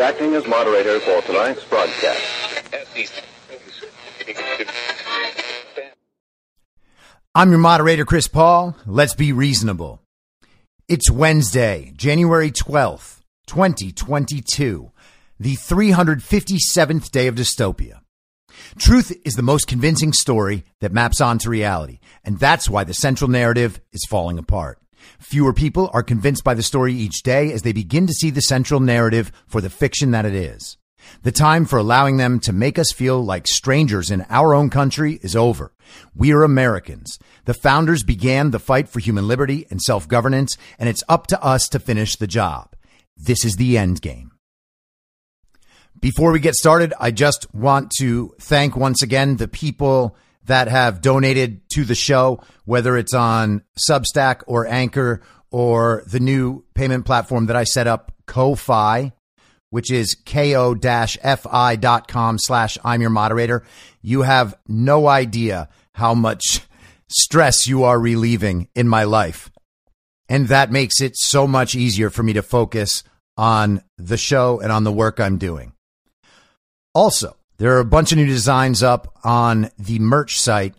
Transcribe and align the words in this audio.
Acting 0.00 0.34
as 0.34 0.46
moderator 0.46 1.00
for 1.00 1.22
tonight's 1.22 1.64
broadcast. 1.64 2.20
I'm 7.34 7.50
your 7.50 7.58
moderator, 7.58 8.04
Chris 8.04 8.28
Paul. 8.28 8.76
Let's 8.86 9.14
be 9.14 9.32
reasonable. 9.32 10.00
It's 10.90 11.08
Wednesday, 11.08 11.92
January 11.96 12.50
12th, 12.50 13.20
2022, 13.46 14.90
the 15.38 15.54
357th 15.54 17.12
day 17.12 17.28
of 17.28 17.36
dystopia. 17.36 18.00
Truth 18.76 19.16
is 19.24 19.34
the 19.34 19.42
most 19.42 19.68
convincing 19.68 20.12
story 20.12 20.64
that 20.80 20.92
maps 20.92 21.20
onto 21.20 21.48
reality, 21.48 22.00
and 22.24 22.40
that's 22.40 22.68
why 22.68 22.82
the 22.82 22.92
central 22.92 23.30
narrative 23.30 23.80
is 23.92 24.04
falling 24.10 24.36
apart. 24.36 24.80
Fewer 25.20 25.52
people 25.52 25.90
are 25.92 26.02
convinced 26.02 26.42
by 26.42 26.54
the 26.54 26.62
story 26.64 26.92
each 26.92 27.22
day 27.22 27.52
as 27.52 27.62
they 27.62 27.72
begin 27.72 28.08
to 28.08 28.12
see 28.12 28.30
the 28.30 28.42
central 28.42 28.80
narrative 28.80 29.30
for 29.46 29.60
the 29.60 29.70
fiction 29.70 30.10
that 30.10 30.26
it 30.26 30.34
is. 30.34 30.76
The 31.22 31.32
time 31.32 31.66
for 31.66 31.78
allowing 31.78 32.16
them 32.16 32.40
to 32.40 32.52
make 32.52 32.78
us 32.78 32.92
feel 32.92 33.22
like 33.22 33.46
strangers 33.46 34.10
in 34.10 34.24
our 34.30 34.54
own 34.54 34.70
country 34.70 35.18
is 35.22 35.36
over. 35.36 35.72
We 36.14 36.32
are 36.32 36.42
Americans. 36.42 37.18
The 37.44 37.54
founders 37.54 38.02
began 38.02 38.50
the 38.50 38.58
fight 38.58 38.88
for 38.88 39.00
human 39.00 39.28
liberty 39.28 39.66
and 39.70 39.80
self 39.80 40.08
governance, 40.08 40.56
and 40.78 40.88
it's 40.88 41.04
up 41.08 41.26
to 41.28 41.42
us 41.42 41.68
to 41.68 41.78
finish 41.78 42.16
the 42.16 42.26
job. 42.26 42.74
This 43.16 43.44
is 43.44 43.56
the 43.56 43.76
end 43.76 44.00
game. 44.00 44.32
Before 46.00 46.32
we 46.32 46.40
get 46.40 46.54
started, 46.54 46.94
I 46.98 47.10
just 47.10 47.52
want 47.54 47.92
to 47.98 48.34
thank 48.40 48.76
once 48.76 49.02
again 49.02 49.36
the 49.36 49.48
people 49.48 50.16
that 50.44 50.68
have 50.68 51.02
donated 51.02 51.60
to 51.72 51.84
the 51.84 51.94
show, 51.94 52.42
whether 52.64 52.96
it's 52.96 53.12
on 53.12 53.62
Substack 53.88 54.42
or 54.46 54.66
Anchor 54.66 55.20
or 55.50 56.02
the 56.06 56.20
new 56.20 56.64
payment 56.74 57.04
platform 57.04 57.46
that 57.46 57.56
I 57.56 57.64
set 57.64 57.86
up, 57.86 58.12
Ko-Fi, 58.26 59.12
which 59.70 59.90
is 59.90 60.14
ko-fi.com 60.26 60.78
slash 62.38 62.78
I'm 62.84 63.00
your 63.00 63.10
moderator. 63.10 63.64
You 64.02 64.22
have 64.22 64.56
no 64.68 65.08
idea 65.08 65.68
how 65.94 66.14
much 66.14 66.60
stress 67.08 67.66
you 67.66 67.84
are 67.84 67.98
relieving 67.98 68.68
in 68.74 68.88
my 68.88 69.04
life. 69.04 69.50
And 70.28 70.48
that 70.48 70.70
makes 70.70 71.00
it 71.00 71.16
so 71.16 71.46
much 71.46 71.74
easier 71.74 72.10
for 72.10 72.22
me 72.22 72.34
to 72.34 72.42
focus 72.42 73.02
on 73.36 73.82
the 73.96 74.16
show 74.16 74.60
and 74.60 74.70
on 74.70 74.84
the 74.84 74.92
work 74.92 75.18
I'm 75.18 75.38
doing. 75.38 75.72
Also, 76.94 77.36
there 77.58 77.76
are 77.76 77.80
a 77.80 77.84
bunch 77.84 78.12
of 78.12 78.18
new 78.18 78.26
designs 78.26 78.82
up 78.82 79.18
on 79.24 79.70
the 79.78 79.98
merch 79.98 80.38
site. 80.38 80.74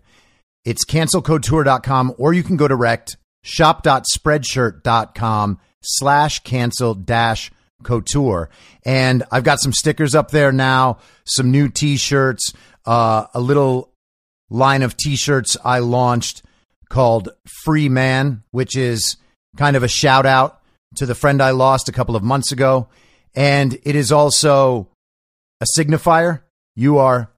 It's 0.64 0.86
cancelcouture.com 0.86 2.16
or 2.18 2.34
you 2.34 2.44
can 2.44 2.58
go 2.58 2.68
direct 2.68 3.18
shop.spreadshirt.com 3.44 5.60
slash 5.82 6.40
cancel 6.40 6.94
dash 6.94 7.52
couture. 7.84 8.50
And 8.84 9.24
I've 9.32 9.44
got 9.44 9.60
some 9.60 9.74
stickers 9.74 10.16
up 10.16 10.32
there 10.32 10.52
now, 10.52 11.00
some 11.26 11.52
new 11.52 11.70
t-shirts, 11.70 12.54
uh, 12.86 13.26
a 13.34 13.40
little 13.40 13.92
line 14.50 14.82
of 14.82 14.98
t-shirts 14.98 15.58
I 15.64 15.80
launched 15.80 16.44
called 16.90 17.30
Free 17.64 17.90
Man, 17.90 18.44
which 18.52 18.76
is 18.76 19.18
kind 19.56 19.76
of 19.76 19.84
a 19.84 19.88
shout 19.88 20.26
out 20.26 20.62
to 20.96 21.06
the 21.06 21.16
friend 21.16 21.42
I 21.42 21.52
lost 21.52 21.90
a 21.90 21.94
couple 21.94 22.16
of 22.16 22.24
months 22.24 22.52
ago. 22.52 22.90
And 23.34 23.80
it 23.84 23.96
is 23.96 24.12
also 24.12 24.90
a 25.62 25.66
signifier. 25.78 26.42
You 26.76 26.98
are 26.98 27.32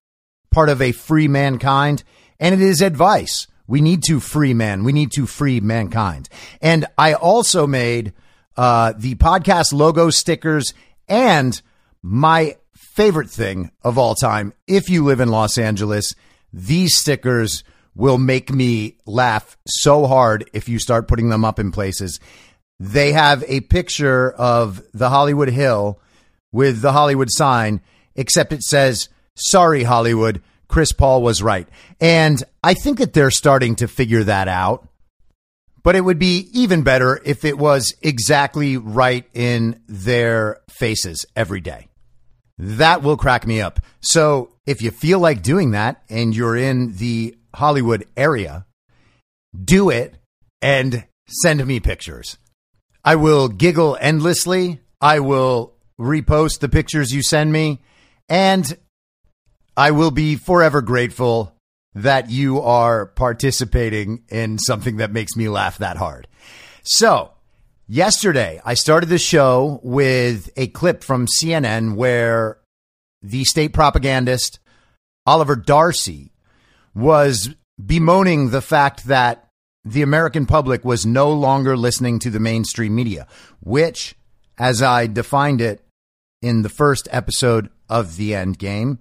part 0.51 0.69
of 0.69 0.81
a 0.81 0.91
free 0.91 1.27
mankind, 1.27 2.03
and 2.39 2.53
it 2.53 2.61
is 2.61 2.81
advice. 2.81 3.47
We 3.67 3.81
need 3.81 4.03
to 4.03 4.19
free 4.19 4.53
man. 4.53 4.83
We 4.83 4.91
need 4.91 5.11
to 5.13 5.25
free 5.25 5.59
mankind. 5.59 6.29
And 6.61 6.85
I 6.97 7.13
also 7.13 7.65
made 7.67 8.13
uh, 8.57 8.93
the 8.97 9.15
podcast 9.15 9.73
logo 9.73 10.09
stickers 10.09 10.73
and 11.07 11.61
my 12.01 12.57
favorite 12.75 13.29
thing 13.29 13.71
of 13.83 13.97
all 13.97 14.15
time. 14.15 14.53
If 14.67 14.89
you 14.89 15.03
live 15.03 15.19
in 15.19 15.29
Los 15.29 15.57
Angeles, 15.57 16.13
these 16.51 16.95
stickers 16.97 17.63
will 17.95 18.17
make 18.17 18.51
me 18.51 18.97
laugh 19.05 19.57
so 19.67 20.05
hard 20.05 20.49
if 20.53 20.67
you 20.67 20.79
start 20.79 21.07
putting 21.07 21.29
them 21.29 21.45
up 21.45 21.59
in 21.59 21.71
places. 21.71 22.19
They 22.79 23.11
have 23.13 23.43
a 23.47 23.61
picture 23.61 24.31
of 24.31 24.81
the 24.93 25.09
Hollywood 25.09 25.49
Hill 25.49 25.99
with 26.51 26.81
the 26.81 26.91
Hollywood 26.91 27.29
sign, 27.31 27.81
except 28.15 28.53
it 28.53 28.61
says, 28.61 29.09
Sorry, 29.35 29.83
Hollywood. 29.83 30.41
Chris 30.67 30.91
Paul 30.91 31.21
was 31.21 31.43
right. 31.43 31.67
And 31.99 32.43
I 32.63 32.73
think 32.73 32.99
that 32.99 33.13
they're 33.13 33.31
starting 33.31 33.75
to 33.77 33.87
figure 33.87 34.23
that 34.23 34.47
out. 34.47 34.87
But 35.83 35.95
it 35.95 36.01
would 36.01 36.19
be 36.19 36.49
even 36.53 36.83
better 36.83 37.19
if 37.25 37.43
it 37.43 37.57
was 37.57 37.93
exactly 38.01 38.77
right 38.77 39.25
in 39.33 39.81
their 39.87 40.61
faces 40.69 41.25
every 41.35 41.59
day. 41.59 41.87
That 42.57 43.03
will 43.03 43.17
crack 43.17 43.45
me 43.45 43.61
up. 43.61 43.79
So 44.01 44.53
if 44.65 44.81
you 44.81 44.91
feel 44.91 45.19
like 45.19 45.41
doing 45.41 45.71
that 45.71 46.03
and 46.09 46.35
you're 46.35 46.55
in 46.55 46.95
the 46.95 47.35
Hollywood 47.53 48.07
area, 48.15 48.65
do 49.61 49.89
it 49.89 50.15
and 50.61 51.05
send 51.27 51.65
me 51.65 51.79
pictures. 51.79 52.37
I 53.03 53.15
will 53.15 53.49
giggle 53.49 53.97
endlessly. 53.99 54.79
I 55.01 55.19
will 55.19 55.73
repost 55.99 56.59
the 56.59 56.69
pictures 56.69 57.11
you 57.11 57.21
send 57.21 57.51
me. 57.51 57.81
And 58.29 58.77
I 59.75 59.91
will 59.91 60.11
be 60.11 60.35
forever 60.35 60.81
grateful 60.81 61.52
that 61.95 62.29
you 62.29 62.59
are 62.61 63.05
participating 63.05 64.23
in 64.29 64.57
something 64.57 64.97
that 64.97 65.11
makes 65.11 65.35
me 65.35 65.49
laugh 65.49 65.77
that 65.77 65.97
hard. 65.97 66.27
So, 66.83 67.31
yesterday 67.87 68.61
I 68.65 68.73
started 68.73 69.09
the 69.09 69.17
show 69.17 69.79
with 69.83 70.49
a 70.57 70.67
clip 70.67 71.03
from 71.03 71.27
CNN 71.39 71.95
where 71.95 72.59
the 73.21 73.43
state 73.45 73.73
propagandist 73.73 74.59
Oliver 75.25 75.55
Darcy 75.55 76.31
was 76.93 77.49
bemoaning 77.83 78.49
the 78.49 78.61
fact 78.61 79.05
that 79.05 79.47
the 79.85 80.01
American 80.01 80.45
public 80.45 80.85
was 80.85 81.05
no 81.05 81.31
longer 81.31 81.75
listening 81.75 82.19
to 82.19 82.29
the 82.29 82.39
mainstream 82.39 82.95
media, 82.95 83.27
which, 83.61 84.15
as 84.57 84.81
I 84.81 85.07
defined 85.07 85.61
it 85.61 85.83
in 86.41 86.61
the 86.61 86.69
first 86.69 87.07
episode 87.11 87.69
of 87.89 88.15
The 88.15 88.35
End 88.35 88.57
Game, 88.59 88.99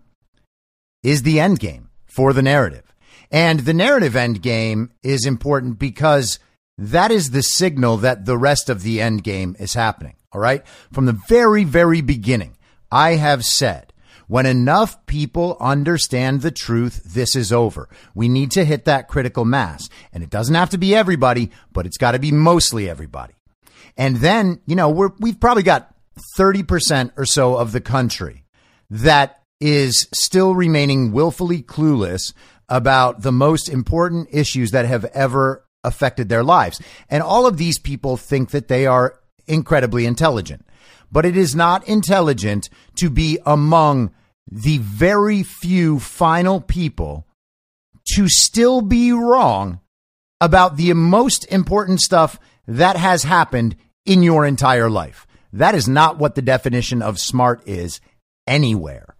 is 1.03 1.23
the 1.23 1.41
end 1.41 1.59
game 1.59 1.89
for 2.15 2.33
the 2.33 2.43
narrative. 2.43 2.93
And 3.31 3.61
the 3.61 3.75
narrative 3.75 4.15
end 4.15 4.43
game 4.43 4.93
is 5.03 5.25
important 5.25 5.79
because 5.79 6.39
that 6.77 7.11
is 7.11 7.31
the 7.31 7.43
signal 7.43 7.97
that 7.99 8.25
the 8.25 8.37
rest 8.37 8.69
of 8.69 8.83
the 8.83 9.01
end 9.01 9.25
game 9.25 9.57
is 9.59 9.75
happening. 9.75 10.17
All 10.33 10.41
right. 10.41 10.67
From 10.93 11.07
the 11.07 11.19
very, 11.29 11.65
very 11.65 12.01
beginning, 12.01 12.57
I 12.91 13.13
have 13.17 13.45
said 13.45 13.93
When 14.29 14.47
enough 14.47 15.05
people 15.07 15.57
understand 15.61 16.41
the 16.41 16.51
truth, 16.51 17.03
this 17.05 17.37
is 17.37 17.53
over. 17.53 17.89
We 18.15 18.29
need 18.29 18.51
to 18.53 18.65
hit 18.65 18.87
that 18.87 19.09
critical 19.09 19.45
mass. 19.45 19.89
And 20.13 20.23
it 20.23 20.31
doesn't 20.31 20.55
have 20.55 20.71
to 20.71 20.79
be 20.79 20.95
everybody, 20.95 21.51
but 21.73 21.87
it's 21.87 21.99
got 21.99 22.13
to 22.13 22.19
be 22.19 22.33
mostly 22.33 22.89
everybody. 22.89 23.35
And 23.97 24.17
then, 24.17 24.61
you 24.67 24.75
know, 24.75 24.89
we're, 24.89 25.11
we've 25.19 25.39
probably 25.39 25.63
got 25.63 25.95
30% 26.39 27.13
or 27.17 27.27
so 27.27 27.57
of 27.57 27.73
the 27.73 27.81
country 27.81 28.45
that 28.89 29.42
is 29.63 30.09
still 30.13 30.55
remaining 30.57 31.13
willfully 31.13 31.63
clueless 31.63 32.35
about 32.69 33.23
the 33.23 33.31
most 33.33 33.69
important 33.69 34.29
issues 34.33 34.73
that 34.73 34.87
have 34.87 35.05
ever 35.07 35.65
affected 35.85 36.29
their 36.29 36.43
lives. 36.43 36.81
And 37.09 37.23
all 37.23 37.47
of 37.47 37.59
these 37.59 37.79
people 37.79 38.17
think 38.17 38.51
that 38.51 38.67
they 38.67 38.87
are 38.87 39.21
incredibly 39.47 40.05
intelligent. 40.05 40.67
But 41.13 41.27
it 41.27 41.37
is 41.37 41.55
not 41.55 41.87
intelligent 41.87 42.71
to 42.97 43.09
be 43.09 43.39
among 43.47 44.13
the 44.51 44.79
very 44.79 45.43
few 45.43 46.01
final 46.01 46.61
people 46.61 47.27
to 48.15 48.29
still 48.29 48.81
be 48.81 49.13
wrong 49.13 49.81
about 50.41 50.77
the 50.77 50.93
most 50.93 51.45
important 51.53 52.01
stuff 52.01 52.41
that 52.67 52.97
has 52.97 53.23
happened 53.23 53.77
in 54.05 54.25
your 54.25 54.45
entire 54.45 54.91
life. 54.91 55.27
That 55.53 55.77
is 55.77 55.87
not 55.87 56.19
what 56.19 56.35
the 56.35 56.43
definition 56.43 57.01
of 57.01 57.21
smart 57.21 57.63
is 57.69 58.01
anywhere. 58.47 59.12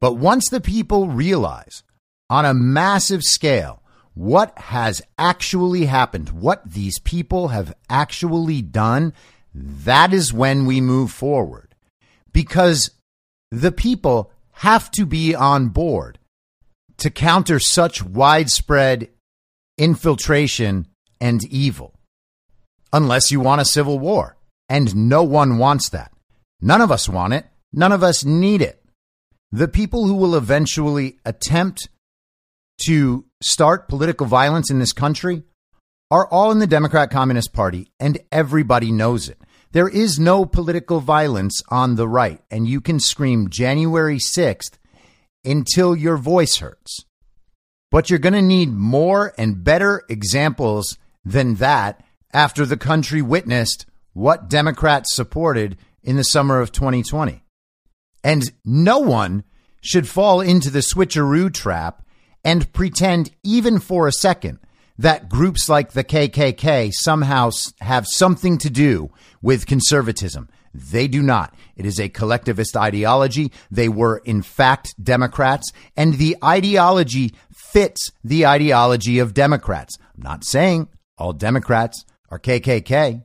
But 0.00 0.14
once 0.14 0.48
the 0.48 0.60
people 0.60 1.08
realize 1.08 1.82
on 2.30 2.44
a 2.44 2.54
massive 2.54 3.22
scale 3.22 3.82
what 4.14 4.56
has 4.58 5.02
actually 5.16 5.86
happened, 5.86 6.30
what 6.30 6.62
these 6.70 6.98
people 6.98 7.48
have 7.48 7.74
actually 7.88 8.62
done, 8.62 9.12
that 9.54 10.12
is 10.12 10.32
when 10.32 10.66
we 10.66 10.80
move 10.80 11.10
forward. 11.10 11.74
Because 12.32 12.90
the 13.50 13.72
people 13.72 14.30
have 14.52 14.90
to 14.92 15.06
be 15.06 15.34
on 15.34 15.68
board 15.68 16.18
to 16.98 17.10
counter 17.10 17.58
such 17.58 18.02
widespread 18.02 19.08
infiltration 19.78 20.86
and 21.20 21.44
evil. 21.44 21.94
Unless 22.92 23.30
you 23.30 23.40
want 23.40 23.60
a 23.60 23.64
civil 23.64 23.98
war. 23.98 24.36
And 24.68 25.08
no 25.08 25.22
one 25.22 25.58
wants 25.58 25.88
that. 25.90 26.12
None 26.60 26.80
of 26.80 26.90
us 26.90 27.08
want 27.08 27.32
it. 27.32 27.46
None 27.72 27.92
of 27.92 28.02
us 28.02 28.24
need 28.24 28.60
it. 28.60 28.82
The 29.50 29.68
people 29.68 30.06
who 30.06 30.14
will 30.14 30.34
eventually 30.34 31.18
attempt 31.24 31.88
to 32.86 33.24
start 33.42 33.88
political 33.88 34.26
violence 34.26 34.70
in 34.70 34.78
this 34.78 34.92
country 34.92 35.42
are 36.10 36.26
all 36.28 36.50
in 36.50 36.58
the 36.58 36.66
Democrat 36.66 37.10
Communist 37.10 37.52
Party, 37.52 37.90
and 37.98 38.18
everybody 38.30 38.92
knows 38.92 39.28
it. 39.28 39.38
There 39.72 39.88
is 39.88 40.18
no 40.18 40.44
political 40.44 41.00
violence 41.00 41.62
on 41.68 41.96
the 41.96 42.08
right, 42.08 42.40
and 42.50 42.66
you 42.66 42.80
can 42.80 43.00
scream 43.00 43.50
January 43.50 44.18
6th 44.18 44.78
until 45.44 45.96
your 45.96 46.16
voice 46.16 46.56
hurts. 46.56 47.04
But 47.90 48.10
you're 48.10 48.18
going 48.18 48.34
to 48.34 48.42
need 48.42 48.70
more 48.70 49.34
and 49.38 49.64
better 49.64 50.02
examples 50.08 50.98
than 51.24 51.54
that 51.56 52.04
after 52.32 52.66
the 52.66 52.76
country 52.76 53.22
witnessed 53.22 53.86
what 54.12 54.48
Democrats 54.48 55.14
supported 55.14 55.78
in 56.02 56.16
the 56.16 56.24
summer 56.24 56.60
of 56.60 56.72
2020. 56.72 57.42
And 58.22 58.50
no 58.64 58.98
one 58.98 59.44
should 59.80 60.08
fall 60.08 60.40
into 60.40 60.70
the 60.70 60.80
switcheroo 60.80 61.52
trap 61.52 62.02
and 62.44 62.72
pretend, 62.72 63.30
even 63.42 63.78
for 63.78 64.06
a 64.06 64.12
second, 64.12 64.58
that 64.98 65.28
groups 65.28 65.68
like 65.68 65.92
the 65.92 66.04
KKK 66.04 66.92
somehow 66.92 67.50
have 67.80 68.06
something 68.08 68.58
to 68.58 68.70
do 68.70 69.10
with 69.40 69.66
conservatism. 69.66 70.48
They 70.74 71.08
do 71.08 71.22
not. 71.22 71.54
It 71.76 71.86
is 71.86 71.98
a 71.98 72.08
collectivist 72.08 72.76
ideology. 72.76 73.52
They 73.70 73.88
were, 73.88 74.18
in 74.18 74.42
fact, 74.42 74.94
Democrats, 75.02 75.70
and 75.96 76.14
the 76.14 76.36
ideology 76.42 77.34
fits 77.52 78.12
the 78.24 78.46
ideology 78.46 79.18
of 79.18 79.34
Democrats. 79.34 79.96
I'm 80.16 80.22
not 80.22 80.44
saying 80.44 80.88
all 81.16 81.32
Democrats 81.32 82.04
are 82.30 82.38
KKK. 82.38 83.24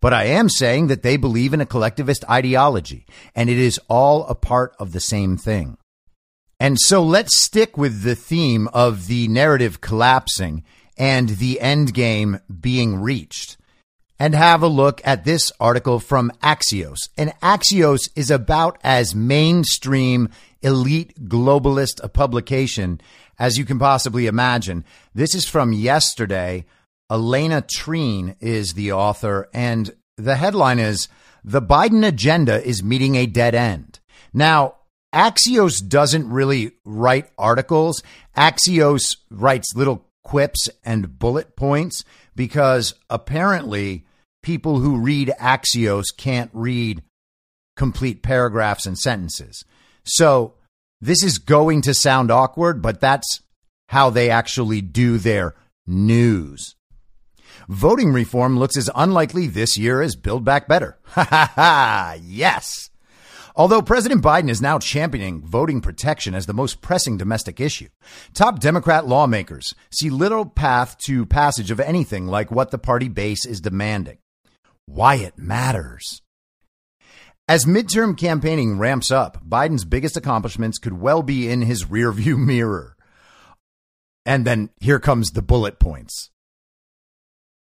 But 0.00 0.12
I 0.12 0.24
am 0.24 0.48
saying 0.48 0.88
that 0.88 1.02
they 1.02 1.16
believe 1.16 1.54
in 1.54 1.60
a 1.60 1.66
collectivist 1.66 2.24
ideology, 2.28 3.06
and 3.34 3.48
it 3.48 3.58
is 3.58 3.80
all 3.88 4.26
a 4.26 4.34
part 4.34 4.74
of 4.78 4.92
the 4.92 5.00
same 5.00 5.36
thing. 5.36 5.78
And 6.58 6.78
so 6.80 7.02
let's 7.02 7.42
stick 7.42 7.76
with 7.76 8.02
the 8.02 8.14
theme 8.14 8.68
of 8.68 9.06
the 9.06 9.28
narrative 9.28 9.80
collapsing 9.80 10.64
and 10.96 11.28
the 11.28 11.60
end 11.60 11.92
game 11.92 12.40
being 12.60 13.00
reached 13.00 13.58
and 14.18 14.34
have 14.34 14.62
a 14.62 14.68
look 14.68 15.00
at 15.04 15.24
this 15.24 15.52
article 15.60 16.00
from 16.00 16.32
Axios. 16.42 17.08
And 17.18 17.34
Axios 17.42 18.08
is 18.16 18.30
about 18.30 18.78
as 18.82 19.14
mainstream 19.14 20.30
elite 20.62 21.28
globalist 21.28 22.02
a 22.02 22.08
publication 22.08 23.00
as 23.38 23.58
you 23.58 23.64
can 23.64 23.78
possibly 23.78 24.26
imagine. 24.26 24.84
This 25.14 25.34
is 25.34 25.46
from 25.46 25.72
yesterday. 25.72 26.64
Alayna 27.10 27.62
Treene 27.62 28.36
is 28.40 28.74
the 28.74 28.92
author, 28.92 29.48
and 29.54 29.94
the 30.16 30.36
headline 30.36 30.78
is 30.78 31.08
The 31.44 31.62
Biden 31.62 32.06
Agenda 32.06 32.64
is 32.66 32.82
Meeting 32.82 33.14
a 33.14 33.26
Dead 33.26 33.54
End. 33.54 34.00
Now, 34.32 34.74
Axios 35.14 35.86
doesn't 35.86 36.28
really 36.28 36.72
write 36.84 37.30
articles. 37.38 38.02
Axios 38.36 39.16
writes 39.30 39.74
little 39.74 40.04
quips 40.24 40.68
and 40.84 41.18
bullet 41.18 41.56
points 41.56 42.04
because 42.34 42.94
apparently 43.08 44.04
people 44.42 44.80
who 44.80 44.98
read 44.98 45.32
Axios 45.40 46.04
can't 46.16 46.50
read 46.52 47.02
complete 47.76 48.22
paragraphs 48.22 48.86
and 48.86 48.98
sentences. 48.98 49.64
So 50.04 50.54
this 51.00 51.22
is 51.22 51.38
going 51.38 51.82
to 51.82 51.94
sound 51.94 52.30
awkward, 52.30 52.82
but 52.82 53.00
that's 53.00 53.40
how 53.88 54.10
they 54.10 54.30
actually 54.30 54.80
do 54.80 55.18
their 55.18 55.54
news. 55.86 56.75
Voting 57.68 58.12
reform 58.12 58.56
looks 58.58 58.76
as 58.76 58.88
unlikely 58.94 59.48
this 59.48 59.76
year 59.76 60.00
as 60.00 60.14
Build 60.14 60.44
Back 60.44 60.68
Better. 60.68 60.98
Ha 61.16 61.24
ha 61.24 61.52
ha! 61.54 62.16
Yes! 62.22 62.90
Although 63.56 63.80
President 63.80 64.22
Biden 64.22 64.50
is 64.50 64.60
now 64.60 64.78
championing 64.78 65.40
voting 65.40 65.80
protection 65.80 66.34
as 66.34 66.44
the 66.44 66.52
most 66.52 66.82
pressing 66.82 67.16
domestic 67.16 67.58
issue, 67.58 67.88
top 68.34 68.60
Democrat 68.60 69.06
lawmakers 69.06 69.74
see 69.90 70.10
little 70.10 70.44
path 70.44 70.98
to 70.98 71.24
passage 71.24 71.70
of 71.70 71.80
anything 71.80 72.26
like 72.26 72.50
what 72.50 72.70
the 72.70 72.78
party 72.78 73.08
base 73.08 73.46
is 73.46 73.62
demanding. 73.62 74.18
Why 74.84 75.16
it 75.16 75.38
matters. 75.38 76.20
As 77.48 77.64
midterm 77.64 78.16
campaigning 78.16 78.78
ramps 78.78 79.10
up, 79.10 79.42
Biden's 79.42 79.84
biggest 79.86 80.16
accomplishments 80.16 80.78
could 80.78 81.00
well 81.00 81.22
be 81.22 81.48
in 81.48 81.62
his 81.62 81.84
rearview 81.84 82.36
mirror. 82.36 82.94
And 84.26 84.44
then 84.44 84.70
here 84.80 85.00
comes 85.00 85.30
the 85.30 85.42
bullet 85.42 85.78
points. 85.78 86.30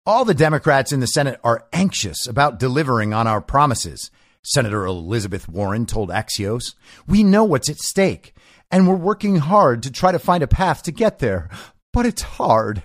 All 0.05 0.25
the 0.25 0.33
Democrats 0.33 0.91
in 0.91 1.01
the 1.01 1.07
Senate 1.07 1.39
are 1.43 1.67
anxious 1.71 2.25
about 2.25 2.59
delivering 2.59 3.13
on 3.13 3.27
our 3.27 3.41
promises 3.41 4.09
Senator 4.43 4.85
Elizabeth 4.85 5.47
Warren 5.49 5.85
told 5.85 6.09
Axios. 6.09 6.73
We 7.07 7.23
know 7.23 7.43
what's 7.43 7.69
at 7.69 7.77
stake, 7.77 8.33
and 8.71 8.87
we're 8.87 8.95
working 8.95 9.37
hard 9.37 9.83
to 9.83 9.91
try 9.91 10.11
to 10.11 10.19
find 10.19 10.41
a 10.41 10.47
path 10.47 10.83
to 10.83 10.91
get 10.91 11.19
there, 11.19 11.49
but 11.93 12.05
it's 12.05 12.21
hard. 12.21 12.81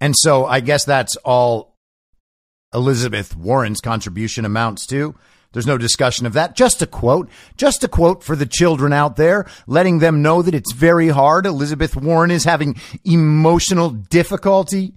And 0.00 0.14
so 0.16 0.46
I 0.46 0.60
guess 0.60 0.84
that's 0.84 1.16
all 1.16 1.76
Elizabeth 2.72 3.36
Warren's 3.36 3.80
contribution 3.80 4.44
amounts 4.44 4.86
to. 4.86 5.14
There's 5.52 5.66
no 5.66 5.78
discussion 5.78 6.26
of 6.26 6.34
that. 6.34 6.56
Just 6.56 6.82
a 6.82 6.86
quote, 6.86 7.30
just 7.56 7.82
a 7.82 7.88
quote 7.88 8.22
for 8.22 8.36
the 8.36 8.46
children 8.46 8.92
out 8.92 9.16
there, 9.16 9.46
letting 9.66 9.98
them 9.98 10.22
know 10.22 10.42
that 10.42 10.54
it's 10.54 10.72
very 10.72 11.08
hard. 11.08 11.46
Elizabeth 11.46 11.96
Warren 11.96 12.30
is 12.30 12.44
having 12.44 12.76
emotional 13.04 13.90
difficulty 13.90 14.94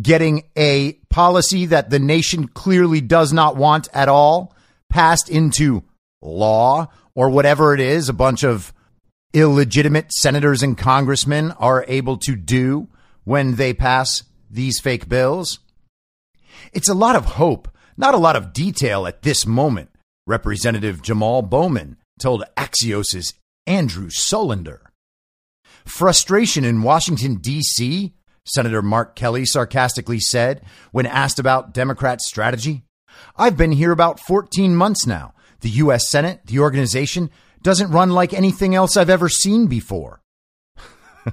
getting 0.00 0.44
a 0.56 0.94
policy 1.10 1.66
that 1.66 1.90
the 1.90 1.98
nation 1.98 2.48
clearly 2.48 3.00
does 3.00 3.32
not 3.32 3.56
want 3.56 3.88
at 3.92 4.08
all 4.08 4.54
passed 4.90 5.28
into 5.28 5.82
law 6.22 6.88
or 7.14 7.30
whatever 7.30 7.74
it 7.74 7.80
is 7.80 8.08
a 8.08 8.14
bunch 8.14 8.44
of 8.44 8.72
illegitimate 9.32 10.12
senators 10.12 10.62
and 10.62 10.78
congressmen 10.78 11.52
are 11.52 11.84
able 11.88 12.16
to 12.16 12.36
do 12.36 12.88
when 13.24 13.56
they 13.56 13.72
pass 13.72 14.22
these 14.50 14.80
fake 14.80 15.08
bills. 15.08 15.58
It's 16.72 16.88
a 16.88 16.94
lot 16.94 17.16
of 17.16 17.24
hope, 17.24 17.68
not 17.96 18.14
a 18.14 18.18
lot 18.18 18.36
of 18.36 18.52
detail 18.52 19.06
at 19.06 19.22
this 19.22 19.46
moment, 19.46 19.90
Representative 20.26 21.02
Jamal 21.02 21.42
Bowman 21.42 21.96
told 22.18 22.44
Axios's 22.56 23.34
Andrew 23.66 24.08
Solender. 24.08 24.80
Frustration 25.84 26.64
in 26.64 26.82
Washington, 26.82 27.36
D.C 27.36 28.14
Senator 28.46 28.82
Mark 28.82 29.14
Kelly 29.14 29.44
sarcastically 29.44 30.20
said 30.20 30.62
when 30.92 31.06
asked 31.06 31.38
about 31.38 31.74
Democrats' 31.74 32.26
strategy. 32.26 32.84
I've 33.36 33.56
been 33.56 33.72
here 33.72 33.92
about 33.92 34.20
14 34.20 34.74
months 34.74 35.06
now. 35.06 35.34
The 35.60 35.70
U.S. 35.70 36.08
Senate, 36.08 36.40
the 36.46 36.60
organization, 36.60 37.30
doesn't 37.62 37.90
run 37.90 38.10
like 38.10 38.32
anything 38.32 38.74
else 38.74 38.96
I've 38.96 39.10
ever 39.10 39.28
seen 39.28 39.66
before. 39.66 40.20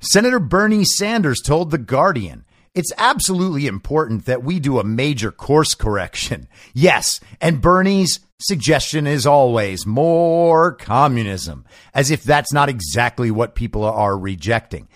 Senator 0.00 0.38
Bernie 0.40 0.84
Sanders 0.84 1.40
told 1.40 1.70
The 1.70 1.78
Guardian 1.78 2.44
it's 2.74 2.92
absolutely 2.98 3.68
important 3.68 4.26
that 4.26 4.42
we 4.42 4.58
do 4.58 4.80
a 4.80 4.84
major 4.84 5.30
course 5.30 5.74
correction. 5.74 6.48
Yes, 6.76 7.20
and 7.40 7.60
Bernie's 7.62 8.18
suggestion 8.40 9.06
is 9.06 9.26
always 9.26 9.86
more 9.86 10.72
communism, 10.72 11.64
as 11.94 12.10
if 12.10 12.24
that's 12.24 12.52
not 12.52 12.68
exactly 12.68 13.30
what 13.30 13.54
people 13.54 13.84
are 13.84 14.18
rejecting. 14.18 14.88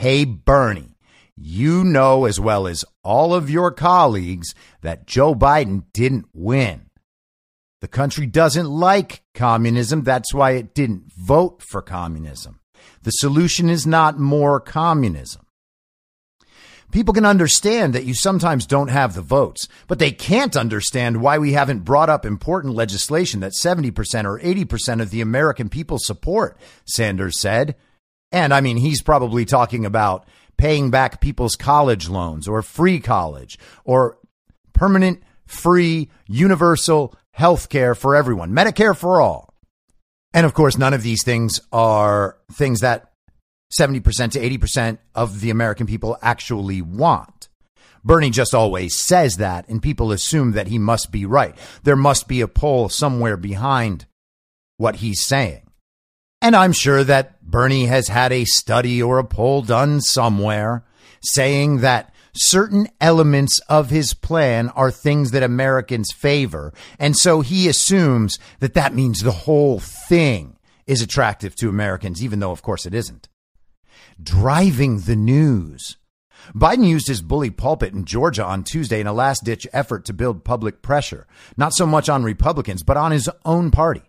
Hey, 0.00 0.24
Bernie, 0.24 0.96
you 1.36 1.84
know 1.84 2.24
as 2.24 2.40
well 2.40 2.66
as 2.66 2.86
all 3.04 3.34
of 3.34 3.50
your 3.50 3.70
colleagues 3.70 4.54
that 4.80 5.06
Joe 5.06 5.34
Biden 5.34 5.82
didn't 5.92 6.24
win. 6.32 6.86
The 7.82 7.86
country 7.86 8.24
doesn't 8.24 8.66
like 8.66 9.22
communism. 9.34 10.02
That's 10.02 10.32
why 10.32 10.52
it 10.52 10.72
didn't 10.72 11.12
vote 11.12 11.60
for 11.60 11.82
communism. 11.82 12.60
The 13.02 13.10
solution 13.10 13.68
is 13.68 13.86
not 13.86 14.18
more 14.18 14.58
communism. 14.58 15.44
People 16.92 17.12
can 17.12 17.26
understand 17.26 17.94
that 17.94 18.06
you 18.06 18.14
sometimes 18.14 18.64
don't 18.64 18.88
have 18.88 19.12
the 19.12 19.20
votes, 19.20 19.68
but 19.86 19.98
they 19.98 20.12
can't 20.12 20.56
understand 20.56 21.20
why 21.20 21.36
we 21.36 21.52
haven't 21.52 21.84
brought 21.84 22.08
up 22.08 22.24
important 22.24 22.74
legislation 22.74 23.40
that 23.40 23.52
70% 23.52 24.24
or 24.24 24.40
80% 24.40 25.02
of 25.02 25.10
the 25.10 25.20
American 25.20 25.68
people 25.68 25.98
support, 25.98 26.56
Sanders 26.86 27.38
said. 27.38 27.76
And 28.32 28.54
I 28.54 28.60
mean, 28.60 28.76
he's 28.76 29.02
probably 29.02 29.44
talking 29.44 29.84
about 29.84 30.26
paying 30.56 30.90
back 30.90 31.20
people's 31.20 31.56
college 31.56 32.08
loans 32.08 32.46
or 32.46 32.62
free 32.62 33.00
college 33.00 33.58
or 33.84 34.18
permanent, 34.72 35.22
free, 35.46 36.10
universal 36.26 37.14
health 37.32 37.68
care 37.68 37.94
for 37.94 38.14
everyone, 38.14 38.52
Medicare 38.52 38.96
for 38.96 39.20
all. 39.20 39.54
And 40.32 40.46
of 40.46 40.54
course, 40.54 40.78
none 40.78 40.94
of 40.94 41.02
these 41.02 41.24
things 41.24 41.60
are 41.72 42.36
things 42.52 42.80
that 42.80 43.10
70% 43.78 44.32
to 44.32 44.58
80% 44.58 44.98
of 45.14 45.40
the 45.40 45.50
American 45.50 45.86
people 45.86 46.16
actually 46.22 46.82
want. 46.82 47.48
Bernie 48.04 48.30
just 48.30 48.54
always 48.54 48.96
says 48.96 49.36
that, 49.36 49.68
and 49.68 49.82
people 49.82 50.12
assume 50.12 50.52
that 50.52 50.68
he 50.68 50.78
must 50.78 51.12
be 51.12 51.26
right. 51.26 51.56
There 51.82 51.96
must 51.96 52.28
be 52.28 52.40
a 52.40 52.48
poll 52.48 52.88
somewhere 52.88 53.36
behind 53.36 54.06
what 54.78 54.96
he's 54.96 55.24
saying. 55.26 55.69
And 56.42 56.56
I'm 56.56 56.72
sure 56.72 57.04
that 57.04 57.42
Bernie 57.42 57.86
has 57.86 58.08
had 58.08 58.32
a 58.32 58.44
study 58.44 59.02
or 59.02 59.18
a 59.18 59.24
poll 59.24 59.62
done 59.62 60.00
somewhere 60.00 60.84
saying 61.20 61.78
that 61.78 62.14
certain 62.32 62.88
elements 63.00 63.58
of 63.68 63.90
his 63.90 64.14
plan 64.14 64.68
are 64.70 64.90
things 64.90 65.32
that 65.32 65.42
Americans 65.42 66.12
favor. 66.12 66.72
And 66.98 67.16
so 67.16 67.40
he 67.40 67.68
assumes 67.68 68.38
that 68.60 68.74
that 68.74 68.94
means 68.94 69.20
the 69.20 69.30
whole 69.30 69.80
thing 69.80 70.56
is 70.86 71.02
attractive 71.02 71.54
to 71.56 71.68
Americans, 71.68 72.22
even 72.24 72.40
though, 72.40 72.52
of 72.52 72.62
course, 72.62 72.86
it 72.86 72.94
isn't 72.94 73.28
driving 74.22 75.00
the 75.00 75.16
news. 75.16 75.96
Biden 76.54 76.86
used 76.86 77.06
his 77.06 77.22
bully 77.22 77.50
pulpit 77.50 77.92
in 77.92 78.04
Georgia 78.04 78.44
on 78.44 78.64
Tuesday 78.64 79.00
in 79.00 79.06
a 79.06 79.12
last 79.12 79.44
ditch 79.44 79.66
effort 79.72 80.04
to 80.06 80.12
build 80.12 80.44
public 80.44 80.82
pressure, 80.82 81.26
not 81.56 81.74
so 81.74 81.86
much 81.86 82.08
on 82.08 82.22
Republicans, 82.22 82.82
but 82.82 82.96
on 82.96 83.12
his 83.12 83.28
own 83.44 83.70
party. 83.70 84.02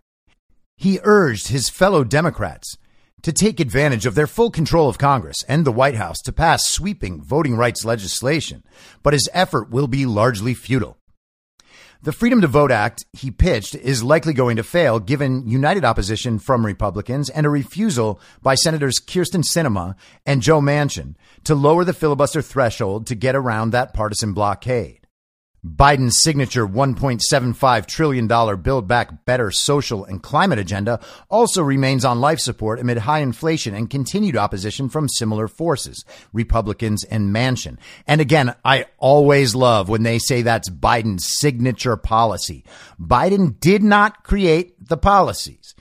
He 0.82 1.00
urged 1.04 1.50
his 1.50 1.70
fellow 1.70 2.04
Democrats 2.04 2.76
to 3.22 3.32
take 3.32 3.60
advantage 3.60 4.08
of 4.08 4.16
their 4.16 4.26
full 4.26 4.50
control 4.50 4.90
of 4.90 4.98
Congress 4.98 5.44
and 5.48 5.64
the 5.64 5.72
White 5.72 5.94
House 5.94 6.18
to 6.22 6.32
pass 6.32 6.68
sweeping 6.68 7.22
voting 7.22 7.56
rights 7.56 7.86
legislation, 7.86 8.64
but 9.04 9.14
his 9.14 9.30
effort 9.32 9.70
will 9.70 9.86
be 9.86 10.08
largely 10.08 10.56
futile. 10.56 10.98
The 12.02 12.12
Freedom 12.12 12.42
to 12.42 12.48
Vote 12.48 12.72
Act 12.72 13.06
he 13.14 13.30
pitched 13.30 13.76
is 13.76 14.04
likely 14.04 14.34
going 14.34 14.56
to 14.56 14.64
fail 14.64 15.00
given 15.00 15.48
united 15.48 15.86
opposition 15.86 16.40
from 16.40 16.66
Republicans 16.66 17.30
and 17.30 17.46
a 17.46 17.50
refusal 17.50 18.20
by 18.42 18.56
Senators 18.56 19.00
Kyrsten 19.00 19.44
Sinema 19.44 19.94
and 20.26 20.42
Joe 20.42 20.62
Manchin 20.62 21.14
to 21.44 21.54
lower 21.54 21.86
the 21.86 21.94
filibuster 21.94 22.42
threshold 22.42 23.06
to 23.06 23.14
get 23.14 23.36
around 23.36 23.70
that 23.70 23.94
partisan 23.94 24.34
blockade. 24.34 25.01
Biden's 25.64 26.24
signature 26.24 26.68
$1.75 26.68 27.86
trillion 27.86 28.28
Build 28.62 28.88
Back 28.88 29.26
Better 29.26 29.52
social 29.52 30.04
and 30.04 30.24
climate 30.24 30.58
agenda 30.58 31.00
also 31.30 31.62
remains 31.62 32.04
on 32.04 32.20
life 32.20 32.40
support 32.40 32.80
amid 32.80 32.98
high 32.98 33.20
inflation 33.20 33.76
and 33.76 33.88
continued 33.88 34.36
opposition 34.36 34.90
from 34.90 35.08
similar 35.08 35.48
forces, 35.48 36.04
Republicans 36.34 37.04
and 37.04 37.34
Manchin. 37.34 37.78
And 38.08 38.20
again, 38.20 38.56
I 38.66 38.88
always 38.98 39.54
love 39.54 39.88
when 39.88 40.02
they 40.02 40.18
say 40.18 40.42
that's 40.42 40.68
Biden's 40.68 41.28
signature 41.28 41.96
policy. 41.96 42.66
Biden 43.00 43.60
did 43.60 43.84
not 43.84 44.24
create 44.24 44.88
the 44.88 44.98
policies. 44.98 45.76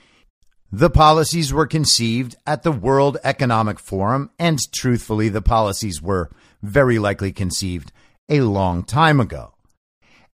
The 0.71 0.91
policies 0.91 1.51
were 1.51 1.65
conceived 1.65 2.35
at 2.45 2.61
the 2.61 2.71
World 2.71 3.17
Economic 3.23 3.79
Forum, 3.79 4.29
and 4.37 4.59
truthfully, 4.71 5.27
the 5.27 5.41
policies 5.41 6.03
were 6.03 6.29
very 6.61 6.99
likely 6.99 7.31
conceived 7.31 7.91
a 8.29 8.41
long 8.41 8.83
time 8.83 9.19
ago. 9.19 9.55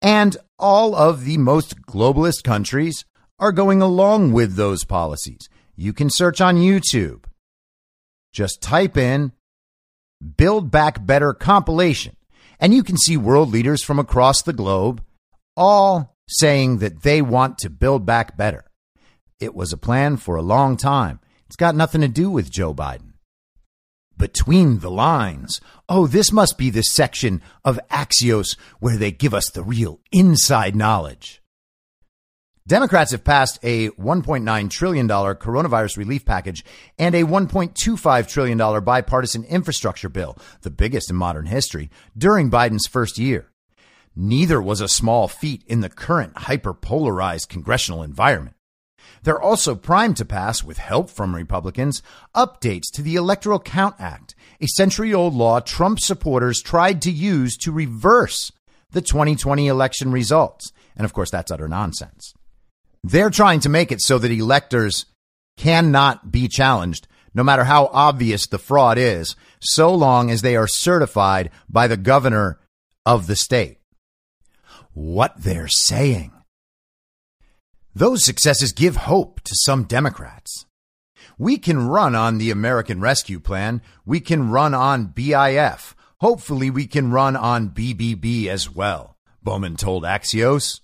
And 0.03 0.37
all 0.59 0.95
of 0.95 1.25
the 1.25 1.39
most 1.39 1.83
globalist 1.83 2.45
countries 2.45 3.05
are 3.39 3.53
going 3.53 3.83
along 3.83 4.33
with 4.33 4.55
those 4.55 4.85
policies. 4.85 5.49
You 5.77 5.93
can 5.93 6.11
search 6.11 6.41
on 6.41 6.57
YouTube. 6.57 7.25
Just 8.33 8.61
type 8.61 8.97
in 8.97 9.33
Build 10.37 10.71
Back 10.71 11.05
Better 11.05 11.33
compilation, 11.33 12.17
and 12.61 12.75
you 12.75 12.83
can 12.83 12.97
see 12.97 13.17
world 13.17 13.51
leaders 13.51 13.83
from 13.83 13.99
across 13.99 14.43
the 14.43 14.53
globe 14.53 15.03
all 15.57 16.17
saying 16.29 16.79
that 16.79 17.03
they 17.03 17.23
want 17.23 17.59
to 17.59 17.71
build 17.71 18.07
back 18.07 18.37
better. 18.37 18.65
It 19.41 19.55
was 19.55 19.73
a 19.73 19.77
plan 19.79 20.17
for 20.17 20.37
a 20.37 20.43
long 20.43 20.77
time. 20.77 21.21
It's 21.47 21.57
got 21.57 21.75
nothing 21.75 22.01
to 22.01 22.09
do 22.09 22.31
with 22.31 22.51
Joe 22.51 22.75
Biden 22.75 23.14
between 24.19 24.79
the 24.79 24.91
lines. 24.91 25.61
Oh, 25.89 26.07
this 26.07 26.33
must 26.33 26.59
be 26.59 26.71
the 26.71 26.83
section 26.83 27.43
of 27.65 27.81
Axios 27.91 28.57
where 28.81 28.97
they 28.97 29.11
give 29.11 29.35
us 29.35 29.51
the 29.51 29.63
real 29.63 30.01
inside 30.13 30.75
knowledge. 30.75 31.43
Democrats 32.67 33.13
have 33.13 33.25
passed 33.25 33.59
a 33.63 33.91
$1.9 33.91 34.71
trillion 34.71 35.07
coronavirus 35.07 35.99
relief 35.99 36.25
package 36.25 36.65
and 36.99 37.15
a 37.15 37.23
$1.25 37.23 38.27
trillion 38.27 38.85
bipartisan 38.85 39.45
infrastructure 39.45 40.09
bill, 40.09 40.39
the 40.63 40.71
biggest 40.71 41.11
in 41.11 41.17
modern 41.17 41.45
history, 41.45 41.91
during 42.17 42.51
Biden's 42.51 42.87
first 42.87 43.19
year. 43.19 43.51
Neither 44.17 44.63
was 44.63 44.81
a 44.81 44.89
small 44.89 45.29
feat 45.29 45.63
in 45.67 45.81
the 45.81 45.91
current 45.91 46.35
hyperpolarized 46.37 47.49
congressional 47.49 48.03
environment. 48.03 48.54
They're 49.23 49.41
also 49.41 49.75
primed 49.75 50.17
to 50.19 50.25
pass, 50.25 50.63
with 50.63 50.79
help 50.79 51.11
from 51.11 51.35
Republicans, 51.35 52.03
updates 52.35 52.91
to 52.93 53.03
the 53.03 53.17
Electoral 53.17 53.59
Count 53.59 53.97
Act, 53.99 54.35
a 54.61 54.67
century 54.67 55.15
old 55.15 55.35
law 55.35 55.61
Trump 55.61 56.01
supporters 56.01 56.63
tried 56.63 57.01
to 57.03 57.11
use 57.11 57.57
to 57.59 57.73
reverse 57.73 58.53
the 58.91 59.03
2020 59.03 59.67
election 59.67 60.13
results. 60.13 60.73
And 60.97 61.05
of 61.05 61.13
course, 61.13 61.31
that's 61.31 61.51
utter 61.51 61.69
nonsense. 61.69 62.35
They're 63.03 63.31
trying 63.31 63.61
to 63.61 63.69
make 63.69 63.93
it 63.93 64.01
so 64.01 64.19
that 64.19 64.31
electors 64.31 65.07
cannot 65.57 66.31
be 66.31 66.49
challenged, 66.49 67.07
no 67.35 67.43
matter 67.43 67.65
how 67.65 67.87
obvious 67.93 68.47
the 68.47 68.59
fraud 68.59 68.99
is, 68.99 69.37
so 69.61 69.95
long 69.95 70.31
as 70.31 70.43
they 70.43 70.57
are 70.57 70.69
certified 70.69 71.51
by 71.69 71.87
the 71.87 71.97
governor 71.97 72.59
of 73.05 73.27
the 73.27 73.37
state. 73.37 73.79
What 74.93 75.35
they're 75.37 75.69
saying 75.69 76.34
those 77.95 78.25
successes 78.25 78.73
give 78.73 78.97
hope 78.97 79.41
to 79.43 79.55
some 79.55 79.85
Democrats. 79.85 80.67
We 81.39 81.59
can 81.59 81.89
run 81.89 82.15
on 82.15 82.39
the 82.39 82.51
American 82.51 83.01
Rescue 83.01 83.41
Plan. 83.41 83.83
We 84.05 84.21
can 84.21 84.51
run 84.51 84.75
on 84.75 85.07
BIF. 85.07 85.97
Hopefully, 86.21 86.71
we 86.71 86.87
can 86.87 87.11
run 87.11 87.37
on 87.37 87.71
BBB 87.71 88.47
as 88.47 88.71
well, 88.71 89.17
Bowman 89.43 89.77
told 89.77 90.05
Axios. 90.05 90.81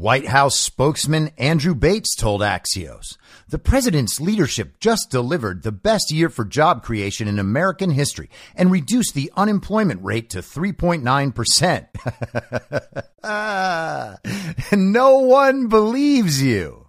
White 0.00 0.28
House 0.28 0.58
spokesman 0.58 1.30
Andrew 1.36 1.74
Bates 1.74 2.16
told 2.16 2.40
Axios 2.40 3.18
the 3.50 3.58
president's 3.58 4.18
leadership 4.18 4.80
just 4.80 5.10
delivered 5.10 5.62
the 5.62 5.72
best 5.72 6.10
year 6.10 6.30
for 6.30 6.46
job 6.46 6.82
creation 6.82 7.28
in 7.28 7.38
American 7.38 7.90
history 7.90 8.30
and 8.56 8.72
reduced 8.72 9.12
the 9.12 9.30
unemployment 9.36 10.02
rate 10.02 10.30
to 10.30 10.38
3.9%. 10.38 11.88
Ah, 13.22 14.16
no 14.72 15.18
one 15.18 15.68
believes 15.68 16.42
you. 16.42 16.88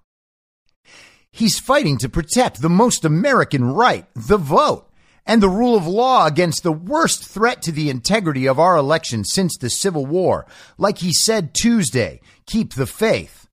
He's 1.30 1.60
fighting 1.60 1.98
to 1.98 2.08
protect 2.08 2.62
the 2.62 2.70
most 2.70 3.04
American 3.04 3.66
right, 3.66 4.08
the 4.16 4.38
vote 4.38 4.90
and 5.32 5.42
the 5.42 5.48
rule 5.48 5.78
of 5.78 5.88
law 5.88 6.28
against 6.28 6.62
the 6.62 6.74
worst 6.74 7.24
threat 7.24 7.62
to 7.62 7.72
the 7.72 7.90
integrity 7.90 8.50
of 8.50 8.60
our 8.60 8.76
election 8.76 9.24
since 9.24 9.56
the 9.56 9.70
Civil 9.70 10.06
War. 10.06 10.46
Like 10.78 10.98
he 10.98 11.14
said 11.14 11.54
Tuesday, 11.54 12.20
keep 12.46 12.74
the 12.74 12.86
faith. 12.86 13.48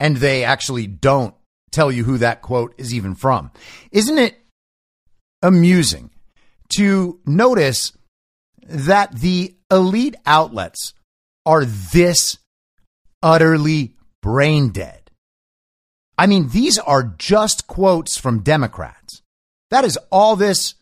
And 0.00 0.16
they 0.16 0.42
actually 0.42 0.88
don't 0.88 1.32
tell 1.70 1.92
you 1.92 2.02
who 2.02 2.18
that 2.18 2.42
quote 2.42 2.74
is 2.76 2.92
even 2.92 3.14
from. 3.14 3.52
Isn't 3.92 4.18
it 4.18 4.36
amusing 5.42 6.10
to 6.76 7.20
notice 7.24 7.92
that 8.66 9.14
the 9.14 9.54
elite 9.70 10.16
outlets 10.26 10.92
are 11.46 11.64
this 11.64 12.36
utterly 13.22 13.94
brain 14.22 14.70
dead? 14.70 15.08
I 16.18 16.26
mean, 16.26 16.48
these 16.48 16.80
are 16.80 17.14
just 17.16 17.68
quotes 17.68 18.18
from 18.18 18.42
Democrats. 18.42 19.22
That 19.70 19.84
is 19.84 19.96
all 20.10 20.34
this 20.34 20.74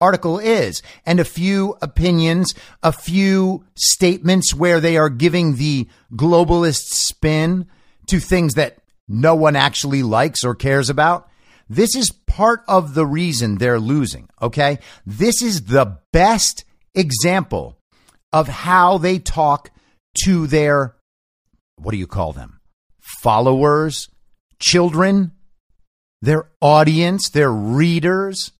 article 0.00 0.38
is, 0.38 0.82
and 1.06 1.20
a 1.20 1.24
few 1.24 1.76
opinions, 1.80 2.54
a 2.82 2.92
few 2.92 3.64
statements 3.74 4.54
where 4.54 4.80
they 4.80 4.96
are 4.96 5.08
giving 5.08 5.56
the 5.56 5.88
globalist 6.12 6.88
spin 6.88 7.66
to 8.08 8.20
things 8.20 8.54
that 8.54 8.78
no 9.08 9.34
one 9.34 9.56
actually 9.56 10.02
likes 10.02 10.44
or 10.44 10.54
cares 10.54 10.90
about. 10.90 11.28
This 11.68 11.96
is 11.96 12.10
part 12.10 12.62
of 12.68 12.94
the 12.94 13.06
reason 13.06 13.56
they're 13.56 13.80
losing. 13.80 14.28
Okay. 14.40 14.78
This 15.06 15.42
is 15.42 15.64
the 15.64 15.98
best 16.12 16.64
example 16.94 17.78
of 18.32 18.48
how 18.48 18.98
they 18.98 19.18
talk 19.18 19.70
to 20.24 20.46
their, 20.46 20.96
what 21.76 21.92
do 21.92 21.98
you 21.98 22.06
call 22.06 22.32
them? 22.32 22.60
Followers, 23.00 24.08
children, 24.58 25.32
their 26.20 26.50
audience, 26.60 27.30
their 27.30 27.50
readers. 27.52 28.52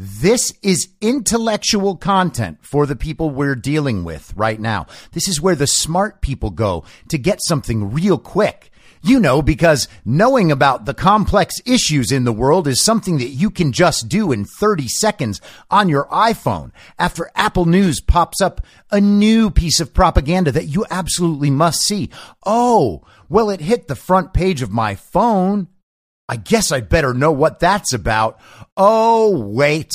This 0.00 0.54
is 0.62 0.90
intellectual 1.00 1.96
content 1.96 2.58
for 2.62 2.86
the 2.86 2.94
people 2.94 3.30
we're 3.30 3.56
dealing 3.56 4.04
with 4.04 4.32
right 4.36 4.60
now. 4.60 4.86
This 5.10 5.26
is 5.26 5.40
where 5.40 5.56
the 5.56 5.66
smart 5.66 6.20
people 6.20 6.50
go 6.50 6.84
to 7.08 7.18
get 7.18 7.40
something 7.42 7.90
real 7.90 8.16
quick. 8.16 8.70
You 9.02 9.18
know, 9.18 9.42
because 9.42 9.88
knowing 10.04 10.52
about 10.52 10.84
the 10.84 10.94
complex 10.94 11.56
issues 11.66 12.12
in 12.12 12.22
the 12.22 12.32
world 12.32 12.68
is 12.68 12.84
something 12.84 13.18
that 13.18 13.30
you 13.30 13.50
can 13.50 13.72
just 13.72 14.08
do 14.08 14.30
in 14.30 14.44
30 14.44 14.86
seconds 14.86 15.40
on 15.68 15.88
your 15.88 16.06
iPhone 16.06 16.70
after 16.96 17.32
Apple 17.34 17.64
News 17.64 18.00
pops 18.00 18.40
up 18.40 18.64
a 18.92 19.00
new 19.00 19.50
piece 19.50 19.80
of 19.80 19.94
propaganda 19.94 20.52
that 20.52 20.66
you 20.66 20.86
absolutely 20.92 21.50
must 21.50 21.80
see. 21.82 22.08
Oh, 22.46 23.02
well, 23.28 23.50
it 23.50 23.60
hit 23.60 23.88
the 23.88 23.96
front 23.96 24.32
page 24.32 24.62
of 24.62 24.70
my 24.70 24.94
phone. 24.94 25.66
I 26.28 26.36
guess 26.36 26.70
I'd 26.70 26.88
better 26.88 27.14
know 27.14 27.32
what 27.32 27.58
that's 27.60 27.92
about. 27.92 28.38
Oh, 28.76 29.38
wait. 29.38 29.90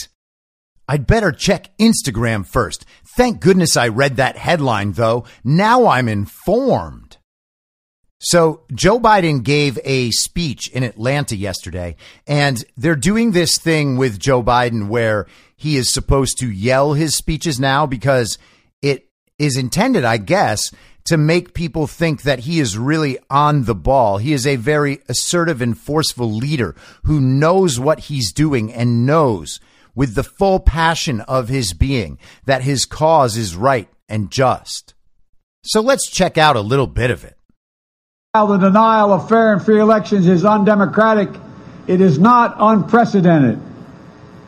I'd 0.87 1.07
better 1.07 1.31
check 1.31 1.69
Instagram 1.77 2.45
first. 2.45 2.85
Thank 3.15 3.39
goodness 3.39 3.77
I 3.77 3.87
read 3.87 4.17
that 4.17 4.37
headline, 4.37 4.93
though. 4.93 5.25
Now 5.43 5.87
I'm 5.87 6.09
informed. 6.09 7.17
So, 8.19 8.63
Joe 8.73 8.99
Biden 8.99 9.43
gave 9.43 9.77
a 9.83 10.11
speech 10.11 10.69
in 10.69 10.83
Atlanta 10.83 11.35
yesterday, 11.35 11.97
and 12.25 12.63
they're 12.77 12.95
doing 12.95 13.31
this 13.31 13.57
thing 13.57 13.97
with 13.97 14.17
Joe 14.17 14.41
Biden 14.41 14.87
where 14.87 15.27
he 15.57 15.75
is 15.75 15.93
supposed 15.93 16.39
to 16.39 16.49
yell 16.49 16.93
his 16.93 17.17
speeches 17.17 17.59
now 17.59 17.85
because 17.85 18.37
it 18.81 19.09
is 19.37 19.57
intended, 19.57 20.05
I 20.05 20.17
guess, 20.17 20.71
to 21.05 21.17
make 21.17 21.53
people 21.53 21.87
think 21.87 22.21
that 22.21 22.39
he 22.39 22.59
is 22.59 22.77
really 22.77 23.17
on 23.29 23.65
the 23.65 23.75
ball. 23.75 24.17
He 24.17 24.33
is 24.33 24.47
a 24.47 24.55
very 24.55 25.01
assertive 25.09 25.61
and 25.61 25.77
forceful 25.77 26.31
leader 26.31 26.75
who 27.03 27.19
knows 27.19 27.79
what 27.79 28.01
he's 28.01 28.31
doing 28.31 28.71
and 28.73 29.05
knows 29.05 29.59
with 29.95 30.15
the 30.15 30.23
full 30.23 30.59
passion 30.59 31.21
of 31.21 31.49
his 31.49 31.73
being 31.73 32.17
that 32.45 32.63
his 32.63 32.85
cause 32.85 33.37
is 33.37 33.55
right 33.55 33.89
and 34.07 34.31
just. 34.31 34.93
So 35.63 35.81
let's 35.81 36.09
check 36.09 36.37
out 36.37 36.55
a 36.55 36.61
little 36.61 36.87
bit 36.87 37.11
of 37.11 37.23
it. 37.23 37.37
While 38.31 38.47
the 38.47 38.57
denial 38.57 39.13
of 39.13 39.29
fair 39.29 39.53
and 39.53 39.63
free 39.63 39.79
elections 39.79 40.27
is 40.27 40.43
undemocratic, 40.43 41.29
it 41.87 42.01
is 42.01 42.17
not 42.17 42.55
unprecedented. 42.57 43.59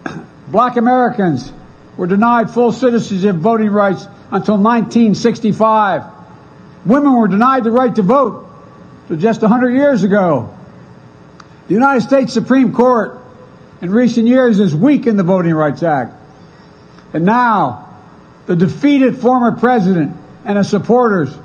Black 0.47 0.77
Americans 0.77 1.51
were 1.95 2.07
denied 2.07 2.49
full 2.49 2.71
citizenship 2.71 3.35
voting 3.35 3.69
rights 3.69 4.05
until 4.31 4.57
1965. 4.57 6.14
Women 6.85 7.15
were 7.15 7.27
denied 7.27 7.63
the 7.63 7.71
right 7.71 7.93
to 7.95 8.01
vote 8.01 8.47
just 9.17 9.41
100 9.41 9.71
years 9.71 10.03
ago. 10.03 10.55
The 11.67 11.73
United 11.73 12.01
States 12.01 12.33
Supreme 12.33 12.73
Court 12.73 13.19
in 13.81 13.91
recent 13.91 14.27
years 14.27 14.59
has 14.59 14.75
weakened 14.75 15.17
the 15.17 15.23
Voting 15.23 15.53
Rights 15.53 15.83
Act. 15.83 16.13
And 17.13 17.25
now, 17.25 17.97
the 18.45 18.55
defeated 18.55 19.17
former 19.17 19.53
president 19.53 20.15
and 20.43 20.57
his 20.57 20.69
supporters 20.69 21.35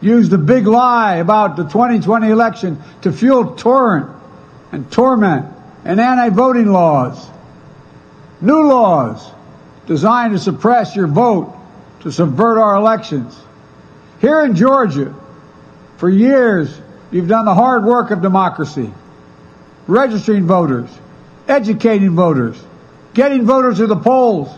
used 0.00 0.30
the 0.30 0.38
big 0.38 0.66
lie 0.66 1.16
about 1.16 1.56
the 1.56 1.64
2020 1.64 2.28
election 2.28 2.82
to 3.02 3.12
fuel 3.12 3.56
torrent 3.56 4.08
and 4.70 4.90
torment 4.92 5.46
and 5.84 6.00
anti-voting 6.00 6.70
laws. 6.70 7.28
New 8.40 8.68
laws 8.68 9.30
designed 9.86 10.34
to 10.34 10.38
suppress 10.38 10.94
your 10.94 11.06
vote, 11.06 11.56
to 12.00 12.12
subvert 12.12 12.58
our 12.58 12.76
elections. 12.76 13.36
Here 14.20 14.44
in 14.44 14.54
Georgia, 14.54 15.14
for 15.98 16.08
years, 16.08 16.76
you've 17.10 17.28
done 17.28 17.44
the 17.44 17.54
hard 17.54 17.84
work 17.84 18.10
of 18.10 18.22
democracy, 18.22 18.92
registering 19.86 20.46
voters, 20.46 20.90
educating 21.48 22.14
voters, 22.14 22.60
getting 23.14 23.44
voters 23.44 23.78
to 23.78 23.86
the 23.86 23.96
polls. 23.96 24.48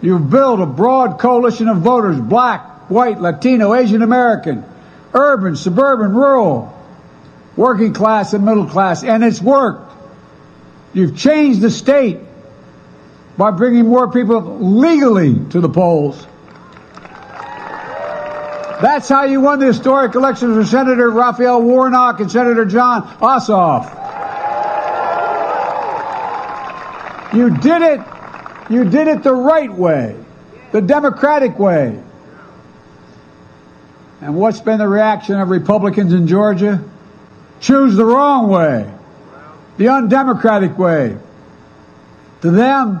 You've 0.00 0.30
built 0.30 0.60
a 0.60 0.66
broad 0.66 1.18
coalition 1.18 1.68
of 1.68 1.78
voters, 1.78 2.18
black, 2.20 2.90
white, 2.90 3.20
Latino, 3.20 3.74
Asian 3.74 4.02
American, 4.02 4.64
urban, 5.14 5.56
suburban, 5.56 6.14
rural, 6.14 6.78
working 7.56 7.92
class 7.92 8.32
and 8.32 8.44
middle 8.44 8.66
class, 8.66 9.04
and 9.04 9.22
it's 9.22 9.40
worked. 9.40 9.92
You've 10.92 11.16
changed 11.16 11.60
the 11.60 11.70
state 11.70 12.18
by 13.38 13.50
bringing 13.50 13.86
more 13.86 14.10
people 14.10 14.58
legally 14.60 15.38
to 15.50 15.60
the 15.60 15.68
polls. 15.68 16.26
That's 18.82 19.08
how 19.08 19.22
you 19.22 19.40
won 19.40 19.60
the 19.60 19.66
historic 19.66 20.16
elections 20.16 20.56
for 20.56 20.64
Senator 20.68 21.08
Raphael 21.08 21.62
Warnock 21.62 22.18
and 22.18 22.28
Senator 22.28 22.64
Jon 22.64 23.02
Ossoff. 23.18 23.84
You 27.32 27.56
did 27.58 27.82
it. 27.82 28.00
You 28.68 28.82
did 28.82 29.06
it 29.06 29.22
the 29.22 29.32
right 29.32 29.72
way, 29.72 30.16
the 30.72 30.80
democratic 30.80 31.60
way. 31.60 32.02
And 34.20 34.34
what's 34.34 34.60
been 34.60 34.78
the 34.78 34.88
reaction 34.88 35.36
of 35.36 35.50
Republicans 35.50 36.12
in 36.12 36.26
Georgia? 36.26 36.82
Choose 37.60 37.94
the 37.94 38.04
wrong 38.04 38.48
way, 38.48 38.92
the 39.76 39.90
undemocratic 39.90 40.76
way. 40.76 41.16
To 42.40 42.50
them, 42.50 43.00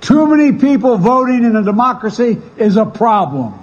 too 0.00 0.26
many 0.26 0.58
people 0.58 0.98
voting 0.98 1.44
in 1.44 1.54
a 1.54 1.62
democracy 1.62 2.42
is 2.56 2.76
a 2.76 2.84
problem. 2.84 3.54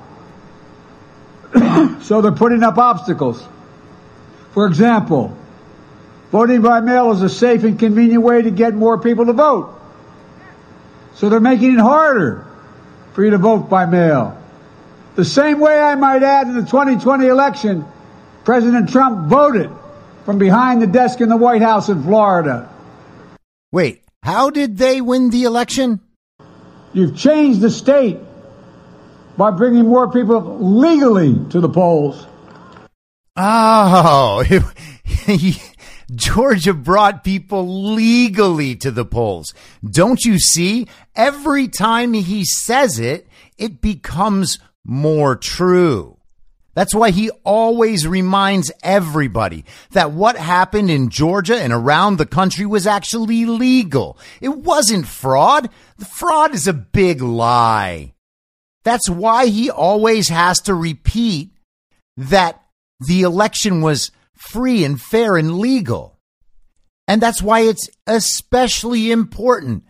so 2.02 2.22
they're 2.22 2.32
putting 2.32 2.64
up 2.64 2.78
obstacles. 2.78 3.46
For 4.54 4.66
example, 4.68 5.36
voting 6.32 6.62
by 6.62 6.80
mail 6.80 7.12
is 7.12 7.22
a 7.22 7.30
safe 7.30 7.64
and 7.64 7.78
convenient 7.78 8.24
way 8.24 8.42
to 8.42 8.52
get 8.52 8.74
more 8.74 8.98
people 8.98 9.26
to 9.26 9.34
vote. 9.34 9.74
So 11.16 11.30
they're 11.30 11.40
making 11.40 11.74
it 11.74 11.80
harder 11.80 12.46
for 13.14 13.24
you 13.24 13.32
to 13.32 13.38
vote 13.38 13.70
by 13.70 13.86
mail. 13.86 14.42
The 15.16 15.26
same 15.26 15.60
way 15.60 15.80
I 15.80 15.96
might 15.96 16.24
add 16.24 16.48
in 16.48 16.56
the 16.56 16.66
2020 16.66 17.28
election, 17.28 17.86
President 18.44 18.90
Trump 18.90 19.30
voted 19.30 19.72
from 20.26 20.38
behind 20.38 20.82
the 20.82 20.88
desk 20.88 21.22
in 21.22 21.30
the 21.30 21.38
White 21.38 21.62
House 21.62 21.88
in 21.88 22.04
Florida. 22.04 22.70
Wait, 23.72 24.04
how 24.24 24.50
did 24.50 24.78
they 24.78 25.00
win 25.00 25.30
the 25.30 25.44
election? 25.44 26.02
You've 26.94 27.16
changed 27.16 27.62
the 27.62 27.70
state 27.70 28.20
by 29.38 29.52
bringing 29.52 29.86
more 29.86 30.12
people 30.12 30.58
legally 30.60 31.36
to 31.50 31.60
the 31.60 31.70
polls. 31.70 32.28
Oh, 33.36 34.44
Georgia 36.16 36.74
brought 36.74 37.24
people 37.24 37.94
legally 37.94 38.76
to 38.78 38.92
the 38.92 39.06
polls. 39.06 39.54
Don't 39.84 40.24
you 40.24 40.40
see? 40.40 40.88
Every 41.16 41.68
time 41.68 42.14
he 42.14 42.46
says 42.46 43.00
it, 43.00 43.28
it 43.58 43.82
becomes 43.82 44.60
more 44.86 45.36
true. 45.36 46.18
That's 46.76 46.94
why 46.94 47.12
he 47.12 47.30
always 47.44 48.06
reminds 48.06 48.72
everybody 48.84 49.64
that 49.92 50.12
what 50.12 50.38
happened 50.38 50.92
in 50.92 51.10
Georgia 51.10 51.58
and 51.58 51.72
around 51.72 52.18
the 52.18 52.26
country 52.26 52.66
was 52.66 52.86
actually 52.86 53.46
legal. 53.46 54.18
It 54.42 54.50
wasn't 54.50 55.08
fraud. 55.08 55.70
The 55.98 56.06
fraud 56.06 56.54
is 56.54 56.68
a 56.68 56.74
big 56.74 57.22
lie. 57.22 58.15
That's 58.86 59.10
why 59.10 59.48
he 59.48 59.70
always 59.70 60.30
has 60.30 60.62
to 60.62 60.74
repeat 60.74 61.52
that 62.16 62.62
the 63.06 63.24
election 63.24 63.82
was 63.82 64.12
free 64.38 64.86
and 64.86 65.02
fair 65.02 65.36
and 65.36 65.58
legal. 65.60 66.20
And 67.08 67.22
that's 67.22 67.42
why 67.42 67.62
it's 67.62 67.90
especially 68.08 69.12
important 69.12 69.84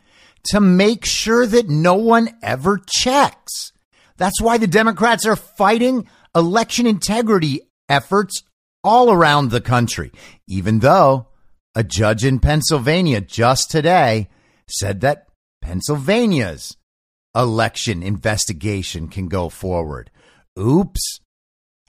to 0.46 0.60
make 0.60 1.06
sure 1.06 1.46
that 1.46 1.70
no 1.70 1.96
one 1.96 2.30
ever 2.42 2.80
checks. 2.90 3.74
That's 4.18 4.42
why 4.42 4.58
the 4.58 4.68
Democrats 4.68 5.26
are 5.26 5.36
fighting 5.36 6.08
election 6.34 6.88
integrity 6.88 7.62
efforts 7.90 8.44
all 8.84 9.12
around 9.12 9.50
the 9.50 9.62
country, 9.62 10.12
even 10.48 10.80
though 10.80 11.28
a 11.76 11.84
judge 11.84 12.24
in 12.24 12.40
Pennsylvania 12.40 13.20
just 13.20 13.70
today 13.70 14.30
said 14.70 15.02
that 15.02 15.28
Pennsylvania's 15.62 16.78
election 17.36 18.02
investigation 18.02 19.08
can 19.08 19.28
go 19.28 19.50
forward. 19.50 20.10
Oops. 20.58 21.20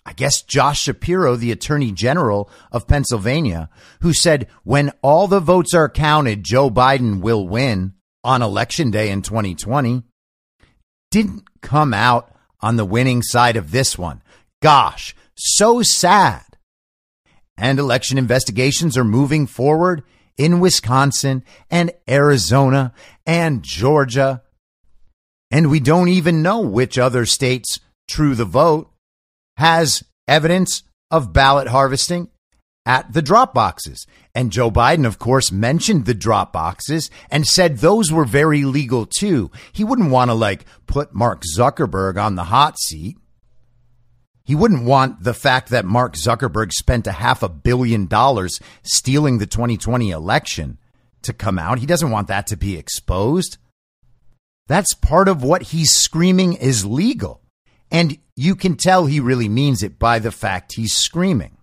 I 0.05 0.13
guess 0.13 0.43
Josh 0.43 0.83
Shapiro, 0.83 1.37
the 1.37 1.51
Attorney 1.53 1.91
General 1.93 2.49
of 2.71 2.87
Pennsylvania, 2.87 3.69
who 4.01 4.13
said 4.13 4.47
when 4.63 4.93
all 5.03 5.27
the 5.27 5.41
votes 5.41 5.75
are 5.75 5.89
counted, 5.89 6.45
Joe 6.45 6.71
Biden 6.71 7.21
will 7.21 7.47
win 7.49 7.95
on 8.23 8.41
election 8.43 8.91
day 8.91 9.11
in 9.11 9.23
2020, 9.23 10.03
didn't 11.11 11.43
come 11.61 11.93
out 11.95 12.33
on 12.61 12.77
the 12.77 12.85
winning 12.85 13.23
side 13.23 13.57
of 13.57 13.71
this 13.71 13.99
one. 13.99 14.23
Gosh, 14.63 15.15
so 15.37 15.83
sad. 15.83 16.43
and 17.59 17.79
election 17.79 18.19
investigations 18.19 18.97
are 18.97 19.05
moving 19.05 19.47
forward 19.47 20.03
in 20.37 20.61
Wisconsin 20.61 21.43
and 21.71 21.91
Arizona 22.09 22.93
and 23.25 23.63
Georgia. 23.63 24.43
And 25.51 25.71
we 25.71 25.81
don't 25.81 26.09
even 26.09 26.43
know 26.43 26.61
which 26.61 26.99
other 26.99 27.25
states 27.25 27.79
True 28.09 28.35
the 28.35 28.45
Vote 28.45 28.91
has 29.57 30.05
evidence 30.27 30.83
of 31.11 31.33
ballot 31.33 31.69
harvesting 31.69 32.29
at 32.85 33.13
the 33.13 33.23
drop 33.23 33.53
boxes. 33.53 34.07
And 34.35 34.53
Joe 34.53 34.71
Biden, 34.71 35.07
of 35.07 35.19
course, 35.19 35.51
mentioned 35.51 36.07
the 36.07 36.15
drop 36.15 36.53
boxes 36.53 37.11
and 37.31 37.47
said 37.47 37.79
those 37.79 38.13
were 38.13 38.25
very 38.25 38.65
legal 38.65 39.07
too. 39.07 39.51
He 39.73 39.85
wouldn't 39.85 40.11
want 40.11 40.31
to 40.31 40.35
like 40.35 40.65
put 40.87 41.15
Mark 41.15 41.43
Zuckerberg 41.57 42.23
on 42.23 42.37
the 42.37 42.45
hot 42.45 42.79
seat. 42.79 43.17
He 44.45 44.55
wouldn't 44.55 44.85
want 44.85 45.25
the 45.25 45.35
fact 45.35 45.71
that 45.71 45.85
Mark 45.85 46.15
Zuckerberg 46.15 46.73
spent 46.73 47.09
a 47.09 47.13
half 47.13 47.43
a 47.43 47.49
billion 47.49 48.07
dollars 48.07 48.61
stealing 48.85 49.39
the 49.39 49.47
2020 49.47 50.11
election 50.11 50.79
to 51.23 51.33
come 51.33 51.59
out. 51.59 51.81
He 51.81 51.87
doesn't 51.87 52.13
want 52.13 52.29
that 52.29 52.47
to 52.49 52.57
be 52.57 52.77
exposed. 52.77 53.59
That's 54.69 54.95
part 54.95 55.29
of 55.29 55.43
what 55.43 55.63
he's 55.63 55.93
screaming 55.93 56.55
is 56.55 56.85
legal. 56.85 57.41
And 57.91 58.19
you 58.35 58.57
can 58.57 58.77
tell 58.77 59.07
he 59.07 59.21
really 59.21 59.49
means 59.49 59.83
it 59.83 59.99
by 59.99 60.19
the 60.19 60.33
fact 60.33 60.75
he's 60.75 60.95
screaming. 60.95 61.57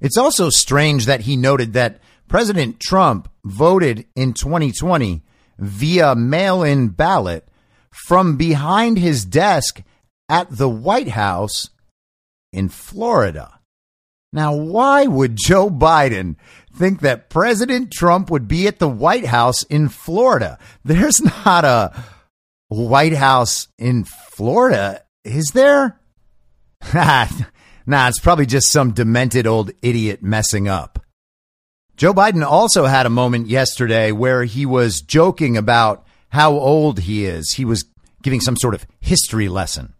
It's 0.00 0.16
also 0.16 0.48
strange 0.48 1.06
that 1.06 1.22
he 1.22 1.36
noted 1.36 1.72
that 1.72 2.00
President 2.28 2.78
Trump 2.78 3.28
voted 3.44 4.06
in 4.14 4.32
2020 4.32 5.22
via 5.58 6.14
mail 6.14 6.62
in 6.62 6.88
ballot 6.88 7.48
from 7.90 8.36
behind 8.36 8.98
his 8.98 9.24
desk 9.24 9.82
at 10.28 10.48
the 10.50 10.68
White 10.68 11.08
House 11.08 11.70
in 12.52 12.68
Florida. 12.68 13.57
Now, 14.32 14.54
why 14.54 15.06
would 15.06 15.36
Joe 15.36 15.70
Biden 15.70 16.36
think 16.74 17.00
that 17.00 17.30
President 17.30 17.90
Trump 17.90 18.30
would 18.30 18.46
be 18.46 18.66
at 18.66 18.78
the 18.78 18.88
White 18.88 19.26
House 19.26 19.62
in 19.64 19.88
Florida? 19.88 20.58
There's 20.84 21.20
not 21.46 21.64
a 21.64 22.04
White 22.68 23.14
House 23.14 23.68
in 23.78 24.04
Florida, 24.04 25.02
is 25.24 25.52
there? 25.54 25.98
nah, 26.94 27.28
it's 28.08 28.20
probably 28.20 28.46
just 28.46 28.70
some 28.70 28.92
demented 28.92 29.46
old 29.46 29.70
idiot 29.82 30.22
messing 30.22 30.68
up. 30.68 31.04
Joe 31.96 32.14
Biden 32.14 32.44
also 32.44 32.84
had 32.84 33.06
a 33.06 33.10
moment 33.10 33.48
yesterday 33.48 34.12
where 34.12 34.44
he 34.44 34.66
was 34.66 35.00
joking 35.00 35.56
about 35.56 36.06
how 36.28 36.52
old 36.52 37.00
he 37.00 37.24
is. 37.24 37.54
He 37.56 37.64
was 37.64 37.84
giving 38.22 38.40
some 38.40 38.56
sort 38.56 38.74
of 38.74 38.86
history 39.00 39.48
lesson. 39.48 39.94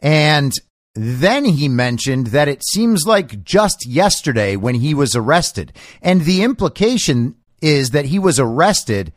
And 0.00 0.52
then 1.00 1.44
he 1.44 1.68
mentioned 1.68 2.28
that 2.28 2.48
it 2.48 2.64
seems 2.64 3.06
like 3.06 3.44
just 3.44 3.86
yesterday 3.86 4.56
when 4.56 4.74
he 4.74 4.94
was 4.94 5.14
arrested. 5.14 5.72
And 6.02 6.22
the 6.22 6.42
implication 6.42 7.36
is 7.62 7.90
that 7.90 8.06
he 8.06 8.18
was 8.18 8.40
arrested 8.40 9.12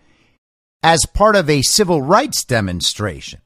as 0.83 1.07
part 1.11 1.35
of 1.35 1.49
a 1.49 1.63
civil 1.63 2.01
rights 2.01 2.43
demonstration. 2.43 3.41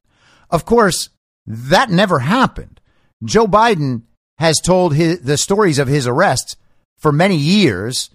Of 0.49 0.65
course, 0.65 1.09
that 1.47 1.89
never 1.89 2.19
happened. 2.19 2.81
Joe 3.23 3.47
Biden 3.47 4.01
has 4.37 4.59
told 4.59 4.95
his, 4.95 5.21
the 5.21 5.37
stories 5.37 5.79
of 5.79 5.87
his 5.87 6.05
arrests 6.05 6.57
for 6.99 7.13
many 7.13 7.37
years, 7.37 8.09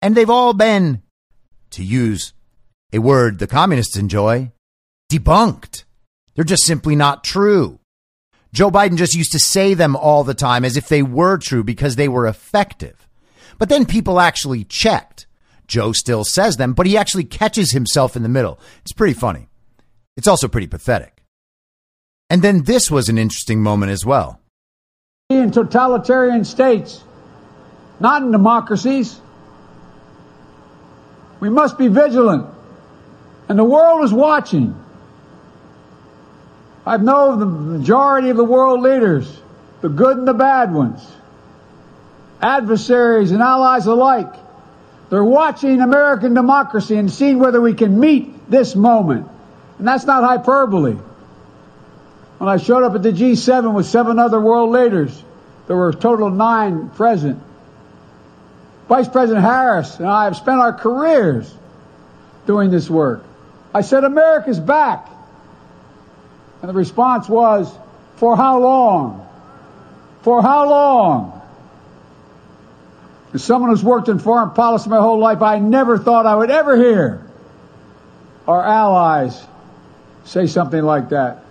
and 0.00 0.14
they've 0.14 0.30
all 0.30 0.52
been, 0.52 1.02
to 1.70 1.82
use 1.82 2.32
a 2.92 3.00
word 3.00 3.40
the 3.40 3.48
communists 3.48 3.96
enjoy, 3.96 4.52
debunked. 5.10 5.82
They're 6.34 6.44
just 6.44 6.64
simply 6.64 6.94
not 6.94 7.24
true. 7.24 7.77
Joe 8.52 8.70
Biden 8.70 8.96
just 8.96 9.14
used 9.14 9.32
to 9.32 9.38
say 9.38 9.74
them 9.74 9.94
all 9.94 10.24
the 10.24 10.34
time 10.34 10.64
as 10.64 10.76
if 10.76 10.88
they 10.88 11.02
were 11.02 11.36
true 11.38 11.62
because 11.62 11.96
they 11.96 12.08
were 12.08 12.26
effective. 12.26 13.06
But 13.58 13.68
then 13.68 13.86
people 13.86 14.20
actually 14.20 14.64
checked. 14.64 15.26
Joe 15.66 15.92
still 15.92 16.24
says 16.24 16.56
them, 16.56 16.72
but 16.72 16.86
he 16.86 16.96
actually 16.96 17.24
catches 17.24 17.72
himself 17.72 18.16
in 18.16 18.22
the 18.22 18.28
middle. 18.28 18.58
It's 18.82 18.92
pretty 18.92 19.12
funny. 19.12 19.48
It's 20.16 20.28
also 20.28 20.48
pretty 20.48 20.66
pathetic. 20.66 21.22
And 22.30 22.42
then 22.42 22.62
this 22.62 22.90
was 22.90 23.08
an 23.08 23.18
interesting 23.18 23.62
moment 23.62 23.92
as 23.92 24.04
well. 24.04 24.40
In 25.28 25.50
totalitarian 25.50 26.44
states, 26.44 27.04
not 28.00 28.22
in 28.22 28.30
democracies, 28.30 29.20
we 31.40 31.50
must 31.50 31.76
be 31.76 31.88
vigilant. 31.88 32.46
And 33.48 33.58
the 33.58 33.64
world 33.64 34.04
is 34.04 34.12
watching. 34.12 34.74
I 36.88 36.96
know 36.96 37.36
the 37.36 37.44
majority 37.44 38.30
of 38.30 38.38
the 38.38 38.44
world 38.44 38.80
leaders, 38.80 39.30
the 39.82 39.90
good 39.90 40.16
and 40.16 40.26
the 40.26 40.32
bad 40.32 40.72
ones, 40.72 41.06
adversaries 42.40 43.30
and 43.30 43.42
allies 43.42 43.84
alike. 43.84 44.32
They're 45.10 45.22
watching 45.22 45.82
American 45.82 46.32
democracy 46.32 46.96
and 46.96 47.10
seeing 47.10 47.40
whether 47.40 47.60
we 47.60 47.74
can 47.74 48.00
meet 48.00 48.50
this 48.50 48.74
moment. 48.74 49.28
And 49.78 49.86
that's 49.86 50.04
not 50.04 50.24
hyperbole. 50.24 50.96
When 52.38 52.48
I 52.48 52.56
showed 52.56 52.84
up 52.84 52.94
at 52.94 53.02
the 53.02 53.12
G7 53.12 53.74
with 53.74 53.84
seven 53.84 54.18
other 54.18 54.40
world 54.40 54.70
leaders, 54.70 55.22
there 55.66 55.76
were 55.76 55.90
a 55.90 55.94
total 55.94 56.28
of 56.28 56.34
nine 56.34 56.88
present. 56.88 57.42
Vice 58.88 59.08
President 59.08 59.44
Harris 59.44 59.98
and 59.98 60.08
I 60.08 60.24
have 60.24 60.36
spent 60.36 60.58
our 60.58 60.72
careers 60.72 61.52
doing 62.46 62.70
this 62.70 62.88
work. 62.88 63.24
I 63.74 63.82
said, 63.82 64.04
America's 64.04 64.58
back. 64.58 65.17
And 66.60 66.68
the 66.68 66.74
response 66.74 67.28
was, 67.28 67.72
For 68.16 68.36
how 68.36 68.60
long? 68.60 69.26
For 70.22 70.42
how 70.42 70.68
long? 70.68 71.34
As 73.34 73.44
someone 73.44 73.70
who's 73.70 73.84
worked 73.84 74.08
in 74.08 74.18
foreign 74.18 74.50
policy 74.50 74.88
my 74.88 74.98
whole 74.98 75.18
life, 75.18 75.42
I 75.42 75.58
never 75.58 75.98
thought 75.98 76.26
I 76.26 76.34
would 76.34 76.50
ever 76.50 76.76
hear 76.76 77.24
our 78.46 78.64
allies 78.64 79.46
say 80.24 80.46
something 80.46 80.82
like 80.82 81.10
that. 81.10 81.44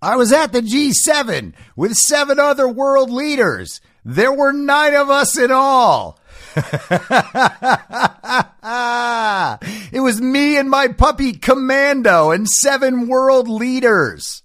I 0.00 0.16
was 0.16 0.32
at 0.32 0.52
the 0.52 0.60
G7 0.60 1.54
with 1.74 1.94
seven 1.94 2.38
other 2.38 2.68
world 2.68 3.10
leaders. 3.10 3.80
There 4.04 4.32
were 4.32 4.52
nine 4.52 4.94
of 4.94 5.10
us 5.10 5.36
in 5.36 5.50
all. 5.50 6.20
it 9.92 10.00
was 10.00 10.22
me 10.22 10.56
and 10.56 10.70
my 10.70 10.88
puppy 10.88 11.34
Commander 11.34 12.32
and 12.32 12.48
seven 12.48 13.08
world 13.08 13.46
leaders. 13.46 14.42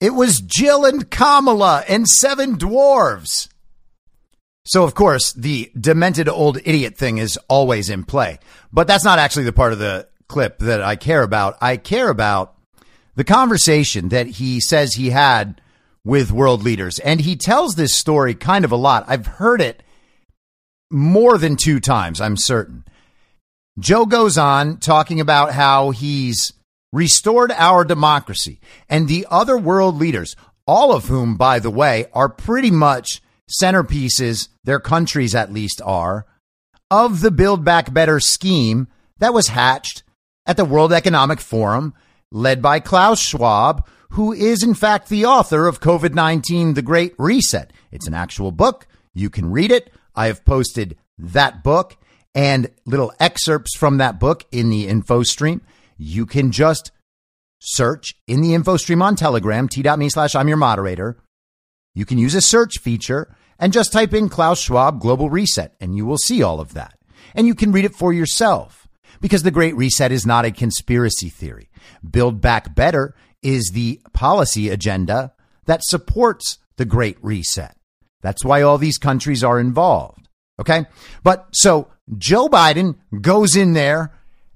It 0.00 0.14
was 0.14 0.40
Jill 0.40 0.84
and 0.84 1.10
Kamala 1.10 1.82
and 1.88 2.08
seven 2.08 2.56
dwarves. 2.56 3.48
So, 4.64 4.84
of 4.84 4.94
course, 4.94 5.32
the 5.32 5.72
demented 5.78 6.28
old 6.28 6.58
idiot 6.58 6.96
thing 6.96 7.18
is 7.18 7.36
always 7.48 7.90
in 7.90 8.04
play. 8.04 8.38
But 8.72 8.86
that's 8.86 9.04
not 9.04 9.18
actually 9.18 9.44
the 9.44 9.52
part 9.52 9.72
of 9.72 9.80
the 9.80 10.06
clip 10.28 10.60
that 10.60 10.82
I 10.82 10.94
care 10.94 11.22
about. 11.22 11.58
I 11.60 11.78
care 11.78 12.10
about 12.10 12.54
the 13.16 13.24
conversation 13.24 14.10
that 14.10 14.26
he 14.26 14.60
says 14.60 14.94
he 14.94 15.10
had 15.10 15.60
with 16.04 16.32
world 16.32 16.62
leaders. 16.62 16.98
And 17.00 17.20
he 17.20 17.36
tells 17.36 17.74
this 17.74 17.96
story 17.96 18.34
kind 18.34 18.64
of 18.64 18.72
a 18.72 18.76
lot. 18.76 19.04
I've 19.08 19.26
heard 19.26 19.60
it 19.60 19.82
more 20.92 21.38
than 21.38 21.56
two 21.56 21.80
times, 21.80 22.20
I'm 22.20 22.36
certain. 22.36 22.84
Joe 23.78 24.04
goes 24.04 24.36
on 24.36 24.76
talking 24.76 25.20
about 25.20 25.52
how 25.52 25.90
he's 25.90 26.52
restored 26.92 27.50
our 27.52 27.84
democracy 27.84 28.60
and 28.88 29.08
the 29.08 29.26
other 29.30 29.56
world 29.56 29.96
leaders, 29.96 30.36
all 30.66 30.94
of 30.94 31.06
whom, 31.06 31.36
by 31.36 31.58
the 31.58 31.70
way, 31.70 32.06
are 32.12 32.28
pretty 32.28 32.70
much 32.70 33.22
centerpieces, 33.62 34.48
their 34.64 34.78
countries 34.78 35.34
at 35.34 35.52
least 35.52 35.80
are, 35.84 36.26
of 36.90 37.20
the 37.20 37.30
Build 37.30 37.64
Back 37.64 37.92
Better 37.92 38.20
scheme 38.20 38.88
that 39.18 39.34
was 39.34 39.48
hatched 39.48 40.02
at 40.44 40.56
the 40.56 40.64
World 40.64 40.92
Economic 40.92 41.40
Forum, 41.40 41.94
led 42.30 42.60
by 42.60 42.80
Klaus 42.80 43.20
Schwab, 43.20 43.86
who 44.10 44.32
is 44.32 44.62
in 44.62 44.74
fact 44.74 45.08
the 45.08 45.24
author 45.24 45.66
of 45.66 45.80
COVID 45.80 46.14
19 46.14 46.74
The 46.74 46.82
Great 46.82 47.14
Reset. 47.18 47.72
It's 47.90 48.06
an 48.06 48.14
actual 48.14 48.52
book. 48.52 48.86
You 49.14 49.30
can 49.30 49.50
read 49.50 49.70
it. 49.70 49.90
I 50.14 50.26
have 50.26 50.44
posted 50.44 50.96
that 51.18 51.62
book 51.62 51.96
and 52.34 52.70
little 52.86 53.12
excerpts 53.20 53.76
from 53.76 53.98
that 53.98 54.18
book 54.18 54.44
in 54.50 54.70
the 54.70 54.88
info 54.88 55.22
stream. 55.22 55.60
You 55.96 56.26
can 56.26 56.52
just 56.52 56.90
search 57.60 58.14
in 58.26 58.40
the 58.40 58.54
info 58.54 58.76
stream 58.76 59.02
on 59.02 59.16
Telegram, 59.16 59.68
t.me 59.68 60.08
slash 60.08 60.34
I'm 60.34 60.48
your 60.48 60.56
moderator. 60.56 61.18
You 61.94 62.04
can 62.04 62.18
use 62.18 62.34
a 62.34 62.40
search 62.40 62.78
feature 62.78 63.34
and 63.58 63.72
just 63.72 63.92
type 63.92 64.14
in 64.14 64.28
Klaus 64.28 64.60
Schwab 64.60 65.00
Global 65.00 65.30
Reset 65.30 65.74
and 65.80 65.96
you 65.96 66.06
will 66.06 66.18
see 66.18 66.42
all 66.42 66.60
of 66.60 66.74
that. 66.74 66.98
And 67.34 67.46
you 67.46 67.54
can 67.54 67.72
read 67.72 67.84
it 67.84 67.94
for 67.94 68.12
yourself 68.12 68.88
because 69.20 69.42
the 69.42 69.50
Great 69.50 69.76
Reset 69.76 70.10
is 70.10 70.26
not 70.26 70.44
a 70.44 70.50
conspiracy 70.50 71.28
theory. 71.28 71.70
Build 72.08 72.40
Back 72.40 72.74
Better 72.74 73.14
is 73.42 73.70
the 73.72 74.00
policy 74.12 74.68
agenda 74.68 75.32
that 75.66 75.84
supports 75.84 76.58
the 76.76 76.84
Great 76.84 77.18
Reset. 77.22 77.76
That's 78.22 78.44
why 78.44 78.62
all 78.62 78.78
these 78.78 78.98
countries 78.98 79.44
are 79.44 79.60
involved. 79.60 80.28
Okay. 80.58 80.86
But 81.22 81.48
so 81.52 81.88
Joe 82.16 82.48
Biden 82.48 82.96
goes 83.20 83.56
in 83.56 83.74
there 83.74 84.12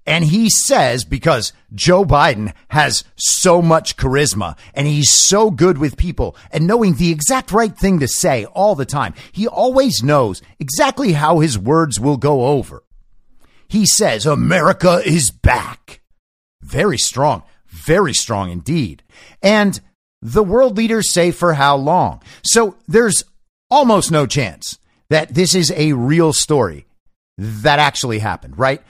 And 0.06 0.24
he 0.24 0.48
says, 0.48 1.04
because 1.04 1.52
Joe 1.74 2.04
Biden 2.04 2.54
has 2.68 3.02
so 3.16 3.60
much 3.60 3.96
charisma 3.96 4.56
and 4.72 4.86
he's 4.86 5.12
so 5.12 5.50
good 5.50 5.78
with 5.78 5.96
people 5.96 6.36
and 6.52 6.66
knowing 6.66 6.94
the 6.94 7.10
exact 7.10 7.50
right 7.50 7.76
thing 7.76 7.98
to 7.98 8.06
say 8.08 8.44
all 8.46 8.76
the 8.76 8.86
time, 8.86 9.14
he 9.32 9.48
always 9.48 10.04
knows 10.04 10.42
exactly 10.60 11.12
how 11.12 11.40
his 11.40 11.58
words 11.58 11.98
will 11.98 12.16
go 12.18 12.46
over. 12.46 12.84
He 13.68 13.84
says, 13.84 14.26
America 14.26 15.02
is 15.04 15.32
back. 15.32 16.00
Very 16.62 16.98
strong, 16.98 17.42
very 17.66 18.14
strong 18.14 18.50
indeed. 18.50 19.02
And 19.42 19.80
the 20.22 20.44
world 20.44 20.76
leaders 20.76 21.12
say 21.12 21.32
for 21.32 21.54
how 21.54 21.76
long. 21.76 22.22
So 22.44 22.76
there's 22.86 23.24
almost 23.70 24.10
no 24.10 24.26
chance 24.26 24.78
that 25.08 25.34
this 25.34 25.54
is 25.54 25.72
a 25.72 25.92
real 25.92 26.32
story 26.32 26.86
that 27.38 27.78
actually 27.78 28.18
happened, 28.18 28.58
right? 28.58 28.82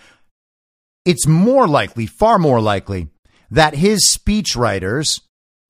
It's 1.05 1.27
more 1.27 1.69
likely, 1.69 2.07
far 2.07 2.39
more 2.39 2.61
likely, 2.61 3.09
that 3.51 3.75
his 3.75 4.11
speechwriters 4.11 5.21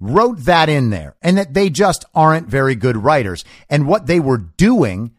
wrote 0.00 0.40
that 0.40 0.68
in 0.68 0.90
there 0.90 1.16
and 1.22 1.38
that 1.38 1.54
they 1.54 1.70
just 1.70 2.04
aren't 2.14 2.48
very 2.48 2.74
good 2.74 2.96
writers. 2.96 3.44
And 3.68 3.86
what 3.86 4.06
they 4.06 4.20
were 4.20 4.38
doing 4.38 5.12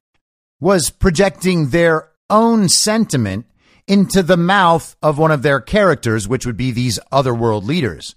was 0.59 0.89
projecting 0.89 1.69
their 1.69 2.09
own 2.29 2.69
sentiment 2.69 3.45
into 3.87 4.21
the 4.21 4.37
mouth 4.37 4.95
of 5.01 5.17
one 5.17 5.31
of 5.31 5.43
their 5.43 5.61
characters, 5.61 6.27
which 6.27 6.45
would 6.45 6.57
be 6.57 6.71
these 6.71 6.99
other 7.11 7.33
world 7.33 7.63
leaders, 7.63 8.15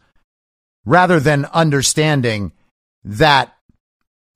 rather 0.84 1.20
than 1.20 1.44
understanding 1.46 2.52
that 3.04 3.54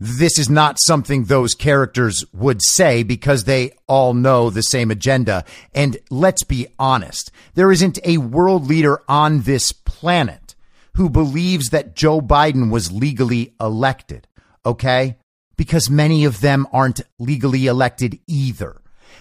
this 0.05 0.39
is 0.39 0.51
not 0.51 0.79
something 0.81 1.25
those 1.25 1.55
characters 1.55 2.25
would 2.33 2.61
say 2.63 3.03
because 3.03 3.45
they 3.45 3.73
all 3.87 4.13
know 4.13 4.51
the 4.51 4.63
same 4.63 4.91
agenda. 4.91 5.45
And 5.75 5.97
let's 6.11 6.45
be 6.45 6.67
honest, 6.79 7.31
there 7.55 7.73
isn't 7.73 7.99
a 8.05 8.19
world 8.19 8.67
leader 8.67 9.01
on 9.09 9.43
this 9.43 9.73
planet 9.73 10.55
who 10.95 11.09
believes 11.09 11.71
that 11.71 11.97
Joe 11.97 12.21
Biden 12.21 12.71
was 12.71 12.93
legally 12.93 13.55
elected. 13.61 14.29
Okay? 14.67 15.17
Because 15.57 15.89
many 15.89 16.25
of 16.25 16.41
them 16.41 16.67
aren't 16.73 17.01
legally 17.19 17.67
elected 17.67 18.19
either. 18.27 18.81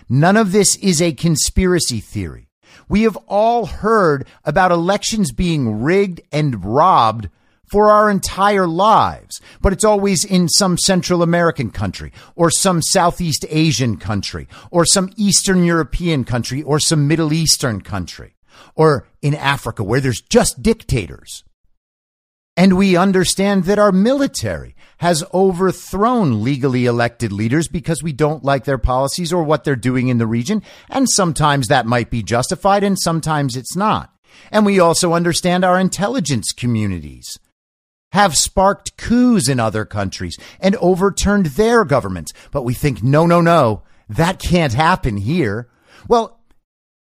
None 0.09 0.37
of 0.37 0.51
this 0.51 0.75
is 0.77 1.01
a 1.01 1.13
conspiracy 1.13 1.99
theory. 1.99 2.49
We 2.89 3.03
have 3.03 3.17
all 3.27 3.67
heard 3.67 4.27
about 4.43 4.71
elections 4.71 5.31
being 5.31 5.81
rigged 5.81 6.21
and 6.31 6.63
robbed 6.65 7.29
for 7.73 7.89
our 7.89 8.07
entire 8.07 8.67
lives, 8.67 9.41
but 9.59 9.73
it's 9.73 9.83
always 9.83 10.23
in 10.23 10.47
some 10.47 10.77
Central 10.77 11.23
American 11.23 11.71
country 11.71 12.13
or 12.36 12.51
some 12.51 12.83
Southeast 12.83 13.47
Asian 13.49 13.97
country 13.97 14.47
or 14.69 14.86
some 14.86 15.09
Eastern 15.17 15.63
European 15.63 16.23
country 16.23 16.62
or 16.62 16.79
some 16.79 17.07
Middle 17.07 17.33
Eastern 17.33 17.81
country 17.81 18.36
or 18.75 19.07
in 19.23 19.33
Africa 19.33 19.83
where 19.83 19.99
there's 19.99 20.21
just 20.21 20.62
dictators. 20.62 21.43
And 22.55 22.77
we 22.77 22.95
understand 22.95 23.63
that 23.63 23.79
our 23.79 23.91
military 23.91 24.75
has 24.99 25.23
overthrown 25.33 26.43
legally 26.43 26.86
elected 26.86 27.31
leaders 27.31 27.67
because 27.67 28.03
we 28.03 28.13
don't 28.13 28.43
like 28.43 28.65
their 28.65 28.77
policies 28.77 29.33
or 29.33 29.41
what 29.41 29.63
they're 29.63 29.75
doing 29.75 30.09
in 30.09 30.19
the 30.19 30.27
region. 30.27 30.62
And 30.91 31.09
sometimes 31.09 31.69
that 31.69 31.88
might 31.88 32.12
be 32.12 32.21
justified 32.21 32.83
and 32.83 32.99
sometimes 32.99 33.57
it's 33.57 33.75
not. 33.75 34.13
And 34.51 34.63
we 34.63 34.79
also 34.79 35.13
understand 35.13 35.65
our 35.65 35.79
intelligence 35.79 36.51
communities 36.51 37.39
have 38.13 38.38
sparked 38.38 38.95
coups 38.95 39.49
in 39.49 39.60
other 39.60 39.86
countries 39.86 40.38
and 40.60 40.76
overturned 40.78 41.47
their 41.47 41.84
governments. 41.84 42.32
But 42.52 42.62
we 42.62 42.73
think, 42.73 43.04
no, 43.04 43.26
no, 43.26 43.41
no, 43.41 43.84
that 44.08 44.39
can't 44.39 44.73
happen 44.73 45.17
here. 45.17 45.67
Well, 46.08 46.39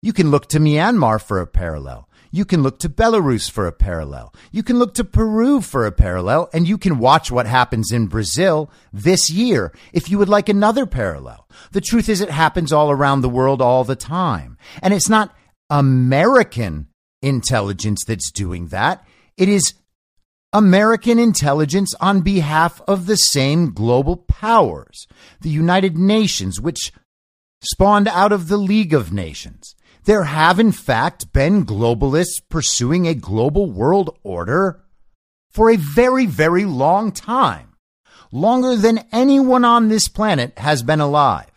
you 0.00 0.12
can 0.12 0.30
look 0.30 0.48
to 0.48 0.58
Myanmar 0.58 1.22
for 1.22 1.40
a 1.40 1.46
parallel. 1.46 2.08
You 2.30 2.44
can 2.44 2.62
look 2.62 2.78
to 2.80 2.88
Belarus 2.88 3.50
for 3.50 3.66
a 3.66 3.72
parallel. 3.72 4.34
You 4.50 4.62
can 4.62 4.78
look 4.78 4.94
to 4.94 5.04
Peru 5.04 5.60
for 5.60 5.86
a 5.86 5.92
parallel, 5.92 6.48
and 6.52 6.66
you 6.66 6.78
can 6.78 6.98
watch 6.98 7.30
what 7.30 7.46
happens 7.46 7.92
in 7.92 8.08
Brazil 8.08 8.70
this 8.92 9.30
year 9.30 9.72
if 9.92 10.10
you 10.10 10.18
would 10.18 10.28
like 10.28 10.48
another 10.48 10.84
parallel. 10.84 11.46
The 11.70 11.80
truth 11.80 12.08
is, 12.08 12.20
it 12.20 12.30
happens 12.30 12.72
all 12.72 12.90
around 12.90 13.20
the 13.20 13.28
world 13.28 13.62
all 13.62 13.84
the 13.84 13.94
time. 13.94 14.58
And 14.82 14.92
it's 14.92 15.08
not 15.08 15.32
American 15.70 16.88
intelligence 17.22 18.04
that's 18.04 18.32
doing 18.32 18.68
that. 18.68 19.06
It 19.36 19.48
is 19.48 19.74
American 20.54 21.18
intelligence 21.18 21.94
on 22.00 22.20
behalf 22.20 22.80
of 22.86 23.06
the 23.06 23.16
same 23.16 23.72
global 23.72 24.16
powers, 24.16 25.08
the 25.40 25.50
United 25.50 25.98
Nations, 25.98 26.60
which 26.60 26.92
spawned 27.60 28.06
out 28.06 28.30
of 28.30 28.46
the 28.46 28.56
League 28.56 28.94
of 28.94 29.12
Nations. 29.12 29.74
There 30.04 30.22
have, 30.22 30.60
in 30.60 30.70
fact, 30.70 31.32
been 31.32 31.66
globalists 31.66 32.40
pursuing 32.48 33.08
a 33.08 33.14
global 33.14 33.68
world 33.68 34.16
order 34.22 34.84
for 35.50 35.70
a 35.70 35.76
very, 35.76 36.24
very 36.24 36.64
long 36.64 37.10
time, 37.10 37.74
longer 38.30 38.76
than 38.76 39.06
anyone 39.10 39.64
on 39.64 39.88
this 39.88 40.06
planet 40.06 40.56
has 40.60 40.84
been 40.84 41.00
alive. 41.00 41.50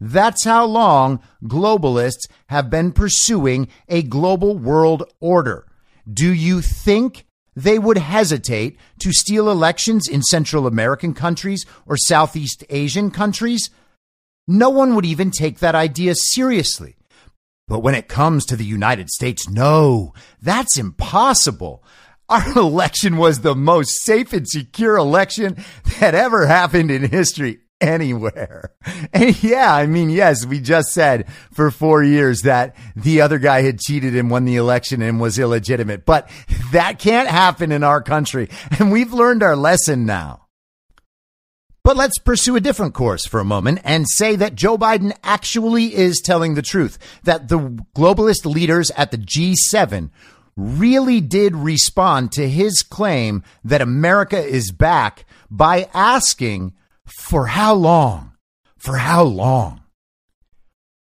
That's 0.00 0.44
how 0.44 0.64
long 0.64 1.20
globalists 1.42 2.28
have 2.46 2.70
been 2.70 2.92
pursuing 2.92 3.66
a 3.88 4.02
global 4.02 4.56
world 4.56 5.02
order. 5.18 5.66
Do 6.08 6.32
you 6.32 6.60
think 6.60 7.26
they 7.56 7.78
would 7.78 7.98
hesitate 7.98 8.78
to 9.00 9.12
steal 9.12 9.50
elections 9.50 10.08
in 10.08 10.22
Central 10.22 10.66
American 10.66 11.14
countries 11.14 11.64
or 11.86 11.96
Southeast 11.96 12.64
Asian 12.70 13.10
countries, 13.10 13.70
no 14.46 14.70
one 14.70 14.94
would 14.94 15.06
even 15.06 15.30
take 15.30 15.58
that 15.58 15.74
idea 15.74 16.14
seriously. 16.14 16.96
But 17.66 17.80
when 17.80 17.94
it 17.94 18.08
comes 18.08 18.44
to 18.46 18.56
the 18.56 18.64
United 18.64 19.08
States, 19.08 19.48
no, 19.48 20.12
that's 20.42 20.76
impossible. 20.76 21.82
Our 22.28 22.52
election 22.58 23.16
was 23.16 23.40
the 23.40 23.54
most 23.54 24.02
safe 24.02 24.32
and 24.32 24.48
secure 24.48 24.96
election 24.96 25.64
that 26.00 26.14
ever 26.14 26.46
happened 26.46 26.90
in 26.90 27.10
history 27.10 27.60
anywhere. 27.88 28.70
And 29.12 29.42
yeah, 29.42 29.74
I 29.74 29.86
mean, 29.86 30.10
yes, 30.10 30.46
we 30.46 30.60
just 30.60 30.88
said 30.88 31.28
for 31.52 31.70
four 31.70 32.02
years 32.02 32.42
that 32.42 32.76
the 32.96 33.20
other 33.20 33.38
guy 33.38 33.62
had 33.62 33.78
cheated 33.78 34.16
and 34.16 34.30
won 34.30 34.44
the 34.44 34.56
election 34.56 35.02
and 35.02 35.20
was 35.20 35.38
illegitimate, 35.38 36.04
but 36.04 36.28
that 36.72 36.98
can't 36.98 37.28
happen 37.28 37.72
in 37.72 37.84
our 37.84 38.02
country. 38.02 38.48
And 38.78 38.90
we've 38.90 39.12
learned 39.12 39.42
our 39.42 39.56
lesson 39.56 40.06
now. 40.06 40.46
But 41.82 41.98
let's 41.98 42.18
pursue 42.18 42.56
a 42.56 42.60
different 42.60 42.94
course 42.94 43.26
for 43.26 43.40
a 43.40 43.44
moment 43.44 43.80
and 43.84 44.06
say 44.08 44.36
that 44.36 44.54
Joe 44.54 44.78
Biden 44.78 45.14
actually 45.22 45.94
is 45.94 46.22
telling 46.24 46.54
the 46.54 46.62
truth, 46.62 46.98
that 47.24 47.48
the 47.48 47.58
globalist 47.94 48.46
leaders 48.46 48.90
at 48.92 49.10
the 49.10 49.18
G7 49.18 50.10
really 50.56 51.20
did 51.20 51.54
respond 51.54 52.32
to 52.32 52.48
his 52.48 52.82
claim 52.82 53.42
that 53.64 53.82
America 53.82 54.42
is 54.42 54.70
back 54.70 55.26
by 55.50 55.88
asking 55.92 56.72
for 57.06 57.46
how 57.46 57.74
long? 57.74 58.32
For 58.78 58.96
how 58.96 59.22
long? 59.22 59.82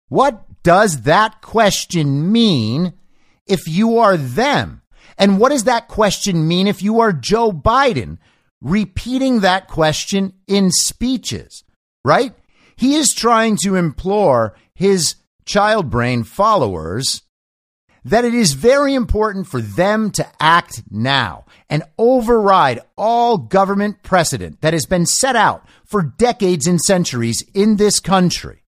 What 0.08 0.63
does 0.63 1.04
that 1.04 1.41
question 1.41 2.32
mean 2.32 2.93
if 3.47 3.67
you 3.67 3.99
are 3.99 4.17
them? 4.17 4.82
And 5.17 5.39
what 5.39 5.49
does 5.49 5.65
that 5.65 5.88
question 5.88 6.47
mean 6.47 6.67
if 6.67 6.82
you 6.82 6.99
are 6.99 7.12
Joe 7.12 7.52
Biden 7.52 8.17
repeating 8.62 9.41
that 9.41 9.67
question 9.67 10.34
in 10.47 10.71
speeches, 10.71 11.63
right? 12.04 12.34
He 12.75 12.95
is 12.95 13.13
trying 13.13 13.58
to 13.63 13.75
implore 13.75 14.56
his 14.73 15.15
child 15.45 15.89
brain 15.89 16.23
followers 16.23 17.21
that 18.05 18.25
it 18.25 18.33
is 18.33 18.53
very 18.53 18.93
important 18.93 19.47
for 19.47 19.62
them 19.62 20.12
to 20.12 20.27
act 20.39 20.83
now 20.89 21.45
and 21.69 21.83
override 21.97 22.79
all 22.97 23.38
government 23.38 24.03
precedent 24.03 24.62
that 24.62 24.73
has 24.73 24.85
been 24.85 25.05
set 25.05 25.35
out 25.35 25.65
for 25.85 26.01
decades 26.01 26.67
and 26.67 26.81
centuries 26.81 27.43
in 27.53 27.75
this 27.75 27.99
country. 27.99 28.63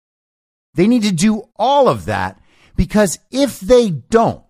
They 0.75 0.87
need 0.87 1.03
to 1.03 1.13
do 1.13 1.49
all 1.57 1.89
of 1.89 2.05
that 2.07 2.41
because 2.77 3.19
if 3.31 3.61
they 3.61 3.91
don't, 3.91 4.45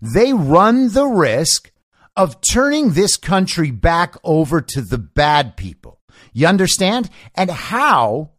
they 0.00 0.32
run 0.32 0.92
the 0.92 1.06
risk 1.06 1.72
of 2.16 2.40
turning 2.40 2.92
this 2.92 3.16
country 3.16 3.70
back 3.70 4.16
over 4.24 4.60
to 4.60 4.80
the 4.80 4.98
bad 4.98 5.56
people. 5.56 6.00
You 6.32 6.46
understand? 6.46 7.10
And 7.34 7.50
how 7.50 8.30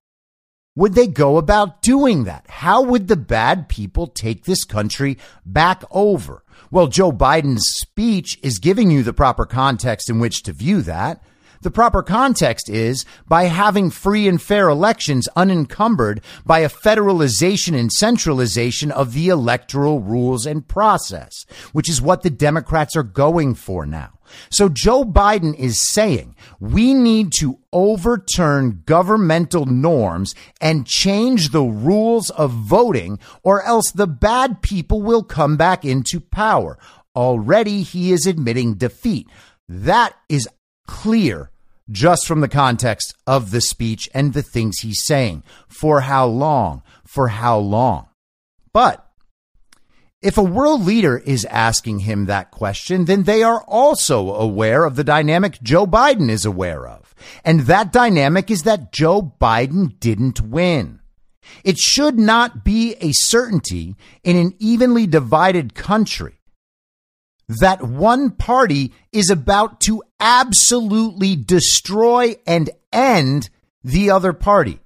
would 0.77 0.93
they 0.93 1.07
go 1.07 1.37
about 1.37 1.81
doing 1.81 2.25
that? 2.25 2.45
How 2.47 2.83
would 2.83 3.07
the 3.07 3.15
bad 3.15 3.67
people 3.67 4.05
take 4.05 4.43
this 4.43 4.63
country 4.63 5.17
back 5.43 5.83
over? 5.89 6.43
Well, 6.69 6.85
Joe 6.85 7.11
Biden's 7.11 7.67
speech 7.67 8.37
is 8.43 8.59
giving 8.59 8.91
you 8.91 9.01
the 9.01 9.11
proper 9.11 9.47
context 9.47 10.07
in 10.07 10.19
which 10.19 10.43
to 10.43 10.53
view 10.53 10.83
that. 10.83 11.23
The 11.61 11.71
proper 11.71 12.03
context 12.03 12.69
is 12.69 13.05
by 13.27 13.45
having 13.45 13.89
free 13.89 14.27
and 14.27 14.41
fair 14.41 14.69
elections 14.69 15.27
unencumbered 15.35 16.21
by 16.45 16.59
a 16.59 16.69
federalization 16.69 17.77
and 17.77 17.91
centralization 17.91 18.91
of 18.91 19.13
the 19.13 19.29
electoral 19.29 19.99
rules 19.99 20.45
and 20.45 20.67
process, 20.67 21.45
which 21.73 21.89
is 21.89 22.01
what 22.01 22.21
the 22.21 22.29
Democrats 22.29 22.95
are 22.95 23.03
going 23.03 23.55
for 23.55 23.85
now. 23.85 24.17
So 24.49 24.69
Joe 24.69 25.03
Biden 25.03 25.55
is 25.57 25.89
saying 25.91 26.35
we 26.59 26.93
need 26.93 27.31
to 27.39 27.59
overturn 27.71 28.83
governmental 28.85 29.65
norms 29.65 30.35
and 30.59 30.85
change 30.85 31.49
the 31.49 31.63
rules 31.63 32.29
of 32.31 32.51
voting 32.51 33.19
or 33.43 33.61
else 33.63 33.91
the 33.91 34.07
bad 34.07 34.61
people 34.61 35.01
will 35.01 35.23
come 35.23 35.57
back 35.57 35.85
into 35.85 36.19
power. 36.19 36.77
Already 37.15 37.83
he 37.83 38.11
is 38.11 38.25
admitting 38.25 38.75
defeat. 38.75 39.27
That 39.69 40.13
is 40.29 40.47
clear 40.87 41.51
just 41.89 42.27
from 42.27 42.41
the 42.41 42.47
context 42.47 43.15
of 43.25 43.51
the 43.51 43.61
speech 43.61 44.09
and 44.13 44.33
the 44.33 44.41
things 44.41 44.79
he's 44.79 45.05
saying. 45.05 45.43
For 45.67 46.01
how 46.01 46.25
long? 46.25 46.83
For 47.05 47.29
how 47.29 47.57
long? 47.59 48.07
But 48.73 49.03
if 50.21 50.37
a 50.37 50.43
world 50.43 50.81
leader 50.81 51.17
is 51.17 51.45
asking 51.45 51.99
him 51.99 52.25
that 52.25 52.51
question, 52.51 53.05
then 53.05 53.23
they 53.23 53.43
are 53.43 53.63
also 53.67 54.33
aware 54.33 54.83
of 54.83 54.95
the 54.95 55.03
dynamic 55.03 55.61
Joe 55.61 55.85
Biden 55.85 56.29
is 56.29 56.45
aware 56.45 56.87
of. 56.87 57.13
And 57.45 57.61
that 57.61 57.93
dynamic 57.93 58.49
is 58.49 58.63
that 58.63 58.91
Joe 58.91 59.33
Biden 59.39 59.99
didn't 59.99 60.41
win. 60.41 60.99
It 61.63 61.77
should 61.77 62.17
not 62.19 62.65
be 62.65 62.95
a 62.99 63.11
certainty 63.13 63.95
in 64.23 64.35
an 64.35 64.53
evenly 64.59 65.07
divided 65.07 65.75
country 65.75 66.36
that 67.47 67.81
one 67.81 68.31
party 68.31 68.93
is 69.11 69.29
about 69.29 69.79
to 69.81 70.03
absolutely 70.19 71.35
destroy 71.35 72.35
and 72.45 72.69
end 72.91 73.49
the 73.83 74.09
other 74.09 74.33
party. 74.33 74.79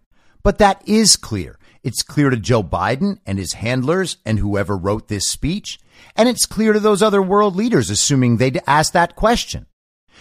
But 0.43 0.59
that 0.59 0.87
is 0.87 1.15
clear. 1.15 1.57
It's 1.83 2.03
clear 2.03 2.29
to 2.29 2.37
Joe 2.37 2.61
Biden 2.61 3.17
and 3.25 3.39
his 3.39 3.53
handlers 3.53 4.17
and 4.25 4.37
whoever 4.37 4.77
wrote 4.77 5.07
this 5.07 5.27
speech. 5.27 5.79
And 6.15 6.29
it's 6.29 6.45
clear 6.45 6.73
to 6.73 6.79
those 6.79 7.01
other 7.01 7.21
world 7.21 7.55
leaders, 7.55 7.89
assuming 7.89 8.37
they'd 8.37 8.61
ask 8.67 8.93
that 8.93 9.15
question. 9.15 9.65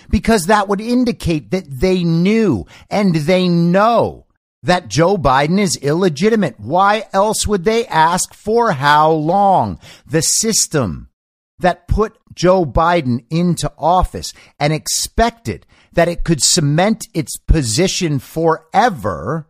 Because 0.08 0.46
that 0.46 0.68
would 0.68 0.80
indicate 0.80 1.50
that 1.50 1.66
they 1.68 2.02
knew 2.04 2.64
and 2.90 3.14
they 3.14 3.48
know 3.48 4.26
that 4.62 4.88
Joe 4.88 5.16
Biden 5.16 5.58
is 5.58 5.76
illegitimate. 5.76 6.58
Why 6.58 7.08
else 7.12 7.46
would 7.46 7.64
they 7.64 7.86
ask 7.86 8.32
for 8.32 8.72
how 8.72 9.10
long? 9.10 9.78
The 10.06 10.22
system 10.22 11.10
that 11.58 11.88
put 11.88 12.16
Joe 12.34 12.64
Biden 12.64 13.24
into 13.30 13.72
office 13.78 14.32
and 14.58 14.72
expected 14.72 15.66
that 15.92 16.08
it 16.08 16.24
could 16.24 16.42
cement 16.42 17.06
its 17.14 17.36
position 17.36 18.18
forever 18.18 19.48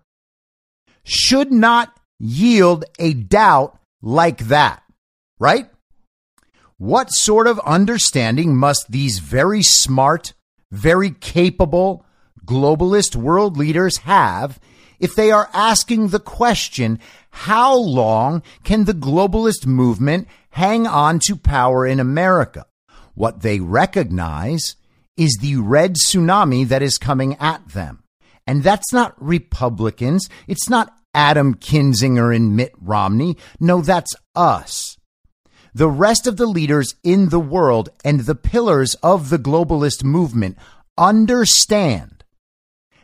should 1.04 1.52
not 1.52 1.98
yield 2.18 2.84
a 2.98 3.14
doubt 3.14 3.78
like 4.02 4.48
that, 4.48 4.82
right? 5.38 5.70
What 6.78 7.08
sort 7.08 7.46
of 7.46 7.58
understanding 7.60 8.56
must 8.56 8.90
these 8.90 9.18
very 9.18 9.62
smart, 9.62 10.32
very 10.70 11.10
capable 11.10 12.04
globalist 12.46 13.16
world 13.16 13.56
leaders 13.56 13.98
have 13.98 14.58
if 14.98 15.14
they 15.14 15.30
are 15.30 15.48
asking 15.54 16.08
the 16.08 16.20
question, 16.20 17.00
how 17.30 17.74
long 17.74 18.42
can 18.64 18.84
the 18.84 18.92
globalist 18.92 19.66
movement 19.66 20.28
hang 20.50 20.86
on 20.86 21.18
to 21.26 21.36
power 21.36 21.86
in 21.86 21.98
America? 21.98 22.66
What 23.14 23.42
they 23.42 23.60
recognize 23.60 24.76
is 25.16 25.38
the 25.40 25.56
red 25.56 25.96
tsunami 25.96 26.66
that 26.68 26.82
is 26.82 26.98
coming 26.98 27.36
at 27.36 27.68
them. 27.68 28.02
And 28.46 28.62
that's 28.62 28.92
not 28.92 29.14
Republicans. 29.22 30.28
It's 30.48 30.68
not 30.68 30.94
Adam 31.14 31.54
Kinzinger 31.54 32.34
and 32.34 32.56
Mitt 32.56 32.72
Romney. 32.80 33.36
No, 33.58 33.80
that's 33.80 34.14
us. 34.34 34.96
The 35.74 35.88
rest 35.88 36.26
of 36.26 36.36
the 36.36 36.46
leaders 36.46 36.94
in 37.04 37.28
the 37.28 37.40
world 37.40 37.90
and 38.04 38.20
the 38.20 38.34
pillars 38.34 38.94
of 38.96 39.30
the 39.30 39.38
globalist 39.38 40.02
movement 40.02 40.56
understand 40.98 42.24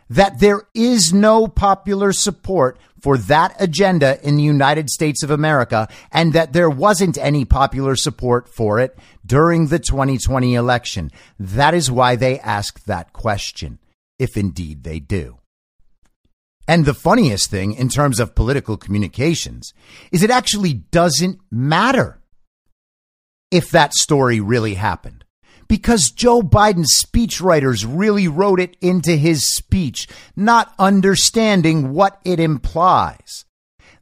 that 0.08 0.40
there 0.40 0.62
is 0.74 1.12
no 1.12 1.46
popular 1.46 2.12
support 2.12 2.78
for 3.06 3.16
that 3.16 3.54
agenda 3.60 4.18
in 4.26 4.34
the 4.34 4.42
United 4.42 4.90
States 4.90 5.22
of 5.22 5.30
America 5.30 5.86
and 6.10 6.32
that 6.32 6.52
there 6.52 6.68
wasn't 6.68 7.16
any 7.18 7.44
popular 7.44 7.94
support 7.94 8.48
for 8.48 8.80
it 8.80 8.98
during 9.24 9.68
the 9.68 9.78
2020 9.78 10.56
election. 10.56 11.12
That 11.38 11.72
is 11.72 11.88
why 11.88 12.16
they 12.16 12.40
asked 12.40 12.88
that 12.88 13.12
question, 13.12 13.78
if 14.18 14.36
indeed 14.36 14.82
they 14.82 14.98
do. 14.98 15.38
And 16.66 16.84
the 16.84 16.94
funniest 16.94 17.48
thing 17.48 17.74
in 17.74 17.88
terms 17.88 18.18
of 18.18 18.34
political 18.34 18.76
communications 18.76 19.72
is 20.10 20.24
it 20.24 20.30
actually 20.30 20.72
doesn't 20.72 21.38
matter 21.48 22.20
if 23.52 23.70
that 23.70 23.94
story 23.94 24.40
really 24.40 24.74
happened 24.74 25.24
because 25.68 26.10
Joe 26.10 26.42
Biden's 26.42 27.04
speechwriters 27.04 27.86
really 27.88 28.28
wrote 28.28 28.60
it 28.60 28.76
into 28.80 29.16
his 29.16 29.48
speech, 29.54 30.08
not 30.34 30.74
understanding 30.78 31.92
what 31.92 32.20
it 32.24 32.40
implies. 32.40 33.44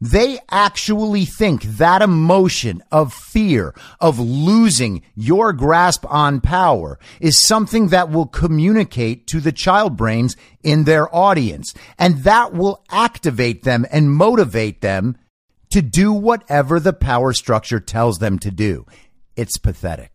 They 0.00 0.38
actually 0.50 1.24
think 1.24 1.62
that 1.62 2.03
emotion 2.03 2.83
of 2.92 3.14
fear, 3.14 3.74
of 4.00 4.18
losing 4.18 5.03
your 5.14 5.53
grasp 5.55 6.05
on 6.11 6.42
power, 6.42 6.98
is 7.20 7.42
something 7.42 7.88
that 7.88 8.11
will 8.11 8.27
communicate 8.27 9.27
to 9.29 9.40
the 9.40 9.53
child 9.53 9.96
brains 9.96 10.37
in 10.62 10.85
their 10.85 11.14
audience. 11.14 11.72
And 11.98 12.18
that 12.24 12.53
will 12.53 12.85
activate 12.90 13.62
them 13.62 13.87
and 13.90 14.12
motivate 14.12 14.83
them 14.83 15.16
to 15.70 15.81
do 15.81 16.12
whatever 16.12 16.79
the 16.79 16.92
power 16.92 17.33
structure 17.33 17.81
tells 17.81 18.18
them 18.18 18.38
to 18.40 18.50
do. 18.50 18.85
It's 19.37 19.59
pathetic. 19.59 20.13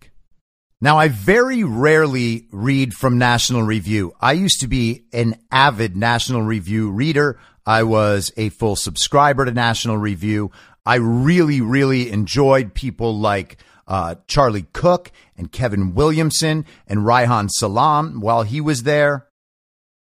Now, 0.82 0.98
I 0.98 1.10
very 1.10 1.66
rarely 1.66 2.48
read 2.52 2.94
from 2.94 3.18
National 3.18 3.64
Review. 3.64 4.14
I 4.22 4.32
used 4.32 4.62
to 4.62 4.68
be 4.68 5.04
an 5.12 5.36
avid 5.52 5.98
National 5.98 6.42
Review 6.42 6.90
reader. 6.90 7.38
I 7.66 7.84
was 7.84 8.32
a 8.38 8.48
full 8.48 8.78
subscriber 8.78 9.44
to 9.44 9.52
National 9.52 9.98
Review. 9.98 10.52
I 10.86 10.96
really, 10.96 11.60
really 11.60 12.10
enjoyed 12.10 12.74
people 12.74 13.20
like 13.20 13.58
uh, 13.90 14.16
Charlie 14.28 14.68
Cooke 14.72 15.12
and 15.36 15.52
Kevin 15.52 15.96
Williamson 15.96 16.66
and 16.88 17.02
Reihan 17.02 17.50
Salam 17.50 18.22
while 18.22 18.44
he 18.44 18.62
was 18.62 18.84
there. 18.84 19.28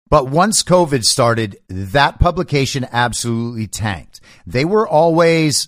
But 0.09 0.29
once 0.29 0.63
COVID 0.63 1.03
started, 1.03 1.57
that 1.67 2.19
publication 2.19 2.87
absolutely 2.93 3.67
tanked. 3.67 4.21
They 4.47 4.63
were 4.63 4.87
always 4.87 5.67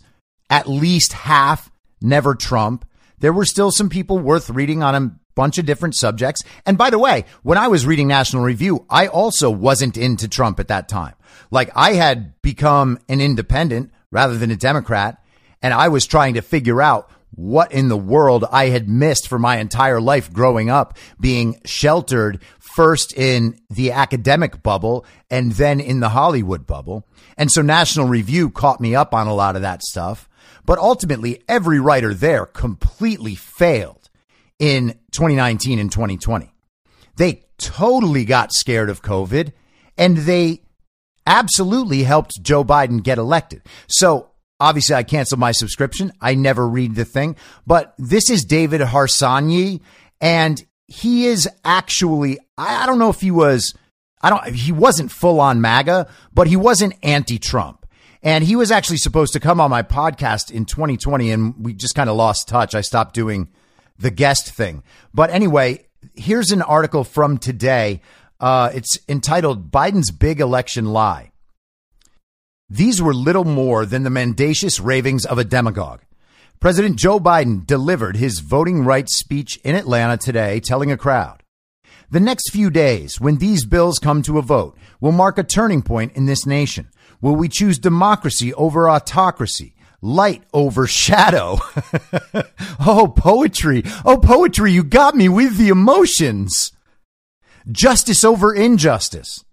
at 0.49 0.69
least 0.69 1.11
half 1.11 1.69
never 2.01 2.35
Trump 2.35 2.85
there 3.23 3.31
were 3.31 3.45
still 3.45 3.71
some 3.71 3.88
people 3.88 4.19
worth 4.19 4.49
reading 4.49 4.83
on 4.83 4.95
a 4.95 5.12
bunch 5.33 5.57
of 5.57 5.65
different 5.65 5.95
subjects. 5.95 6.43
And 6.65 6.77
by 6.77 6.89
the 6.89 6.99
way, 6.99 7.23
when 7.41 7.57
I 7.57 7.69
was 7.69 7.86
reading 7.86 8.09
National 8.09 8.43
Review, 8.43 8.86
I 8.89 9.07
also 9.07 9.49
wasn't 9.49 9.95
into 9.95 10.27
Trump 10.27 10.59
at 10.59 10.67
that 10.67 10.89
time. 10.89 11.13
Like 11.49 11.71
I 11.73 11.93
had 11.93 12.41
become 12.41 12.99
an 13.07 13.21
independent 13.21 13.91
rather 14.12 14.38
than 14.38 14.51
a 14.51 14.57
Democrat. 14.57 15.23
And 15.62 15.73
I 15.73 15.88
was 15.88 16.05
trying 16.05 16.33
to 16.33 16.41
figure 16.41 16.81
out 16.81 17.09
what 17.31 17.71
in 17.71 17.88
the 17.88 17.95
world 17.95 18.43
I 18.51 18.65
had 18.65 18.89
missed 18.89 19.29
for 19.29 19.39
my 19.39 19.55
entire 19.55 20.01
life 20.01 20.33
growing 20.33 20.69
up, 20.69 20.97
being 21.17 21.62
sheltered 21.63 22.41
first 22.59 23.13
in 23.13 23.57
the 23.69 23.93
academic 23.93 24.62
bubble 24.62 25.05
and 25.31 25.53
then 25.53 25.79
in 25.79 26.01
the 26.01 26.09
Hollywood 26.09 26.67
bubble. 26.67 27.07
And 27.38 27.49
so 27.49 27.62
National 27.62 28.09
Review 28.09 28.49
caught 28.49 28.81
me 28.81 28.95
up 28.95 29.13
on 29.13 29.27
a 29.27 29.33
lot 29.33 29.55
of 29.55 29.62
that 29.62 29.81
stuff. 29.81 30.27
But 30.65 30.80
ultimately, 30.80 31.41
every 31.47 31.80
writer 31.80 32.13
there 32.13 32.45
completely 32.45 33.36
failed 33.36 34.10
in 34.60 34.99
2019 35.12 35.80
and 35.80 35.91
2020. 35.91 36.54
They 37.17 37.43
totally 37.58 38.26
got 38.26 38.54
scared 38.54 38.89
of 38.89 39.02
COVID 39.02 39.52
and 39.97 40.17
they 40.17 40.62
absolutely 41.26 42.04
helped 42.04 42.41
Joe 42.41 42.63
Biden 42.63 43.04
get 43.04 43.17
elected. 43.17 43.62
So 43.88 44.32
obviously 44.60 44.95
I 44.95 45.04
canceled 45.04 45.39
my 45.39 45.52
subscription. 45.52 46.12
I 46.21 46.36
never 46.36 46.67
read 46.67 46.95
the 46.95 47.06
thing, 47.06 47.36
but 47.67 47.93
this 47.97 48.30
is 48.30 48.45
David 48.45 48.82
Harsanyi 48.82 49.82
and 50.19 50.63
he 50.88 51.26
is 51.26 51.49
actually, 51.63 52.39
I 52.58 52.86
don't 52.86 52.99
know 52.99 53.10
if 53.10 53.21
he 53.21 53.32
was, 53.32 53.73
I 54.21 54.30
don't, 54.30 54.47
he 54.54 54.71
wasn't 54.71 55.12
full 55.12 55.39
on 55.39 55.62
MAGA, 55.62 56.08
but 56.34 56.47
he 56.47 56.56
wasn't 56.56 56.93
anti 57.04 57.39
Trump. 57.39 57.82
And 58.23 58.45
he 58.45 58.55
was 58.55 58.71
actually 58.71 58.97
supposed 58.97 59.33
to 59.33 59.41
come 59.41 59.59
on 59.59 59.69
my 59.69 59.83
podcast 59.83 60.49
in 60.49 60.63
2020, 60.65 61.29
and 61.29 61.55
we 61.63 61.73
just 61.73 61.93
kind 61.93 62.09
of 62.09 62.15
lost 62.15 62.47
touch. 62.47 62.73
I 62.73 62.79
stopped 62.79 63.13
doing 63.13 63.49
the 63.99 64.12
guest 64.12 64.49
thing. 64.49 64.81
But 65.13 65.29
anyway, 65.29 65.88
here's 66.15 66.51
an 66.51 66.62
article 66.62 67.03
from 67.03 67.38
today. 67.38 68.01
Uh, 68.39 68.71
it's 68.73 68.97
entitled 69.09 69.71
Biden's 69.71 70.09
Big 70.09 70.39
Election 70.39 70.86
Lie. 70.86 71.31
These 72.69 73.01
were 73.01 73.13
little 73.13 73.43
more 73.43 73.86
than 73.86 74.03
the 74.03 74.09
mendacious 74.09 74.80
ravings 74.80 75.26
of 75.26 75.38
a 75.38 75.43
demagogue. 75.43 76.01
President 76.61 76.97
Joe 76.97 77.19
Biden 77.19 77.67
delivered 77.67 78.15
his 78.15 78.39
voting 78.39 78.86
rights 78.86 79.19
speech 79.19 79.59
in 79.65 79.76
Atlanta 79.76 80.15
today, 80.15 80.61
telling 80.61 80.93
a 80.93 80.97
crowd 80.97 81.43
The 82.09 82.21
next 82.21 82.51
few 82.51 82.69
days, 82.69 83.19
when 83.19 83.38
these 83.38 83.65
bills 83.65 83.99
come 83.99 84.21
to 84.24 84.38
a 84.38 84.41
vote, 84.41 84.78
will 85.01 85.11
mark 85.11 85.38
a 85.38 85.43
turning 85.43 85.82
point 85.82 86.13
in 86.13 86.26
this 86.26 86.45
nation. 86.45 86.88
Will 87.24 87.38
we 87.38 87.47
choose 87.47 87.80
democracy 87.80 88.53
over 88.53 88.89
autocracy? 88.89 89.76
Light 90.01 90.43
over 90.53 90.86
shadow. 90.86 91.57
oh, 92.86 93.13
poetry. 93.15 93.84
Oh, 94.03 94.17
poetry, 94.17 94.74
you 94.74 94.84
got 94.84 95.15
me 95.15 95.30
with 95.30 95.57
the 95.57 95.69
emotions. 95.69 96.74
Justice 97.71 98.26
over 98.26 98.53
injustice. 98.53 99.45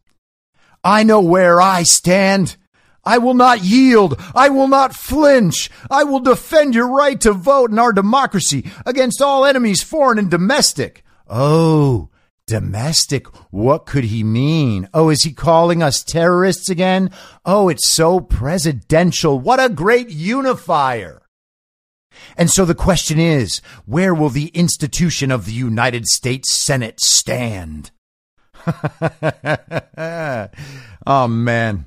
I 0.82 1.04
know 1.04 1.20
where 1.20 1.60
I 1.60 1.84
stand. 1.84 2.56
I 3.04 3.18
will 3.18 3.34
not 3.34 3.62
yield. 3.62 4.20
I 4.34 4.48
will 4.48 4.66
not 4.66 4.96
flinch. 4.96 5.70
I 5.88 6.02
will 6.02 6.18
defend 6.18 6.74
your 6.74 6.88
right 6.88 7.20
to 7.20 7.32
vote 7.32 7.70
in 7.70 7.78
our 7.78 7.92
democracy 7.92 8.68
against 8.84 9.22
all 9.22 9.44
enemies, 9.44 9.80
foreign 9.80 10.18
and 10.18 10.28
domestic. 10.28 11.04
Oh, 11.28 12.09
domestic. 12.50 13.28
What 13.50 13.86
could 13.86 14.04
he 14.04 14.24
mean? 14.24 14.88
Oh, 14.92 15.08
is 15.08 15.22
he 15.22 15.32
calling 15.32 15.82
us 15.84 16.02
terrorists 16.02 16.68
again? 16.68 17.10
Oh, 17.44 17.68
it's 17.68 17.94
so 17.94 18.18
presidential. 18.18 19.38
What 19.38 19.62
a 19.62 19.68
great 19.68 20.10
unifier. 20.10 21.22
And 22.36 22.50
so 22.50 22.64
the 22.64 22.74
question 22.74 23.20
is, 23.20 23.60
where 23.86 24.12
will 24.12 24.30
the 24.30 24.48
institution 24.48 25.30
of 25.30 25.46
the 25.46 25.52
United 25.52 26.06
States 26.06 26.64
Senate 26.64 27.00
stand? 27.00 27.92
oh 31.06 31.28
man. 31.28 31.86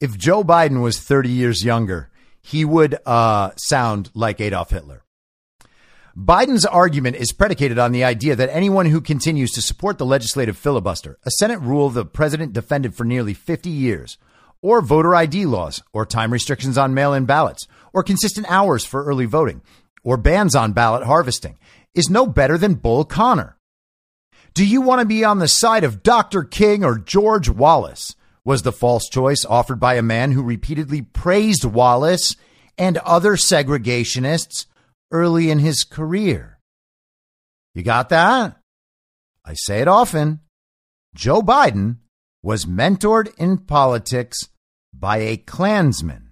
If 0.00 0.16
Joe 0.16 0.44
Biden 0.44 0.80
was 0.80 1.00
30 1.00 1.28
years 1.28 1.64
younger, 1.64 2.10
he 2.40 2.64
would 2.64 2.98
uh, 3.04 3.50
sound 3.56 4.10
like 4.14 4.40
Adolf 4.40 4.70
Hitler. 4.70 5.02
Biden's 6.16 6.66
argument 6.66 7.16
is 7.16 7.32
predicated 7.32 7.78
on 7.78 7.92
the 7.92 8.04
idea 8.04 8.36
that 8.36 8.50
anyone 8.54 8.84
who 8.86 9.00
continues 9.00 9.50
to 9.52 9.62
support 9.62 9.96
the 9.96 10.04
legislative 10.04 10.58
filibuster, 10.58 11.18
a 11.24 11.30
Senate 11.30 11.60
rule 11.60 11.88
the 11.88 12.04
president 12.04 12.52
defended 12.52 12.94
for 12.94 13.04
nearly 13.04 13.32
50 13.32 13.70
years, 13.70 14.18
or 14.60 14.82
voter 14.82 15.14
ID 15.14 15.46
laws, 15.46 15.82
or 15.94 16.04
time 16.04 16.30
restrictions 16.30 16.76
on 16.76 16.92
mail 16.92 17.14
in 17.14 17.24
ballots, 17.24 17.66
or 17.94 18.02
consistent 18.02 18.46
hours 18.50 18.84
for 18.84 19.04
early 19.04 19.24
voting, 19.24 19.62
or 20.04 20.18
bans 20.18 20.54
on 20.54 20.72
ballot 20.72 21.04
harvesting, 21.04 21.56
is 21.94 22.10
no 22.10 22.26
better 22.26 22.58
than 22.58 22.74
Bull 22.74 23.06
Connor. 23.06 23.56
Do 24.52 24.66
you 24.66 24.82
want 24.82 25.00
to 25.00 25.06
be 25.06 25.24
on 25.24 25.38
the 25.38 25.48
side 25.48 25.82
of 25.82 26.02
Dr. 26.02 26.44
King 26.44 26.84
or 26.84 26.98
George 26.98 27.48
Wallace? 27.48 28.14
Was 28.44 28.62
the 28.62 28.72
false 28.72 29.08
choice 29.08 29.46
offered 29.46 29.80
by 29.80 29.94
a 29.94 30.02
man 30.02 30.32
who 30.32 30.42
repeatedly 30.42 31.00
praised 31.00 31.64
Wallace 31.64 32.36
and 32.76 32.98
other 32.98 33.36
segregationists 33.36 34.66
early 35.12 35.50
in 35.50 35.60
his 35.60 35.84
career. 35.84 36.58
You 37.74 37.82
got 37.82 38.08
that? 38.08 38.56
I 39.44 39.54
say 39.54 39.80
it 39.80 39.88
often. 39.88 40.40
Joe 41.14 41.42
Biden 41.42 41.98
was 42.42 42.64
mentored 42.64 43.32
in 43.38 43.58
politics 43.58 44.48
by 44.92 45.18
a 45.18 45.36
Klansman. 45.36 46.30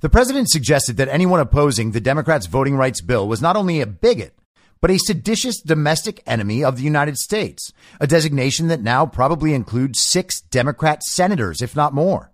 The 0.00 0.08
president 0.08 0.50
suggested 0.50 0.96
that 0.96 1.08
anyone 1.08 1.40
opposing 1.40 1.92
the 1.92 2.00
Democrats' 2.00 2.46
voting 2.46 2.76
rights 2.76 3.00
bill 3.00 3.28
was 3.28 3.40
not 3.40 3.56
only 3.56 3.80
a 3.80 3.86
bigot, 3.86 4.36
but 4.80 4.90
a 4.90 4.98
seditious 4.98 5.60
domestic 5.60 6.20
enemy 6.26 6.64
of 6.64 6.76
the 6.76 6.82
United 6.82 7.16
States, 7.16 7.72
a 8.00 8.06
designation 8.06 8.66
that 8.66 8.82
now 8.82 9.06
probably 9.06 9.54
includes 9.54 10.02
six 10.02 10.40
Democrat 10.40 11.02
senators, 11.04 11.62
if 11.62 11.76
not 11.76 11.94
more. 11.94 12.32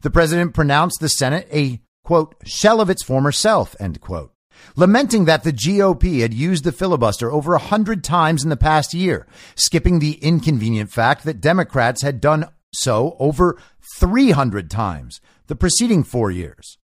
The 0.00 0.10
president 0.10 0.54
pronounced 0.54 1.00
the 1.00 1.08
Senate 1.08 1.46
a, 1.52 1.82
quote, 2.06 2.36
shell 2.44 2.80
of 2.80 2.88
its 2.88 3.02
former 3.02 3.32
self, 3.32 3.74
end 3.80 4.00
quote, 4.00 4.32
lamenting 4.76 5.24
that 5.24 5.42
the 5.42 5.52
GOP 5.52 6.20
had 6.20 6.32
used 6.32 6.62
the 6.62 6.70
filibuster 6.70 7.32
over 7.32 7.54
a 7.54 7.58
hundred 7.58 8.04
times 8.04 8.44
in 8.44 8.48
the 8.48 8.56
past 8.56 8.94
year, 8.94 9.26
skipping 9.56 9.98
the 9.98 10.12
inconvenient 10.22 10.88
fact 10.88 11.24
that 11.24 11.40
Democrats 11.40 12.02
had 12.02 12.20
done 12.20 12.48
so 12.72 13.16
over 13.18 13.60
300 13.98 14.70
times 14.70 15.20
the 15.48 15.56
preceding 15.56 16.04
four 16.04 16.30
years. 16.30 16.78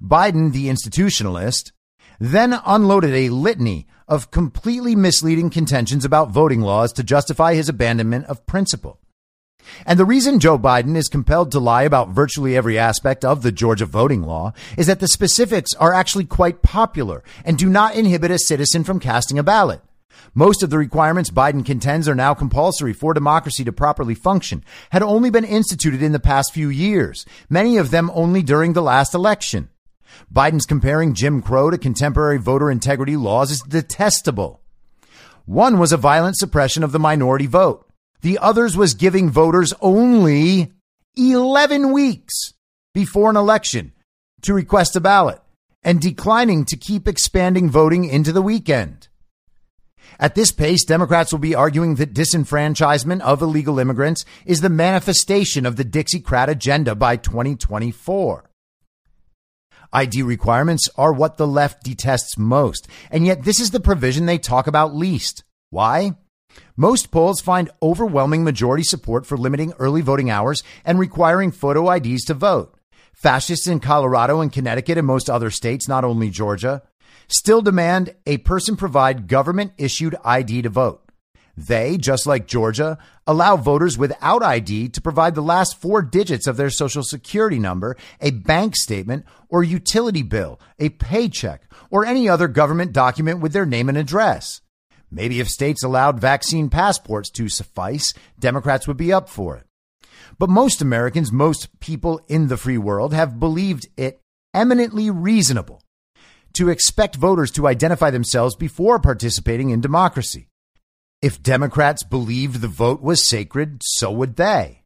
Biden, 0.00 0.52
the 0.52 0.68
institutionalist, 0.68 1.72
then 2.20 2.56
unloaded 2.64 3.14
a 3.14 3.30
litany 3.30 3.88
of 4.06 4.30
completely 4.30 4.94
misleading 4.94 5.50
contentions 5.50 6.04
about 6.04 6.30
voting 6.30 6.60
laws 6.60 6.92
to 6.92 7.02
justify 7.02 7.54
his 7.54 7.68
abandonment 7.68 8.26
of 8.26 8.46
principle. 8.46 9.00
And 9.86 9.98
the 9.98 10.04
reason 10.04 10.40
Joe 10.40 10.58
Biden 10.58 10.96
is 10.96 11.08
compelled 11.08 11.50
to 11.52 11.60
lie 11.60 11.82
about 11.82 12.10
virtually 12.10 12.56
every 12.56 12.78
aspect 12.78 13.24
of 13.24 13.42
the 13.42 13.52
Georgia 13.52 13.86
voting 13.86 14.22
law 14.22 14.52
is 14.76 14.86
that 14.86 15.00
the 15.00 15.08
specifics 15.08 15.74
are 15.74 15.92
actually 15.92 16.24
quite 16.24 16.62
popular 16.62 17.22
and 17.44 17.58
do 17.58 17.68
not 17.68 17.94
inhibit 17.94 18.30
a 18.30 18.38
citizen 18.38 18.84
from 18.84 19.00
casting 19.00 19.38
a 19.38 19.42
ballot. 19.42 19.80
Most 20.34 20.62
of 20.62 20.70
the 20.70 20.78
requirements 20.78 21.30
Biden 21.30 21.64
contends 21.64 22.08
are 22.08 22.14
now 22.14 22.34
compulsory 22.34 22.92
for 22.92 23.12
democracy 23.12 23.64
to 23.64 23.72
properly 23.72 24.14
function 24.14 24.64
had 24.90 25.02
only 25.02 25.30
been 25.30 25.44
instituted 25.44 26.02
in 26.02 26.12
the 26.12 26.20
past 26.20 26.52
few 26.54 26.68
years, 26.68 27.26
many 27.50 27.76
of 27.76 27.90
them 27.90 28.10
only 28.14 28.42
during 28.42 28.72
the 28.72 28.82
last 28.82 29.14
election. 29.14 29.68
Biden's 30.32 30.66
comparing 30.66 31.14
Jim 31.14 31.42
Crow 31.42 31.70
to 31.70 31.78
contemporary 31.78 32.38
voter 32.38 32.70
integrity 32.70 33.16
laws 33.16 33.50
is 33.50 33.62
detestable. 33.62 34.60
One 35.44 35.78
was 35.78 35.92
a 35.92 35.96
violent 35.96 36.36
suppression 36.36 36.82
of 36.82 36.92
the 36.92 36.98
minority 36.98 37.46
vote. 37.46 37.86
The 38.22 38.38
others 38.38 38.76
was 38.76 38.94
giving 38.94 39.30
voters 39.30 39.74
only 39.80 40.72
11 41.16 41.92
weeks 41.92 42.54
before 42.94 43.30
an 43.30 43.36
election 43.36 43.92
to 44.42 44.54
request 44.54 44.96
a 44.96 45.00
ballot 45.00 45.40
and 45.82 46.00
declining 46.00 46.64
to 46.66 46.76
keep 46.76 47.08
expanding 47.08 47.68
voting 47.68 48.04
into 48.04 48.32
the 48.32 48.42
weekend. 48.42 49.08
At 50.20 50.36
this 50.36 50.52
pace, 50.52 50.84
Democrats 50.84 51.32
will 51.32 51.40
be 51.40 51.54
arguing 51.54 51.96
that 51.96 52.14
disenfranchisement 52.14 53.22
of 53.22 53.42
illegal 53.42 53.80
immigrants 53.80 54.24
is 54.46 54.60
the 54.60 54.68
manifestation 54.68 55.66
of 55.66 55.74
the 55.74 55.84
Dixiecrat 55.84 56.48
agenda 56.48 56.94
by 56.94 57.16
2024. 57.16 58.48
ID 59.92 60.22
requirements 60.22 60.88
are 60.96 61.12
what 61.12 61.38
the 61.38 61.46
left 61.46 61.82
detests 61.82 62.38
most, 62.38 62.86
and 63.10 63.26
yet 63.26 63.42
this 63.42 63.58
is 63.58 63.72
the 63.72 63.80
provision 63.80 64.26
they 64.26 64.38
talk 64.38 64.66
about 64.66 64.94
least. 64.94 65.44
Why? 65.70 66.12
Most 66.76 67.10
polls 67.10 67.40
find 67.40 67.70
overwhelming 67.82 68.44
majority 68.44 68.82
support 68.82 69.26
for 69.26 69.36
limiting 69.36 69.72
early 69.78 70.00
voting 70.00 70.30
hours 70.30 70.62
and 70.84 70.98
requiring 70.98 71.50
photo 71.50 71.90
IDs 71.90 72.24
to 72.24 72.34
vote. 72.34 72.74
Fascists 73.12 73.66
in 73.66 73.80
Colorado 73.80 74.40
and 74.40 74.52
Connecticut 74.52 74.98
and 74.98 75.06
most 75.06 75.28
other 75.28 75.50
states, 75.50 75.86
not 75.86 76.04
only 76.04 76.30
Georgia, 76.30 76.82
still 77.28 77.62
demand 77.62 78.14
a 78.26 78.38
person 78.38 78.76
provide 78.76 79.28
government 79.28 79.72
issued 79.78 80.16
ID 80.24 80.62
to 80.62 80.68
vote. 80.68 81.02
They, 81.56 81.98
just 81.98 82.26
like 82.26 82.46
Georgia, 82.46 82.96
allow 83.26 83.56
voters 83.56 83.98
without 83.98 84.42
ID 84.42 84.88
to 84.88 85.00
provide 85.02 85.34
the 85.34 85.42
last 85.42 85.80
four 85.80 86.00
digits 86.00 86.46
of 86.46 86.56
their 86.56 86.70
social 86.70 87.02
security 87.02 87.58
number, 87.58 87.96
a 88.20 88.30
bank 88.30 88.74
statement, 88.74 89.26
or 89.48 89.62
utility 89.62 90.22
bill, 90.22 90.58
a 90.78 90.88
paycheck, 90.88 91.62
or 91.90 92.06
any 92.06 92.28
other 92.28 92.48
government 92.48 92.92
document 92.92 93.40
with 93.40 93.52
their 93.52 93.66
name 93.66 93.90
and 93.90 93.98
address. 93.98 94.62
Maybe 95.14 95.40
if 95.40 95.48
states 95.48 95.84
allowed 95.84 96.18
vaccine 96.18 96.70
passports 96.70 97.28
to 97.32 97.50
suffice, 97.50 98.14
Democrats 98.38 98.88
would 98.88 98.96
be 98.96 99.12
up 99.12 99.28
for 99.28 99.56
it. 99.58 99.66
But 100.38 100.48
most 100.48 100.80
Americans, 100.80 101.30
most 101.30 101.78
people 101.80 102.20
in 102.28 102.48
the 102.48 102.56
free 102.56 102.78
world, 102.78 103.12
have 103.12 103.38
believed 103.38 103.86
it 103.98 104.22
eminently 104.54 105.10
reasonable 105.10 105.82
to 106.54 106.70
expect 106.70 107.16
voters 107.16 107.50
to 107.52 107.66
identify 107.66 108.10
themselves 108.10 108.56
before 108.56 108.98
participating 108.98 109.68
in 109.68 109.82
democracy. 109.82 110.48
If 111.20 111.42
Democrats 111.42 112.02
believed 112.02 112.60
the 112.60 112.68
vote 112.68 113.02
was 113.02 113.28
sacred, 113.28 113.82
so 113.84 114.10
would 114.10 114.36
they. 114.36 114.81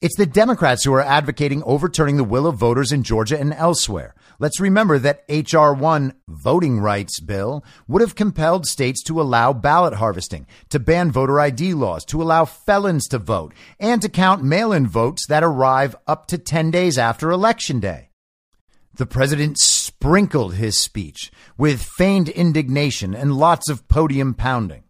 It's 0.00 0.14
the 0.14 0.26
Democrats 0.26 0.84
who 0.84 0.92
are 0.94 1.02
advocating 1.02 1.60
overturning 1.64 2.18
the 2.18 2.22
will 2.22 2.46
of 2.46 2.54
voters 2.54 2.92
in 2.92 3.02
Georgia 3.02 3.36
and 3.36 3.52
elsewhere. 3.52 4.14
Let's 4.38 4.60
remember 4.60 4.96
that 5.00 5.24
H.R. 5.28 5.74
1 5.74 6.14
voting 6.28 6.78
rights 6.78 7.18
bill 7.18 7.64
would 7.88 8.00
have 8.00 8.14
compelled 8.14 8.64
states 8.64 9.02
to 9.04 9.20
allow 9.20 9.52
ballot 9.52 9.94
harvesting, 9.94 10.46
to 10.68 10.78
ban 10.78 11.10
voter 11.10 11.40
ID 11.40 11.74
laws, 11.74 12.04
to 12.04 12.22
allow 12.22 12.44
felons 12.44 13.08
to 13.08 13.18
vote, 13.18 13.52
and 13.80 14.00
to 14.00 14.08
count 14.08 14.44
mail 14.44 14.72
in 14.72 14.86
votes 14.86 15.26
that 15.26 15.42
arrive 15.42 15.96
up 16.06 16.28
to 16.28 16.38
10 16.38 16.70
days 16.70 16.96
after 16.96 17.32
Election 17.32 17.80
Day. 17.80 18.10
The 18.94 19.06
president 19.06 19.58
sprinkled 19.58 20.54
his 20.54 20.78
speech 20.78 21.32
with 21.56 21.82
feigned 21.82 22.28
indignation 22.28 23.16
and 23.16 23.36
lots 23.36 23.68
of 23.68 23.88
podium 23.88 24.34
pounding. 24.34 24.84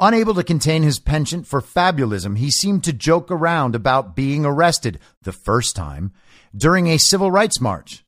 Unable 0.00 0.34
to 0.34 0.42
contain 0.42 0.82
his 0.82 0.98
penchant 0.98 1.46
for 1.46 1.60
fabulism, 1.60 2.38
he 2.38 2.50
seemed 2.50 2.82
to 2.84 2.92
joke 2.92 3.30
around 3.30 3.74
about 3.74 4.16
being 4.16 4.44
arrested 4.44 4.98
the 5.22 5.32
first 5.32 5.76
time 5.76 6.12
during 6.56 6.88
a 6.88 6.98
civil 6.98 7.30
rights 7.30 7.60
march. 7.60 8.04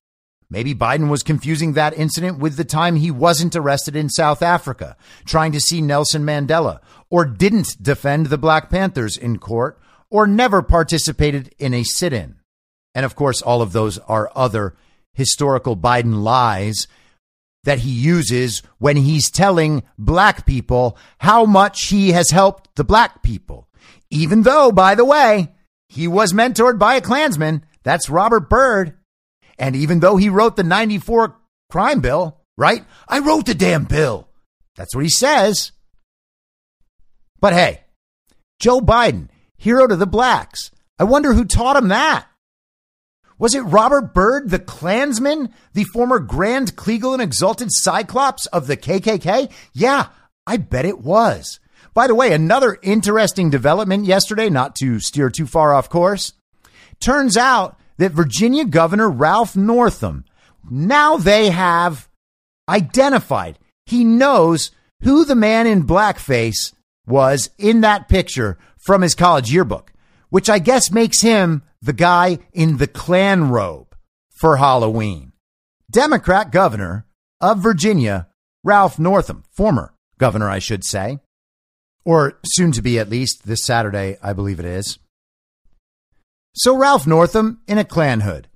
Maybe 0.50 0.74
Biden 0.74 1.08
was 1.08 1.22
confusing 1.22 1.72
that 1.72 1.96
incident 1.96 2.38
with 2.38 2.56
the 2.56 2.64
time 2.64 2.96
he 2.96 3.10
wasn't 3.10 3.56
arrested 3.56 3.96
in 3.96 4.08
South 4.08 4.42
Africa 4.42 4.96
trying 5.24 5.52
to 5.52 5.60
see 5.60 5.80
Nelson 5.80 6.24
Mandela, 6.24 6.80
or 7.10 7.24
didn't 7.24 7.82
defend 7.82 8.26
the 8.26 8.38
Black 8.38 8.70
Panthers 8.70 9.16
in 9.16 9.38
court, 9.38 9.80
or 10.10 10.26
never 10.26 10.62
participated 10.62 11.54
in 11.58 11.74
a 11.74 11.82
sit 11.82 12.12
in. 12.12 12.36
And 12.94 13.04
of 13.04 13.16
course, 13.16 13.42
all 13.42 13.62
of 13.62 13.72
those 13.72 13.98
are 13.98 14.30
other 14.34 14.76
historical 15.12 15.76
Biden 15.76 16.22
lies 16.22 16.86
that 17.64 17.80
he 17.80 17.90
uses 17.90 18.62
when 18.78 18.96
he's 18.96 19.30
telling 19.30 19.82
black 19.98 20.46
people 20.46 20.96
how 21.18 21.44
much 21.44 21.86
he 21.88 22.12
has 22.12 22.30
helped 22.30 22.74
the 22.76 22.84
black 22.84 23.22
people. 23.22 23.68
Even 24.10 24.42
though, 24.42 24.70
by 24.70 24.94
the 24.94 25.04
way, 25.04 25.52
he 25.88 26.06
was 26.08 26.32
mentored 26.32 26.78
by 26.78 26.94
a 26.94 27.00
Klansman. 27.00 27.64
That's 27.82 28.08
Robert 28.08 28.48
Byrd. 28.48 28.94
And 29.58 29.76
even 29.76 30.00
though 30.00 30.16
he 30.16 30.28
wrote 30.28 30.56
the 30.56 30.62
94 30.62 31.36
crime 31.70 32.00
bill, 32.00 32.40
right? 32.56 32.84
I 33.08 33.18
wrote 33.20 33.46
the 33.46 33.54
damn 33.54 33.84
bill. 33.84 34.28
That's 34.76 34.94
what 34.94 35.04
he 35.04 35.10
says. 35.10 35.72
But 37.40 37.52
hey, 37.52 37.80
Joe 38.58 38.80
Biden, 38.80 39.28
hero 39.56 39.86
to 39.86 39.96
the 39.96 40.06
blacks. 40.06 40.70
I 40.98 41.04
wonder 41.04 41.32
who 41.32 41.44
taught 41.44 41.76
him 41.76 41.88
that. 41.88 42.26
Was 43.38 43.54
it 43.54 43.60
Robert 43.60 44.14
Byrd, 44.14 44.50
the 44.50 44.58
Klansman, 44.58 45.52
the 45.72 45.84
former 45.84 46.18
Grand 46.18 46.76
Kleagle 46.76 47.14
and 47.14 47.22
exalted 47.22 47.68
Cyclops 47.70 48.46
of 48.46 48.66
the 48.66 48.76
KKK? 48.76 49.50
Yeah, 49.72 50.08
I 50.46 50.56
bet 50.56 50.84
it 50.84 51.00
was. 51.00 51.58
By 51.94 52.06
the 52.06 52.14
way, 52.14 52.32
another 52.32 52.78
interesting 52.82 53.50
development 53.50 54.04
yesterday, 54.04 54.50
not 54.50 54.76
to 54.76 55.00
steer 55.00 55.30
too 55.30 55.46
far 55.46 55.74
off 55.74 55.88
course. 55.88 56.32
Turns 57.00 57.36
out 57.36 57.78
that 57.98 58.12
Virginia 58.12 58.64
Governor 58.64 59.08
Ralph 59.08 59.56
Northam, 59.56 60.24
now 60.68 61.16
they 61.16 61.50
have 61.50 62.08
identified, 62.68 63.58
he 63.86 64.04
knows 64.04 64.70
who 65.02 65.24
the 65.24 65.34
man 65.34 65.66
in 65.66 65.86
blackface 65.86 66.72
was 67.06 67.50
in 67.58 67.82
that 67.82 68.08
picture 68.08 68.58
from 68.78 69.02
his 69.02 69.14
college 69.14 69.52
yearbook, 69.52 69.92
which 70.30 70.50
I 70.50 70.58
guess 70.58 70.90
makes 70.90 71.22
him 71.22 71.62
the 71.80 71.92
guy 71.92 72.38
in 72.52 72.78
the 72.78 72.86
Klan 72.86 73.50
robe 73.50 73.94
for 74.30 74.56
Halloween. 74.56 75.32
Democrat 75.90 76.50
governor 76.50 77.06
of 77.40 77.58
Virginia, 77.58 78.28
Ralph 78.62 78.98
Northam, 78.98 79.44
former 79.52 79.94
governor, 80.18 80.48
I 80.48 80.58
should 80.58 80.84
say, 80.84 81.20
or 82.04 82.38
soon 82.44 82.72
to 82.72 82.82
be 82.82 82.98
at 82.98 83.10
least 83.10 83.46
this 83.46 83.64
Saturday, 83.64 84.16
I 84.22 84.32
believe 84.32 84.58
it 84.58 84.66
is. 84.66 84.98
So 86.54 86.76
Ralph 86.76 87.06
Northam 87.06 87.60
in 87.66 87.78
a 87.78 87.84
Klan 87.84 88.20
hood. 88.20 88.48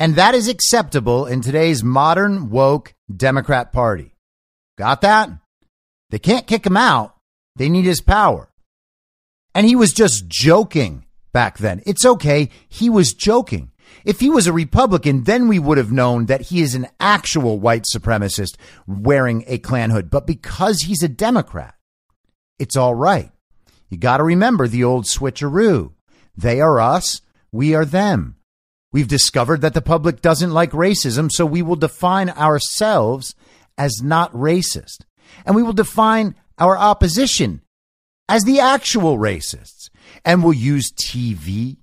And 0.00 0.14
that 0.14 0.34
is 0.34 0.48
acceptable 0.48 1.26
in 1.26 1.40
today's 1.40 1.82
modern 1.82 2.50
woke 2.50 2.94
Democrat 3.14 3.72
Party. 3.72 4.14
Got 4.76 5.00
that? 5.00 5.30
They 6.10 6.20
can't 6.20 6.46
kick 6.46 6.64
him 6.64 6.76
out. 6.76 7.16
They 7.56 7.68
need 7.68 7.84
his 7.84 8.00
power. 8.00 8.48
And 9.54 9.66
he 9.66 9.74
was 9.74 9.92
just 9.92 10.28
joking 10.28 11.04
back 11.32 11.58
then. 11.58 11.82
It's 11.86 12.04
okay. 12.04 12.50
He 12.68 12.90
was 12.90 13.14
joking. 13.14 13.70
If 14.04 14.20
he 14.20 14.30
was 14.30 14.46
a 14.46 14.52
Republican, 14.52 15.24
then 15.24 15.48
we 15.48 15.58
would 15.58 15.78
have 15.78 15.92
known 15.92 16.26
that 16.26 16.42
he 16.42 16.60
is 16.60 16.74
an 16.74 16.88
actual 17.00 17.58
white 17.58 17.84
supremacist 17.94 18.56
wearing 18.86 19.44
a 19.46 19.58
Klan 19.58 19.90
hood. 19.90 20.10
But 20.10 20.26
because 20.26 20.82
he's 20.82 21.02
a 21.02 21.08
Democrat, 21.08 21.74
it's 22.58 22.76
all 22.76 22.94
right. 22.94 23.30
You 23.88 23.98
got 23.98 24.18
to 24.18 24.24
remember 24.24 24.68
the 24.68 24.84
old 24.84 25.04
switcheroo. 25.04 25.92
They 26.36 26.60
are 26.60 26.80
us. 26.80 27.20
We 27.50 27.74
are 27.74 27.84
them. 27.84 28.36
We've 28.92 29.08
discovered 29.08 29.60
that 29.60 29.74
the 29.74 29.82
public 29.82 30.22
doesn't 30.22 30.52
like 30.52 30.70
racism, 30.70 31.30
so 31.30 31.44
we 31.44 31.62
will 31.62 31.76
define 31.76 32.30
ourselves 32.30 33.34
as 33.76 34.02
not 34.02 34.32
racist. 34.32 35.04
And 35.44 35.54
we 35.54 35.62
will 35.62 35.72
define 35.72 36.34
our 36.58 36.76
opposition 36.76 37.62
as 38.28 38.44
the 38.44 38.60
actual 38.60 39.18
racists. 39.18 39.77
And 40.28 40.44
we'll 40.44 40.52
use 40.52 40.92
TV 40.92 41.78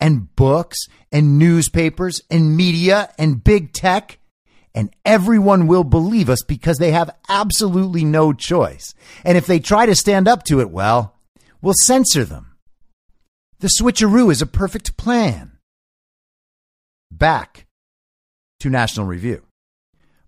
and 0.00 0.34
books 0.34 0.78
and 1.12 1.38
newspapers 1.38 2.22
and 2.30 2.56
media 2.56 3.12
and 3.18 3.44
big 3.44 3.74
tech. 3.74 4.18
And 4.74 4.94
everyone 5.04 5.66
will 5.66 5.84
believe 5.84 6.30
us 6.30 6.42
because 6.42 6.78
they 6.78 6.92
have 6.92 7.14
absolutely 7.28 8.04
no 8.04 8.32
choice. 8.32 8.94
And 9.22 9.36
if 9.36 9.46
they 9.46 9.58
try 9.58 9.84
to 9.84 9.94
stand 9.94 10.28
up 10.28 10.44
to 10.44 10.60
it, 10.60 10.70
well, 10.70 11.18
we'll 11.60 11.74
censor 11.84 12.24
them. 12.24 12.56
The 13.58 13.70
switcheroo 13.78 14.32
is 14.32 14.40
a 14.40 14.46
perfect 14.46 14.96
plan. 14.96 15.58
Back 17.12 17.66
to 18.60 18.70
National 18.70 19.04
Review. 19.04 19.42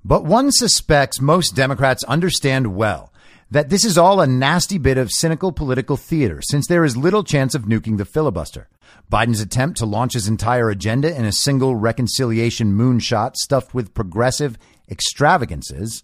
But 0.04 0.24
one 0.26 0.52
suspects 0.52 1.22
most 1.22 1.56
Democrats 1.56 2.04
understand 2.04 2.76
well 2.76 3.11
that 3.52 3.68
this 3.68 3.84
is 3.84 3.98
all 3.98 4.22
a 4.22 4.26
nasty 4.26 4.78
bit 4.78 4.96
of 4.96 5.10
cynical 5.10 5.52
political 5.52 5.98
theater, 5.98 6.40
since 6.40 6.66
there 6.66 6.86
is 6.86 6.96
little 6.96 7.22
chance 7.22 7.54
of 7.54 7.64
nuking 7.64 7.98
the 7.98 8.06
filibuster. 8.06 8.70
Biden's 9.12 9.42
attempt 9.42 9.76
to 9.76 9.84
launch 9.84 10.14
his 10.14 10.26
entire 10.26 10.70
agenda 10.70 11.14
in 11.14 11.26
a 11.26 11.32
single 11.32 11.76
reconciliation 11.76 12.72
moonshot 12.72 13.36
stuffed 13.36 13.74
with 13.74 13.92
progressive 13.92 14.56
extravagances 14.88 16.02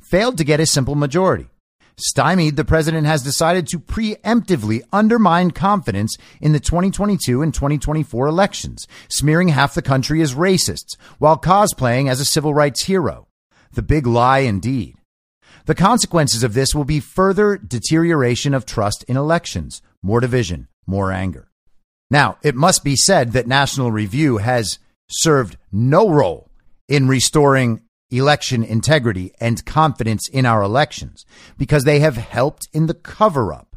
failed 0.00 0.38
to 0.38 0.44
get 0.44 0.60
a 0.60 0.66
simple 0.66 0.94
majority. 0.94 1.48
Stymied, 1.96 2.54
the 2.54 2.64
president 2.64 3.08
has 3.08 3.22
decided 3.24 3.66
to 3.68 3.80
preemptively 3.80 4.80
undermine 4.92 5.50
confidence 5.50 6.16
in 6.40 6.52
the 6.52 6.60
2022 6.60 7.42
and 7.42 7.52
2024 7.52 8.28
elections, 8.28 8.86
smearing 9.08 9.48
half 9.48 9.74
the 9.74 9.82
country 9.82 10.22
as 10.22 10.34
racists 10.34 10.96
while 11.18 11.38
cosplaying 11.38 12.08
as 12.08 12.20
a 12.20 12.24
civil 12.24 12.54
rights 12.54 12.84
hero. 12.84 13.26
The 13.72 13.82
big 13.82 14.06
lie 14.06 14.40
indeed. 14.40 14.94
The 15.66 15.74
consequences 15.74 16.42
of 16.42 16.54
this 16.54 16.74
will 16.74 16.84
be 16.84 17.00
further 17.00 17.56
deterioration 17.56 18.52
of 18.52 18.66
trust 18.66 19.02
in 19.04 19.16
elections, 19.16 19.80
more 20.02 20.20
division, 20.20 20.68
more 20.86 21.10
anger. 21.10 21.48
Now, 22.10 22.36
it 22.42 22.54
must 22.54 22.84
be 22.84 22.96
said 22.96 23.32
that 23.32 23.46
National 23.46 23.90
Review 23.90 24.38
has 24.38 24.78
served 25.10 25.56
no 25.72 26.08
role 26.08 26.50
in 26.86 27.08
restoring 27.08 27.82
election 28.10 28.62
integrity 28.62 29.32
and 29.40 29.64
confidence 29.64 30.28
in 30.28 30.44
our 30.44 30.62
elections 30.62 31.24
because 31.56 31.84
they 31.84 32.00
have 32.00 32.16
helped 32.16 32.68
in 32.72 32.86
the 32.86 32.94
cover 32.94 33.52
up 33.52 33.76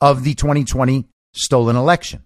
of 0.00 0.24
the 0.24 0.34
2020 0.34 1.06
stolen 1.34 1.76
election. 1.76 2.22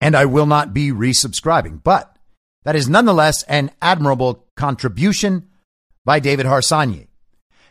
And 0.00 0.14
I 0.14 0.26
will 0.26 0.46
not 0.46 0.74
be 0.74 0.90
resubscribing, 0.90 1.82
but 1.82 2.16
that 2.64 2.76
is 2.76 2.88
nonetheless 2.88 3.42
an 3.44 3.70
admirable 3.80 4.46
contribution 4.56 5.48
by 6.04 6.20
David 6.20 6.46
Harsanyi. 6.46 7.08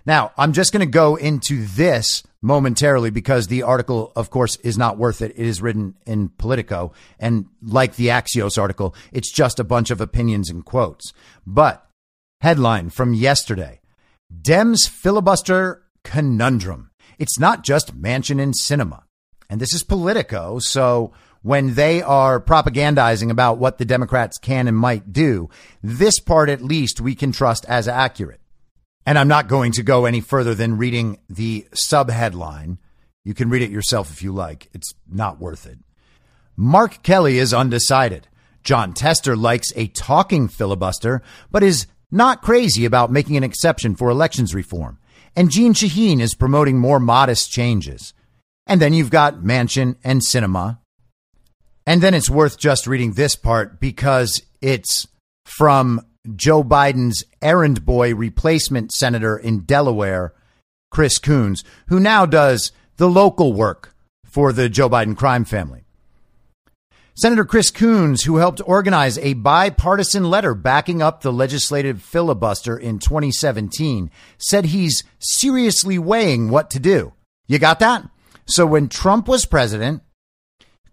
Now, 0.06 0.32
I'm 0.38 0.54
just 0.54 0.74
going 0.74 0.86
to 0.86 0.92
go 0.92 1.16
into 1.16 1.66
this 1.66 2.24
momentarily 2.42 3.12
because 3.12 3.48
the 3.48 3.64
article, 3.64 4.12
of 4.16 4.30
course, 4.30 4.56
is 4.58 4.78
not 4.78 4.98
worth 4.98 5.22
it. 5.22 5.32
It 5.32 5.46
is 5.46 5.62
written 5.62 5.96
in 6.06 6.30
Politico. 6.30 6.94
And 7.20 7.46
like 7.62 7.96
the 7.96 8.08
Axios 8.08 8.58
article, 8.58 8.96
it's 9.12 9.32
just 9.32 9.60
a 9.60 9.64
bunch 9.64 9.92
of 9.92 10.02
opinions 10.02 10.50
and 10.50 10.66
quotes. 10.66 11.14
But 11.46 11.88
Headline 12.42 12.90
from 12.90 13.14
yesterday 13.14 13.82
Dems 14.34 14.90
filibuster 14.90 15.84
conundrum. 16.04 16.90
It's 17.20 17.38
not 17.38 17.64
just 17.64 17.96
Manchin 17.96 18.42
and 18.42 18.56
Sinema. 18.60 19.04
And 19.48 19.62
this 19.62 19.74
is 19.74 19.84
Politico. 19.84 20.58
So 20.58 21.14
when 21.44 21.76
they 21.76 22.02
are 22.02 22.42
propagandizing 22.42 23.30
about 23.30 23.60
what 23.60 23.78
the 23.78 23.86
Democrats 23.86 24.40
can 24.40 24.68
and 24.68 24.76
might 24.76 25.14
do, 25.14 25.50
this 25.84 26.20
part 26.20 26.50
at 26.50 26.64
least 26.64 27.00
we 27.00 27.14
can 27.14 27.32
trust 27.32 27.66
as 27.66 27.88
accurate. 27.88 28.41
And 29.06 29.18
I'm 29.18 29.28
not 29.28 29.48
going 29.48 29.72
to 29.74 29.84
go 29.84 30.06
any 30.06 30.22
further 30.22 30.54
than 30.54 30.78
reading 30.78 31.20
the 31.30 31.68
sub 31.74 32.10
headline. 32.10 32.78
You 33.24 33.34
can 33.34 33.50
read 33.50 33.62
it 33.62 33.72
yourself 33.72 34.12
if 34.12 34.22
you 34.22 34.32
like. 34.32 34.70
It's 34.74 34.94
not 35.10 35.40
worth 35.40 35.66
it. 35.66 35.80
Mark 36.56 37.02
Kelly 37.04 37.38
is 37.38 37.54
undecided. 37.54 38.28
Jon 38.64 38.94
Tester 38.94 39.36
likes 39.36 39.72
a 39.76 39.88
talking 39.88 40.48
filibuster, 40.48 41.22
but 41.50 41.64
is 41.64 41.88
not 42.12 42.42
crazy 42.42 42.86
about 42.86 43.12
making 43.12 43.38
an 43.38 43.44
exception 43.44 43.96
for 43.96 44.10
elections 44.10 44.54
reform. 44.54 45.00
And 45.36 45.50
Jeanne 45.50 45.74
Shaheen 45.74 46.20
is 46.20 46.36
promoting 46.36 46.78
more 46.78 47.00
modest 47.00 47.52
changes. 47.52 48.14
And 48.68 48.82
then 48.82 48.94
you've 48.94 49.10
got 49.10 49.42
Manchin 49.42 49.96
and 50.04 50.22
Sinema. 50.22 50.80
And 51.88 52.02
then 52.02 52.14
it's 52.14 52.30
worth 52.30 52.60
just 52.60 52.86
reading 52.86 53.14
this 53.14 53.36
part 53.36 53.80
because 53.80 54.42
it's 54.62 55.08
from 55.46 56.06
Joe 56.36 56.64
Biden's 56.64 57.24
errand 57.42 57.86
boy 57.86 58.14
replacement 58.14 58.92
senator 58.92 59.38
in 59.38 59.62
Delaware, 59.62 60.34
Chris 60.92 61.18
Coons, 61.18 61.64
who 61.88 62.00
now 62.00 62.26
does 62.26 62.72
the 62.98 63.10
local 63.10 63.54
work 63.54 63.96
for 64.24 64.54
the 64.54 64.70
Joe 64.70 64.90
Biden 64.90 65.18
crime 65.18 65.46
family. 65.46 65.84
Senator 67.14 67.44
Chris 67.44 67.70
Coons, 67.70 68.24
who 68.24 68.38
helped 68.38 68.62
organize 68.66 69.18
a 69.18 69.34
bipartisan 69.34 70.30
letter 70.30 70.56
backing 70.56 71.02
up 71.02 71.22
the 71.22 71.34
legislative 71.34 72.02
filibuster 72.02 72.78
in 72.78 73.00
2017, 73.00 74.10
said 74.38 74.66
he's 74.66 75.04
seriously 75.20 76.00
weighing 76.00 76.50
what 76.50 76.70
to 76.72 76.80
do. 76.80 77.14
You 77.48 77.60
got 77.60 77.80
that? 77.80 78.08
So 78.46 78.66
when 78.66 78.88
Trump 78.88 79.28
was 79.28 79.46
president, 79.46 80.04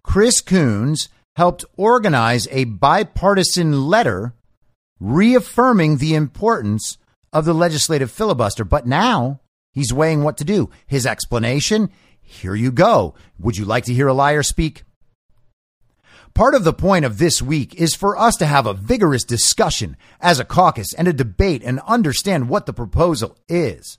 Chris 0.03 0.41
Coons 0.41 1.09
helped 1.37 1.65
organize 1.77 2.49
a 2.51 2.65
bipartisan 2.65 3.87
letter 3.87 4.35
reaffirming 5.01 5.97
the 5.99 6.15
importance 6.15 6.99
of 7.33 7.45
the 7.45 7.55
legislative 7.55 8.11
filibuster. 8.11 8.65
But 8.65 8.87
now 8.87 9.41
he's 9.73 9.93
weighing 9.93 10.23
what 10.23 10.37
to 10.39 10.45
do. 10.45 10.71
His 10.87 11.07
explanation 11.07 11.91
here 12.21 12.55
you 12.55 12.71
go. 12.71 13.15
Would 13.39 13.57
you 13.57 13.65
like 13.65 13.85
to 13.85 13.95
hear 13.95 14.07
a 14.07 14.13
liar 14.13 14.43
speak? 14.43 14.85
part 16.39 16.55
of 16.55 16.63
the 16.63 16.73
point 16.73 17.05
of 17.05 17.19
this 17.19 17.43
week 17.43 17.75
is 17.75 17.97
for 17.97 18.17
us 18.17 18.37
to 18.37 18.47
have 18.47 18.65
a 18.65 18.73
vigorous 18.73 19.25
discussion 19.25 19.97
as 20.21 20.39
a 20.39 20.45
caucus 20.45 20.95
and 20.95 21.09
a 21.09 21.13
debate 21.13 21.63
and 21.65 21.81
understand 21.81 22.49
what 22.49 22.65
the 22.65 22.73
proposal 22.73 23.37
is. 23.49 23.99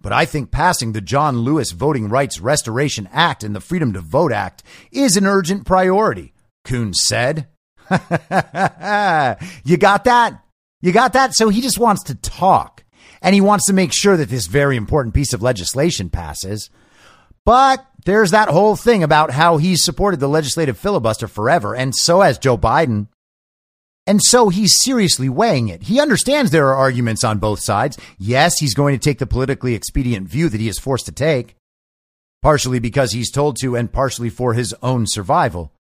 But 0.00 0.10
I 0.10 0.24
think 0.24 0.50
passing 0.50 0.92
the 0.92 1.02
John 1.02 1.40
Lewis 1.40 1.72
Voting 1.72 2.08
Rights 2.08 2.40
Restoration 2.40 3.06
Act 3.12 3.44
and 3.44 3.54
the 3.54 3.60
Freedom 3.60 3.92
to 3.92 4.00
Vote 4.00 4.32
Act 4.32 4.62
is 4.90 5.18
an 5.18 5.26
urgent 5.26 5.66
priority, 5.66 6.32
Coons 6.64 7.02
said. 7.02 7.46
you 9.64 9.76
got 9.76 10.04
that? 10.04 10.42
You 10.80 10.92
got 10.92 11.12
that? 11.14 11.34
So 11.34 11.48
he 11.48 11.60
just 11.60 11.78
wants 11.78 12.04
to 12.04 12.14
talk 12.14 12.84
and 13.22 13.34
he 13.34 13.40
wants 13.40 13.66
to 13.66 13.72
make 13.72 13.92
sure 13.92 14.16
that 14.16 14.28
this 14.28 14.46
very 14.46 14.76
important 14.76 15.14
piece 15.14 15.32
of 15.32 15.42
legislation 15.42 16.10
passes. 16.10 16.70
But 17.44 17.86
there's 18.04 18.32
that 18.32 18.48
whole 18.48 18.76
thing 18.76 19.02
about 19.02 19.30
how 19.30 19.56
he's 19.56 19.84
supported 19.84 20.20
the 20.20 20.28
legislative 20.28 20.78
filibuster 20.78 21.28
forever, 21.28 21.74
and 21.74 21.94
so 21.94 22.20
has 22.20 22.38
Joe 22.38 22.58
Biden. 22.58 23.08
And 24.06 24.22
so 24.22 24.48
he's 24.48 24.80
seriously 24.80 25.28
weighing 25.28 25.68
it. 25.68 25.82
He 25.84 26.00
understands 26.00 26.50
there 26.50 26.68
are 26.68 26.76
arguments 26.76 27.24
on 27.24 27.38
both 27.38 27.58
sides. 27.60 27.98
Yes, 28.18 28.58
he's 28.58 28.74
going 28.74 28.96
to 28.96 29.02
take 29.02 29.18
the 29.18 29.26
politically 29.26 29.74
expedient 29.74 30.28
view 30.28 30.48
that 30.48 30.60
he 30.60 30.68
is 30.68 30.78
forced 30.78 31.06
to 31.06 31.12
take, 31.12 31.56
partially 32.42 32.78
because 32.78 33.12
he's 33.12 33.32
told 33.32 33.56
to 33.60 33.74
and 33.74 33.92
partially 33.92 34.30
for 34.30 34.54
his 34.54 34.74
own 34.82 35.06
survival. 35.08 35.72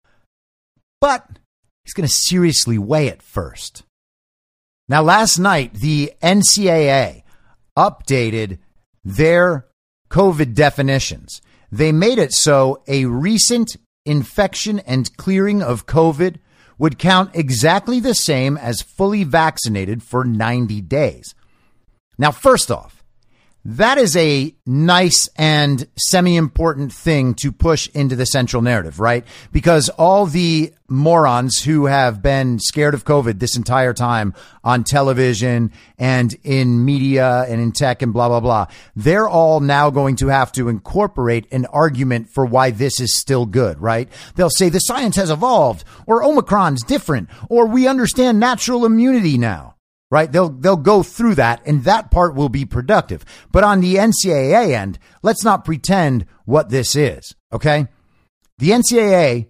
But 1.01 1.27
he's 1.85 1.95
going 1.95 2.09
to 2.09 2.15
seriously 2.15 2.79
weigh 2.79 3.07
it 3.07 3.23
first. 3.23 3.83
Now, 4.89 5.03
last 5.03 5.39
night, 5.39 5.75
the 5.75 6.13
NCAA 6.23 7.23
updated 7.77 8.59
their 9.05 9.67
COVID 10.11 10.55
definitions. 10.55 11.41
They 11.73 11.91
made 11.91 12.19
it 12.19 12.33
so 12.33 12.83
a 12.87 13.07
recent 13.07 13.77
infection 14.05 14.81
and 14.81 15.17
clearing 15.17 15.63
of 15.63 15.87
COVID 15.87 16.37
would 16.79 16.99
count 16.99 17.31
exactly 17.35 18.01
the 18.01 18.15
same 18.15 18.57
as 18.57 18.83
fully 18.83 19.25
vaccinated 19.25 20.03
for 20.03 20.25
90 20.25 20.81
days. 20.83 21.35
Now, 22.19 22.31
first 22.31 22.71
off, 22.71 22.94
that 23.65 23.97
is 23.97 24.15
a 24.17 24.55
nice 24.67 25.29
and 25.37 25.87
semi 25.97 26.37
important 26.37 26.93
thing 26.93 27.35
to 27.35 27.51
push 27.51 27.89
into 27.95 28.15
the 28.15 28.27
central 28.27 28.61
narrative, 28.61 29.01
right? 29.01 29.25
Because 29.53 29.89
all 29.91 30.27
the 30.27 30.75
morons 30.87 31.63
who 31.63 31.87
have 31.87 32.21
been 32.21 32.59
scared 32.59 32.93
of 32.93 33.07
COVID 33.07 33.39
this 33.39 33.57
entire 33.57 33.95
time 33.95 34.35
on 34.63 34.85
television 34.85 35.73
and 35.99 36.35
in 36.45 36.85
media 36.85 37.47
and 37.49 37.59
in 37.59 37.73
tech 37.73 38.03
and 38.03 38.13
blah, 38.13 38.29
blah, 38.29 38.41
blah, 38.41 38.67
they're 38.95 39.29
all 39.29 39.61
now 39.61 39.89
going 39.89 40.17
to 40.17 40.29
have 40.29 40.53
to 40.53 40.69
incorporate 40.69 41.51
an 41.51 41.65
argument 41.67 42.29
for 42.29 42.45
why 42.45 42.71
this 42.71 43.01
is 43.01 43.19
still 43.19 43.47
good, 43.47 43.81
right? 43.81 44.11
They'll 44.35 44.51
say 44.51 44.69
the 44.69 44.79
science 44.79 45.17
has 45.17 45.31
evolved 45.31 45.85
or 46.07 46.23
Omicron's 46.23 46.83
different 46.83 47.31
or 47.49 47.67
we 47.67 47.89
understand 47.89 48.39
natural 48.39 48.85
immunity 48.85 49.39
now 49.39 49.75
right? 50.11 50.31
They'll, 50.31 50.51
they'll 50.51 50.77
go 50.77 51.03
through 51.03 51.37
that 51.37 51.63
and 51.67 51.85
that 51.85 52.11
part 52.11 52.35
will 52.35 52.49
be 52.49 52.65
productive. 52.65 53.25
But 53.51 53.65
on 53.65 53.81
the 53.81 53.97
NCAA 53.97 54.75
end, 54.75 54.99
let's 55.23 55.45
not 55.45 55.65
pretend 55.65 56.27
what 56.45 56.71
this 56.71 56.95
is. 56.95 57.35
Okay. 57.53 57.87
The 58.59 58.71
NCAA 58.71 59.49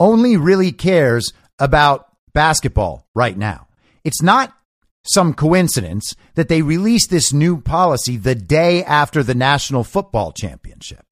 only 0.00 0.36
really 0.36 0.72
cares 0.72 1.32
about 1.58 2.08
basketball 2.32 3.06
right 3.14 3.36
now. 3.36 3.68
It's 4.02 4.22
not 4.22 4.52
some 5.06 5.34
coincidence 5.34 6.14
that 6.34 6.48
they 6.48 6.62
released 6.62 7.10
this 7.10 7.32
new 7.32 7.60
policy 7.60 8.16
the 8.16 8.34
day 8.34 8.82
after 8.82 9.22
the 9.22 9.34
National 9.34 9.84
Football 9.84 10.32
Championship. 10.32 11.04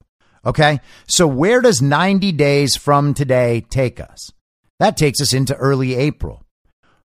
Okay. 0.44 0.80
So 1.06 1.26
where 1.26 1.60
does 1.60 1.80
90 1.80 2.32
days 2.32 2.74
from 2.76 3.14
today 3.14 3.60
take 3.60 4.00
us? 4.00 4.32
That 4.80 4.96
takes 4.96 5.20
us 5.20 5.32
into 5.32 5.54
early 5.56 5.94
April. 5.94 6.42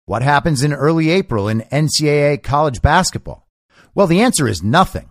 What 0.05 0.23
happens 0.23 0.63
in 0.63 0.73
early 0.73 1.09
April 1.09 1.47
in 1.47 1.61
NCAA 1.71 2.41
college 2.43 2.81
basketball? 2.81 3.47
Well, 3.93 4.07
the 4.07 4.21
answer 4.21 4.47
is 4.47 4.63
nothing. 4.63 5.09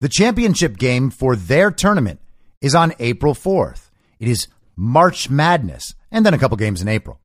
The 0.00 0.08
championship 0.08 0.76
game 0.76 1.10
for 1.10 1.36
their 1.36 1.70
tournament 1.70 2.20
is 2.60 2.74
on 2.74 2.94
April 2.98 3.34
4th. 3.34 3.90
It 4.18 4.28
is 4.28 4.48
March 4.76 5.30
Madness, 5.30 5.94
and 6.10 6.24
then 6.24 6.34
a 6.34 6.38
couple 6.38 6.56
games 6.56 6.82
in 6.82 6.88
April. 6.88 7.20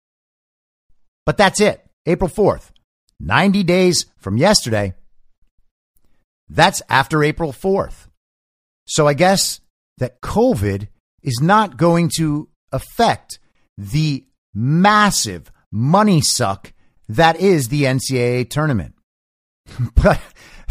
But 1.26 1.38
that's 1.38 1.60
it. 1.60 1.86
April 2.06 2.30
4th. 2.30 2.72
90 3.20 3.64
days 3.64 4.06
from 4.18 4.38
yesterday. 4.38 4.94
That's 6.50 6.82
after 6.90 7.24
April 7.24 7.52
4th. 7.52 8.08
So 8.88 9.08
I 9.08 9.14
guess 9.14 9.62
that 10.00 10.22
COVID 10.22 10.88
is 11.22 11.40
not 11.42 11.78
going 11.78 12.10
to 12.18 12.50
affect 12.72 13.40
the 13.78 14.26
massive 14.54 15.52
money 15.72 16.22
suck 16.22 16.74
that 17.12 17.42
is 17.42 17.68
the 17.68 17.84
NCAA 17.84 18.50
tournament. 18.50 18.96
but 19.96 20.20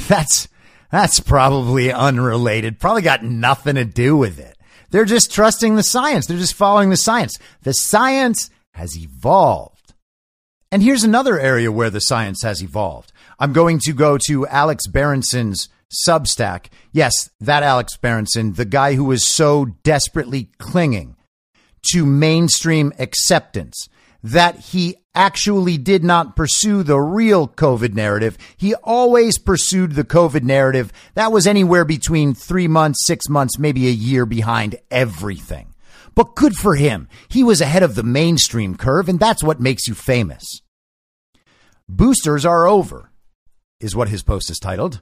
that's 0.09 0.49
that's 0.91 1.21
probably 1.21 1.93
unrelated. 1.93 2.81
Probably 2.81 3.03
got 3.03 3.23
nothing 3.23 3.77
to 3.77 3.85
do 3.85 4.17
with 4.17 4.39
it. 4.39 4.57
They're 4.91 5.05
just 5.05 5.33
trusting 5.33 5.77
the 5.77 5.83
science. 5.83 6.27
They're 6.27 6.37
just 6.39 6.55
following 6.55 6.91
the 6.91 6.97
science. 6.97 7.39
The 7.63 7.73
science 7.73 8.51
has 8.75 8.99
evolved. 8.99 9.95
And 10.73 10.83
here's 10.83 11.05
another 11.05 11.39
area 11.39 11.71
where 11.71 11.91
the 11.91 12.01
science 12.01 12.43
has 12.43 12.63
evolved. 12.63 13.13
I'm 13.39 13.53
going 13.53 13.79
to 13.81 13.93
go 13.93 14.19
to 14.27 14.47
Alex 14.49 14.87
Berenson's 14.87 15.69
Substack. 16.09 16.67
Yes, 16.93 17.31
that 17.41 17.63
Alex 17.63 17.97
Berenson, 17.97 18.55
the 18.55 18.65
guy 18.65 18.95
who 18.95 19.05
was 19.05 19.29
so 19.29 19.67
desperately 19.83 20.51
clinging 20.59 21.17
to 21.93 22.07
mainstream 22.07 22.93
acceptance 22.99 23.89
that 24.23 24.57
he 24.57 24.97
actually 25.15 25.77
did 25.79 26.05
not 26.05 26.37
pursue 26.37 26.83
the 26.83 27.01
real 27.01 27.49
COVID 27.49 27.95
narrative. 27.95 28.39
He 28.57 28.75
always 28.75 29.39
pursued 29.39 29.93
the 29.93 30.05
COVID 30.05 30.43
narrative 30.43 30.93
that 31.15 31.33
was 31.33 31.47
anywhere 31.47 31.85
between 31.85 32.35
three 32.35 32.69
months, 32.69 33.07
six 33.07 33.29
months, 33.29 33.59
maybe 33.59 33.89
a 33.89 33.93
year 33.93 34.27
behind 34.27 34.77
everything. 34.91 35.75
But 36.15 36.37
good 36.37 36.55
for 36.55 36.75
him. 36.77 37.09
He 37.29 37.43
was 37.43 37.61
ahead 37.61 37.83
of 37.83 37.95
the 37.95 38.03
mainstream 38.03 38.77
curve, 38.77 39.09
and 39.09 39.19
that's 39.19 39.43
what 39.43 39.61
makes 39.61 39.87
you 39.87 39.95
famous. 39.95 40.61
Boosters 41.89 42.45
are 42.45 42.67
over, 42.67 43.11
is 43.81 43.97
what 43.97 44.09
his 44.09 44.23
post 44.23 44.51
is 44.51 44.59
titled. 44.59 45.01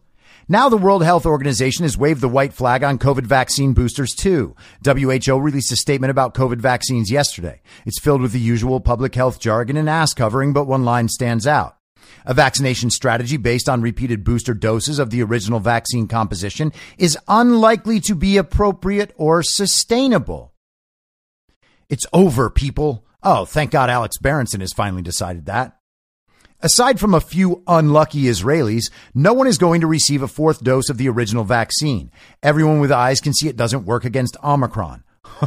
Now 0.50 0.70
the 0.70 0.78
World 0.78 1.04
Health 1.04 1.26
Organization 1.26 1.82
has 1.82 1.98
waved 1.98 2.22
the 2.22 2.28
white 2.28 2.54
flag 2.54 2.82
on 2.82 2.98
COVID 2.98 3.26
vaccine 3.26 3.74
boosters 3.74 4.14
too. 4.14 4.56
WHO 4.82 5.38
released 5.38 5.72
a 5.72 5.76
statement 5.76 6.10
about 6.10 6.32
COVID 6.32 6.56
vaccines 6.56 7.10
yesterday. 7.10 7.60
It's 7.84 8.00
filled 8.00 8.22
with 8.22 8.32
the 8.32 8.40
usual 8.40 8.80
public 8.80 9.14
health 9.14 9.40
jargon 9.40 9.76
and 9.76 9.90
ass 9.90 10.14
covering, 10.14 10.54
but 10.54 10.64
one 10.66 10.86
line 10.86 11.08
stands 11.08 11.46
out. 11.46 11.76
A 12.24 12.32
vaccination 12.32 12.88
strategy 12.88 13.36
based 13.36 13.68
on 13.68 13.82
repeated 13.82 14.24
booster 14.24 14.54
doses 14.54 14.98
of 14.98 15.10
the 15.10 15.22
original 15.22 15.60
vaccine 15.60 16.08
composition 16.08 16.72
is 16.96 17.18
unlikely 17.28 18.00
to 18.00 18.14
be 18.14 18.38
appropriate 18.38 19.12
or 19.16 19.42
sustainable. 19.42 20.54
It's 21.90 22.06
over, 22.10 22.48
people. 22.48 23.04
Oh, 23.22 23.44
thank 23.44 23.70
God 23.70 23.90
Alex 23.90 24.16
Berenson 24.16 24.60
has 24.60 24.72
finally 24.72 25.02
decided 25.02 25.44
that. 25.44 25.77
Aside 26.60 26.98
from 26.98 27.14
a 27.14 27.20
few 27.20 27.62
unlucky 27.68 28.22
Israelis, 28.22 28.90
no 29.14 29.32
one 29.32 29.46
is 29.46 29.58
going 29.58 29.80
to 29.80 29.86
receive 29.86 30.22
a 30.22 30.28
fourth 30.28 30.64
dose 30.64 30.88
of 30.88 30.98
the 30.98 31.08
original 31.08 31.44
vaccine. 31.44 32.10
Everyone 32.42 32.80
with 32.80 32.90
eyes 32.90 33.20
can 33.20 33.32
see 33.32 33.48
it 33.48 33.56
doesn't 33.56 33.84
work 33.84 34.04
against 34.04 34.36
Omicron. 34.42 35.04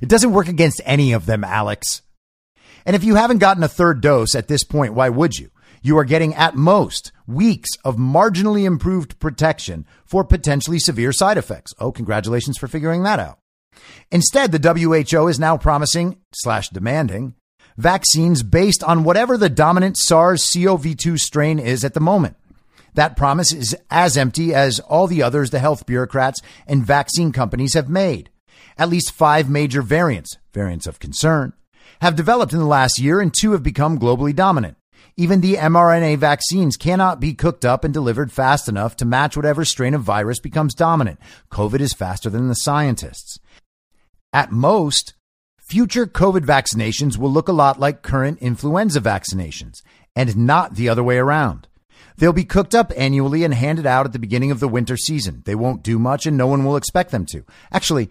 it 0.00 0.08
doesn't 0.08 0.32
work 0.32 0.48
against 0.48 0.80
any 0.86 1.12
of 1.12 1.26
them, 1.26 1.44
Alex. 1.44 2.00
And 2.86 2.96
if 2.96 3.04
you 3.04 3.16
haven't 3.16 3.38
gotten 3.38 3.62
a 3.62 3.68
third 3.68 4.00
dose 4.00 4.34
at 4.34 4.48
this 4.48 4.64
point, 4.64 4.94
why 4.94 5.10
would 5.10 5.38
you? 5.38 5.50
You 5.82 5.98
are 5.98 6.04
getting 6.04 6.34
at 6.36 6.54
most 6.54 7.12
weeks 7.26 7.68
of 7.84 7.96
marginally 7.96 8.64
improved 8.64 9.18
protection 9.18 9.84
for 10.06 10.24
potentially 10.24 10.78
severe 10.78 11.12
side 11.12 11.36
effects. 11.36 11.74
Oh, 11.78 11.92
congratulations 11.92 12.56
for 12.56 12.66
figuring 12.66 13.02
that 13.02 13.20
out. 13.20 13.40
Instead, 14.10 14.52
the 14.52 15.10
WHO 15.12 15.28
is 15.28 15.38
now 15.38 15.58
promising 15.58 16.16
slash 16.32 16.70
demanding 16.70 17.34
vaccines 17.76 18.42
based 18.42 18.82
on 18.82 19.04
whatever 19.04 19.36
the 19.36 19.48
dominant 19.48 19.96
SARS 19.96 20.48
CoV 20.52 20.96
2 20.96 21.16
strain 21.18 21.58
is 21.58 21.84
at 21.84 21.94
the 21.94 22.00
moment. 22.00 22.36
That 22.94 23.16
promise 23.16 23.52
is 23.52 23.76
as 23.90 24.16
empty 24.16 24.54
as 24.54 24.80
all 24.80 25.06
the 25.06 25.22
others 25.22 25.50
the 25.50 25.58
health 25.58 25.86
bureaucrats 25.86 26.40
and 26.66 26.84
vaccine 26.84 27.32
companies 27.32 27.74
have 27.74 27.88
made. 27.88 28.30
At 28.76 28.90
least 28.90 29.12
five 29.12 29.48
major 29.48 29.82
variants, 29.82 30.36
variants 30.52 30.86
of 30.86 30.98
concern, 30.98 31.54
have 32.00 32.16
developed 32.16 32.52
in 32.52 32.58
the 32.58 32.66
last 32.66 32.98
year 32.98 33.20
and 33.20 33.32
two 33.32 33.52
have 33.52 33.62
become 33.62 33.98
globally 33.98 34.34
dominant. 34.34 34.76
Even 35.16 35.40
the 35.40 35.56
mRNA 35.56 36.16
vaccines 36.18 36.76
cannot 36.76 37.20
be 37.20 37.34
cooked 37.34 37.64
up 37.64 37.84
and 37.84 37.92
delivered 37.92 38.32
fast 38.32 38.68
enough 38.68 38.96
to 38.96 39.04
match 39.04 39.36
whatever 39.36 39.64
strain 39.64 39.94
of 39.94 40.02
virus 40.02 40.40
becomes 40.40 40.74
dominant. 40.74 41.18
COVID 41.50 41.80
is 41.80 41.92
faster 41.92 42.30
than 42.30 42.48
the 42.48 42.54
scientists. 42.54 43.38
At 44.32 44.50
most, 44.50 45.14
Future 45.62 46.06
COVID 46.06 46.40
vaccinations 46.40 47.16
will 47.16 47.30
look 47.30 47.48
a 47.48 47.52
lot 47.52 47.78
like 47.78 48.02
current 48.02 48.38
influenza 48.40 49.00
vaccinations 49.00 49.80
and 50.14 50.36
not 50.36 50.74
the 50.74 50.88
other 50.88 51.04
way 51.04 51.16
around. 51.16 51.68
They'll 52.18 52.32
be 52.32 52.44
cooked 52.44 52.74
up 52.74 52.92
annually 52.96 53.44
and 53.44 53.54
handed 53.54 53.86
out 53.86 54.04
at 54.04 54.12
the 54.12 54.18
beginning 54.18 54.50
of 54.50 54.60
the 54.60 54.68
winter 54.68 54.96
season. 54.96 55.42
They 55.46 55.54
won't 55.54 55.84
do 55.84 55.98
much 55.98 56.26
and 56.26 56.36
no 56.36 56.48
one 56.48 56.64
will 56.64 56.76
expect 56.76 57.10
them 57.10 57.24
to. 57.26 57.44
Actually, 57.72 58.10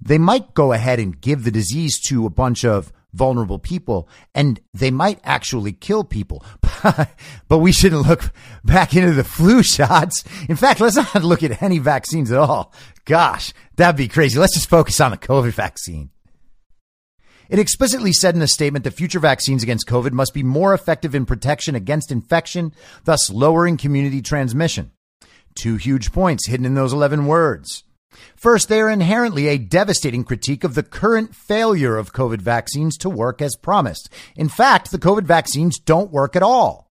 they 0.00 0.16
might 0.16 0.54
go 0.54 0.72
ahead 0.72 0.98
and 0.98 1.20
give 1.20 1.44
the 1.44 1.50
disease 1.50 2.00
to 2.06 2.24
a 2.24 2.30
bunch 2.30 2.64
of 2.64 2.92
vulnerable 3.12 3.58
people 3.58 4.08
and 4.34 4.60
they 4.72 4.92
might 4.92 5.18
actually 5.24 5.72
kill 5.72 6.04
people. 6.04 6.44
but 7.48 7.58
we 7.58 7.72
shouldn't 7.72 8.06
look 8.06 8.32
back 8.64 8.94
into 8.94 9.12
the 9.12 9.24
flu 9.24 9.62
shots. 9.64 10.24
In 10.48 10.56
fact, 10.56 10.80
let's 10.80 10.96
not 10.96 11.24
look 11.24 11.42
at 11.42 11.62
any 11.62 11.78
vaccines 11.78 12.30
at 12.30 12.38
all. 12.38 12.72
Gosh, 13.04 13.52
that'd 13.74 13.98
be 13.98 14.08
crazy. 14.08 14.38
Let's 14.38 14.54
just 14.54 14.70
focus 14.70 15.00
on 15.00 15.10
the 15.10 15.18
COVID 15.18 15.52
vaccine. 15.52 16.10
It 17.48 17.58
explicitly 17.58 18.12
said 18.12 18.34
in 18.34 18.42
a 18.42 18.48
statement 18.48 18.84
that 18.84 18.92
future 18.92 19.20
vaccines 19.20 19.62
against 19.62 19.86
COVID 19.88 20.12
must 20.12 20.34
be 20.34 20.42
more 20.42 20.74
effective 20.74 21.14
in 21.14 21.26
protection 21.26 21.74
against 21.74 22.10
infection, 22.10 22.72
thus 23.04 23.30
lowering 23.30 23.76
community 23.76 24.22
transmission. 24.22 24.90
Two 25.54 25.76
huge 25.76 26.12
points 26.12 26.46
hidden 26.46 26.66
in 26.66 26.74
those 26.74 26.92
11 26.92 27.26
words. 27.26 27.84
First, 28.34 28.68
they 28.68 28.80
are 28.80 28.90
inherently 28.90 29.48
a 29.48 29.58
devastating 29.58 30.24
critique 30.24 30.64
of 30.64 30.74
the 30.74 30.82
current 30.82 31.34
failure 31.34 31.96
of 31.96 32.12
COVID 32.12 32.40
vaccines 32.40 32.96
to 32.98 33.10
work 33.10 33.42
as 33.42 33.56
promised. 33.56 34.08
In 34.34 34.48
fact, 34.48 34.90
the 34.90 34.98
COVID 34.98 35.24
vaccines 35.24 35.78
don't 35.78 36.12
work 36.12 36.36
at 36.36 36.42
all. 36.42 36.90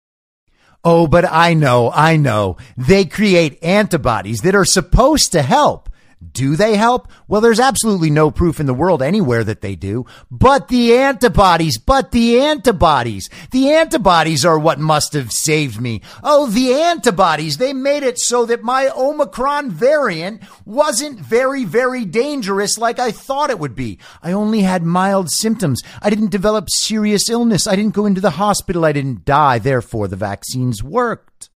Oh, 0.83 1.07
but 1.07 1.25
I 1.25 1.55
know, 1.55 1.91
I 1.91 2.15
know. 2.15 2.57
They 2.77 3.05
create 3.05 3.63
antibodies 3.63 4.41
that 4.41 4.53
are 4.55 4.65
supposed 4.65 5.31
to 5.31 5.41
help. 5.41 5.89
Do 6.31 6.55
they 6.55 6.75
help? 6.75 7.09
Well, 7.27 7.41
there's 7.41 7.59
absolutely 7.59 8.09
no 8.09 8.31
proof 8.31 8.59
in 8.59 8.65
the 8.65 8.73
world 8.73 9.01
anywhere 9.01 9.43
that 9.43 9.61
they 9.61 9.75
do. 9.75 10.05
But 10.31 10.69
the 10.69 10.95
antibodies, 10.95 11.77
but 11.77 12.11
the 12.11 12.39
antibodies, 12.39 13.29
the 13.51 13.71
antibodies 13.71 14.45
are 14.45 14.57
what 14.57 14.79
must 14.79 15.13
have 15.13 15.31
saved 15.31 15.79
me. 15.79 16.01
Oh, 16.23 16.47
the 16.47 16.73
antibodies, 16.73 17.57
they 17.57 17.73
made 17.73 18.03
it 18.03 18.17
so 18.17 18.45
that 18.45 18.63
my 18.63 18.89
Omicron 18.95 19.71
variant 19.71 20.41
wasn't 20.65 21.19
very, 21.19 21.65
very 21.65 22.05
dangerous 22.05 22.77
like 22.77 22.97
I 22.97 23.11
thought 23.11 23.49
it 23.49 23.59
would 23.59 23.75
be. 23.75 23.99
I 24.23 24.31
only 24.31 24.61
had 24.61 24.83
mild 24.83 25.29
symptoms. 25.29 25.81
I 26.01 26.09
didn't 26.09 26.31
develop 26.31 26.69
serious 26.69 27.29
illness. 27.29 27.67
I 27.67 27.75
didn't 27.75 27.93
go 27.93 28.05
into 28.05 28.21
the 28.21 28.31
hospital. 28.31 28.85
I 28.85 28.93
didn't 28.93 29.25
die. 29.25 29.59
Therefore, 29.59 30.07
the 30.07 30.15
vaccines 30.15 30.81
worked. 30.81 31.49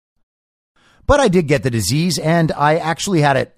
But 1.08 1.20
I 1.20 1.28
did 1.28 1.48
get 1.48 1.62
the 1.62 1.70
disease 1.70 2.18
and 2.18 2.52
I 2.52 2.76
actually 2.76 3.22
had 3.22 3.38
it 3.38 3.57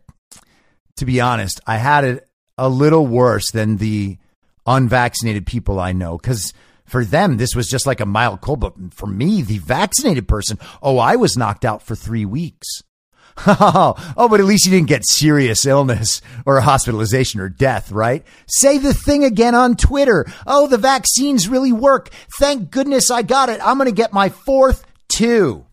to 1.00 1.06
be 1.06 1.20
honest, 1.20 1.60
I 1.66 1.78
had 1.78 2.04
it 2.04 2.28
a 2.58 2.68
little 2.68 3.06
worse 3.06 3.50
than 3.52 3.78
the 3.78 4.18
unvaccinated 4.66 5.46
people 5.46 5.80
I 5.80 5.92
know 5.92 6.18
because 6.18 6.52
for 6.84 7.06
them, 7.06 7.38
this 7.38 7.54
was 7.54 7.68
just 7.68 7.86
like 7.86 8.00
a 8.00 8.06
mild 8.06 8.42
cold. 8.42 8.60
But 8.60 8.74
for 8.92 9.06
me, 9.06 9.40
the 9.40 9.58
vaccinated 9.58 10.28
person, 10.28 10.58
oh, 10.82 10.98
I 10.98 11.16
was 11.16 11.38
knocked 11.38 11.64
out 11.64 11.82
for 11.82 11.96
three 11.96 12.26
weeks. 12.26 12.66
oh, 13.46 13.94
but 14.30 14.40
at 14.40 14.46
least 14.46 14.66
you 14.66 14.72
didn't 14.72 14.88
get 14.88 15.06
serious 15.06 15.64
illness 15.64 16.20
or 16.44 16.60
hospitalization 16.60 17.40
or 17.40 17.48
death, 17.48 17.90
right? 17.90 18.22
Say 18.46 18.76
the 18.76 18.92
thing 18.92 19.24
again 19.24 19.54
on 19.54 19.76
Twitter. 19.76 20.26
Oh, 20.46 20.66
the 20.66 20.76
vaccines 20.76 21.48
really 21.48 21.72
work. 21.72 22.10
Thank 22.38 22.70
goodness 22.70 23.10
I 23.10 23.22
got 23.22 23.48
it. 23.48 23.66
I'm 23.66 23.78
going 23.78 23.88
to 23.88 23.94
get 23.94 24.12
my 24.12 24.28
fourth 24.28 24.84
too. 25.08 25.64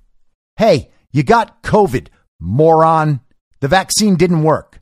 Hey, 0.56 0.92
you 1.12 1.24
got 1.24 1.62
COVID, 1.64 2.08
moron. 2.40 3.20
The 3.60 3.68
vaccine 3.68 4.16
didn't 4.16 4.44
work. 4.44 4.77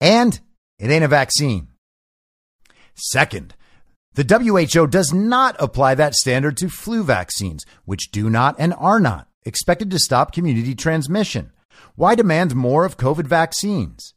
And 0.00 0.40
it 0.78 0.90
ain't 0.90 1.04
a 1.04 1.08
vaccine. 1.08 1.68
Second, 2.94 3.54
the 4.14 4.24
WHO 4.24 4.86
does 4.86 5.12
not 5.12 5.56
apply 5.58 5.94
that 5.94 6.14
standard 6.14 6.56
to 6.58 6.68
flu 6.68 7.04
vaccines, 7.04 7.64
which 7.84 8.10
do 8.10 8.28
not 8.28 8.56
and 8.58 8.74
are 8.74 9.00
not 9.00 9.28
expected 9.44 9.90
to 9.90 9.98
stop 9.98 10.32
community 10.32 10.74
transmission. 10.74 11.52
Why 11.94 12.14
demand 12.14 12.54
more 12.54 12.84
of 12.84 12.96
COVID 12.96 13.26
vaccines? 13.26 14.14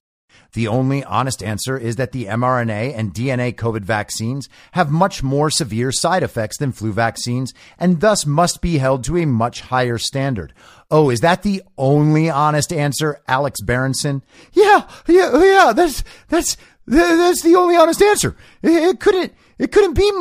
The 0.54 0.68
only 0.68 1.04
honest 1.04 1.44
answer 1.44 1.78
is 1.78 1.96
that 1.96 2.12
the 2.12 2.26
mRNA 2.26 2.96
and 2.96 3.14
DNA 3.14 3.56
COVID 3.56 3.82
vaccines 3.82 4.48
have 4.74 4.92
much 4.92 5.24
more 5.24 5.50
severe 5.50 5.92
side 5.92 6.24
effects 6.24 6.58
than 6.58 6.72
flu 6.72 6.92
vaccines 6.94 7.54
and 7.80 8.00
thus 8.00 8.26
must 8.26 8.62
be 8.62 8.78
held 8.78 9.04
to 9.06 9.18
a 9.18 9.26
much 9.26 9.62
higher 9.62 9.98
standard. 9.98 10.54
Oh, 10.92 11.10
is 11.10 11.22
that 11.22 11.42
the 11.42 11.64
only 11.78 12.30
honest 12.30 12.72
answer, 12.72 13.20
Alex 13.28 13.62
Berenson? 13.62 14.24
Yeah, 14.54 14.88
yeah, 15.08 15.44
yeah, 15.44 15.74
that's, 15.76 16.04
that's, 16.30 16.56
that's 16.86 17.42
the 17.42 17.56
only 17.56 17.76
honest 17.76 18.02
answer. 18.02 18.36
It 18.62 19.00
couldn't, 19.00 19.34
it 19.58 19.72
couldn't 19.72 19.96
be 19.96 20.12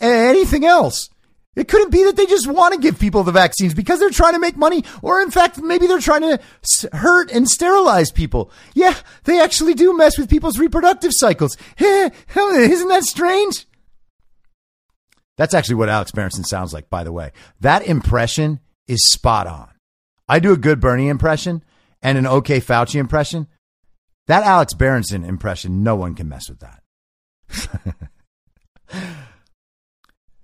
anything 0.00 0.66
else. 0.66 1.08
It 1.56 1.68
couldn't 1.68 1.90
be 1.90 2.04
that 2.04 2.16
they 2.16 2.26
just 2.26 2.46
want 2.46 2.74
to 2.74 2.80
give 2.80 2.98
people 2.98 3.22
the 3.22 3.32
vaccines 3.32 3.74
because 3.74 4.00
they're 4.00 4.10
trying 4.10 4.32
to 4.34 4.40
make 4.40 4.56
money, 4.56 4.84
or 5.02 5.20
in 5.20 5.30
fact, 5.30 5.58
maybe 5.58 5.86
they're 5.86 6.00
trying 6.00 6.22
to 6.22 6.40
hurt 6.92 7.30
and 7.30 7.48
sterilize 7.48 8.10
people. 8.10 8.50
Yeah, 8.74 8.94
they 9.24 9.40
actually 9.40 9.74
do 9.74 9.96
mess 9.96 10.18
with 10.18 10.28
people's 10.30 10.58
reproductive 10.58 11.12
cycles. 11.14 11.56
Isn't 11.78 12.88
that 12.88 13.04
strange? 13.04 13.66
That's 15.36 15.54
actually 15.54 15.76
what 15.76 15.88
Alex 15.88 16.12
Berenson 16.12 16.44
sounds 16.44 16.72
like, 16.72 16.90
by 16.90 17.04
the 17.04 17.12
way. 17.12 17.32
That 17.60 17.86
impression 17.86 18.60
is 18.86 19.10
spot 19.10 19.46
on. 19.46 19.68
I 20.28 20.38
do 20.38 20.52
a 20.52 20.56
good 20.56 20.80
Bernie 20.80 21.08
impression 21.08 21.64
and 22.02 22.18
an 22.18 22.26
okay 22.26 22.60
Fauci 22.60 22.96
impression. 22.96 23.48
That 24.26 24.44
Alex 24.44 24.74
Berenson 24.74 25.24
impression, 25.24 25.82
no 25.82 25.96
one 25.96 26.14
can 26.14 26.28
mess 26.28 26.48
with 26.48 26.60
that. 26.60 26.80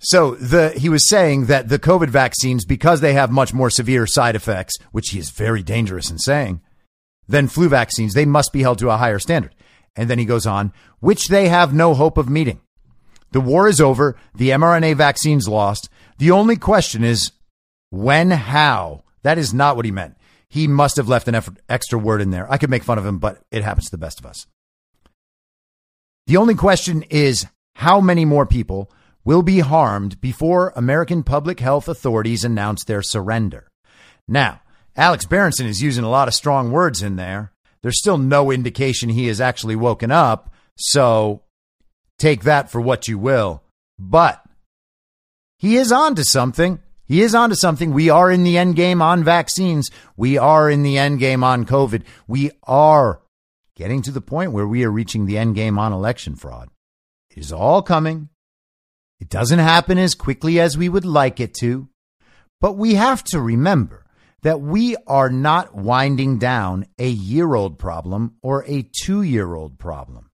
So 0.01 0.34
the 0.34 0.70
he 0.70 0.88
was 0.88 1.09
saying 1.09 1.46
that 1.46 1.68
the 1.68 1.78
COVID 1.78 2.09
vaccines, 2.09 2.64
because 2.64 3.01
they 3.01 3.12
have 3.12 3.30
much 3.30 3.53
more 3.53 3.68
severe 3.68 4.07
side 4.07 4.34
effects, 4.34 4.76
which 4.92 5.11
he 5.11 5.18
is 5.18 5.30
very 5.30 5.62
dangerous 5.62 6.11
in 6.11 6.18
saying, 6.18 6.62
than 7.28 7.48
flu 7.48 7.68
vaccines, 7.68 8.14
they 8.14 8.24
must 8.24 8.53
be 8.53 8.62
held 8.62 8.78
to 8.78 8.90
a 8.90 8.96
higher 8.96 9.18
standard. 9.18 9.55
And 9.94 10.09
then 10.09 10.18
he 10.18 10.24
goes 10.24 10.46
on, 10.46 10.72
which 11.01 11.28
they 11.28 11.48
have 11.48 11.74
no 11.74 11.94
hope 11.94 12.16
of 12.16 12.30
meeting. 12.30 12.61
The 13.32 13.40
war 13.40 13.68
is 13.68 13.80
over. 13.80 14.16
The 14.34 14.51
mRNA 14.51 14.96
vaccines 14.96 15.46
lost. 15.46 15.88
The 16.18 16.30
only 16.30 16.57
question 16.57 17.05
is 17.05 17.32
when, 17.90 18.30
how. 18.30 19.05
That 19.22 19.36
is 19.38 19.53
not 19.53 19.76
what 19.76 19.84
he 19.84 19.90
meant. 19.90 20.16
He 20.48 20.66
must 20.66 20.96
have 20.96 21.09
left 21.09 21.28
an 21.28 21.40
extra 21.68 21.98
word 21.98 22.22
in 22.22 22.30
there. 22.30 22.51
I 22.51 22.57
could 22.57 22.70
make 22.70 22.82
fun 22.82 22.98
of 22.98 23.07
him, 23.07 23.18
but 23.18 23.42
it 23.51 23.62
happens 23.62 23.86
to 23.86 23.90
the 23.90 23.98
best 23.98 24.18
of 24.18 24.26
us. 24.26 24.46
The 26.26 26.38
only 26.38 26.55
question 26.55 27.03
is 27.11 27.46
how 27.74 28.01
many 28.01 28.24
more 28.24 28.46
people 28.46 28.90
will 29.24 29.42
be 29.42 29.60
harmed 29.60 30.20
before 30.20 30.72
American 30.76 31.22
public 31.22 31.60
health 31.60 31.88
authorities 31.88 32.44
announce 32.44 32.84
their 32.84 33.02
surrender. 33.02 33.68
Now, 34.26 34.60
Alex 34.96 35.24
Berenson 35.24 35.66
is 35.66 35.82
using 35.82 36.04
a 36.04 36.10
lot 36.10 36.28
of 36.28 36.34
strong 36.34 36.70
words 36.70 37.02
in 37.02 37.16
there. 37.16 37.52
There's 37.82 37.98
still 37.98 38.18
no 38.18 38.50
indication 38.50 39.08
he 39.08 39.26
has 39.28 39.40
actually 39.40 39.76
woken 39.76 40.10
up, 40.10 40.52
so 40.76 41.42
take 42.18 42.44
that 42.44 42.70
for 42.70 42.80
what 42.80 43.08
you 43.08 43.18
will. 43.18 43.62
But 43.98 44.42
he 45.58 45.76
is 45.76 45.92
on 45.92 46.14
to 46.14 46.24
something. 46.24 46.80
He 47.06 47.22
is 47.22 47.34
on 47.34 47.50
to 47.50 47.56
something. 47.56 47.92
We 47.92 48.08
are 48.08 48.30
in 48.30 48.44
the 48.44 48.56
end 48.56 48.76
game 48.76 49.02
on 49.02 49.24
vaccines. 49.24 49.90
We 50.16 50.38
are 50.38 50.70
in 50.70 50.82
the 50.82 50.96
end 50.96 51.18
game 51.18 51.42
on 51.42 51.66
COVID. 51.66 52.04
We 52.28 52.52
are 52.64 53.20
getting 53.74 54.02
to 54.02 54.10
the 54.10 54.20
point 54.20 54.52
where 54.52 54.66
we 54.66 54.84
are 54.84 54.90
reaching 54.90 55.26
the 55.26 55.38
end 55.38 55.54
game 55.54 55.78
on 55.78 55.92
election 55.92 56.36
fraud. 56.36 56.68
It 57.30 57.38
is 57.38 57.52
all 57.52 57.82
coming. 57.82 58.28
It 59.20 59.28
doesn't 59.28 59.58
happen 59.58 59.98
as 59.98 60.14
quickly 60.14 60.58
as 60.58 60.78
we 60.78 60.88
would 60.88 61.04
like 61.04 61.40
it 61.40 61.54
to, 61.60 61.88
but 62.60 62.72
we 62.72 62.94
have 62.94 63.22
to 63.24 63.40
remember 63.40 64.06
that 64.42 64.60
we 64.60 64.96
are 65.06 65.28
not 65.28 65.74
winding 65.74 66.38
down 66.38 66.86
a 66.98 67.08
year 67.08 67.54
old 67.54 67.78
problem 67.78 68.36
or 68.42 68.64
a 68.66 68.82
two 68.82 69.22
year 69.22 69.54
old 69.54 69.78
problem. 69.78 70.30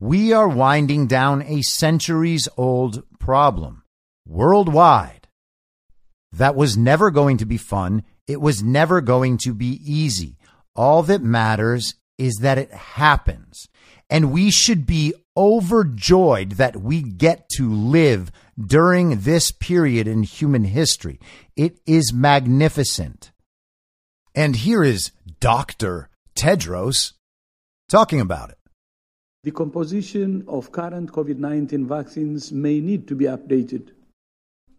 We 0.00 0.32
are 0.32 0.48
winding 0.48 1.06
down 1.06 1.42
a 1.42 1.62
centuries 1.62 2.48
old 2.56 3.04
problem 3.18 3.84
worldwide. 4.26 5.28
That 6.32 6.56
was 6.56 6.76
never 6.76 7.10
going 7.10 7.38
to 7.38 7.46
be 7.46 7.56
fun. 7.56 8.02
It 8.26 8.40
was 8.40 8.62
never 8.62 9.00
going 9.00 9.38
to 9.38 9.54
be 9.54 9.80
easy. 9.84 10.36
All 10.74 11.02
that 11.04 11.22
matters 11.22 11.94
is 12.18 12.38
that 12.42 12.58
it 12.58 12.72
happens. 12.72 13.68
And 14.10 14.32
we 14.32 14.50
should 14.50 14.86
be 14.86 15.14
overjoyed 15.36 16.52
that 16.52 16.76
we 16.76 17.02
get 17.02 17.48
to 17.56 17.72
live 17.72 18.32
during 18.58 19.20
this 19.20 19.50
period 19.52 20.08
in 20.08 20.22
human 20.22 20.64
history. 20.64 21.20
It 21.56 21.78
is 21.86 22.12
magnificent. 22.12 23.32
And 24.34 24.56
here 24.56 24.82
is 24.82 25.12
Dr. 25.40 26.10
Tedros 26.34 27.12
talking 27.88 28.20
about 28.20 28.50
it. 28.50 28.58
The 29.44 29.52
composition 29.52 30.44
of 30.48 30.72
current 30.72 31.12
COVID 31.12 31.38
19 31.38 31.86
vaccines 31.86 32.50
may 32.50 32.80
need 32.80 33.06
to 33.08 33.14
be 33.14 33.26
updated 33.26 33.90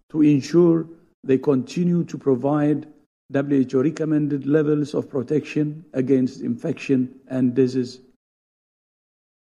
to 0.09 0.21
ensure 0.21 0.87
they 1.23 1.37
continue 1.37 2.03
to 2.05 2.17
provide 2.17 2.87
WHO 3.33 3.81
recommended 3.81 4.45
levels 4.45 4.93
of 4.93 5.09
protection 5.09 5.83
against 5.93 6.41
infection 6.41 7.13
and 7.27 7.53
disease. 7.53 7.99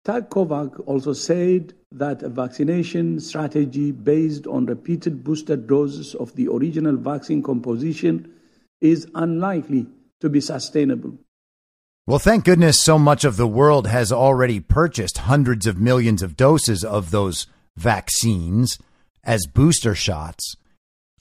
TAG-CO-VAC 0.04 0.80
also 0.86 1.12
said 1.12 1.74
that 1.92 2.22
a 2.22 2.28
vaccination 2.28 3.20
strategy 3.20 3.92
based 3.92 4.46
on 4.46 4.66
repeated 4.66 5.22
booster 5.22 5.56
doses 5.56 6.14
of 6.14 6.34
the 6.36 6.48
original 6.48 6.96
vaccine 6.96 7.42
composition 7.42 8.32
is 8.80 9.06
unlikely 9.14 9.86
to 10.20 10.28
be 10.30 10.40
sustainable. 10.40 11.18
Well, 12.06 12.18
thank 12.18 12.44
goodness 12.44 12.80
so 12.80 12.98
much 12.98 13.24
of 13.24 13.36
the 13.36 13.46
world 13.46 13.86
has 13.86 14.10
already 14.10 14.58
purchased 14.58 15.18
hundreds 15.18 15.66
of 15.66 15.78
millions 15.78 16.22
of 16.22 16.36
doses 16.36 16.82
of 16.82 17.10
those 17.10 17.46
vaccines 17.76 18.78
as 19.22 19.46
booster 19.46 19.94
shots. 19.94 20.56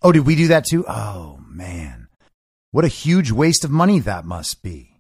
Oh, 0.02 0.14
did 0.14 0.26
we 0.26 0.36
do 0.36 0.48
that 0.48 0.66
too? 0.66 0.86
Oh, 0.88 1.42
man. 1.48 2.08
What 2.72 2.86
a 2.86 2.90
huge 2.90 3.32
waste 3.32 3.66
of 3.66 3.72
money 3.72 4.00
that 4.00 4.24
must 4.24 4.64
be. 4.64 4.99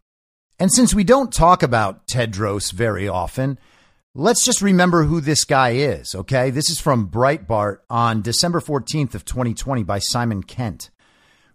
And 0.59 0.69
since 0.73 0.93
we 0.93 1.05
don't 1.05 1.31
talk 1.31 1.63
about 1.63 2.05
Tedros 2.05 2.73
very 2.73 3.07
often, 3.07 3.57
let's 4.13 4.43
just 4.43 4.61
remember 4.61 5.05
who 5.05 5.21
this 5.21 5.45
guy 5.45 5.69
is, 5.69 6.13
okay? 6.13 6.49
This 6.49 6.69
is 6.69 6.81
from 6.81 7.09
Breitbart 7.09 7.77
on 7.89 8.21
December 8.21 8.59
14th 8.59 9.15
of 9.15 9.23
2020 9.23 9.83
by 9.83 9.99
Simon 9.99 10.43
Kent. 10.43 10.89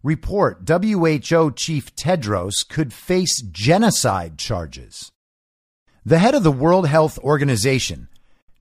Report 0.02 0.66
WHO 0.66 1.50
chief 1.50 1.94
Tedros 1.94 2.66
could 2.66 2.94
face 2.94 3.42
genocide 3.42 4.38
charges. 4.38 5.12
The 6.06 6.18
head 6.18 6.34
of 6.34 6.42
the 6.42 6.52
World 6.52 6.88
Health 6.88 7.18
Organization, 7.18 8.08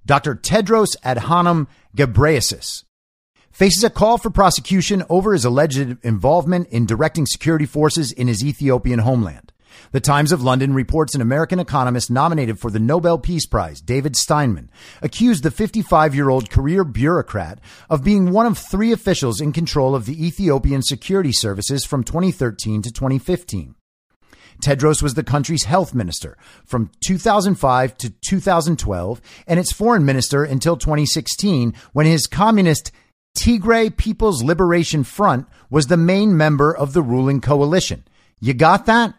Dr. 0.06 0.36
Tedros 0.36 0.98
Adhanom 1.06 1.68
Ghebreyesus, 1.96 2.84
faces 3.50 3.84
a 3.86 3.90
call 3.90 4.18
for 4.18 4.30
prosecution 4.30 5.04
over 5.10 5.32
his 5.32 5.46
alleged 5.46 6.04
involvement 6.04 6.68
in 6.68 6.86
directing 6.86 7.26
security 7.26 7.66
forces 7.66 8.12
in 8.12 8.28
his 8.28 8.44
Ethiopian 8.44 9.00
homeland. 9.00 9.53
The 9.92 10.00
Times 10.00 10.32
of 10.32 10.42
London 10.42 10.74
reports 10.74 11.16
an 11.16 11.22
American 11.22 11.60
economist 11.60 12.10
nominated 12.10 12.60
for 12.60 12.72
the 12.72 12.80
Nobel 12.80 13.18
Peace 13.18 13.46
Prize, 13.46 13.82
David 13.82 14.16
Steinman, 14.16 14.70
accused 15.02 15.44
the 15.44 15.52
55 15.52 16.16
year 16.16 16.30
old 16.30 16.50
career 16.50 16.84
bureaucrat 16.84 17.60
of 17.90 18.04
being 18.04 18.32
one 18.32 18.46
of 18.46 18.58
three 18.58 18.92
officials 18.92 19.40
in 19.42 19.54
control 19.54 19.96
of 19.96 20.06
the 20.06 20.26
Ethiopian 20.26 20.82
security 20.82 21.32
services 21.32 21.86
from 21.86 22.04
2013 22.04 22.82
to 22.82 22.92
2015. 22.92 23.76
Tedros 24.62 25.02
was 25.02 25.16
the 25.16 25.24
country's 25.24 25.66
health 25.66 25.94
minister 25.94 26.38
from 26.66 26.92
2005 27.06 27.98
to 27.98 28.10
2012 28.10 29.22
and 29.48 29.60
its 29.60 29.74
foreign 29.74 30.06
minister 30.06 30.44
until 30.44 30.78
2016 30.78 31.74
when 31.92 32.06
his 32.06 32.28
communist 32.28 32.92
Tigray 33.38 33.96
People's 33.96 34.44
Liberation 34.44 35.04
Front 35.04 35.48
was 35.70 35.88
the 35.88 35.98
main 35.98 36.38
member 36.38 36.76
of 36.76 36.94
the 36.94 37.02
ruling 37.02 37.42
coalition. 37.42 38.04
You 38.40 38.54
got 38.54 38.86
that? 38.86 39.16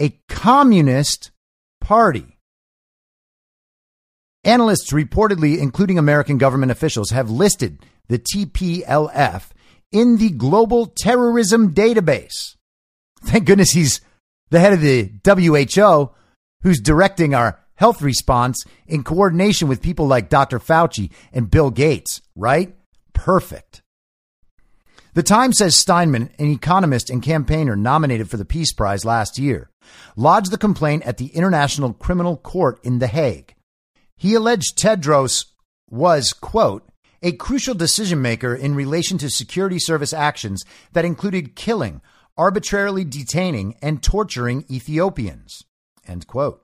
A 0.00 0.10
communist 0.28 1.30
party. 1.80 2.38
Analysts 4.44 4.92
reportedly, 4.92 5.58
including 5.58 5.98
American 5.98 6.38
government 6.38 6.70
officials, 6.70 7.10
have 7.10 7.30
listed 7.30 7.80
the 8.08 8.18
TPLF 8.18 9.50
in 9.90 10.18
the 10.18 10.30
global 10.30 10.86
terrorism 10.86 11.74
database. 11.74 12.56
Thank 13.24 13.46
goodness 13.46 13.70
he's 13.70 14.00
the 14.50 14.60
head 14.60 14.72
of 14.72 14.80
the 14.80 15.10
WHO 15.24 16.10
who's 16.62 16.80
directing 16.80 17.34
our 17.34 17.58
health 17.74 18.02
response 18.02 18.64
in 18.86 19.04
coordination 19.04 19.68
with 19.68 19.82
people 19.82 20.06
like 20.06 20.28
Dr. 20.28 20.58
Fauci 20.58 21.10
and 21.32 21.50
Bill 21.50 21.70
Gates, 21.70 22.20
right? 22.34 22.74
Perfect. 23.12 23.82
The 25.14 25.22
Times 25.22 25.58
says 25.58 25.78
Steinman, 25.78 26.30
an 26.38 26.50
economist 26.50 27.08
and 27.08 27.22
campaigner 27.22 27.74
nominated 27.74 28.28
for 28.28 28.36
the 28.36 28.44
Peace 28.44 28.72
Prize 28.72 29.04
last 29.04 29.38
year, 29.38 29.70
lodged 30.16 30.50
the 30.50 30.58
complaint 30.58 31.02
at 31.04 31.18
the 31.18 31.28
International 31.28 31.92
Criminal 31.92 32.36
Court 32.36 32.78
in 32.82 32.98
The 32.98 33.06
Hague. 33.06 33.54
He 34.16 34.34
alleged 34.34 34.78
Tedros 34.78 35.46
was, 35.88 36.32
quote, 36.32 36.88
a 37.22 37.32
crucial 37.32 37.74
decision 37.74 38.22
maker 38.22 38.54
in 38.54 38.74
relation 38.74 39.18
to 39.18 39.30
security 39.30 39.78
service 39.78 40.12
actions 40.12 40.64
that 40.92 41.04
included 41.04 41.56
killing, 41.56 42.00
arbitrarily 42.36 43.04
detaining, 43.04 43.76
and 43.82 44.02
torturing 44.02 44.64
Ethiopians. 44.70 45.64
End 46.06 46.26
quote. 46.26 46.62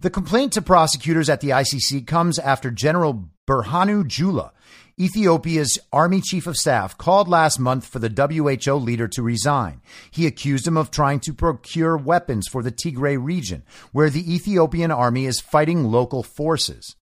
The 0.00 0.10
complaint 0.10 0.52
to 0.54 0.62
prosecutors 0.62 1.28
at 1.28 1.40
the 1.40 1.50
ICC 1.50 2.06
comes 2.06 2.38
after 2.38 2.70
General 2.70 3.28
Berhanu 3.46 4.06
Jula, 4.06 4.52
Ethiopia's 4.98 5.78
army 5.92 6.20
chief 6.20 6.46
of 6.46 6.56
staff, 6.56 6.96
called 6.96 7.26
last 7.26 7.58
month 7.58 7.84
for 7.84 7.98
the 7.98 8.08
WHO 8.08 8.74
leader 8.74 9.08
to 9.08 9.22
resign. 9.22 9.80
He 10.10 10.26
accused 10.26 10.66
him 10.66 10.76
of 10.76 10.90
trying 10.90 11.18
to 11.20 11.34
procure 11.34 11.96
weapons 11.96 12.46
for 12.46 12.62
the 12.62 12.70
Tigray 12.70 13.16
region, 13.20 13.64
where 13.90 14.08
the 14.08 14.32
Ethiopian 14.32 14.92
army 14.92 15.26
is 15.26 15.40
fighting 15.40 15.84
local 15.84 16.22
forces. 16.22 16.94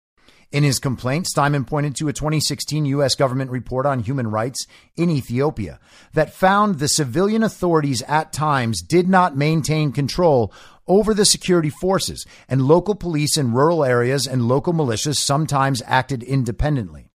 In 0.51 0.65
his 0.65 0.79
complaint, 0.79 1.27
Steinman 1.27 1.65
pointed 1.65 1.97
to 1.97 2.09
a 2.09 2.13
2016 2.13 2.85
U.S. 2.87 3.15
government 3.15 3.51
report 3.51 3.87
on 3.87 4.01
human 4.01 4.29
rights 4.29 4.67
in 4.97 5.09
Ethiopia 5.09 5.81
that 6.13 6.35
found 6.35 6.79
the 6.79 6.89
civilian 6.89 7.43
authorities 7.43 8.03
at 8.03 8.33
times 8.33 8.83
did 8.83 9.09
not 9.09 9.37
maintain 9.37 9.93
control 9.93 10.53
over 10.87 11.15
the 11.15 11.25
security 11.25 11.71
forces, 11.71 12.27
and 12.49 12.63
local 12.63 12.95
police 12.95 13.39
in 13.39 13.53
rural 13.53 13.85
areas 13.85 14.27
and 14.27 14.49
local 14.49 14.73
militias 14.73 15.17
sometimes 15.17 15.83
acted 15.87 16.23
independently. 16.23 17.12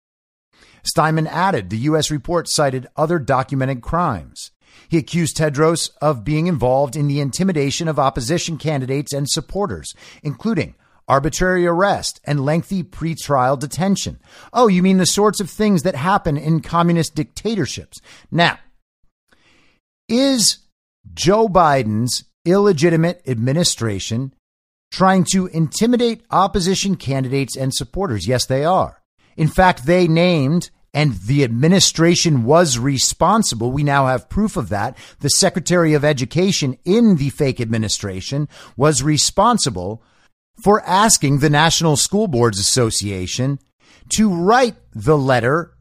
Steinman 0.83 1.27
added 1.27 1.69
the 1.69 1.77
U.S. 1.77 2.11
report 2.11 2.47
cited 2.49 2.87
other 2.95 3.19
documented 3.19 3.81
crimes. 3.81 4.51
He 4.89 4.97
accused 4.97 5.37
Tedros 5.37 5.89
of 6.01 6.23
being 6.23 6.47
involved 6.47 6.95
in 6.95 7.07
the 7.07 7.19
intimidation 7.19 7.87
of 7.87 7.99
opposition 7.99 8.57
candidates 8.57 9.13
and 9.13 9.29
supporters, 9.29 9.93
including 10.21 10.75
arbitrary 11.07 11.65
arrest 11.65 12.19
and 12.23 12.45
lengthy 12.45 12.83
pretrial 12.83 13.59
detention. 13.59 14.19
Oh, 14.51 14.67
you 14.67 14.81
mean 14.81 14.97
the 14.97 15.05
sorts 15.05 15.39
of 15.39 15.49
things 15.49 15.83
that 15.83 15.95
happen 15.95 16.37
in 16.37 16.61
communist 16.61 17.15
dictatorships. 17.15 17.99
Now, 18.31 18.59
is 20.07 20.59
Joe 21.13 21.47
Biden's 21.47 22.25
illegitimate 22.45 23.21
administration 23.27 24.33
trying 24.91 25.25
to 25.31 25.47
intimidate 25.47 26.23
opposition 26.29 26.95
candidates 26.95 27.55
and 27.55 27.73
supporters? 27.73 28.27
Yes, 28.27 28.45
they 28.45 28.63
are. 28.63 29.02
In 29.37 29.47
fact, 29.47 29.85
they 29.85 30.07
named 30.07 30.69
and 30.93 31.13
the 31.13 31.43
administration 31.43 32.43
was 32.43 32.77
responsible. 32.77 33.71
We 33.71 33.83
now 33.83 34.07
have 34.07 34.29
proof 34.29 34.55
of 34.55 34.69
that. 34.69 34.95
The 35.19 35.29
Secretary 35.29 35.93
of 35.93 36.05
Education 36.05 36.77
in 36.85 37.15
the 37.15 37.29
fake 37.29 37.59
administration 37.59 38.47
was 38.77 39.01
responsible 39.01 40.03
for 40.63 40.81
asking 40.85 41.39
the 41.39 41.49
National 41.49 41.97
School 41.97 42.27
Boards 42.27 42.59
Association 42.59 43.57
to 44.09 44.33
write 44.33 44.75
the 44.93 45.17
letter 45.17 45.73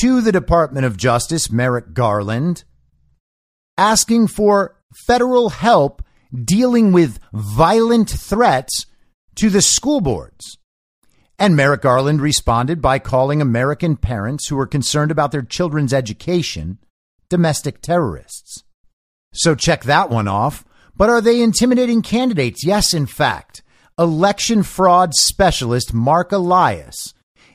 to 0.00 0.20
the 0.20 0.32
Department 0.32 0.86
of 0.86 0.96
Justice, 0.96 1.50
Merrick 1.50 1.92
Garland, 1.92 2.62
asking 3.76 4.28
for 4.28 4.76
federal 5.06 5.50
help 5.50 6.02
dealing 6.44 6.92
with 6.92 7.18
violent 7.32 8.10
threats 8.10 8.86
to 9.36 9.50
the 9.50 9.62
school 9.62 10.00
boards. 10.00 10.58
And 11.38 11.56
Merrick 11.56 11.82
Garland 11.82 12.20
responded 12.20 12.80
by 12.80 12.98
calling 12.98 13.40
American 13.40 13.96
parents 13.96 14.48
who 14.48 14.58
are 14.58 14.66
concerned 14.66 15.10
about 15.10 15.32
their 15.32 15.42
children's 15.42 15.92
education 15.92 16.78
domestic 17.28 17.80
terrorists. 17.80 18.62
So 19.32 19.54
check 19.54 19.84
that 19.84 20.10
one 20.10 20.28
off. 20.28 20.64
But 20.96 21.10
are 21.10 21.20
they 21.20 21.42
intimidating 21.42 22.02
candidates? 22.02 22.64
Yes, 22.64 22.94
in 22.94 23.06
fact. 23.06 23.62
Election 23.98 24.62
fraud 24.62 25.14
specialist 25.14 25.92
Marc 25.92 26.30
Elias 26.30 27.14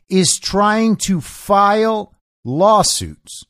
is 0.09 0.37
trying 0.37 0.95
to 0.97 1.21
file 1.21 2.13
lawsuits 2.43 3.43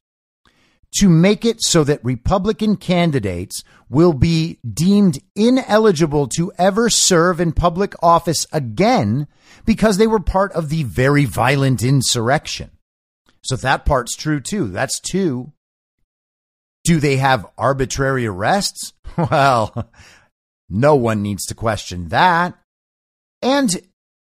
to 0.97 1.07
make 1.07 1.45
it 1.45 1.61
so 1.61 1.83
that 1.83 2.03
Republican 2.03 2.75
candidates 2.75 3.63
will 3.89 4.13
be 4.13 4.59
deemed 4.71 5.19
ineligible 5.35 6.27
to 6.27 6.51
ever 6.57 6.89
serve 6.89 7.39
in 7.39 7.51
public 7.51 7.93
office 8.01 8.47
again 8.51 9.27
because 9.65 9.97
they 9.97 10.07
were 10.07 10.19
part 10.19 10.51
of 10.53 10.69
the 10.69 10.83
very 10.83 11.25
violent 11.25 11.83
insurrection. 11.83 12.71
So 13.41 13.55
that 13.57 13.85
part's 13.85 14.15
true 14.15 14.39
too. 14.39 14.67
That's 14.67 14.99
two. 14.99 15.53
Do 16.83 16.99
they 16.99 17.17
have 17.17 17.45
arbitrary 17.57 18.25
arrests? 18.25 18.93
Well, 19.17 19.91
no 20.69 20.95
one 20.95 21.21
needs 21.21 21.45
to 21.47 21.55
question 21.55 22.09
that. 22.09 22.53
And 23.41 23.81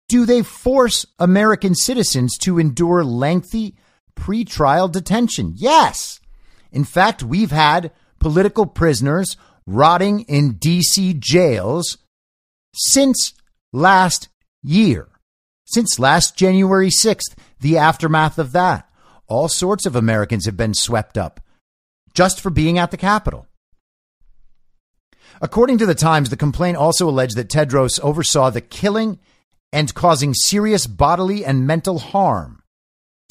do 0.08 0.26
they 0.26 0.42
force 0.42 1.06
American 1.18 1.74
citizens 1.74 2.36
to 2.42 2.58
endure 2.58 3.02
lengthy 3.02 3.76
pretrial 4.14 4.90
detention? 4.90 5.54
Yes. 5.56 6.20
In 6.74 6.84
fact, 6.84 7.22
we've 7.22 7.52
had 7.52 7.92
political 8.18 8.66
prisoners 8.66 9.36
rotting 9.64 10.20
in 10.22 10.54
DC 10.54 11.18
jails 11.20 11.98
since 12.74 13.32
last 13.72 14.28
year, 14.62 15.08
since 15.64 15.98
last 15.98 16.36
January 16.36 16.90
6th, 16.90 17.34
the 17.60 17.78
aftermath 17.78 18.38
of 18.38 18.52
that. 18.52 18.88
All 19.26 19.48
sorts 19.48 19.86
of 19.86 19.96
Americans 19.96 20.46
have 20.46 20.56
been 20.56 20.74
swept 20.74 21.16
up 21.16 21.40
just 22.12 22.40
for 22.40 22.50
being 22.50 22.76
at 22.76 22.90
the 22.90 22.96
Capitol. 22.96 23.46
According 25.40 25.78
to 25.78 25.86
the 25.86 25.94
Times, 25.94 26.30
the 26.30 26.36
complaint 26.36 26.76
also 26.76 27.08
alleged 27.08 27.36
that 27.36 27.48
Tedros 27.48 28.00
oversaw 28.00 28.50
the 28.50 28.60
killing 28.60 29.18
and 29.72 29.94
causing 29.94 30.34
serious 30.34 30.86
bodily 30.86 31.44
and 31.44 31.66
mental 31.66 31.98
harm 31.98 32.62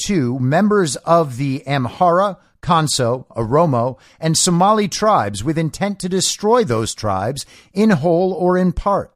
to 0.06 0.40
members 0.40 0.96
of 0.98 1.38
the 1.38 1.64
Amhara 1.66 2.38
Konso, 2.64 3.28
Oromo, 3.36 4.00
and 4.20 4.36
Somali 4.36 4.88
tribes 4.88 5.44
with 5.44 5.58
intent 5.58 6.00
to 6.00 6.10
destroy 6.10 6.64
those 6.64 6.96
tribes 6.96 7.46
in 7.74 7.92
whole 7.92 8.34
or 8.34 8.58
in 8.58 8.72
part. 8.72 9.14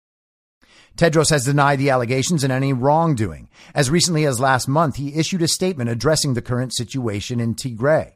Tedros 0.98 1.30
has 1.30 1.45
denied 1.45 1.80
the 1.80 1.91
allegations 1.91 2.43
and 2.43 2.52
any 2.52 2.74
wrongdoing. 2.74 3.50
As 3.74 3.89
recently 3.89 4.26
as 4.26 4.39
last 4.39 4.68
month, 4.68 4.95
he 4.95 5.16
issued 5.16 5.43
a 5.43 5.48
statement 5.48 5.89
addressing 5.89 6.34
the 6.34 6.41
current 6.41 6.76
situation 6.76 7.39
in 7.39 7.56
Tigray. 7.56 8.14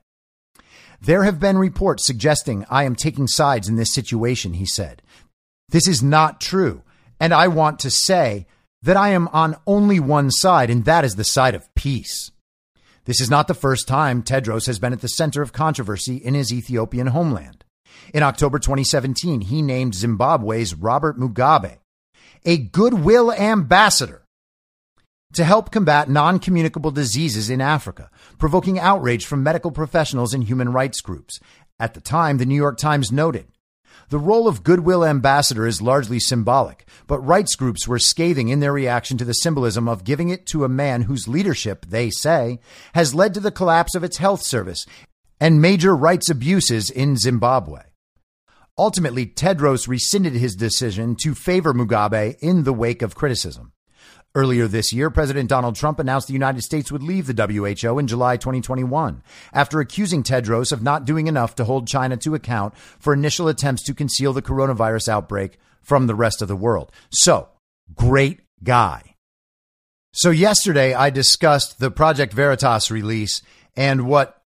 There 1.00 1.24
have 1.24 1.40
been 1.40 1.58
reports 1.58 2.06
suggesting 2.06 2.66
I 2.70 2.84
am 2.84 2.96
taking 2.96 3.28
sides 3.28 3.68
in 3.68 3.76
this 3.76 3.94
situation, 3.94 4.54
he 4.54 4.66
said. 4.66 5.02
This 5.70 5.88
is 5.88 6.04
not 6.04 6.42
true. 6.42 6.84
And 7.20 7.34
I 7.34 7.48
want 7.48 7.80
to 7.80 7.92
say 7.92 8.48
that 8.82 8.98
I 8.98 9.10
am 9.10 9.28
on 9.30 9.56
only 9.68 10.00
one 10.00 10.32
side, 10.32 10.70
and 10.70 10.86
that 10.86 11.06
is 11.06 11.16
the 11.16 11.24
side 11.24 11.54
of 11.54 11.74
peace. 11.76 12.32
This 13.12 13.20
is 13.20 13.30
not 13.30 13.50
the 13.50 13.54
first 13.54 13.90
time 13.90 14.24
Tedros 14.24 14.68
has 14.68 14.80
been 14.80 14.94
at 14.94 15.02
the 15.02 15.10
center 15.10 15.42
of 15.42 15.52
controversy 15.52 16.16
in 16.16 16.34
his 16.34 16.54
Ethiopian 16.54 17.08
homeland. 17.08 17.66
In 18.14 18.24
October 18.24 18.58
2017, 18.58 19.42
he 19.42 19.62
named 19.62 19.96
Zimbabwe's 19.96 20.74
Robert 20.74 21.20
Mugabe 21.20 21.80
a 22.46 22.58
goodwill 22.58 23.34
ambassador 23.34 24.24
to 25.34 25.44
help 25.44 25.72
combat 25.74 26.08
non 26.08 26.40
communicable 26.40 26.92
diseases 26.92 27.50
in 27.50 27.60
Africa, 27.60 28.10
provoking 28.38 28.80
outrage 28.80 29.26
from 29.26 29.44
medical 29.44 29.72
professionals 29.72 30.34
and 30.34 30.46
human 30.46 30.72
rights 30.72 31.02
groups. 31.02 31.38
At 31.82 31.96
the 31.96 32.00
time, 32.00 32.38
the 32.38 32.46
New 32.46 32.56
York 32.56 32.78
Times 32.78 33.12
noted 33.12 33.48
the 34.10 34.20
role 34.20 34.48
of 34.48 34.64
goodwill 34.64 35.06
ambassador 35.06 35.66
is 35.66 35.82
largely 35.82 36.20
symbolic, 36.20 36.86
but 37.08 37.20
rights 37.20 37.56
groups 37.56 37.88
were 37.88 38.00
scathing 38.00 38.50
in 38.50 38.60
their 38.60 38.74
reaction 38.74 39.18
to 39.18 39.26
the 39.26 39.34
symbolism 39.34 39.88
of 39.88 40.04
giving 40.04 40.30
it 40.30 40.46
to 40.48 40.64
a 40.64 40.70
man 40.70 41.04
whose 41.04 41.28
leadership, 41.28 41.86
they 41.88 42.10
say, 42.10 42.60
has 42.94 43.16
led 43.16 43.34
to 43.34 43.40
the 43.40 43.52
collapse 43.52 43.96
of 43.96 44.04
its 44.04 44.18
health 44.18 44.42
service 44.44 44.86
and 45.40 45.62
major 45.62 45.96
rights 45.96 46.30
abuses 46.30 46.90
in 46.90 47.18
Zimbabwe. 47.18 47.82
Ultimately, 48.78 49.26
Tedros 49.26 49.88
rescinded 49.88 50.34
his 50.34 50.56
decision 50.56 51.16
to 51.22 51.36
favor 51.36 51.74
Mugabe 51.74 52.38
in 52.40 52.64
the 52.64 52.74
wake 52.74 53.02
of 53.02 53.16
criticism. 53.16 53.74
Earlier 54.34 54.68
this 54.68 54.94
year, 54.94 55.10
President 55.10 55.50
Donald 55.50 55.76
Trump 55.76 56.00
announced 56.00 56.28
the 56.28 56.34
United 56.34 56.62
States 56.62 56.90
would 56.90 57.04
leave 57.04 57.28
the 57.28 57.34
WHO 57.34 58.00
in 58.00 58.08
July 58.08 58.38
2021 58.38 59.22
after 59.52 59.82
accusing 59.82 60.24
Tedros 60.24 60.72
of 60.72 60.82
not 60.82 61.04
doing 61.04 61.28
enough 61.28 61.54
to 61.56 61.66
hold 61.66 61.86
China 61.86 62.16
to 62.18 62.34
account 62.34 62.78
for 62.78 63.14
initial 63.14 63.50
attempts 63.50 63.84
to 63.84 63.94
conceal 63.94 64.32
the 64.32 64.42
coronavirus 64.42 65.10
outbreak 65.10 65.60
from 65.82 66.08
the 66.08 66.16
rest 66.16 66.42
of 66.42 66.48
the 66.48 66.56
world. 66.56 66.94
So, 67.10 67.50
great 67.94 68.40
guy. 68.64 69.16
So, 70.14 70.30
yesterday 70.30 70.94
I 70.94 71.10
discussed 71.10 71.80
the 71.80 71.92
Project 71.92 72.32
Veritas 72.32 72.90
release 72.90 73.42
and 73.76 74.08
what 74.08 74.42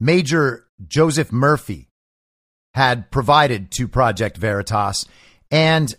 Major 0.00 0.66
Joseph 0.84 1.30
Murphy 1.30 1.90
had 2.74 3.10
provided 3.12 3.70
to 3.72 3.86
Project 3.86 4.36
Veritas. 4.36 5.06
And 5.50 5.94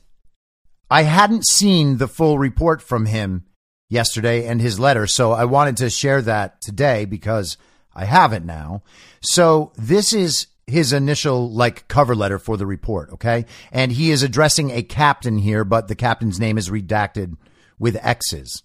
I 0.94 1.02
hadn't 1.02 1.48
seen 1.48 1.98
the 1.98 2.08
full 2.08 2.38
report 2.38 2.80
from 2.80 3.08
him 3.08 3.46
yesterday 3.90 4.46
and 4.46 4.62
his 4.62 4.80
letter. 4.80 5.08
So 5.08 5.32
I 5.32 5.46
wanted 5.46 5.78
to 5.78 5.90
share 5.90 6.22
that 6.22 6.62
today 6.62 7.06
because 7.06 7.58
I 7.96 8.06
have 8.06 8.32
it 8.32 8.46
now. 8.46 8.84
So 9.20 9.72
this 9.76 10.14
is 10.14 10.46
his 10.68 10.94
initial 10.94 11.50
like 11.50 11.88
cover 11.88 12.14
letter 12.14 12.38
for 12.38 12.58
the 12.58 12.68
report. 12.68 13.10
Okay. 13.14 13.48
And 13.72 13.92
he 13.92 14.12
is 14.12 14.22
addressing 14.22 14.70
a 14.70 14.84
captain 14.84 15.40
here, 15.40 15.64
but 15.64 15.88
the 15.88 15.96
captain's 15.96 16.40
name 16.40 16.60
is 16.60 16.70
redacted 16.70 17.38
with 17.80 17.98
X's. 18.00 18.62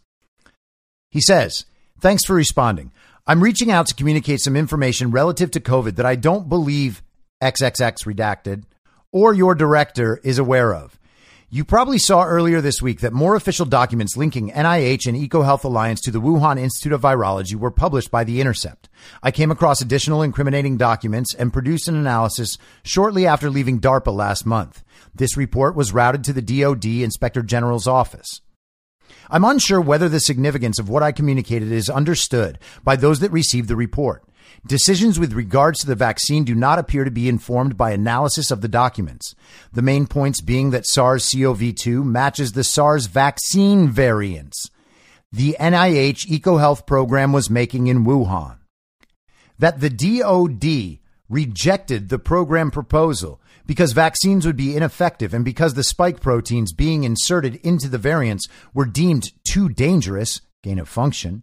He 1.11 1.23
says, 1.23 1.65
thanks 1.99 2.27
for 2.27 2.35
responding. 2.35 2.93
I'm 3.27 3.43
reaching 3.43 3.71
out 3.71 3.87
to 3.87 3.95
communicate 3.95 4.41
some 4.41 4.55
information 4.55 5.13
relative 5.13 5.51
to 5.53 5.61
COVID 5.61 5.97
that 5.97 6.05
I 6.05 6.15
don't 6.15 6.51
believe 6.51 7.03
XXX 7.43 8.05
redacted, 8.05 8.65
or 9.13 9.33
your 9.33 9.55
director 9.55 10.21
is 10.23 10.39
aware 10.39 10.75
of. 10.75 10.98
You 11.51 11.65
probably 11.65 11.97
saw 11.97 12.25
earlier 12.25 12.61
this 12.61 12.83
week 12.83 13.01
that 13.01 13.15
more 13.15 13.35
official 13.35 13.65
documents 13.65 14.19
linking 14.19 14.51
NIH 14.51 15.07
and 15.07 15.17
EcoHealth 15.17 15.65
Alliance 15.65 15.99
to 16.03 16.11
the 16.11 16.21
Wuhan 16.21 16.61
Institute 16.61 16.93
of 16.93 17.01
Virology 17.01 17.55
were 17.55 17.71
published 17.71 18.11
by 18.11 18.23
The 18.23 18.43
Intercept. 18.43 18.91
I 19.23 19.31
came 19.31 19.51
across 19.51 19.81
additional 19.81 20.21
incriminating 20.21 20.77
documents 20.77 21.35
and 21.35 21.51
produced 21.51 21.89
an 21.89 21.97
analysis 21.97 22.59
shortly 22.83 23.27
after 23.27 23.49
leaving 23.49 23.81
DARPA 23.81 24.15
last 24.15 24.45
month. 24.45 24.85
This 25.15 25.39
report 25.39 25.75
was 25.75 25.91
routed 25.91 26.23
to 26.25 26.35
the 26.35 26.43
DoD 26.43 26.85
Inspector 26.85 27.43
General's 27.45 27.87
office. 27.87 28.43
I'm 29.31 29.45
unsure 29.45 29.81
whether 29.81 30.11
the 30.11 30.21
significance 30.21 30.79
of 30.79 30.91
what 30.91 31.03
I 31.03 31.13
communicated 31.13 31.73
is 31.73 31.89
understood 31.89 32.59
by 32.85 32.97
those 32.97 33.21
that 33.21 33.33
received 33.33 33.69
the 33.69 33.77
report. 33.77 34.23
Decisions 34.67 35.19
with 35.19 35.33
regards 35.33 35.81
to 35.81 35.87
the 35.87 35.95
vaccine 35.95 36.45
do 36.45 36.55
not 36.55 36.79
appear 36.79 37.05
to 37.05 37.11
be 37.11 37.29
informed 37.29 37.77
by 37.77 37.93
analysis 37.93 38.51
of 38.51 38.61
the 38.61 38.69
documents. 38.69 39.35
The 39.73 39.83
main 39.83 40.07
points 40.07 40.41
being 40.41 40.71
that 40.71 40.87
SARS 40.87 41.33
CoV 41.33 41.75
2 41.75 42.05
matches 42.05 42.53
the 42.53 42.65
SARS 42.65 43.07
vaccine 43.07 43.89
variants 43.89 44.71
the 45.31 45.57
NIH 45.61 46.27
EcoHealth 46.27 46.87
program 46.87 47.33
was 47.33 47.51
making 47.51 47.87
in 47.87 48.05
Wuhan. 48.05 48.57
That 49.59 49.81
the 49.81 49.91
DoD 49.91 51.01
rejected 51.29 52.09
the 52.09 52.19
program 52.19 52.71
proposal 52.71 53.41
because 53.67 53.93
vaccines 53.93 54.47
would 54.47 54.57
be 54.57 54.75
ineffective 54.75 55.35
and 55.35 55.45
because 55.45 55.75
the 55.75 55.85
spike 55.85 56.21
proteins 56.21 56.73
being 56.73 57.05
inserted 57.05 57.57
into 57.57 57.89
the 57.89 57.99
variants 57.99 58.49
were 58.73 58.87
deemed 58.87 59.31
too 59.47 59.69
dangerous, 59.69 60.41
gain 60.63 60.79
of 60.79 60.89
function 60.89 61.43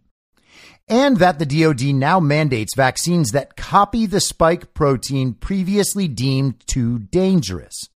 and 0.87 1.17
that 1.17 1.39
the 1.39 1.45
DoD 1.45 1.95
now 1.95 2.19
mandates 2.19 2.75
vaccines 2.75 3.31
that 3.31 3.55
copy 3.55 4.05
the 4.05 4.19
spike 4.19 4.73
protein 4.73 5.33
previously 5.33 6.07
deemed 6.07 6.65
too 6.67 6.99
dangerous. 6.99 7.89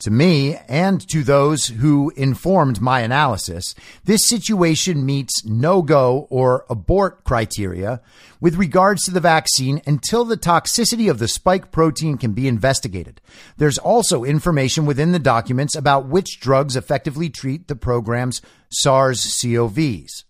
To 0.00 0.10
me 0.10 0.56
and 0.66 1.06
to 1.10 1.22
those 1.22 1.66
who 1.66 2.10
informed 2.16 2.80
my 2.80 3.00
analysis, 3.00 3.74
this 4.02 4.26
situation 4.26 5.04
meets 5.04 5.44
no 5.44 5.82
go 5.82 6.26
or 6.30 6.64
abort 6.70 7.22
criteria 7.24 8.00
with 8.40 8.54
regards 8.54 9.02
to 9.02 9.10
the 9.10 9.20
vaccine 9.20 9.82
until 9.86 10.24
the 10.24 10.38
toxicity 10.38 11.10
of 11.10 11.18
the 11.18 11.28
spike 11.28 11.70
protein 11.70 12.16
can 12.16 12.32
be 12.32 12.48
investigated. 12.48 13.20
There's 13.58 13.76
also 13.76 14.24
information 14.24 14.86
within 14.86 15.12
the 15.12 15.18
documents 15.18 15.76
about 15.76 16.06
which 16.06 16.40
drugs 16.40 16.76
effectively 16.76 17.28
treat 17.28 17.68
the 17.68 17.76
program's 17.76 18.40
SARS 18.70 19.20
CoVs. 19.20 20.24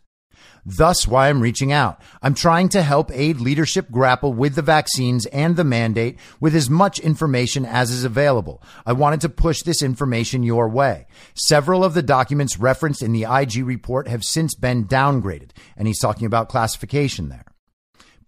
Thus, 0.77 1.09
why 1.09 1.29
I'm 1.29 1.41
reaching 1.41 1.73
out. 1.73 2.01
I'm 2.23 2.35
trying 2.35 2.69
to 2.71 2.83
help 2.83 3.11
aid 3.13 3.41
leadership 3.41 3.91
grapple 3.91 4.33
with 4.33 4.55
the 4.55 4.63
vaccines 4.63 5.27
and 5.27 5.57
the 5.57 5.65
mandate 5.65 6.17
with 6.39 6.55
as 6.55 6.71
much 6.71 7.01
information 7.01 7.67
as 7.67 7.91
is 7.91 8.05
available. 8.05 8.63
I 8.87 8.93
wanted 8.93 9.21
to 9.23 9.29
push 9.31 9.63
this 9.63 9.83
information 9.83 10.45
your 10.45 10.69
way. 10.69 11.09
Several 11.35 11.83
of 11.83 11.95
the 11.95 12.05
documents 12.05 12.61
referenced 12.61 13.03
in 13.03 13.11
the 13.11 13.25
IG 13.25 13.65
report 13.65 14.07
have 14.07 14.23
since 14.23 14.55
been 14.55 14.85
downgraded, 14.85 15.51
and 15.77 15.89
he's 15.89 15.99
talking 15.99 16.25
about 16.27 16.49
classification 16.49 17.31
there. 17.31 17.47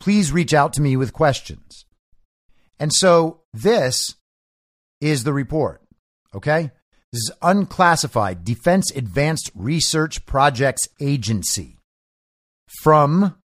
Please 0.01 0.33
reach 0.33 0.53
out 0.53 0.73
to 0.73 0.83
me 0.83 0.97
with 0.97 1.13
questions. 1.13 1.87
And 2.81 2.93
so 2.93 3.43
this 3.53 4.17
is 5.01 5.23
the 5.23 5.33
report. 5.33 5.81
Okay. 6.35 6.73
This 7.13 7.21
is 7.21 7.33
unclassified 7.41 8.43
Defense 8.43 8.91
Advanced 8.91 9.53
Research 9.55 10.27
Projects 10.27 10.89
Agency 10.99 11.79
from 12.81 13.37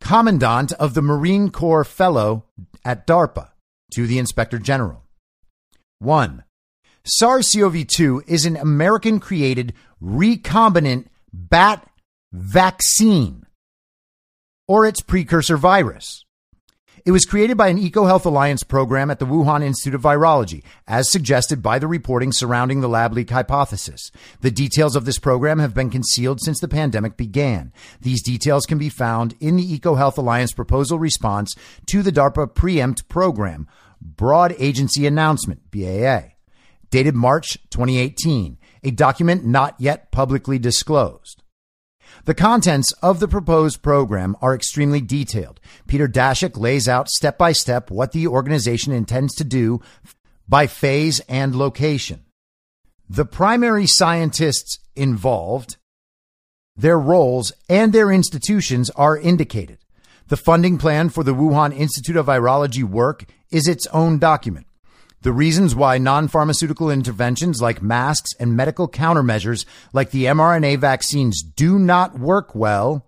Commandant 0.00 0.72
of 0.72 0.94
the 0.94 1.02
Marine 1.02 1.50
Corps 1.50 1.84
Fellow 1.84 2.44
at 2.84 3.06
DARPA 3.06 3.50
to 3.92 4.06
the 4.06 4.18
Inspector 4.18 4.58
General. 4.60 5.02
1. 5.98 6.44
SARS 7.04 7.50
CoV 7.52 7.86
2 7.86 8.22
is 8.26 8.44
an 8.46 8.56
American 8.56 9.18
created 9.18 9.74
recombinant 10.02 11.06
bat 11.32 11.88
vaccine 12.32 13.46
or 14.66 14.86
its 14.86 15.00
precursor 15.00 15.56
virus. 15.56 16.24
It 17.04 17.12
was 17.12 17.24
created 17.24 17.56
by 17.56 17.68
an 17.68 17.78
EcoHealth 17.78 18.24
Alliance 18.24 18.62
program 18.62 19.10
at 19.10 19.18
the 19.18 19.26
Wuhan 19.26 19.62
Institute 19.62 19.94
of 19.94 20.02
Virology, 20.02 20.62
as 20.86 21.10
suggested 21.10 21.62
by 21.62 21.78
the 21.78 21.86
reporting 21.86 22.32
surrounding 22.32 22.80
the 22.80 22.88
lab 22.88 23.12
leak 23.12 23.30
hypothesis. 23.30 24.10
The 24.40 24.50
details 24.50 24.96
of 24.96 25.04
this 25.04 25.18
program 25.18 25.58
have 25.58 25.74
been 25.74 25.90
concealed 25.90 26.40
since 26.40 26.60
the 26.60 26.68
pandemic 26.68 27.16
began. 27.16 27.72
These 28.00 28.22
details 28.22 28.66
can 28.66 28.78
be 28.78 28.88
found 28.88 29.34
in 29.40 29.56
the 29.56 29.78
EcoHealth 29.78 30.18
Alliance 30.18 30.52
proposal 30.52 30.98
response 30.98 31.54
to 31.86 32.02
the 32.02 32.12
DARPA 32.12 32.54
Preempt 32.54 33.08
program, 33.08 33.68
Broad 34.00 34.54
Agency 34.58 35.06
Announcement, 35.06 35.70
BAA, 35.70 36.20
dated 36.90 37.14
March 37.14 37.58
2018, 37.70 38.58
a 38.84 38.90
document 38.90 39.44
not 39.44 39.74
yet 39.78 40.10
publicly 40.10 40.58
disclosed. 40.58 41.42
The 42.24 42.34
contents 42.34 42.92
of 43.02 43.20
the 43.20 43.28
proposed 43.28 43.82
program 43.82 44.36
are 44.40 44.54
extremely 44.54 45.00
detailed. 45.00 45.60
Peter 45.86 46.06
Daszak 46.06 46.58
lays 46.58 46.88
out 46.88 47.08
step 47.08 47.38
by 47.38 47.52
step 47.52 47.90
what 47.90 48.12
the 48.12 48.26
organization 48.26 48.92
intends 48.92 49.34
to 49.36 49.44
do 49.44 49.80
by 50.48 50.66
phase 50.66 51.20
and 51.28 51.54
location. 51.54 52.24
The 53.08 53.24
primary 53.24 53.86
scientists 53.86 54.78
involved, 54.94 55.76
their 56.76 56.98
roles, 56.98 57.52
and 57.68 57.92
their 57.92 58.12
institutions 58.12 58.90
are 58.90 59.16
indicated. 59.16 59.78
The 60.28 60.36
funding 60.36 60.78
plan 60.78 61.08
for 61.08 61.24
the 61.24 61.34
Wuhan 61.34 61.74
Institute 61.74 62.16
of 62.16 62.26
Virology 62.26 62.84
work 62.84 63.24
is 63.50 63.66
its 63.66 63.86
own 63.88 64.18
document. 64.18 64.67
The 65.22 65.32
reasons 65.32 65.74
why 65.74 65.98
non 65.98 66.28
pharmaceutical 66.28 66.90
interventions 66.90 67.60
like 67.60 67.82
masks 67.82 68.30
and 68.38 68.56
medical 68.56 68.88
countermeasures 68.88 69.64
like 69.92 70.10
the 70.10 70.24
mRNA 70.26 70.78
vaccines 70.78 71.42
do 71.42 71.78
not 71.78 72.18
work 72.18 72.54
well 72.54 73.04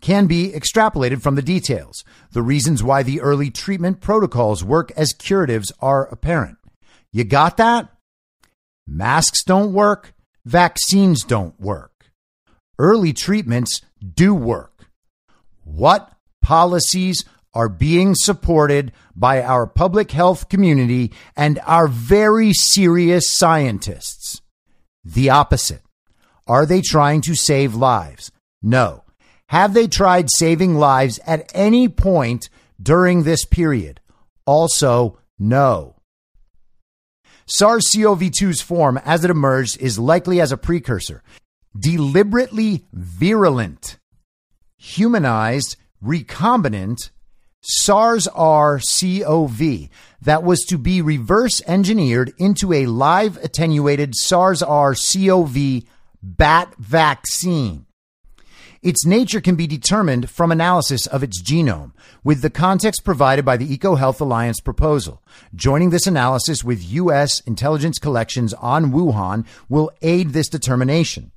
can 0.00 0.26
be 0.26 0.52
extrapolated 0.52 1.22
from 1.22 1.34
the 1.34 1.42
details. 1.42 2.04
The 2.32 2.42
reasons 2.42 2.82
why 2.82 3.02
the 3.02 3.20
early 3.20 3.50
treatment 3.50 4.00
protocols 4.00 4.62
work 4.62 4.92
as 4.96 5.12
curatives 5.12 5.72
are 5.80 6.06
apparent. 6.08 6.58
You 7.10 7.24
got 7.24 7.56
that? 7.56 7.88
Masks 8.86 9.42
don't 9.42 9.72
work. 9.72 10.12
Vaccines 10.44 11.24
don't 11.24 11.58
work. 11.58 12.10
Early 12.78 13.12
treatments 13.12 13.80
do 14.14 14.34
work. 14.34 14.86
What 15.64 16.12
policies 16.42 17.24
are 17.54 17.68
being 17.68 18.14
supported 18.14 18.92
by 19.14 19.42
our 19.42 19.66
public 19.66 20.10
health 20.10 20.48
community 20.48 21.12
and 21.36 21.60
our 21.66 21.86
very 21.86 22.52
serious 22.52 23.30
scientists. 23.30 24.42
The 25.04 25.30
opposite. 25.30 25.82
Are 26.46 26.66
they 26.66 26.82
trying 26.82 27.20
to 27.22 27.34
save 27.34 27.74
lives? 27.74 28.30
No. 28.62 29.04
Have 29.48 29.72
they 29.72 29.86
tried 29.86 30.28
saving 30.30 30.74
lives 30.74 31.20
at 31.26 31.50
any 31.54 31.88
point 31.88 32.48
during 32.82 33.22
this 33.22 33.44
period? 33.44 34.00
Also, 34.46 35.18
no. 35.38 35.96
SARS 37.46 37.88
CoV 37.94 38.20
2's 38.20 38.62
form 38.62 38.98
as 39.04 39.24
it 39.24 39.30
emerged 39.30 39.80
is 39.80 39.98
likely 39.98 40.40
as 40.40 40.50
a 40.50 40.56
precursor, 40.56 41.22
deliberately 41.78 42.86
virulent, 42.92 43.98
humanized 44.78 45.76
recombinant 46.02 47.10
SARS 47.66 48.28
CoV 48.28 49.88
that 50.20 50.42
was 50.42 50.60
to 50.64 50.78
be 50.78 51.00
reverse 51.00 51.62
engineered 51.66 52.32
into 52.38 52.72
a 52.72 52.86
live 52.86 53.36
attenuated 53.38 54.14
SARS 54.14 54.62
CoV 54.62 55.82
bat 56.22 56.74
vaccine. 56.78 57.86
Its 58.82 59.06
nature 59.06 59.40
can 59.40 59.56
be 59.56 59.66
determined 59.66 60.28
from 60.28 60.52
analysis 60.52 61.06
of 61.06 61.22
its 61.22 61.42
genome, 61.42 61.92
with 62.22 62.42
the 62.42 62.50
context 62.50 63.02
provided 63.02 63.42
by 63.42 63.56
the 63.56 63.78
EcoHealth 63.78 64.20
Alliance 64.20 64.60
proposal. 64.60 65.22
Joining 65.54 65.88
this 65.88 66.06
analysis 66.06 66.62
with 66.62 66.92
U.S. 66.92 67.40
intelligence 67.40 67.98
collections 67.98 68.52
on 68.52 68.92
Wuhan 68.92 69.46
will 69.70 69.90
aid 70.02 70.30
this 70.30 70.50
determination. 70.50 71.32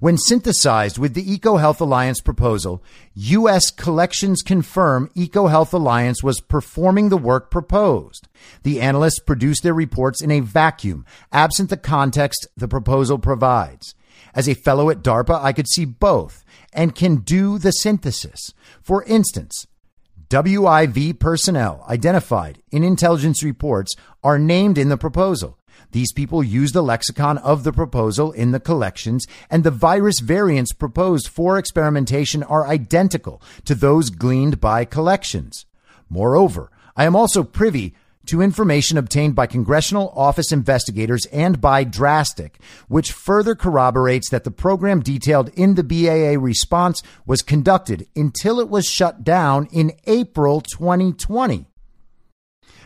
When 0.00 0.16
synthesized 0.16 0.96
with 0.96 1.12
the 1.12 1.38
EcoHealth 1.38 1.78
Alliance 1.78 2.22
proposal, 2.22 2.82
U.S. 3.14 3.70
collections 3.70 4.40
confirm 4.40 5.10
EcoHealth 5.14 5.74
Alliance 5.74 6.22
was 6.22 6.40
performing 6.40 7.10
the 7.10 7.18
work 7.18 7.50
proposed. 7.50 8.26
The 8.62 8.80
analysts 8.80 9.20
produced 9.20 9.62
their 9.62 9.74
reports 9.74 10.22
in 10.22 10.30
a 10.30 10.40
vacuum, 10.40 11.04
absent 11.32 11.68
the 11.68 11.76
context 11.76 12.46
the 12.56 12.66
proposal 12.66 13.18
provides. 13.18 13.94
As 14.34 14.48
a 14.48 14.54
fellow 14.54 14.88
at 14.88 15.02
DARPA, 15.02 15.38
I 15.38 15.52
could 15.52 15.68
see 15.68 15.84
both 15.84 16.46
and 16.72 16.94
can 16.94 17.16
do 17.16 17.58
the 17.58 17.70
synthesis. 17.70 18.54
For 18.80 19.04
instance, 19.04 19.66
WIV 20.30 21.18
personnel 21.18 21.84
identified 21.86 22.62
in 22.72 22.84
intelligence 22.84 23.42
reports 23.42 23.94
are 24.22 24.38
named 24.38 24.78
in 24.78 24.88
the 24.88 24.96
proposal. 24.96 25.58
These 25.92 26.12
people 26.12 26.42
use 26.42 26.72
the 26.72 26.82
lexicon 26.82 27.38
of 27.38 27.64
the 27.64 27.72
proposal 27.72 28.30
in 28.32 28.52
the 28.52 28.60
collections, 28.60 29.26
and 29.50 29.64
the 29.64 29.70
virus 29.70 30.20
variants 30.20 30.72
proposed 30.72 31.28
for 31.28 31.58
experimentation 31.58 32.42
are 32.42 32.66
identical 32.66 33.42
to 33.64 33.74
those 33.74 34.10
gleaned 34.10 34.60
by 34.60 34.84
collections. 34.84 35.66
Moreover, 36.08 36.70
I 36.96 37.04
am 37.04 37.16
also 37.16 37.42
privy 37.42 37.94
to 38.26 38.42
information 38.42 38.98
obtained 38.98 39.34
by 39.34 39.46
congressional 39.46 40.12
office 40.14 40.52
investigators 40.52 41.26
and 41.32 41.60
by 41.60 41.82
Drastic, 41.82 42.60
which 42.86 43.12
further 43.12 43.54
corroborates 43.54 44.30
that 44.30 44.44
the 44.44 44.50
program 44.50 45.00
detailed 45.00 45.48
in 45.54 45.74
the 45.74 45.82
BAA 45.82 46.40
response 46.40 47.02
was 47.26 47.42
conducted 47.42 48.06
until 48.14 48.60
it 48.60 48.68
was 48.68 48.86
shut 48.86 49.24
down 49.24 49.66
in 49.72 49.92
April 50.06 50.60
2020. 50.60 51.69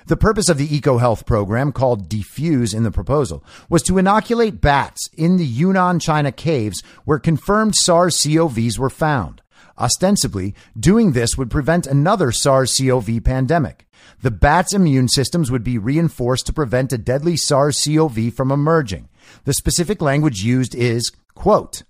The 0.06 0.16
purpose 0.18 0.50
of 0.50 0.58
the 0.58 0.68
EcoHealth 0.68 1.24
program, 1.24 1.72
called 1.72 2.10
Defuse 2.10 2.74
in 2.74 2.82
the 2.82 2.90
proposal, 2.90 3.42
was 3.70 3.82
to 3.84 3.96
inoculate 3.96 4.60
bats 4.60 5.08
in 5.16 5.38
the 5.38 5.46
Yunnan, 5.46 5.98
China 5.98 6.30
caves 6.30 6.82
where 7.06 7.18
confirmed 7.18 7.74
SARS 7.74 8.18
CoVs 8.18 8.78
were 8.78 8.90
found. 8.90 9.40
Ostensibly, 9.78 10.54
doing 10.78 11.12
this 11.12 11.38
would 11.38 11.50
prevent 11.50 11.86
another 11.86 12.32
SARS 12.32 12.76
CoV 12.78 13.24
pandemic. 13.24 13.86
The 14.20 14.30
bats' 14.30 14.74
immune 14.74 15.08
systems 15.08 15.50
would 15.50 15.64
be 15.64 15.78
reinforced 15.78 16.46
to 16.46 16.52
prevent 16.52 16.92
a 16.92 16.98
deadly 16.98 17.38
SARS 17.38 17.82
CoV 17.82 18.34
from 18.34 18.52
emerging. 18.52 19.08
The 19.44 19.54
specific 19.54 20.02
language 20.02 20.42
used 20.42 20.74
is, 20.74 21.10
quote, 21.34 21.82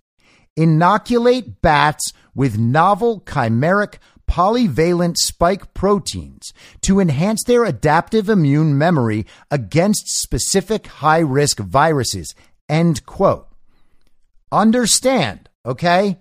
inoculate 0.57 1.61
bats 1.63 2.13
with 2.33 2.59
novel 2.59 3.21
chimeric 3.23 3.99
polyvalent 4.27 5.17
spike 5.17 5.75
proteins 5.75 6.53
to 6.83 7.01
enhance 7.01 7.43
their 7.45 7.65
adaptive 7.65 8.29
immune 8.29 8.77
memory 8.77 9.27
against 9.51 10.09
specific 10.09 10.87
high 10.87 11.21
risk 11.21 11.59
viruses. 11.59 12.35
End 12.69 13.05
quote. 13.07 13.49
Understand, 14.51 15.49
okay, 15.67 16.19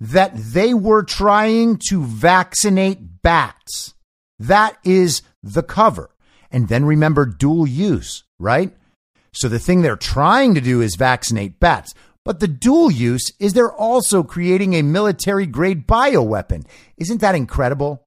that 0.00 0.32
they 0.34 0.74
were 0.74 1.02
trying 1.02 1.78
to 1.88 2.04
vaccinate 2.04 3.22
bats. 3.22 3.94
That 4.38 4.76
is 4.84 5.22
the 5.42 5.62
cover. 5.62 6.10
And 6.50 6.68
then 6.68 6.84
remember 6.84 7.26
dual 7.26 7.66
use, 7.66 8.24
right? 8.38 8.74
So 9.32 9.48
the 9.48 9.58
thing 9.58 9.82
they're 9.82 9.96
trying 9.96 10.54
to 10.54 10.60
do 10.60 10.80
is 10.80 10.96
vaccinate 10.96 11.60
bats. 11.60 11.92
But 12.28 12.40
the 12.40 12.46
dual 12.46 12.90
use 12.90 13.32
is 13.40 13.54
they're 13.54 13.72
also 13.72 14.22
creating 14.22 14.74
a 14.74 14.82
military 14.82 15.46
grade 15.46 15.86
bioweapon. 15.86 16.66
Isn't 16.98 17.22
that 17.22 17.34
incredible? 17.34 18.06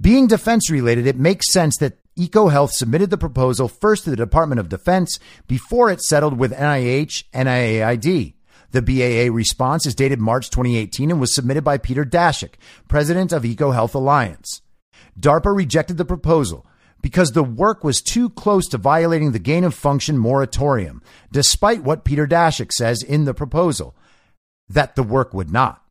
Being 0.00 0.26
defense 0.26 0.70
related, 0.70 1.06
it 1.06 1.18
makes 1.18 1.52
sense 1.52 1.76
that 1.76 1.98
EcoHealth 2.18 2.70
submitted 2.70 3.10
the 3.10 3.18
proposal 3.18 3.68
first 3.68 4.04
to 4.04 4.10
the 4.10 4.16
Department 4.16 4.58
of 4.58 4.70
Defense 4.70 5.18
before 5.46 5.90
it 5.90 6.00
settled 6.00 6.38
with 6.38 6.54
NIH 6.54 7.24
and 7.34 7.46
NIAID. 7.46 8.32
The 8.70 8.80
BAA 8.80 9.30
response 9.30 9.84
is 9.84 9.94
dated 9.94 10.18
March 10.18 10.48
2018 10.48 11.10
and 11.10 11.20
was 11.20 11.34
submitted 11.34 11.64
by 11.64 11.76
Peter 11.76 12.06
Daszak, 12.06 12.54
president 12.88 13.32
of 13.32 13.42
EcoHealth 13.42 13.92
Alliance. 13.92 14.62
DARPA 15.20 15.54
rejected 15.54 15.98
the 15.98 16.06
proposal, 16.06 16.64
because 17.02 17.32
the 17.32 17.44
work 17.44 17.84
was 17.84 18.00
too 18.00 18.30
close 18.30 18.68
to 18.68 18.78
violating 18.78 19.32
the 19.32 19.38
gain 19.38 19.64
of 19.64 19.74
function 19.74 20.16
moratorium, 20.16 21.02
despite 21.30 21.82
what 21.82 22.04
Peter 22.04 22.26
Daszak 22.26 22.72
says 22.72 23.02
in 23.02 23.24
the 23.24 23.34
proposal 23.34 23.94
that 24.68 24.94
the 24.94 25.02
work 25.02 25.34
would 25.34 25.50
not. 25.50 25.82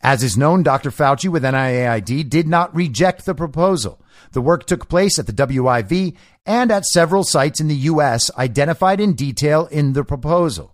As 0.00 0.22
is 0.22 0.36
known, 0.36 0.62
Dr. 0.62 0.90
Fauci 0.90 1.30
with 1.30 1.42
NIAID 1.42 2.28
did 2.28 2.46
not 2.46 2.74
reject 2.76 3.24
the 3.24 3.34
proposal. 3.34 4.02
The 4.32 4.42
work 4.42 4.66
took 4.66 4.86
place 4.86 5.18
at 5.18 5.26
the 5.26 5.32
WIV 5.32 6.14
and 6.44 6.70
at 6.70 6.84
several 6.84 7.24
sites 7.24 7.58
in 7.58 7.68
the 7.68 7.74
U.S. 7.74 8.30
identified 8.36 9.00
in 9.00 9.14
detail 9.14 9.66
in 9.70 9.94
the 9.94 10.04
proposal. 10.04 10.73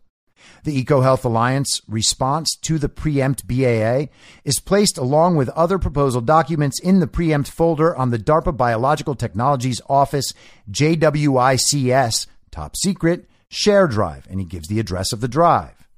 The 0.64 0.84
EcoHealth 0.84 1.24
Alliance 1.24 1.80
response 1.88 2.56
to 2.62 2.78
the 2.78 2.88
Preempt 2.88 3.46
BAA 3.46 4.12
is 4.44 4.60
placed 4.60 4.98
along 4.98 5.36
with 5.36 5.48
other 5.50 5.78
proposal 5.78 6.20
documents 6.20 6.80
in 6.80 7.00
the 7.00 7.06
Preempt 7.06 7.50
folder 7.50 7.94
on 7.96 8.10
the 8.10 8.18
DARPA 8.18 8.56
Biological 8.56 9.14
Technologies 9.14 9.80
Office 9.88 10.32
JWICS 10.70 12.26
top 12.50 12.76
secret 12.76 13.28
share 13.48 13.86
drive, 13.86 14.26
and 14.30 14.40
he 14.40 14.46
gives 14.46 14.68
the 14.68 14.80
address 14.80 15.12
of 15.12 15.20
the 15.20 15.28
drive. 15.28 15.88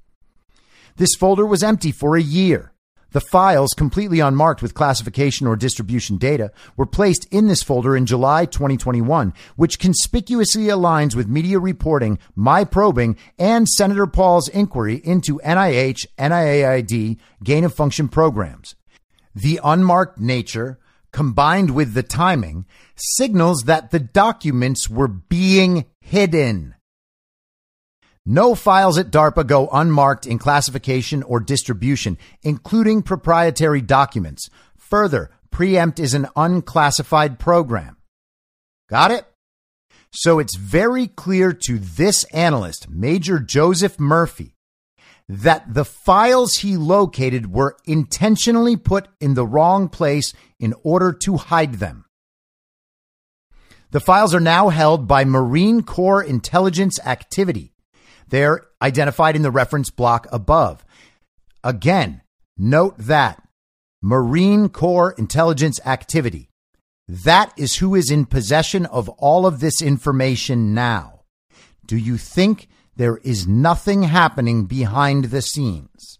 This 0.97 1.15
folder 1.15 1.45
was 1.45 1.63
empty 1.63 1.91
for 1.91 2.15
a 2.15 2.21
year. 2.21 2.72
The 3.13 3.21
files, 3.21 3.73
completely 3.75 4.19
unmarked 4.19 4.63
with 4.63 4.73
classification 4.73 5.45
or 5.45 5.55
distribution 5.55 6.17
data, 6.17 6.51
were 6.75 6.87
placed 6.87 7.27
in 7.31 7.47
this 7.47 7.61
folder 7.61 7.95
in 7.95 8.07
July 8.07 8.45
2021, 8.45 9.33
which 9.55 9.77
conspicuously 9.77 10.65
aligns 10.65 11.15
with 11.15 11.27
media 11.27 11.59
reporting, 11.59 12.17
my 12.35 12.63
probing, 12.63 13.15
and 13.37 13.69
Senator 13.69 14.07
Paul's 14.07 14.47
inquiry 14.49 14.95
into 15.03 15.39
NIH, 15.45 16.07
NIAID 16.17 17.19
gain 17.43 17.63
of 17.63 17.75
function 17.75 18.09
programs. 18.09 18.75
The 19.35 19.59
unmarked 19.63 20.19
nature, 20.19 20.79
combined 21.11 21.69
with 21.69 21.93
the 21.93 22.03
timing, 22.03 22.65
signals 22.95 23.63
that 23.65 23.91
the 23.91 23.99
documents 23.99 24.89
were 24.89 25.07
being 25.07 25.85
hidden. 25.99 26.73
No 28.25 28.55
files 28.55 28.97
at 28.97 29.11
DARPA 29.11 29.45
go 29.47 29.67
unmarked 29.67 30.25
in 30.25 30.39
classification 30.39 31.23
or 31.23 31.41
distribution, 31.41 32.17
including 32.41 33.01
proprietary 33.01 33.81
documents. 33.81 34.49
Further, 34.77 35.29
Preempt 35.51 35.99
is 35.99 36.13
an 36.13 36.27
unclassified 36.35 37.37
program. 37.37 37.97
Got 38.89 39.11
it? 39.11 39.25
So 40.11 40.39
it's 40.39 40.55
very 40.55 41.07
clear 41.07 41.51
to 41.65 41.79
this 41.79 42.23
analyst, 42.25 42.87
Major 42.89 43.39
Joseph 43.39 43.99
Murphy, 43.99 44.55
that 45.27 45.73
the 45.73 45.85
files 45.85 46.55
he 46.55 46.77
located 46.77 47.51
were 47.51 47.75
intentionally 47.85 48.77
put 48.77 49.07
in 49.19 49.33
the 49.33 49.47
wrong 49.47 49.89
place 49.89 50.33
in 50.59 50.73
order 50.83 51.11
to 51.23 51.37
hide 51.37 51.75
them. 51.75 52.05
The 53.91 53.99
files 53.99 54.33
are 54.33 54.39
now 54.39 54.69
held 54.69 55.07
by 55.07 55.25
Marine 55.25 55.83
Corps 55.83 56.23
Intelligence 56.23 56.99
Activity. 57.05 57.72
They're 58.33 58.65
identified 58.81 59.35
in 59.35 59.43
the 59.43 59.51
reference 59.51 59.91
block 59.91 60.25
above. 60.31 60.83
Again, 61.63 62.23
note 62.57 62.95
that 62.97 63.47
Marine 64.01 64.69
Corps 64.69 65.13
Intelligence 65.19 65.79
Activity. 65.85 66.49
That 67.07 67.53
is 67.57 67.75
who 67.75 67.93
is 67.93 68.09
in 68.09 68.25
possession 68.25 68.87
of 68.87 69.07
all 69.07 69.45
of 69.45 69.59
this 69.59 69.83
information 69.83 70.73
now. 70.73 71.25
Do 71.85 71.95
you 71.95 72.17
think 72.17 72.69
there 72.95 73.17
is 73.17 73.47
nothing 73.47 74.01
happening 74.01 74.65
behind 74.65 75.25
the 75.25 75.43
scenes? 75.43 76.17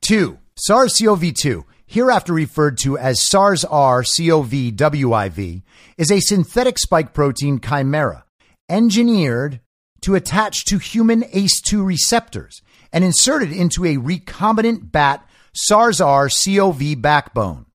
Two, 0.00 0.38
SARS 0.56 0.98
CoV 0.98 1.34
2, 1.34 1.66
hereafter 1.84 2.32
referred 2.32 2.78
to 2.78 2.96
as 2.96 3.20
SARS 3.20 3.66
R 3.66 4.02
CoV 4.02 4.50
WIV, 4.50 5.62
is 5.98 6.10
a 6.10 6.20
synthetic 6.20 6.78
spike 6.78 7.12
protein 7.12 7.60
chimera 7.60 8.24
engineered 8.70 9.60
to 10.02 10.14
attach 10.14 10.64
to 10.66 10.78
human 10.78 11.22
ACE2 11.22 11.84
receptors 11.84 12.62
and 12.92 13.02
inserted 13.04 13.52
into 13.52 13.84
a 13.84 13.96
recombinant 13.96 14.92
bat 14.92 15.26
SARS 15.54 16.00
R 16.00 16.28
CoV 16.28 17.00
backbone. 17.00 17.66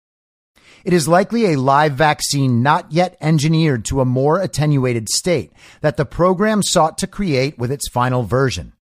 It 0.84 0.94
is 0.94 1.08
likely 1.08 1.52
a 1.52 1.60
live 1.60 1.94
vaccine 1.94 2.64
not 2.64 2.92
yet 2.92 3.18
engineered 3.20 3.84
to 3.86 4.00
a 4.00 4.06
more 4.06 4.40
attenuated 4.40 5.10
state 5.10 5.52
that 5.82 5.98
the 5.98 6.06
program 6.06 6.64
sought 6.64 6.98
to 7.00 7.08
create 7.08 7.58
with 7.58 7.72
its 7.72 7.90
final 7.90 8.24
version. 8.24 8.74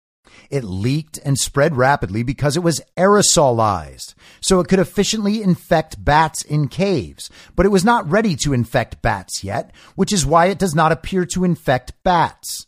It 0.49 0.63
leaked 0.63 1.17
and 1.25 1.37
spread 1.37 1.75
rapidly 1.75 2.21
because 2.21 2.55
it 2.55 2.63
was 2.63 2.81
aerosolized, 2.95 4.13
so 4.39 4.59
it 4.59 4.67
could 4.67 4.79
efficiently 4.79 5.41
infect 5.41 6.03
bats 6.03 6.43
in 6.43 6.67
caves, 6.67 7.29
but 7.55 7.65
it 7.65 7.69
was 7.69 7.83
not 7.83 8.09
ready 8.09 8.35
to 8.37 8.53
infect 8.53 9.01
bats 9.01 9.43
yet, 9.43 9.71
which 9.95 10.13
is 10.13 10.25
why 10.25 10.45
it 10.47 10.59
does 10.59 10.75
not 10.75 10.91
appear 10.91 11.25
to 11.25 11.43
infect 11.43 11.93
bats. 12.03 12.67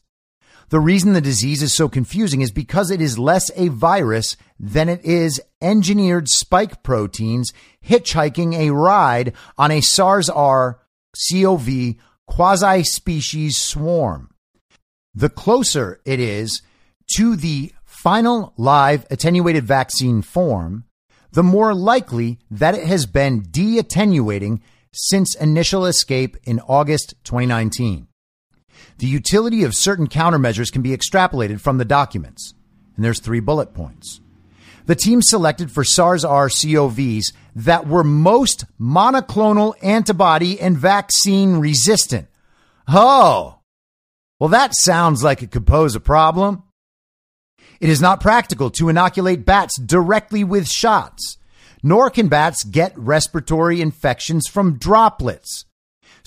The 0.69 0.79
reason 0.81 1.13
the 1.13 1.21
disease 1.21 1.63
is 1.63 1.73
so 1.73 1.87
confusing 1.87 2.41
is 2.41 2.51
because 2.51 2.91
it 2.91 2.99
is 2.99 3.17
less 3.17 3.49
a 3.55 3.69
virus 3.69 4.35
than 4.59 4.89
it 4.89 5.03
is 5.05 5.41
engineered 5.61 6.27
spike 6.27 6.83
proteins 6.83 7.53
hitchhiking 7.85 8.53
a 8.53 8.71
ride 8.71 9.33
on 9.57 9.71
a 9.71 9.79
SARS 9.79 10.29
R 10.29 10.81
CoV 11.31 11.95
quasi 12.25 12.83
species 12.83 13.57
swarm. 13.57 14.29
The 15.15 15.29
closer 15.29 16.01
it 16.05 16.19
is 16.19 16.61
to 17.15 17.37
the 17.37 17.71
final 17.85 18.53
live 18.57 19.05
attenuated 19.09 19.63
vaccine 19.63 20.21
form, 20.21 20.83
the 21.31 21.43
more 21.43 21.73
likely 21.73 22.39
that 22.51 22.75
it 22.75 22.85
has 22.85 23.05
been 23.05 23.47
de 23.49 23.79
attenuating 23.79 24.61
since 24.91 25.33
initial 25.33 25.85
escape 25.85 26.35
in 26.43 26.59
August 26.59 27.15
2019. 27.23 28.06
The 28.97 29.07
utility 29.07 29.63
of 29.63 29.75
certain 29.75 30.07
countermeasures 30.07 30.71
can 30.71 30.81
be 30.81 30.95
extrapolated 30.95 31.61
from 31.61 31.77
the 31.77 31.85
documents, 31.85 32.53
and 32.95 33.05
there's 33.05 33.19
three 33.19 33.39
bullet 33.39 33.73
points. 33.73 34.21
The 34.87 34.95
team 34.95 35.21
selected 35.21 35.69
for 35.69 35.83
SARS 35.83 36.23
R 36.23 36.47
CoVs 36.47 37.33
that 37.55 37.87
were 37.87 38.03
most 38.03 38.65
monoclonal 38.79 39.75
antibody 39.83 40.59
and 40.59 40.77
vaccine 40.77 41.57
resistant. 41.57 42.27
Oh, 42.87 43.59
well, 44.39 44.49
that 44.49 44.73
sounds 44.75 45.23
like 45.23 45.43
it 45.43 45.51
could 45.51 45.67
pose 45.67 45.95
a 45.95 45.99
problem. 45.99 46.63
It 47.79 47.89
is 47.89 48.01
not 48.01 48.21
practical 48.21 48.69
to 48.71 48.89
inoculate 48.89 49.45
bats 49.45 49.79
directly 49.79 50.43
with 50.43 50.67
shots, 50.67 51.37
nor 51.83 52.09
can 52.09 52.27
bats 52.29 52.63
get 52.63 52.97
respiratory 52.97 53.81
infections 53.81 54.47
from 54.47 54.77
droplets. 54.77 55.65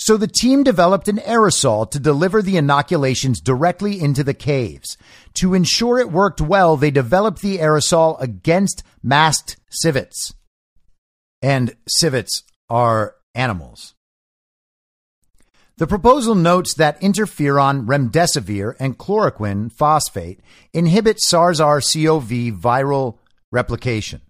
So 0.00 0.16
the 0.16 0.26
team 0.26 0.62
developed 0.62 1.08
an 1.08 1.18
aerosol 1.18 1.88
to 1.90 2.00
deliver 2.00 2.40
the 2.40 2.56
inoculations 2.56 3.38
directly 3.38 4.00
into 4.00 4.24
the 4.24 4.32
caves. 4.32 4.96
To 5.34 5.52
ensure 5.52 5.98
it 5.98 6.10
worked 6.10 6.40
well, 6.40 6.78
they 6.78 6.90
developed 6.90 7.42
the 7.42 7.58
aerosol 7.58 8.18
against 8.18 8.82
masked 9.02 9.58
civets. 9.68 10.32
And 11.42 11.76
civets 11.86 12.44
are 12.70 13.16
animals. 13.34 13.94
The 15.76 15.86
proposal 15.86 16.34
notes 16.34 16.72
that 16.76 16.98
interferon, 17.02 17.84
remdesivir, 17.84 18.76
and 18.80 18.96
chloroquine 18.96 19.70
phosphate 19.70 20.40
inhibit 20.72 21.20
SARS-CoV 21.20 22.30
viral 22.58 23.18
replication. 23.52 24.22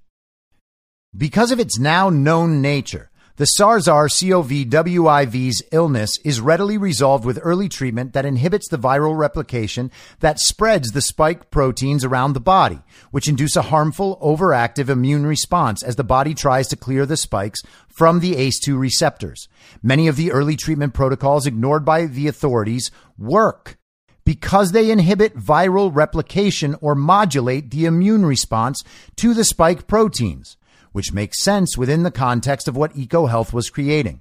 Because 1.16 1.52
of 1.52 1.60
its 1.60 1.78
now 1.78 2.10
known 2.10 2.60
nature, 2.60 3.09
the 3.40 3.46
SARS-CoV-WIV's 3.46 5.62
illness 5.72 6.18
is 6.18 6.42
readily 6.42 6.76
resolved 6.76 7.24
with 7.24 7.40
early 7.42 7.70
treatment 7.70 8.12
that 8.12 8.26
inhibits 8.26 8.68
the 8.68 8.76
viral 8.76 9.16
replication 9.16 9.90
that 10.18 10.38
spreads 10.38 10.90
the 10.90 11.00
spike 11.00 11.50
proteins 11.50 12.04
around 12.04 12.34
the 12.34 12.40
body, 12.40 12.80
which 13.12 13.30
induce 13.30 13.56
a 13.56 13.62
harmful 13.62 14.18
overactive 14.22 14.90
immune 14.90 15.24
response 15.24 15.82
as 15.82 15.96
the 15.96 16.04
body 16.04 16.34
tries 16.34 16.68
to 16.68 16.76
clear 16.76 17.06
the 17.06 17.16
spikes 17.16 17.62
from 17.88 18.20
the 18.20 18.34
ACE2 18.34 18.78
receptors. 18.78 19.48
Many 19.82 20.06
of 20.06 20.16
the 20.16 20.32
early 20.32 20.56
treatment 20.56 20.92
protocols 20.92 21.46
ignored 21.46 21.82
by 21.82 22.04
the 22.04 22.28
authorities 22.28 22.90
work 23.16 23.78
because 24.26 24.72
they 24.72 24.90
inhibit 24.90 25.34
viral 25.34 25.90
replication 25.90 26.76
or 26.82 26.94
modulate 26.94 27.70
the 27.70 27.86
immune 27.86 28.26
response 28.26 28.84
to 29.16 29.32
the 29.32 29.44
spike 29.44 29.86
proteins 29.86 30.58
which 30.92 31.12
makes 31.12 31.42
sense 31.42 31.76
within 31.76 32.02
the 32.02 32.10
context 32.10 32.68
of 32.68 32.76
what 32.76 32.94
EcoHealth 32.94 33.52
was 33.52 33.70
creating. 33.70 34.20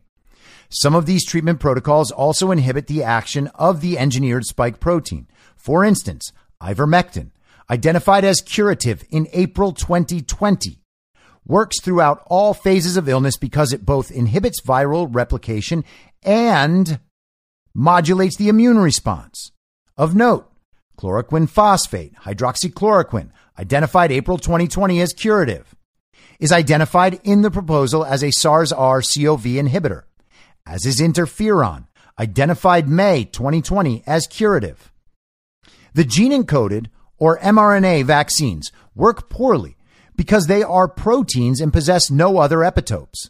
Some 0.70 0.94
of 0.94 1.06
these 1.06 1.26
treatment 1.26 1.60
protocols 1.60 2.12
also 2.12 2.52
inhibit 2.52 2.88
the 2.88 3.04
action 3.04 3.48
of 3.56 3.82
the 3.82 3.98
engineered 3.98 4.46
spike 4.46 4.80
protein. 4.80 5.28
For 5.56 5.84
instance, 5.84 6.32
ivermectin, 6.62 7.32
identified 7.70 8.24
as 8.24 8.42
curative 8.42 9.04
in 9.10 9.28
April 9.34 9.72
2020, 9.72 10.80
works 11.46 11.82
throughout 11.82 12.22
all 12.28 12.54
phases 12.54 12.98
of 12.98 13.10
illness 13.10 13.36
because 13.36 13.74
it 13.74 13.86
both 13.86 14.12
inhibits 14.12 14.62
viral 14.62 15.08
replication 15.10 15.84
and 16.22 17.00
modulates 17.74 18.38
the 18.38 18.50
immune 18.50 18.78
response. 18.78 19.52
Of 19.98 20.16
note, 20.16 20.52
chloroquine 20.98 21.50
phosphate, 21.50 22.14
hydroxychloroquine, 22.24 23.32
identified 23.58 24.12
April 24.12 24.38
2020 24.38 25.02
as 25.02 25.14
curative 25.14 25.76
is 26.40 26.52
identified 26.52 27.20
in 27.24 27.42
the 27.42 27.52
proposal 27.52 28.06
as 28.06 28.24
a 28.24 28.32
SARS 28.32 28.72
R 28.72 29.02
CoV 29.02 29.44
inhibitor, 29.44 30.04
as 30.66 30.86
is 30.86 31.00
interferon, 31.00 31.88
identified 32.18 32.88
May 32.88 33.26
2020 33.26 34.04
as 34.08 34.28
curative. 34.28 34.92
The 35.94 36.06
gene 36.06 36.32
encoded 36.32 36.88
or 37.18 37.38
mRNA 37.40 38.06
vaccines 38.06 38.72
work 38.96 39.30
poorly 39.30 39.78
because 40.16 40.48
they 40.48 40.64
are 40.64 40.88
proteins 40.88 41.62
and 41.62 41.74
possess 41.74 42.10
no 42.10 42.38
other 42.38 42.60
epitopes. 42.60 43.30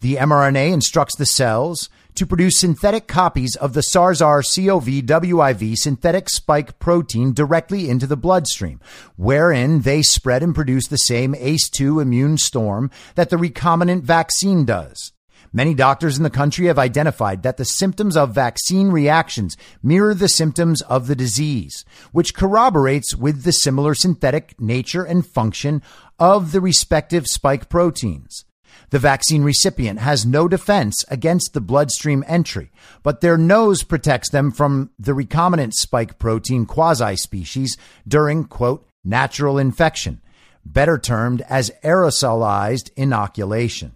The 0.00 0.16
mRNA 0.16 0.72
instructs 0.72 1.16
the 1.16 1.26
cells 1.26 1.88
to 2.20 2.26
produce 2.26 2.60
synthetic 2.60 3.06
copies 3.06 3.56
of 3.56 3.72
the 3.72 3.80
SARS-CoV-WIV 3.80 5.74
synthetic 5.74 6.28
spike 6.28 6.78
protein 6.78 7.32
directly 7.32 7.88
into 7.88 8.06
the 8.06 8.14
bloodstream, 8.14 8.78
wherein 9.16 9.80
they 9.80 10.02
spread 10.02 10.42
and 10.42 10.54
produce 10.54 10.86
the 10.86 10.98
same 10.98 11.32
ACE2 11.32 12.02
immune 12.02 12.36
storm 12.36 12.90
that 13.14 13.30
the 13.30 13.38
recombinant 13.38 14.02
vaccine 14.02 14.66
does. 14.66 15.12
Many 15.50 15.72
doctors 15.72 16.18
in 16.18 16.22
the 16.22 16.28
country 16.28 16.66
have 16.66 16.78
identified 16.78 17.42
that 17.42 17.56
the 17.56 17.64
symptoms 17.64 18.18
of 18.18 18.34
vaccine 18.34 18.90
reactions 18.90 19.56
mirror 19.82 20.12
the 20.12 20.28
symptoms 20.28 20.82
of 20.82 21.06
the 21.06 21.16
disease, 21.16 21.86
which 22.12 22.34
corroborates 22.34 23.16
with 23.16 23.44
the 23.44 23.52
similar 23.52 23.94
synthetic 23.94 24.60
nature 24.60 25.04
and 25.04 25.26
function 25.26 25.80
of 26.18 26.52
the 26.52 26.60
respective 26.60 27.26
spike 27.26 27.70
proteins. 27.70 28.44
The 28.90 28.98
vaccine 28.98 29.44
recipient 29.44 30.00
has 30.00 30.26
no 30.26 30.48
defense 30.48 31.04
against 31.08 31.52
the 31.52 31.60
bloodstream 31.60 32.24
entry, 32.26 32.72
but 33.04 33.20
their 33.20 33.38
nose 33.38 33.84
protects 33.84 34.30
them 34.30 34.50
from 34.50 34.90
the 34.98 35.12
recombinant 35.12 35.74
spike 35.74 36.18
protein 36.18 36.66
quasi 36.66 37.14
species 37.14 37.76
during, 38.06 38.44
quote, 38.44 38.84
natural 39.04 39.58
infection, 39.58 40.20
better 40.64 40.98
termed 40.98 41.42
as 41.48 41.70
aerosolized 41.84 42.90
inoculation. 42.96 43.94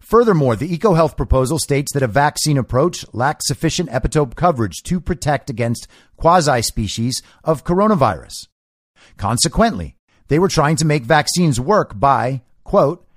Furthermore, 0.00 0.54
the 0.54 0.76
EcoHealth 0.76 1.16
proposal 1.16 1.58
states 1.58 1.92
that 1.92 2.02
a 2.02 2.06
vaccine 2.06 2.58
approach 2.58 3.06
lacks 3.14 3.46
sufficient 3.48 3.90
epitope 3.90 4.34
coverage 4.34 4.82
to 4.84 5.00
protect 5.00 5.48
against 5.50 5.88
quasi 6.16 6.60
species 6.62 7.22
of 7.42 7.64
coronavirus. 7.64 8.48
Consequently, 9.16 9.96
they 10.28 10.38
were 10.38 10.48
trying 10.48 10.76
to 10.76 10.86
make 10.86 11.04
vaccines 11.04 11.58
work 11.58 11.98
by, 11.98 12.42
quote, 12.64 13.07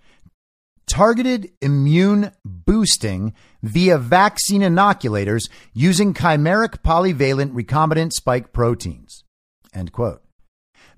targeted 0.88 1.52
immune 1.62 2.32
boosting 2.44 3.34
via 3.64 3.98
vaccine 3.98 4.62
inoculators 4.62 5.50
using 5.74 6.14
chimeric 6.14 6.82
polyvalent 6.82 7.54
recombinant 7.54 8.12
spike 8.12 8.52
proteins. 8.54 9.24
End 9.74 9.92
quote. 9.92 10.22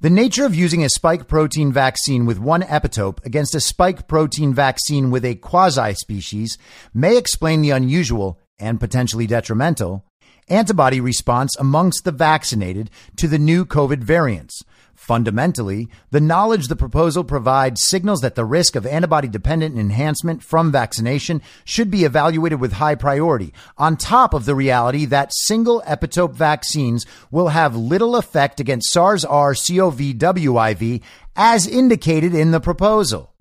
The 0.01 0.10
nature 0.10 0.45
of 0.45 0.53
using 0.53 0.84
a 0.84 0.89
spike 0.89 1.27
protein 1.27 1.72
vaccine 1.72 2.26
with 2.26 2.38
one 2.38 2.61
epitope 2.64 3.23
against 3.26 3.55
a 3.55 3.61
spike 3.61 4.07
protein 4.07 4.53
vaccine 4.53 5.11
with 5.11 5.23
a 5.23 5.35
quasi 5.35 5.93
species 5.93 6.57
may 6.93 7.18
explain 7.18 7.61
the 7.61 7.69
unusual 7.69 8.39
and 8.60 8.80
potentially 8.80 9.27
detrimental 9.27 10.05
antibody 10.49 10.99
response 10.99 11.55
amongst 11.57 12.03
the 12.03 12.11
vaccinated 12.11 12.89
to 13.15 13.27
the 13.27 13.39
new 13.39 13.65
COVID 13.65 13.99
variants. 13.99 14.61
Fundamentally, 15.03 15.89
the 16.11 16.21
knowledge 16.21 16.69
the 16.69 16.77
proposal 16.77 17.25
provides 17.25 17.84
signals 17.84 18.21
that 18.21 18.35
the 18.35 18.45
risk 18.45 18.77
of 18.77 18.85
antibody 18.85 19.27
dependent 19.27 19.77
enhancement 19.77 20.41
from 20.41 20.71
vaccination 20.71 21.41
should 21.65 21.91
be 21.91 22.05
evaluated 22.05 22.61
with 22.61 22.71
high 22.71 22.95
priority, 22.95 23.53
on 23.77 23.97
top 23.97 24.34
of 24.34 24.45
the 24.45 24.55
reality 24.55 25.03
that 25.03 25.34
single 25.34 25.84
epitope 25.85 26.34
vaccines 26.34 27.05
will 27.31 27.49
have 27.49 27.75
little 27.75 28.15
effect 28.15 28.61
against 28.61 28.93
SARS 28.93 29.25
R 29.25 29.53
CoV 29.53 29.99
WIV 30.15 31.01
as 31.35 31.67
indicated 31.67 32.34
in 32.34 32.51
the 32.51 32.61
proposal. 32.61 33.34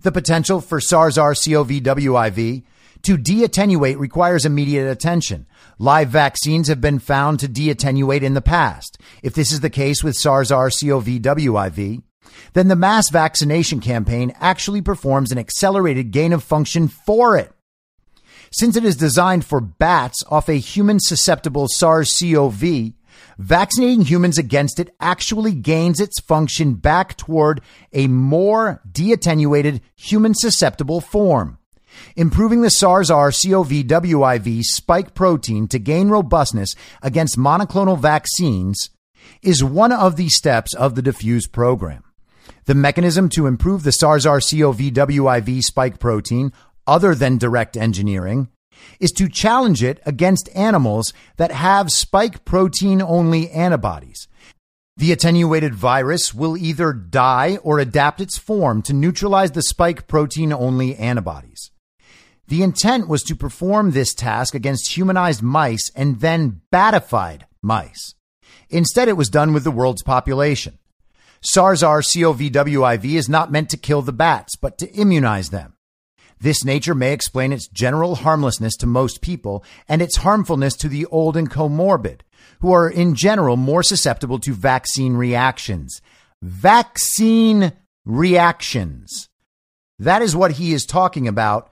The 0.00 0.10
potential 0.10 0.60
for 0.60 0.80
SARS 0.80 1.16
R 1.16 1.34
CoV 1.34 1.68
WIV 1.68 2.64
to 3.02 3.16
deattenuate 3.16 3.98
requires 3.98 4.44
immediate 4.44 4.90
attention. 4.90 5.46
Live 5.78 6.08
vaccines 6.08 6.68
have 6.68 6.80
been 6.80 6.98
found 6.98 7.40
to 7.40 7.48
deattenuate 7.48 8.22
in 8.22 8.34
the 8.34 8.42
past. 8.42 8.98
If 9.22 9.34
this 9.34 9.52
is 9.52 9.60
the 9.60 9.70
case 9.70 10.04
with 10.04 10.16
SARS-CoV-WIV, 10.16 12.02
then 12.52 12.68
the 12.68 12.76
mass 12.76 13.10
vaccination 13.10 13.80
campaign 13.80 14.32
actually 14.40 14.82
performs 14.82 15.32
an 15.32 15.38
accelerated 15.38 16.10
gain 16.10 16.32
of 16.32 16.42
function 16.42 16.88
for 16.88 17.36
it. 17.36 17.52
Since 18.52 18.76
it 18.76 18.84
is 18.84 18.96
designed 18.96 19.44
for 19.44 19.60
bats 19.60 20.24
off 20.28 20.48
a 20.48 20.54
human 20.54 20.98
susceptible 20.98 21.68
SARS-CoV, 21.68 22.94
vaccinating 23.38 24.02
humans 24.02 24.38
against 24.38 24.80
it 24.80 24.94
actually 24.98 25.52
gains 25.52 26.00
its 26.00 26.20
function 26.20 26.74
back 26.74 27.16
toward 27.16 27.60
a 27.92 28.08
more 28.08 28.82
deattenuated 28.90 29.80
human 29.94 30.34
susceptible 30.34 31.00
form. 31.00 31.58
Improving 32.16 32.62
the 32.62 32.70
SARS-CoV-WIV 32.70 34.62
spike 34.62 35.14
protein 35.14 35.68
to 35.68 35.78
gain 35.78 36.08
robustness 36.08 36.74
against 37.02 37.38
monoclonal 37.38 37.98
vaccines 37.98 38.90
is 39.42 39.62
one 39.62 39.92
of 39.92 40.16
the 40.16 40.28
steps 40.28 40.74
of 40.74 40.94
the 40.94 41.02
diffuse 41.02 41.46
program. 41.46 42.04
The 42.64 42.74
mechanism 42.74 43.28
to 43.30 43.46
improve 43.46 43.82
the 43.82 43.92
SARS-CoV-WIV 43.92 45.62
spike 45.62 45.98
protein, 45.98 46.52
other 46.86 47.14
than 47.14 47.38
direct 47.38 47.76
engineering, 47.76 48.48
is 48.98 49.12
to 49.12 49.28
challenge 49.28 49.82
it 49.82 50.00
against 50.06 50.48
animals 50.54 51.12
that 51.36 51.52
have 51.52 51.92
spike 51.92 52.44
protein 52.44 53.02
only 53.02 53.50
antibodies. 53.50 54.28
The 54.96 55.12
attenuated 55.12 55.74
virus 55.74 56.34
will 56.34 56.56
either 56.56 56.92
die 56.92 57.58
or 57.62 57.78
adapt 57.78 58.20
its 58.20 58.38
form 58.38 58.82
to 58.82 58.92
neutralize 58.92 59.52
the 59.52 59.62
spike 59.62 60.06
protein 60.06 60.52
only 60.52 60.96
antibodies. 60.96 61.70
The 62.50 62.64
intent 62.64 63.06
was 63.06 63.22
to 63.22 63.36
perform 63.36 63.92
this 63.92 64.12
task 64.12 64.56
against 64.56 64.96
humanized 64.96 65.40
mice 65.40 65.88
and 65.94 66.18
then 66.18 66.62
batified 66.72 67.46
mice. 67.62 68.16
Instead, 68.68 69.06
it 69.06 69.16
was 69.16 69.28
done 69.28 69.52
with 69.52 69.62
the 69.62 69.70
world's 69.70 70.02
population. 70.02 70.76
SARS-CoV-WIV 71.42 73.04
is 73.04 73.28
not 73.28 73.52
meant 73.52 73.70
to 73.70 73.76
kill 73.76 74.02
the 74.02 74.12
bats, 74.12 74.56
but 74.56 74.78
to 74.78 74.90
immunize 74.90 75.50
them. 75.50 75.74
This 76.40 76.64
nature 76.64 76.94
may 76.94 77.12
explain 77.12 77.52
its 77.52 77.68
general 77.68 78.16
harmlessness 78.16 78.74
to 78.78 78.86
most 78.88 79.20
people 79.20 79.64
and 79.88 80.02
its 80.02 80.16
harmfulness 80.16 80.74
to 80.78 80.88
the 80.88 81.06
old 81.06 81.36
and 81.36 81.48
comorbid, 81.48 82.22
who 82.62 82.72
are 82.72 82.90
in 82.90 83.14
general 83.14 83.56
more 83.56 83.84
susceptible 83.84 84.40
to 84.40 84.54
vaccine 84.54 85.14
reactions. 85.14 86.02
Vaccine 86.42 87.74
reactions. 88.04 89.28
That 90.00 90.20
is 90.20 90.34
what 90.34 90.52
he 90.52 90.72
is 90.72 90.84
talking 90.84 91.28
about 91.28 91.69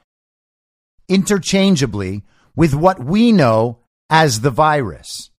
interchangeably 1.09 2.23
with 2.55 2.75
what 2.75 3.05
we 3.05 3.33
know 3.33 3.79
as 4.11 4.41
the 4.41 4.51
virus. 4.51 5.31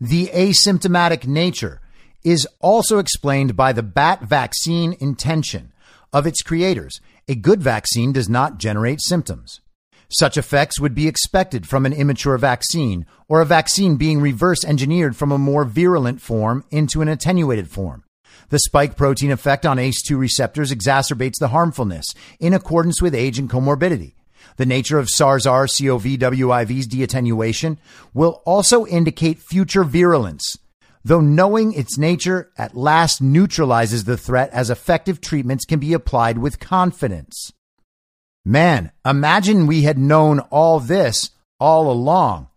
The 0.00 0.26
asymptomatic 0.28 1.26
nature 1.26 1.80
is 2.24 2.46
also 2.60 2.98
explained 2.98 3.56
by 3.56 3.72
the 3.72 3.82
bat 3.82 4.22
vaccine 4.22 4.96
intention 5.00 5.72
of 6.12 6.26
its 6.26 6.42
creators. 6.42 7.00
A 7.28 7.34
good 7.34 7.62
vaccine 7.62 8.12
does 8.12 8.28
not 8.28 8.58
generate 8.58 9.00
symptoms. 9.00 9.60
Such 10.08 10.36
effects 10.36 10.78
would 10.78 10.94
be 10.94 11.08
expected 11.08 11.66
from 11.66 11.86
an 11.86 11.92
immature 11.92 12.36
vaccine 12.36 13.06
or 13.28 13.40
a 13.40 13.46
vaccine 13.46 13.96
being 13.96 14.20
reverse 14.20 14.64
engineered 14.64 15.16
from 15.16 15.32
a 15.32 15.38
more 15.38 15.64
virulent 15.64 16.20
form 16.20 16.64
into 16.70 17.00
an 17.00 17.08
attenuated 17.08 17.70
form. 17.70 18.04
The 18.50 18.58
spike 18.58 18.96
protein 18.96 19.30
effect 19.30 19.64
on 19.64 19.78
ACE2 19.78 20.18
receptors 20.18 20.70
exacerbates 20.70 21.38
the 21.38 21.48
harmfulness 21.48 22.06
in 22.38 22.52
accordance 22.52 23.00
with 23.00 23.14
age 23.14 23.38
and 23.38 23.48
comorbidity. 23.48 24.14
The 24.56 24.66
nature 24.66 24.98
of 24.98 25.08
SARS-CoV-WIV's 25.08 26.86
deattenuation 26.86 27.78
will 28.12 28.42
also 28.44 28.86
indicate 28.86 29.38
future 29.38 29.84
virulence, 29.84 30.58
though 31.04 31.20
knowing 31.20 31.72
its 31.72 31.98
nature 31.98 32.50
at 32.56 32.76
last 32.76 33.22
neutralizes 33.22 34.04
the 34.04 34.16
threat 34.16 34.50
as 34.52 34.70
effective 34.70 35.20
treatments 35.20 35.64
can 35.64 35.78
be 35.78 35.92
applied 35.92 36.38
with 36.38 36.60
confidence. 36.60 37.52
Man, 38.44 38.90
imagine 39.04 39.66
we 39.66 39.82
had 39.82 39.98
known 39.98 40.40
all 40.40 40.80
this 40.80 41.30
all 41.58 41.90
along. 41.90 42.48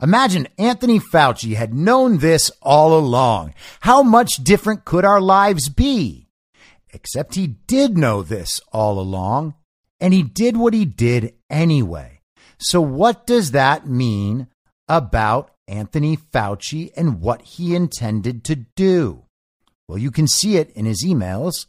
Imagine 0.00 0.48
Anthony 0.58 0.98
Fauci 0.98 1.54
had 1.54 1.74
known 1.74 2.18
this 2.18 2.50
all 2.62 2.98
along. 2.98 3.54
How 3.80 4.02
much 4.02 4.42
different 4.42 4.84
could 4.84 5.04
our 5.04 5.20
lives 5.20 5.68
be? 5.68 6.28
Except 6.92 7.34
he 7.34 7.46
did 7.46 7.98
know 7.98 8.22
this 8.22 8.60
all 8.72 9.00
along 9.00 9.54
and 10.00 10.12
he 10.12 10.22
did 10.22 10.56
what 10.56 10.74
he 10.74 10.84
did 10.84 11.34
anyway. 11.48 12.20
So, 12.58 12.80
what 12.80 13.26
does 13.26 13.50
that 13.50 13.86
mean 13.86 14.48
about 14.88 15.50
Anthony 15.66 16.16
Fauci 16.16 16.92
and 16.96 17.20
what 17.20 17.42
he 17.42 17.74
intended 17.74 18.44
to 18.44 18.56
do? 18.56 19.24
Well, 19.88 19.98
you 19.98 20.10
can 20.10 20.28
see 20.28 20.56
it 20.56 20.70
in 20.70 20.86
his 20.86 21.04
emails, 21.04 21.66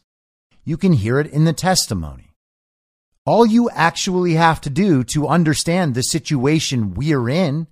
you 0.63 0.77
can 0.77 0.93
hear 0.93 1.19
it 1.19 1.27
in 1.27 1.45
the 1.45 1.53
testimony. 1.53 2.31
All 3.25 3.45
you 3.45 3.69
actually 3.71 4.33
have 4.35 4.61
to 4.61 4.69
do 4.69 5.03
to 5.05 5.27
understand 5.27 5.95
the 5.95 6.01
situation 6.01 6.93
we're 6.93 7.27
in 7.29 7.67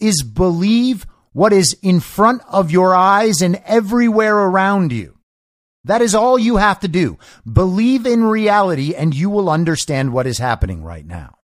is 0.00 0.22
believe 0.22 1.06
what 1.32 1.52
is 1.52 1.76
in 1.82 2.00
front 2.00 2.42
of 2.48 2.70
your 2.70 2.94
eyes 2.94 3.42
and 3.42 3.60
everywhere 3.66 4.36
around 4.36 4.92
you. 4.92 5.17
That 5.88 6.02
is 6.02 6.14
all 6.14 6.38
you 6.38 6.58
have 6.58 6.80
to 6.80 6.88
do. 6.88 7.18
Believe 7.50 8.04
in 8.04 8.22
reality 8.22 8.94
and 8.94 9.14
you 9.14 9.30
will 9.30 9.48
understand 9.48 10.12
what 10.12 10.26
is 10.26 10.36
happening 10.36 10.84
right 10.84 11.06
now. 11.06 11.38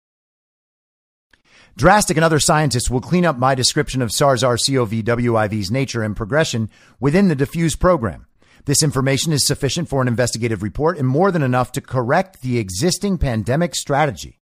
Drastic 1.78 2.18
and 2.18 2.26
other 2.26 2.42
scientists 2.42 2.90
will 2.90 3.00
clean 3.00 3.26
up 3.26 3.38
my 3.38 3.56
description 3.56 4.02
of 4.02 4.12
SARS-CoV-WIV's 4.12 5.72
nature 5.72 6.04
and 6.04 6.14
progression 6.14 6.70
within 7.00 7.30
the 7.30 7.36
diffuse 7.36 7.78
program. 7.78 8.28
This 8.66 8.84
information 8.84 9.32
is 9.32 9.48
sufficient 9.48 9.88
for 9.88 10.02
an 10.02 10.10
investigative 10.10 10.62
report 10.62 10.98
and 10.98 11.08
more 11.08 11.32
than 11.32 11.42
enough 11.42 11.72
to 11.72 11.82
correct 11.82 12.42
the 12.42 12.60
existing 12.60 13.20
pandemic 13.20 13.74
strategy. 13.74 14.42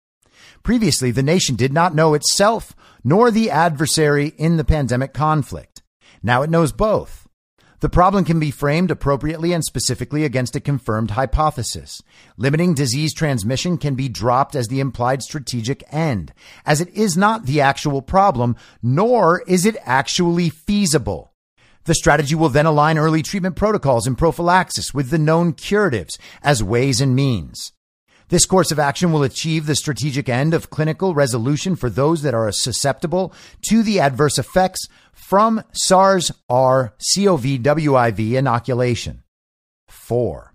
Previously, 0.63 1.11
the 1.11 1.23
nation 1.23 1.55
did 1.55 1.73
not 1.73 1.95
know 1.95 2.15
itself 2.15 2.75
nor 3.05 3.31
the 3.31 3.51
adversary 3.51 4.29
in 4.39 4.57
the 4.57 4.65
pandemic 4.65 5.13
conflict. 5.13 5.83
Now 6.23 6.41
it 6.41 6.51
knows 6.51 6.73
both. 6.73 7.22
The 7.83 7.89
problem 7.89 8.25
can 8.25 8.39
be 8.39 8.53
framed 8.53 8.93
appropriately 8.93 9.53
and 9.53 9.65
specifically 9.65 10.25
against 10.25 10.55
a 10.55 10.61
confirmed 10.61 11.11
hypothesis. 11.11 12.01
Limiting 12.37 12.75
disease 12.75 13.13
transmission 13.13 13.77
can 13.77 13.97
be 13.97 14.09
dropped 14.09 14.55
as 14.55 14.69
the 14.69 14.79
implied 14.79 15.21
strategic 15.21 15.83
end, 15.91 16.33
as 16.65 16.81
it 16.81 16.91
is 16.91 17.17
not 17.17 17.47
the 17.47 17.61
actual 17.61 18.01
problem, 18.01 18.55
nor 18.85 19.43
is 19.49 19.67
it 19.67 19.77
actually 19.83 20.49
feasible. 20.49 21.33
The 21.83 21.97
strategy 21.97 22.37
will 22.37 22.51
then 22.51 22.67
align 22.67 22.99
early 22.99 23.21
treatment 23.21 23.57
protocols 23.57 24.07
and 24.07 24.17
prophylaxis 24.17 24.95
with 24.95 25.11
the 25.11 25.19
known 25.19 25.53
curatives 25.53 26.21
as 26.41 26.63
ways 26.63 27.01
and 27.01 27.17
means. 27.17 27.73
This 28.29 28.47
course 28.47 28.73
of 28.73 28.79
action 28.79 29.13
will 29.13 29.23
achieve 29.23 29.67
the 29.67 29.75
strategic 29.75 30.29
end 30.29 30.55
of 30.55 30.71
clinical 30.71 31.15
resolution 31.15 31.77
for 31.77 31.91
those 31.91 32.23
that 32.23 32.35
are 32.35 32.51
susceptible 32.53 33.33
to 33.69 33.83
the 33.83 34.01
adverse 34.01 34.39
effects 34.39 34.87
from 35.13 35.63
SARS 35.73 36.33
R 36.49 36.95
CoV 37.15 37.43
WIV 37.43 38.33
inoculation. 38.33 39.23
4. 39.89 40.53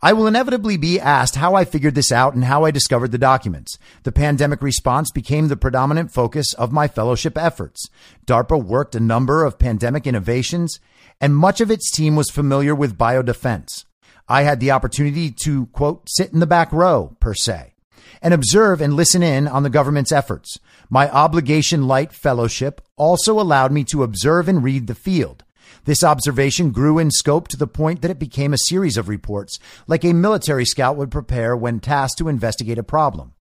I 0.00 0.12
will 0.12 0.28
inevitably 0.28 0.76
be 0.76 1.00
asked 1.00 1.34
how 1.34 1.56
I 1.56 1.64
figured 1.64 1.96
this 1.96 2.12
out 2.12 2.34
and 2.34 2.44
how 2.44 2.64
I 2.64 2.70
discovered 2.70 3.10
the 3.10 3.18
documents. 3.18 3.78
The 4.04 4.12
pandemic 4.12 4.62
response 4.62 5.10
became 5.10 5.48
the 5.48 5.56
predominant 5.56 6.12
focus 6.12 6.52
of 6.54 6.70
my 6.70 6.86
fellowship 6.86 7.36
efforts. 7.36 7.88
DARPA 8.24 8.62
worked 8.62 8.94
a 8.94 9.00
number 9.00 9.44
of 9.44 9.58
pandemic 9.58 10.06
innovations, 10.06 10.78
and 11.20 11.34
much 11.34 11.60
of 11.60 11.70
its 11.70 11.90
team 11.90 12.14
was 12.14 12.30
familiar 12.30 12.76
with 12.76 12.96
biodefense. 12.96 13.86
I 14.28 14.42
had 14.42 14.60
the 14.60 14.70
opportunity 14.70 15.30
to, 15.44 15.66
quote, 15.66 16.08
sit 16.08 16.32
in 16.32 16.40
the 16.40 16.46
back 16.46 16.72
row, 16.72 17.16
per 17.20 17.34
se 17.34 17.74
and 18.22 18.34
observe 18.34 18.80
and 18.80 18.94
listen 18.94 19.22
in 19.22 19.46
on 19.46 19.62
the 19.62 19.70
government's 19.70 20.12
efforts. 20.12 20.58
My 20.90 21.10
obligation 21.10 21.86
light 21.86 22.12
fellowship 22.12 22.80
also 22.96 23.38
allowed 23.38 23.72
me 23.72 23.84
to 23.84 24.02
observe 24.02 24.48
and 24.48 24.62
read 24.62 24.86
the 24.86 24.94
field. 24.94 25.44
This 25.84 26.02
observation 26.02 26.70
grew 26.70 26.98
in 26.98 27.10
scope 27.10 27.48
to 27.48 27.56
the 27.56 27.66
point 27.66 28.02
that 28.02 28.10
it 28.10 28.18
became 28.18 28.52
a 28.52 28.58
series 28.58 28.96
of 28.96 29.08
reports, 29.08 29.58
like 29.86 30.04
a 30.04 30.12
military 30.12 30.64
scout 30.64 30.96
would 30.96 31.10
prepare 31.10 31.56
when 31.56 31.80
tasked 31.80 32.18
to 32.18 32.28
investigate 32.28 32.78
a 32.78 32.82
problem. 32.82 33.34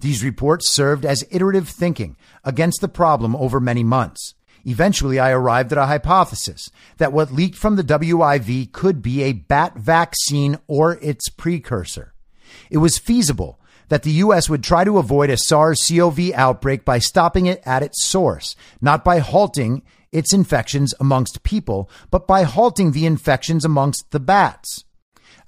These 0.00 0.24
reports 0.24 0.72
served 0.72 1.06
as 1.06 1.24
iterative 1.30 1.68
thinking 1.68 2.16
against 2.42 2.80
the 2.80 2.88
problem 2.88 3.36
over 3.36 3.60
many 3.60 3.84
months. 3.84 4.34
Eventually, 4.64 5.18
I 5.18 5.30
arrived 5.30 5.72
at 5.72 5.78
a 5.78 5.86
hypothesis 5.86 6.70
that 6.96 7.12
what 7.12 7.32
leaked 7.32 7.56
from 7.56 7.76
the 7.76 7.84
WIV 7.84 8.72
could 8.72 9.02
be 9.02 9.22
a 9.22 9.32
bat 9.32 9.76
vaccine 9.76 10.58
or 10.66 10.98
its 11.02 11.28
precursor. 11.28 12.14
It 12.70 12.78
was 12.78 12.98
feasible 12.98 13.60
that 13.88 14.02
the 14.02 14.12
U.S. 14.12 14.48
would 14.48 14.64
try 14.64 14.84
to 14.84 14.98
avoid 14.98 15.30
a 15.30 15.36
SARS 15.36 15.86
CoV 15.86 16.32
outbreak 16.32 16.84
by 16.84 16.98
stopping 16.98 17.46
it 17.46 17.62
at 17.66 17.82
its 17.82 18.04
source, 18.04 18.56
not 18.80 19.04
by 19.04 19.18
halting 19.18 19.82
its 20.10 20.32
infections 20.32 20.94
amongst 20.98 21.42
people, 21.42 21.90
but 22.10 22.26
by 22.26 22.44
halting 22.44 22.92
the 22.92 23.04
infections 23.04 23.64
amongst 23.64 24.10
the 24.12 24.20
bats. 24.20 24.84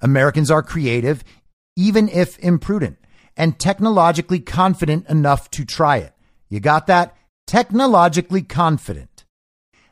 Americans 0.01 0.51
are 0.51 0.61
creative, 0.61 1.23
even 1.75 2.07
if 2.09 2.37
imprudent, 2.39 2.97
and 3.35 3.57
technologically 3.57 4.39
confident 4.39 5.07
enough 5.09 5.49
to 5.51 5.65
try 5.65 5.97
it. 5.97 6.13
You 6.49 6.59
got 6.59 6.87
that? 6.87 7.16
Technologically 7.47 8.41
confident. 8.41 9.23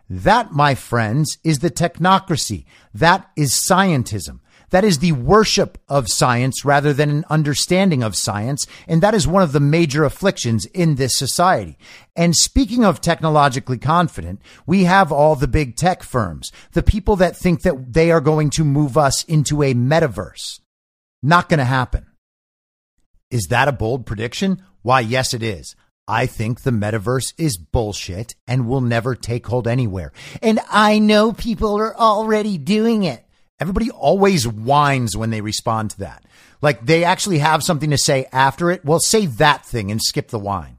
That, 0.09 0.51
my 0.51 0.75
friends, 0.75 1.37
is 1.43 1.59
the 1.59 1.71
technocracy. 1.71 2.65
That 2.93 3.31
is 3.37 3.53
scientism. 3.53 4.41
That 4.71 4.83
is 4.83 4.99
the 4.99 5.13
worship 5.13 5.77
of 5.87 6.09
science 6.09 6.65
rather 6.65 6.91
than 6.91 7.09
an 7.09 7.25
understanding 7.29 8.03
of 8.03 8.15
science. 8.15 8.67
And 8.89 9.01
that 9.01 9.13
is 9.13 9.25
one 9.25 9.41
of 9.41 9.53
the 9.53 9.61
major 9.61 10.03
afflictions 10.03 10.65
in 10.65 10.95
this 10.95 11.17
society. 11.17 11.77
And 12.13 12.35
speaking 12.35 12.83
of 12.83 12.99
technologically 12.99 13.77
confident, 13.77 14.41
we 14.65 14.83
have 14.83 15.13
all 15.13 15.37
the 15.37 15.47
big 15.47 15.77
tech 15.77 16.03
firms, 16.03 16.51
the 16.73 16.83
people 16.83 17.15
that 17.15 17.37
think 17.37 17.61
that 17.61 17.93
they 17.93 18.11
are 18.11 18.21
going 18.21 18.49
to 18.51 18.65
move 18.65 18.97
us 18.97 19.23
into 19.23 19.63
a 19.63 19.73
metaverse. 19.73 20.59
Not 21.23 21.47
going 21.47 21.59
to 21.59 21.63
happen. 21.63 22.05
Is 23.31 23.47
that 23.49 23.69
a 23.69 23.71
bold 23.71 24.05
prediction? 24.05 24.61
Why, 24.81 24.99
yes, 24.99 25.33
it 25.33 25.41
is. 25.41 25.73
I 26.07 26.27
think 26.27 26.61
the 26.61 26.71
metaverse 26.71 27.33
is 27.37 27.57
bullshit 27.57 28.35
and 28.47 28.67
will 28.67 28.81
never 28.81 29.15
take 29.15 29.47
hold 29.47 29.67
anywhere. 29.67 30.11
And 30.41 30.59
I 30.69 30.99
know 30.99 31.33
people 31.33 31.77
are 31.77 31.95
already 31.95 32.57
doing 32.57 33.03
it. 33.03 33.25
Everybody 33.59 33.89
always 33.89 34.47
whines 34.47 35.17
when 35.17 35.29
they 35.31 35.41
respond 35.41 35.91
to 35.91 35.99
that. 35.99 36.25
Like 36.61 36.85
they 36.85 37.03
actually 37.03 37.39
have 37.39 37.63
something 37.63 37.89
to 37.89 37.97
say 37.97 38.27
after 38.31 38.69
it. 38.69 38.85
Well, 38.85 38.99
say 38.99 39.25
that 39.25 39.65
thing 39.65 39.89
and 39.91 40.01
skip 40.01 40.27
the 40.27 40.39
whine. 40.39 40.77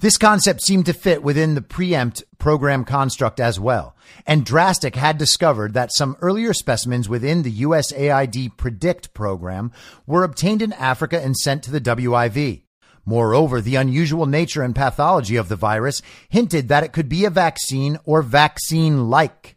This 0.00 0.16
concept 0.16 0.62
seemed 0.62 0.86
to 0.86 0.92
fit 0.92 1.24
within 1.24 1.56
the 1.56 1.62
preempt 1.62 2.22
program 2.38 2.84
construct 2.84 3.40
as 3.40 3.58
well. 3.58 3.96
And 4.28 4.46
Drastic 4.46 4.94
had 4.94 5.18
discovered 5.18 5.74
that 5.74 5.92
some 5.92 6.16
earlier 6.20 6.54
specimens 6.54 7.08
within 7.08 7.42
the 7.42 7.62
USAID 7.62 8.56
PREDICT 8.56 9.12
program 9.12 9.72
were 10.06 10.22
obtained 10.22 10.62
in 10.62 10.72
Africa 10.74 11.20
and 11.20 11.36
sent 11.36 11.64
to 11.64 11.72
the 11.72 11.80
WIV. 11.80 12.62
Moreover, 13.08 13.62
the 13.62 13.76
unusual 13.76 14.26
nature 14.26 14.62
and 14.62 14.76
pathology 14.76 15.36
of 15.36 15.48
the 15.48 15.56
virus 15.56 16.02
hinted 16.28 16.68
that 16.68 16.84
it 16.84 16.92
could 16.92 17.08
be 17.08 17.24
a 17.24 17.30
vaccine 17.30 17.98
or 18.04 18.20
vaccine 18.20 19.08
like. 19.08 19.56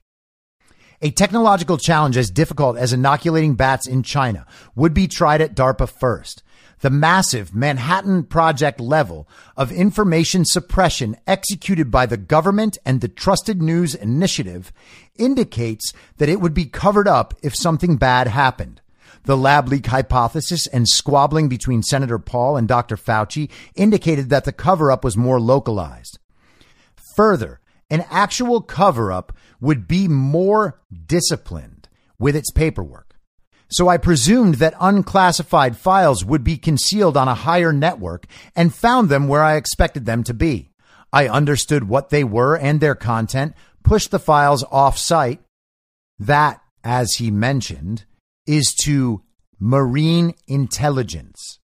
A 1.01 1.11
technological 1.11 1.77
challenge 1.77 2.15
as 2.15 2.31
difficult 2.31 2.77
as 2.77 2.93
inoculating 2.93 3.55
bats 3.55 3.89
in 3.89 4.03
China 4.03 4.45
would 4.73 4.93
be 4.93 5.05
tried 5.05 5.41
at 5.41 5.53
DARPA 5.53 5.89
first. 5.89 6.43
The 6.79 6.89
massive 6.89 7.53
Manhattan 7.53 8.23
Project 8.23 8.79
level 8.79 9.27
of 9.57 9.69
information 9.69 10.45
suppression 10.45 11.17
executed 11.27 11.91
by 11.91 12.05
the 12.05 12.15
government 12.15 12.77
and 12.85 13.01
the 13.01 13.09
Trusted 13.09 13.61
News 13.61 13.93
Initiative 13.93 14.71
indicates 15.17 15.91
that 16.19 16.29
it 16.29 16.39
would 16.39 16.53
be 16.53 16.67
covered 16.67 17.07
up 17.07 17.33
if 17.43 17.53
something 17.53 17.97
bad 17.97 18.27
happened. 18.27 18.79
The 19.23 19.37
lab 19.37 19.67
leak 19.67 19.85
hypothesis 19.87 20.67
and 20.67 20.87
squabbling 20.87 21.47
between 21.47 21.83
Senator 21.83 22.17
Paul 22.17 22.57
and 22.57 22.67
Dr. 22.67 22.97
Fauci 22.97 23.49
indicated 23.75 24.29
that 24.29 24.45
the 24.45 24.51
cover 24.51 24.91
up 24.91 25.03
was 25.03 25.15
more 25.15 25.39
localized. 25.39 26.19
Further, 27.15 27.59
an 27.89 28.05
actual 28.09 28.61
cover 28.61 29.11
up 29.11 29.33
would 29.59 29.87
be 29.87 30.07
more 30.07 30.79
disciplined 31.05 31.87
with 32.17 32.35
its 32.35 32.51
paperwork. 32.51 33.17
So 33.69 33.87
I 33.87 33.97
presumed 33.97 34.55
that 34.55 34.73
unclassified 34.79 35.77
files 35.77 36.25
would 36.25 36.43
be 36.43 36.57
concealed 36.57 37.15
on 37.15 37.27
a 37.27 37.35
higher 37.35 37.71
network 37.71 38.25
and 38.55 38.73
found 38.73 39.09
them 39.09 39.27
where 39.27 39.43
I 39.43 39.55
expected 39.55 40.05
them 40.05 40.23
to 40.23 40.33
be. 40.33 40.71
I 41.13 41.27
understood 41.27 41.87
what 41.87 42.09
they 42.09 42.23
were 42.23 42.57
and 42.57 42.79
their 42.79 42.95
content, 42.95 43.53
pushed 43.83 44.11
the 44.11 44.19
files 44.19 44.63
off 44.71 44.97
site. 44.97 45.41
That, 46.19 46.61
as 46.83 47.13
he 47.13 47.31
mentioned, 47.31 48.05
is 48.51 48.75
to 48.83 49.23
marine 49.59 50.33
intelligence 50.45 51.59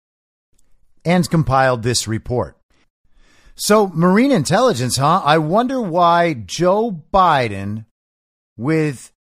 and 1.02 1.31
compiled 1.31 1.82
this 1.82 2.06
report. 2.06 2.59
So, 3.55 3.86
marine 3.89 4.31
intelligence, 4.31 4.98
huh? 4.98 5.23
I 5.24 5.39
wonder 5.39 5.81
why 5.81 6.35
Joe 6.35 7.02
Biden, 7.12 7.86
with 8.59 9.12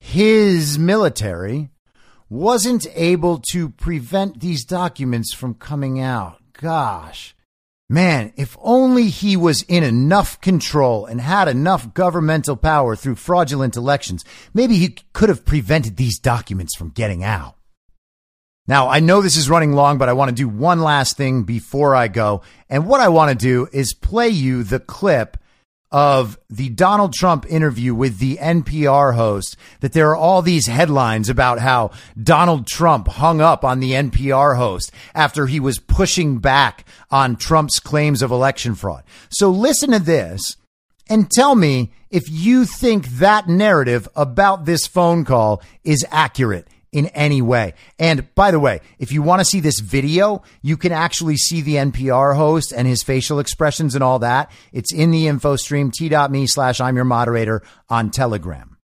his 0.00 0.76
military, 0.76 1.70
wasn't 2.28 2.86
able 2.94 3.42
to 3.52 3.68
prevent 3.68 4.40
these 4.40 4.64
documents 4.64 5.32
from 5.32 5.54
coming 5.54 6.00
out. 6.00 6.38
Gosh. 6.52 7.36
Man, 7.90 8.34
if 8.36 8.54
only 8.60 9.08
he 9.08 9.34
was 9.34 9.62
in 9.62 9.82
enough 9.82 10.38
control 10.42 11.06
and 11.06 11.22
had 11.22 11.48
enough 11.48 11.94
governmental 11.94 12.54
power 12.54 12.94
through 12.94 13.14
fraudulent 13.14 13.76
elections, 13.76 14.26
maybe 14.52 14.76
he 14.76 14.96
could 15.14 15.30
have 15.30 15.46
prevented 15.46 15.96
these 15.96 16.18
documents 16.18 16.76
from 16.76 16.90
getting 16.90 17.24
out. 17.24 17.56
Now, 18.66 18.88
I 18.88 19.00
know 19.00 19.22
this 19.22 19.38
is 19.38 19.48
running 19.48 19.72
long, 19.72 19.96
but 19.96 20.10
I 20.10 20.12
want 20.12 20.28
to 20.28 20.34
do 20.34 20.46
one 20.46 20.82
last 20.82 21.16
thing 21.16 21.44
before 21.44 21.96
I 21.96 22.08
go. 22.08 22.42
And 22.68 22.86
what 22.86 23.00
I 23.00 23.08
want 23.08 23.30
to 23.30 23.34
do 23.34 23.66
is 23.72 23.94
play 23.94 24.28
you 24.28 24.62
the 24.62 24.80
clip 24.80 25.38
of 25.90 26.38
the 26.50 26.68
Donald 26.68 27.14
Trump 27.14 27.46
interview 27.48 27.94
with 27.94 28.18
the 28.18 28.36
NPR 28.36 29.14
host 29.14 29.56
that 29.80 29.92
there 29.92 30.10
are 30.10 30.16
all 30.16 30.42
these 30.42 30.66
headlines 30.66 31.28
about 31.28 31.58
how 31.58 31.90
Donald 32.20 32.66
Trump 32.66 33.08
hung 33.08 33.40
up 33.40 33.64
on 33.64 33.80
the 33.80 33.92
NPR 33.92 34.56
host 34.56 34.92
after 35.14 35.46
he 35.46 35.60
was 35.60 35.78
pushing 35.78 36.38
back 36.38 36.84
on 37.10 37.36
Trump's 37.36 37.80
claims 37.80 38.20
of 38.22 38.30
election 38.30 38.74
fraud. 38.74 39.02
So 39.30 39.50
listen 39.50 39.90
to 39.92 39.98
this 39.98 40.56
and 41.08 41.30
tell 41.30 41.54
me 41.54 41.92
if 42.10 42.28
you 42.28 42.64
think 42.64 43.06
that 43.08 43.48
narrative 43.48 44.08
about 44.14 44.66
this 44.66 44.86
phone 44.86 45.24
call 45.24 45.62
is 45.84 46.04
accurate 46.10 46.68
in 46.92 47.06
any 47.08 47.42
way. 47.42 47.74
And 47.98 48.32
by 48.34 48.50
the 48.50 48.60
way, 48.60 48.80
if 48.98 49.12
you 49.12 49.22
want 49.22 49.40
to 49.40 49.44
see 49.44 49.60
this 49.60 49.80
video, 49.80 50.42
you 50.62 50.76
can 50.76 50.92
actually 50.92 51.36
see 51.36 51.60
the 51.60 51.74
NPR 51.74 52.36
host 52.36 52.72
and 52.72 52.86
his 52.86 53.02
facial 53.02 53.38
expressions 53.38 53.94
and 53.94 54.02
all 54.02 54.18
that. 54.20 54.50
It's 54.72 54.92
in 54.92 55.10
the 55.10 55.26
info 55.26 55.56
stream, 55.56 55.90
t.me 55.90 56.46
slash 56.46 56.80
I'm 56.80 56.96
your 56.96 57.04
moderator 57.04 57.62
on 57.88 58.10
Telegram. 58.10 58.76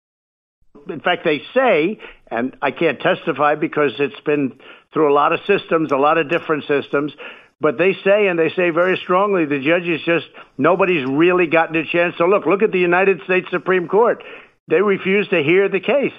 In 0.89 0.99
fact, 0.99 1.23
they 1.23 1.41
say, 1.53 1.99
and 2.29 2.57
I 2.61 2.71
can't 2.71 2.99
testify 2.99 3.55
because 3.55 3.91
it's 3.99 4.19
been 4.25 4.59
through 4.91 5.11
a 5.11 5.15
lot 5.15 5.31
of 5.31 5.39
systems, 5.47 5.91
a 5.91 5.97
lot 5.97 6.17
of 6.17 6.29
different 6.29 6.65
systems, 6.67 7.13
but 7.61 7.77
they 7.77 7.93
say, 8.03 8.27
and 8.27 8.37
they 8.37 8.49
say 8.49 8.71
very 8.71 8.97
strongly, 8.97 9.45
the 9.45 9.63
judges 9.63 10.01
just, 10.05 10.25
nobody's 10.57 11.05
really 11.09 11.47
gotten 11.47 11.77
a 11.77 11.85
chance 11.85 12.15
So 12.17 12.25
look. 12.25 12.45
Look 12.45 12.61
at 12.61 12.73
the 12.73 12.79
United 12.79 13.21
States 13.23 13.47
Supreme 13.49 13.87
Court. 13.87 14.21
They 14.67 14.81
refuse 14.81 15.29
to 15.29 15.41
hear 15.41 15.69
the 15.69 15.79
case 15.79 16.11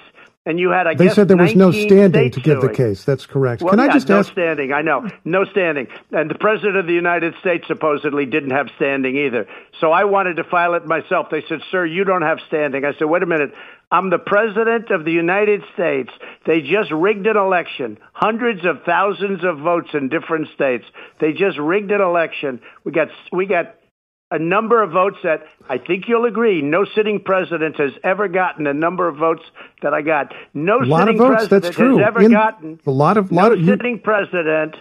and 0.45 0.59
you 0.59 0.69
had, 0.69 0.85
I 0.85 0.93
they 0.93 1.05
guess, 1.05 1.15
said 1.15 1.27
there 1.27 1.37
was 1.37 1.55
no 1.55 1.71
standing 1.71 2.31
to 2.31 2.39
give 2.39 2.61
the 2.61 2.69
case. 2.69 3.03
That's 3.03 3.25
correct. 3.25 3.61
Well, 3.61 3.71
Can 3.71 3.79
yeah, 3.79 3.85
I 3.85 3.93
just 3.93 4.07
no 4.07 4.19
ask? 4.19 4.31
standing. 4.31 4.71
I 4.71 4.81
know, 4.81 5.09
no 5.23 5.45
standing. 5.45 5.87
And 6.11 6.29
the 6.29 6.35
president 6.35 6.77
of 6.77 6.85
the 6.85 6.93
United 6.93 7.33
States 7.41 7.65
supposedly 7.67 8.25
didn't 8.25 8.51
have 8.51 8.67
standing 8.75 9.17
either. 9.17 9.47
So 9.81 9.91
I 9.91 10.03
wanted 10.03 10.35
to 10.35 10.43
file 10.43 10.75
it 10.75 10.85
myself. 10.85 11.29
They 11.31 11.43
said, 11.49 11.61
"Sir, 11.71 11.85
you 11.85 12.03
don't 12.03 12.21
have 12.21 12.39
standing." 12.47 12.85
I 12.85 12.93
said, 12.93 13.05
"Wait 13.05 13.23
a 13.23 13.25
minute. 13.25 13.53
I'm 13.91 14.09
the 14.09 14.17
president 14.19 14.89
of 14.91 15.05
the 15.05 15.11
United 15.11 15.63
States. 15.73 16.09
They 16.45 16.61
just 16.61 16.91
rigged 16.91 17.27
an 17.27 17.37
election, 17.37 17.97
hundreds 18.13 18.65
of 18.65 18.83
thousands 18.83 19.43
of 19.43 19.59
votes 19.59 19.89
in 19.93 20.09
different 20.09 20.49
states. 20.55 20.85
They 21.19 21.33
just 21.33 21.57
rigged 21.57 21.91
an 21.91 22.01
election. 22.01 22.61
We 22.83 22.91
got 22.91 23.09
we 23.31 23.45
got 23.45 23.75
a 24.31 24.39
number 24.39 24.81
of 24.81 24.91
votes 24.91 25.17
that 25.23 25.43
I 25.69 25.77
think 25.77 26.05
you'll 26.07 26.25
agree 26.25 26.61
no 26.61 26.83
sitting 26.95 27.19
president 27.23 27.77
has 27.79 27.91
ever 28.03 28.27
gotten 28.27 28.65
a 28.67 28.73
number 28.73 29.07
of 29.07 29.17
votes 29.17 29.43
that 29.81 29.93
I 29.93 30.01
got. 30.01 30.33
No 30.53 30.79
a 30.79 30.83
lot 30.85 31.01
sitting 31.07 31.21
of 31.21 31.27
votes. 31.27 31.35
president 31.47 31.63
That's 31.63 31.75
true. 31.75 31.97
has 31.97 32.07
ever 32.07 32.21
In, 32.23 32.31
gotten 32.31 32.79
a 32.87 32.91
lot 32.91 33.17
of 33.17 33.31
no 33.31 33.41
lot 33.41 33.51
of 33.51 33.59
you, 33.59 33.67
sitting 33.67 33.99
president. 33.99 34.75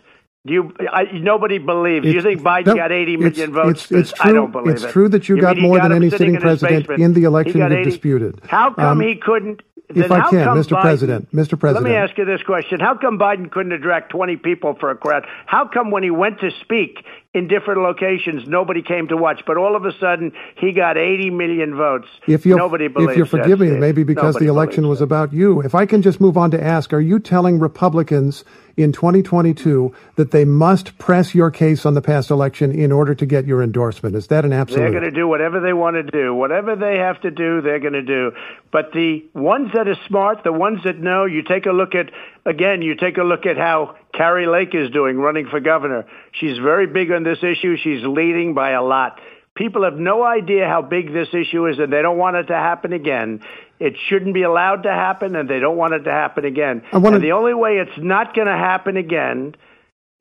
You, 0.46 0.74
I, 0.92 1.04
nobody 1.14 1.56
believes. 1.56 2.04
You 2.06 2.20
think 2.20 2.42
Biden 2.42 2.66
no, 2.66 2.74
got 2.76 2.92
80 2.92 3.16
million 3.16 3.32
it's- 3.32 3.48
votes? 3.48 3.82
It's, 3.84 4.10
it's 4.10 4.12
true. 4.12 4.30
I 4.30 4.34
don't 4.34 4.52
believe 4.52 4.74
it's 4.74 4.82
it. 4.84 4.90
true 4.90 5.08
that 5.08 5.26
you, 5.26 5.36
You 5.36 5.40
got 5.40 5.56
more 5.56 5.78
got 5.78 5.84
than 5.84 5.92
any 5.96 6.10
sitting 6.10 6.18
sitting 6.18 6.34
in 6.34 6.40
president 6.42 6.82
basement? 6.88 7.02
in 7.02 7.14
the 7.14 7.24
election 7.24 7.60
you've 7.60 7.84
disputed. 7.84 8.40
How 8.46 8.74
come 8.74 8.84
Um, 8.84 9.00
he 9.00 9.16
couldn't? 9.16 9.62
if 9.88 10.10
I 10.10 10.28
can, 10.30 10.46
Mr. 10.48 10.72
Biden- 10.76 10.80
President, 10.82 11.32
Mr. 11.32 11.58
President. 11.58 11.84
Let 11.84 11.90
me 11.90 11.96
ask 11.96 12.16
you 12.18 12.24
this 12.26 12.42
question: 12.42 12.78
How 12.80 12.94
come 12.94 13.18
Biden 13.18 13.50
couldn't 13.50 13.72
attract 13.72 14.10
20 14.10 14.36
people 14.36 14.74
for 14.80 14.90
a 14.90 14.96
crowd? 14.96 15.24
How 15.46 15.66
come 15.66 15.90
when 15.90 16.02
he 16.02 16.10
went 16.10 16.40
to 16.40 16.50
speak 16.62 17.04
in 17.34 17.48
different 17.48 17.82
locations, 17.82 18.46
nobody 18.46 18.80
came 18.80 19.08
to 19.08 19.16
watch. 19.16 19.42
But 19.44 19.56
all 19.56 19.74
of 19.74 19.84
a 19.84 19.92
sudden, 19.98 20.32
he 20.56 20.72
got 20.72 20.96
80 20.96 21.30
million 21.30 21.74
votes. 21.76 22.06
If 22.28 22.46
you 22.46 22.54
nobody 22.56 22.86
believes 22.86 23.10
if 23.10 23.16
you're 23.16 23.26
that, 23.26 23.42
forgiving 23.42 23.74
me, 23.74 23.80
maybe 23.80 24.04
because 24.04 24.34
Nobody 24.34 24.46
the 24.46 24.52
election 24.52 24.86
was 24.86 25.00
about 25.00 25.32
you. 25.32 25.60
If 25.60 25.74
I 25.74 25.84
can 25.84 26.00
just 26.00 26.20
move 26.20 26.38
on 26.38 26.52
to 26.52 26.62
ask, 26.62 26.92
are 26.92 27.00
you 27.00 27.18
telling 27.18 27.58
Republicans 27.58 28.44
in 28.76 28.92
2022 28.92 29.92
that 30.16 30.30
they 30.30 30.44
must 30.44 30.96
press 30.98 31.34
your 31.34 31.50
case 31.50 31.84
on 31.84 31.94
the 31.94 32.02
past 32.02 32.30
election 32.30 32.72
in 32.72 32.92
order 32.92 33.16
to 33.16 33.26
get 33.26 33.46
your 33.46 33.64
endorsement? 33.64 34.14
Is 34.14 34.28
that 34.28 34.44
an 34.44 34.52
absolute? 34.52 34.82
They're 34.82 34.92
going 34.92 35.02
to 35.02 35.10
do 35.10 35.26
whatever 35.26 35.60
they 35.60 35.72
want 35.72 35.96
to 35.96 36.04
do. 36.04 36.34
Whatever 36.34 36.76
they 36.76 36.98
have 36.98 37.20
to 37.22 37.32
do, 37.32 37.60
they're 37.62 37.80
going 37.80 37.94
to 37.94 38.02
do. 38.02 38.30
But 38.70 38.92
the 38.92 39.24
ones 39.34 39.70
that 39.74 39.88
are 39.88 39.98
smart, 40.06 40.44
the 40.44 40.52
ones 40.52 40.84
that 40.84 40.98
know, 40.98 41.24
you 41.24 41.42
take 41.42 41.66
a 41.66 41.72
look 41.72 41.96
at, 41.96 42.10
again, 42.44 42.82
you 42.82 42.94
take 42.94 43.18
a 43.18 43.22
look 43.22 43.46
at 43.46 43.56
how 43.56 43.96
Carrie 44.12 44.46
Lake 44.46 44.74
is 44.74 44.90
doing 44.90 45.16
running 45.18 45.46
for 45.48 45.60
governor. 45.60 46.04
She's 46.32 46.58
very 46.58 46.86
big 46.86 47.10
on 47.10 47.22
this 47.24 47.38
issue. 47.42 47.76
She's 47.76 48.02
leading 48.04 48.54
by 48.54 48.70
a 48.70 48.82
lot. 48.82 49.20
People 49.54 49.84
have 49.84 49.96
no 49.96 50.24
idea 50.24 50.66
how 50.66 50.82
big 50.82 51.12
this 51.12 51.28
issue 51.32 51.66
is, 51.68 51.78
and 51.78 51.92
they 51.92 52.02
don't 52.02 52.18
want 52.18 52.36
it 52.36 52.44
to 52.48 52.54
happen 52.54 52.92
again. 52.92 53.40
It 53.78 53.94
shouldn't 54.08 54.34
be 54.34 54.42
allowed 54.42 54.82
to 54.82 54.90
happen, 54.90 55.36
and 55.36 55.48
they 55.48 55.60
don't 55.60 55.76
want 55.76 55.94
it 55.94 56.00
to 56.04 56.10
happen 56.10 56.44
again. 56.44 56.82
Wanna- 56.92 57.16
And 57.16 57.24
the 57.24 57.32
only 57.32 57.54
way 57.54 57.78
it's 57.78 57.96
not 57.98 58.34
going 58.34 58.48
to 58.48 58.56
happen 58.56 58.96
again 58.96 59.54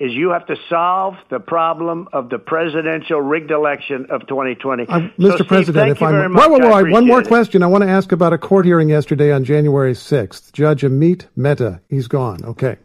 is 0.04 0.12
you 0.14 0.32
have 0.32 0.46
to 0.48 0.56
solve 0.70 1.14
the 1.30 1.40
problem 1.40 2.10
of 2.12 2.30
the 2.30 2.38
presidential 2.38 3.22
rigged 3.22 3.52
election 3.52 4.06
of 4.10 4.28
2020. 4.28 4.84
Uh, 4.84 4.88
So, 4.88 5.00
Mr. 5.18 5.36
Steve, 5.36 5.48
President, 5.48 5.76
thank 5.76 5.96
if 5.96 6.02
you 6.02 6.08
I'm 6.08 6.14
very 6.14 6.30
much. 6.30 6.50
wait, 6.50 6.62
wait, 6.62 6.72
I 6.72 6.82
one 6.92 7.08
more 7.08 7.22
it. 7.22 7.28
question. 7.28 7.64
I 7.64 7.68
want 7.68 7.84
to 7.84 7.90
ask 7.90 8.12
about 8.12 8.34
a 8.34 8.38
court 8.38 8.66
hearing 8.66 8.90
yesterday 8.90 9.32
on 9.32 9.46
January 9.46 9.94
6th. 9.94 10.52
Judge 10.52 10.82
Amit 10.82 11.28
Mehta, 11.38 11.80
he's 11.90 12.08
gone. 12.08 12.44
Okay. 12.44 12.78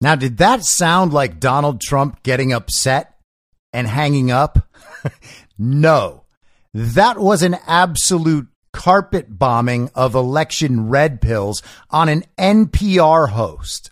Now, 0.00 0.14
did 0.14 0.38
that 0.38 0.64
sound 0.64 1.12
like 1.12 1.38
Donald 1.38 1.80
Trump 1.82 2.22
getting 2.22 2.52
upset 2.54 3.16
and 3.72 3.86
hanging 3.86 4.30
up? 4.30 4.66
no. 5.58 6.24
That 6.72 7.18
was 7.18 7.42
an 7.42 7.56
absolute 7.66 8.46
carpet 8.72 9.38
bombing 9.38 9.90
of 9.94 10.14
election 10.14 10.88
red 10.88 11.20
pills 11.20 11.62
on 11.90 12.08
an 12.08 12.24
NPR 12.38 13.28
host. 13.30 13.90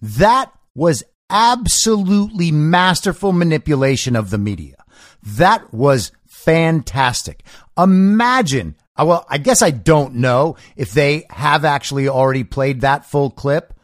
That 0.00 0.50
was 0.74 1.02
absolutely 1.32 2.52
masterful 2.52 3.32
manipulation 3.32 4.14
of 4.14 4.30
the 4.30 4.38
media. 4.38 4.76
That 5.22 5.72
was 5.72 6.12
fantastic. 6.28 7.42
Imagine, 7.76 8.76
uh, 8.96 9.06
well, 9.06 9.26
I 9.28 9.38
guess 9.38 9.62
I 9.62 9.70
don't 9.70 10.16
know 10.16 10.56
if 10.76 10.92
they 10.92 11.24
have 11.30 11.64
actually 11.64 12.08
already 12.08 12.44
played 12.44 12.82
that 12.82 13.06
full 13.06 13.30
clip 13.30 13.74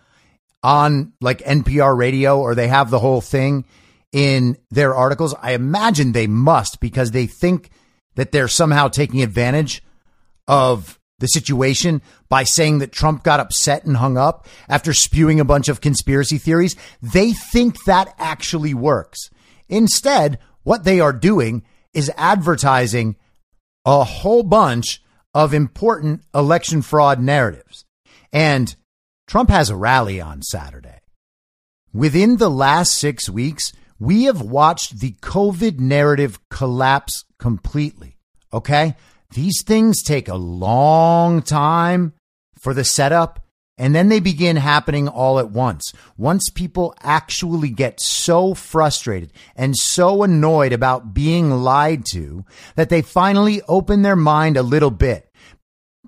on 0.63 1.13
like 1.21 1.39
NPR 1.39 1.97
radio 1.97 2.39
or 2.39 2.55
they 2.55 2.69
have 2.69 2.91
the 2.91 2.99
whole 2.99 3.21
thing 3.21 3.65
in 4.13 4.57
their 4.71 4.95
articles. 4.95 5.35
I 5.41 5.53
imagine 5.53 6.13
they 6.13 6.27
must 6.27 6.81
because 6.81 7.13
they 7.13 7.27
think 7.27 7.71
that 8.17 8.33
they're 8.33 8.49
somehow 8.49 8.89
taking 8.89 9.23
advantage 9.23 9.83
of 10.47 10.98
the 11.19 11.27
situation 11.27 12.01
by 12.29 12.45
saying 12.45 12.79
that 12.79 12.93
Trump 12.93 13.25
got 13.25 13.41
upset 13.41 13.85
and 13.85 13.97
hung 13.97 14.17
up 14.17 14.47
after 14.69 14.93
spewing 14.93 15.41
a 15.41 15.45
bunch 15.45 15.69
of 15.69 15.81
conspiracy 15.81 16.39
theories. 16.39 16.77
They 17.03 17.33
think 17.33 17.85
that 17.85 18.15
actually 18.19 18.75
works. 18.75 19.31
Instead, 19.69 20.39
what 20.63 20.85
they 20.85 21.01
are 21.01 21.13
doing 21.13 21.65
is 21.93 22.11
advertising 22.17 23.17
a 23.85 24.05
whole 24.05 24.43
bunch 24.43 25.03
of 25.35 25.55
important 25.55 26.23
election 26.35 26.83
fraud 26.83 27.21
narratives. 27.21 27.85
And 28.33 28.75
Trump 29.27 29.51
has 29.51 29.71
a 29.71 29.77
rally 29.77 30.21
on 30.21 30.43
Saturday. 30.43 31.01
Within 31.93 32.37
the 32.37 32.51
last 32.51 32.93
six 32.93 33.29
weeks, 33.29 33.73
we 33.99 34.25
have 34.25 34.41
watched 34.41 35.01
the 35.01 35.13
COVID 35.21 35.79
narrative 35.81 36.39
collapse 36.51 37.25
completely. 37.39 38.17
Okay. 38.53 38.95
These 39.35 39.63
things 39.65 40.03
take 40.03 40.29
a 40.29 40.37
long 40.37 41.43
time 41.43 42.15
for 42.59 42.75
the 42.75 42.85
setup 42.85 43.45
and 43.79 43.95
then 43.95 44.09
they 44.09 44.19
begin 44.19 44.57
happening 44.57 45.07
all 45.07 45.39
at 45.39 45.51
once. 45.51 45.93
Once 46.17 46.51
people 46.51 46.95
actually 47.01 47.71
get 47.71 48.01
so 48.01 48.53
frustrated 48.53 49.33
and 49.55 49.77
so 49.77 50.25
annoyed 50.25 50.73
about 50.73 51.15
being 51.15 51.51
lied 51.51 52.05
to 52.07 52.45
that 52.75 52.89
they 52.89 53.03
finally 53.03 53.63
open 53.69 54.03
their 54.03 54.17
mind 54.17 54.57
a 54.57 54.63
little 54.63 54.91
bit 54.91 55.31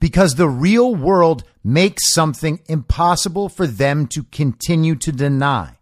because 0.00 0.34
the 0.34 0.48
real 0.48 0.94
world 0.94 1.44
makes 1.62 2.12
something 2.12 2.58
impossible 2.66 3.48
for 3.48 3.66
them 3.66 4.06
to 4.08 4.24
continue 4.24 4.96
to 4.96 5.12
deny. 5.12 5.76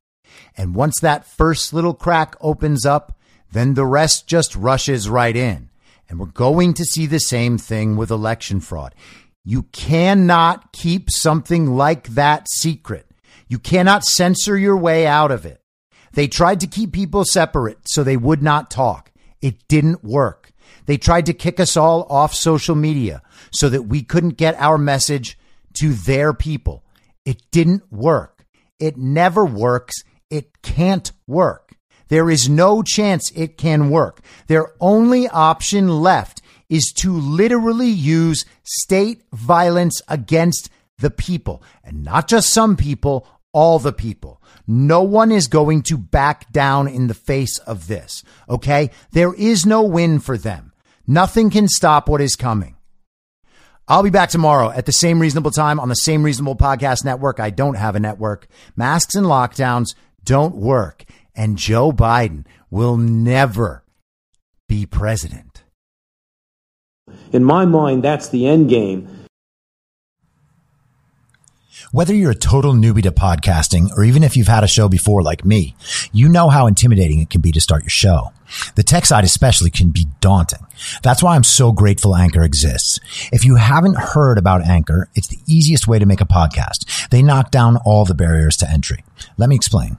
And 0.56 0.74
once 0.74 1.00
that 1.00 1.24
first 1.24 1.72
little 1.72 1.94
crack 1.94 2.36
opens 2.40 2.84
up, 2.84 3.16
then 3.50 3.74
the 3.74 3.86
rest 3.86 4.26
just 4.26 4.54
rushes 4.54 5.08
right 5.08 5.34
in. 5.34 5.67
And 6.08 6.18
we're 6.18 6.26
going 6.26 6.74
to 6.74 6.84
see 6.84 7.06
the 7.06 7.20
same 7.20 7.58
thing 7.58 7.96
with 7.96 8.10
election 8.10 8.60
fraud. 8.60 8.94
You 9.44 9.64
cannot 9.64 10.72
keep 10.72 11.10
something 11.10 11.74
like 11.76 12.08
that 12.08 12.46
secret. 12.50 13.06
You 13.48 13.58
cannot 13.58 14.04
censor 14.04 14.56
your 14.56 14.76
way 14.76 15.06
out 15.06 15.30
of 15.30 15.46
it. 15.46 15.60
They 16.12 16.28
tried 16.28 16.60
to 16.60 16.66
keep 16.66 16.92
people 16.92 17.24
separate 17.24 17.78
so 17.86 18.02
they 18.02 18.16
would 18.16 18.42
not 18.42 18.70
talk. 18.70 19.12
It 19.40 19.66
didn't 19.68 20.04
work. 20.04 20.52
They 20.86 20.96
tried 20.96 21.26
to 21.26 21.34
kick 21.34 21.60
us 21.60 21.76
all 21.76 22.06
off 22.10 22.34
social 22.34 22.74
media 22.74 23.22
so 23.52 23.68
that 23.68 23.82
we 23.82 24.02
couldn't 24.02 24.38
get 24.38 24.54
our 24.58 24.78
message 24.78 25.38
to 25.74 25.92
their 25.92 26.32
people. 26.32 26.84
It 27.24 27.42
didn't 27.50 27.92
work. 27.92 28.46
It 28.80 28.96
never 28.96 29.44
works. 29.44 30.02
It 30.30 30.62
can't 30.62 31.12
work. 31.26 31.67
There 32.08 32.30
is 32.30 32.48
no 32.48 32.82
chance 32.82 33.30
it 33.34 33.56
can 33.56 33.90
work. 33.90 34.20
Their 34.46 34.72
only 34.80 35.28
option 35.28 36.00
left 36.00 36.42
is 36.68 36.92
to 36.96 37.12
literally 37.12 37.88
use 37.88 38.44
state 38.62 39.22
violence 39.32 40.02
against 40.08 40.70
the 40.98 41.10
people 41.10 41.62
and 41.84 42.04
not 42.04 42.28
just 42.28 42.52
some 42.52 42.76
people, 42.76 43.26
all 43.52 43.78
the 43.78 43.92
people. 43.92 44.42
No 44.66 45.02
one 45.02 45.32
is 45.32 45.46
going 45.46 45.82
to 45.84 45.96
back 45.96 46.52
down 46.52 46.88
in 46.88 47.06
the 47.06 47.14
face 47.14 47.58
of 47.58 47.86
this. 47.86 48.22
Okay. 48.48 48.90
There 49.12 49.32
is 49.34 49.64
no 49.64 49.82
win 49.82 50.18
for 50.18 50.36
them. 50.36 50.72
Nothing 51.06 51.48
can 51.48 51.68
stop 51.68 52.08
what 52.08 52.20
is 52.20 52.36
coming. 52.36 52.76
I'll 53.90 54.02
be 54.02 54.10
back 54.10 54.28
tomorrow 54.28 54.70
at 54.70 54.84
the 54.84 54.92
same 54.92 55.18
reasonable 55.18 55.50
time 55.50 55.80
on 55.80 55.88
the 55.88 55.94
same 55.94 56.22
reasonable 56.22 56.56
podcast 56.56 57.06
network. 57.06 57.40
I 57.40 57.48
don't 57.48 57.76
have 57.76 57.96
a 57.96 58.00
network. 58.00 58.46
Masks 58.76 59.14
and 59.14 59.24
lockdowns 59.24 59.94
don't 60.22 60.54
work. 60.54 61.06
And 61.38 61.56
Joe 61.56 61.92
Biden 61.92 62.44
will 62.68 62.96
never 62.96 63.84
be 64.68 64.84
president. 64.84 65.62
In 67.32 67.44
my 67.44 67.64
mind, 67.64 68.02
that's 68.02 68.28
the 68.28 68.46
end 68.46 68.68
game. 68.68 69.08
Whether 71.92 72.12
you're 72.12 72.32
a 72.32 72.34
total 72.34 72.74
newbie 72.74 73.02
to 73.04 73.12
podcasting 73.12 73.88
or 73.96 74.04
even 74.04 74.22
if 74.22 74.36
you've 74.36 74.48
had 74.48 74.64
a 74.64 74.68
show 74.68 74.88
before 74.88 75.22
like 75.22 75.44
me, 75.44 75.74
you 76.12 76.28
know 76.28 76.48
how 76.50 76.66
intimidating 76.66 77.20
it 77.20 77.30
can 77.30 77.40
be 77.40 77.52
to 77.52 77.60
start 77.60 77.82
your 77.82 77.90
show. 77.90 78.32
The 78.74 78.82
tech 78.82 79.06
side 79.06 79.24
especially 79.24 79.70
can 79.70 79.90
be 79.90 80.06
daunting. 80.20 80.66
That's 81.02 81.22
why 81.22 81.34
I'm 81.34 81.44
so 81.44 81.72
grateful 81.72 82.16
Anchor 82.16 82.42
exists. 82.42 82.98
If 83.32 83.44
you 83.44 83.54
haven't 83.54 83.96
heard 83.96 84.38
about 84.38 84.66
Anchor, 84.66 85.08
it's 85.14 85.28
the 85.28 85.38
easiest 85.46 85.86
way 85.86 85.98
to 85.98 86.06
make 86.06 86.20
a 86.20 86.26
podcast. 86.26 87.08
They 87.10 87.22
knock 87.22 87.50
down 87.50 87.78
all 87.86 88.04
the 88.04 88.14
barriers 88.14 88.56
to 88.58 88.70
entry. 88.70 89.04
Let 89.38 89.48
me 89.48 89.56
explain. 89.56 89.98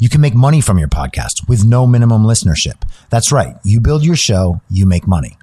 You 0.00 0.08
can 0.08 0.20
make 0.20 0.34
money 0.34 0.60
from 0.60 0.78
your 0.78 0.88
podcast 0.88 1.48
with 1.48 1.64
no 1.64 1.86
minimum 1.86 2.22
listenership. 2.22 2.82
That's 3.10 3.32
right. 3.32 3.56
You 3.64 3.80
build 3.80 4.04
your 4.04 4.16
show, 4.16 4.60
you 4.70 4.86
make 4.86 5.06
money. 5.06 5.36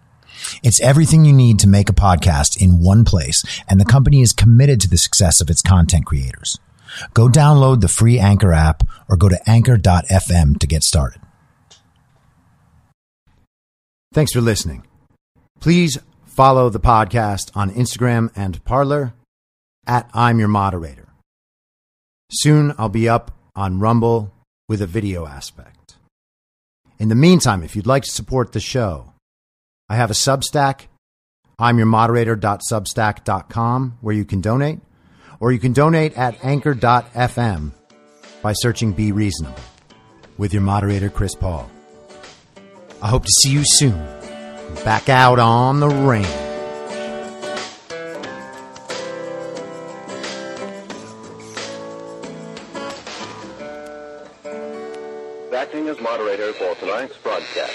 It's 0.61 0.81
everything 0.81 1.25
you 1.25 1.33
need 1.33 1.59
to 1.59 1.67
make 1.67 1.89
a 1.89 1.93
podcast 1.93 2.61
in 2.61 2.81
one 2.81 3.05
place, 3.05 3.43
and 3.67 3.79
the 3.79 3.85
company 3.85 4.21
is 4.21 4.33
committed 4.33 4.81
to 4.81 4.89
the 4.89 4.97
success 4.97 5.41
of 5.41 5.49
its 5.49 5.61
content 5.61 6.05
creators. 6.05 6.57
Go 7.13 7.27
download 7.27 7.81
the 7.81 7.87
free 7.87 8.19
Anchor 8.19 8.53
app 8.53 8.83
or 9.09 9.17
go 9.17 9.29
to 9.29 9.49
anchor.fm 9.49 10.59
to 10.59 10.67
get 10.67 10.83
started. 10.83 11.21
Thanks 14.13 14.31
for 14.31 14.41
listening. 14.41 14.85
Please 15.59 15.97
follow 16.25 16.69
the 16.69 16.79
podcast 16.79 17.49
on 17.55 17.71
Instagram 17.71 18.29
and 18.35 18.63
Parlor 18.63 19.13
at 19.87 20.09
I'm 20.13 20.39
Your 20.39 20.49
Moderator. 20.49 21.07
Soon 22.31 22.73
I'll 22.77 22.89
be 22.89 23.09
up 23.09 23.31
on 23.55 23.79
Rumble 23.79 24.33
with 24.67 24.81
a 24.81 24.87
video 24.87 25.25
aspect. 25.25 25.95
In 26.99 27.07
the 27.09 27.15
meantime, 27.15 27.63
if 27.63 27.75
you'd 27.75 27.87
like 27.87 28.03
to 28.03 28.11
support 28.11 28.51
the 28.51 28.59
show, 28.59 29.13
I 29.89 29.95
have 29.95 30.11
a 30.11 30.15
Substack. 30.15 30.81
I'm 31.59 31.77
your 31.77 31.87
moderator.substack.com 31.87 33.97
where 34.01 34.15
you 34.15 34.25
can 34.25 34.41
donate, 34.41 34.79
or 35.39 35.51
you 35.51 35.59
can 35.59 35.73
donate 35.73 36.17
at 36.17 36.43
anchor.fm 36.43 37.71
by 38.41 38.53
searching 38.53 38.93
Be 38.93 39.11
Reasonable 39.11 39.59
with 40.37 40.53
your 40.53 40.63
moderator, 40.63 41.09
Chris 41.09 41.35
Paul. 41.35 41.69
I 43.01 43.07
hope 43.07 43.25
to 43.25 43.31
see 43.41 43.51
you 43.51 43.63
soon. 43.63 43.97
Back 44.83 45.09
out 45.09 45.39
on 45.39 45.79
the 45.79 45.89
range. 45.89 46.52
Moderator 56.43 56.75
for 56.75 56.75
tonight's 56.85 57.17
broadcast. 57.17 57.73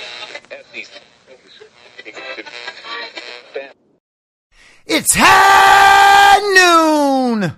It's 4.86 5.14
high 5.14 6.38
noon! 7.40 7.52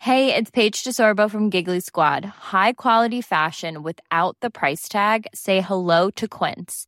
Hey, 0.00 0.34
it's 0.34 0.50
Paige 0.50 0.82
DeSorbo 0.84 1.30
from 1.30 1.50
Giggly 1.50 1.80
Squad. 1.80 2.24
High 2.24 2.72
quality 2.72 3.20
fashion 3.20 3.82
without 3.82 4.36
the 4.40 4.50
price 4.50 4.88
tag. 4.88 5.26
Say 5.34 5.60
hello 5.60 6.10
to 6.10 6.26
Quince. 6.26 6.87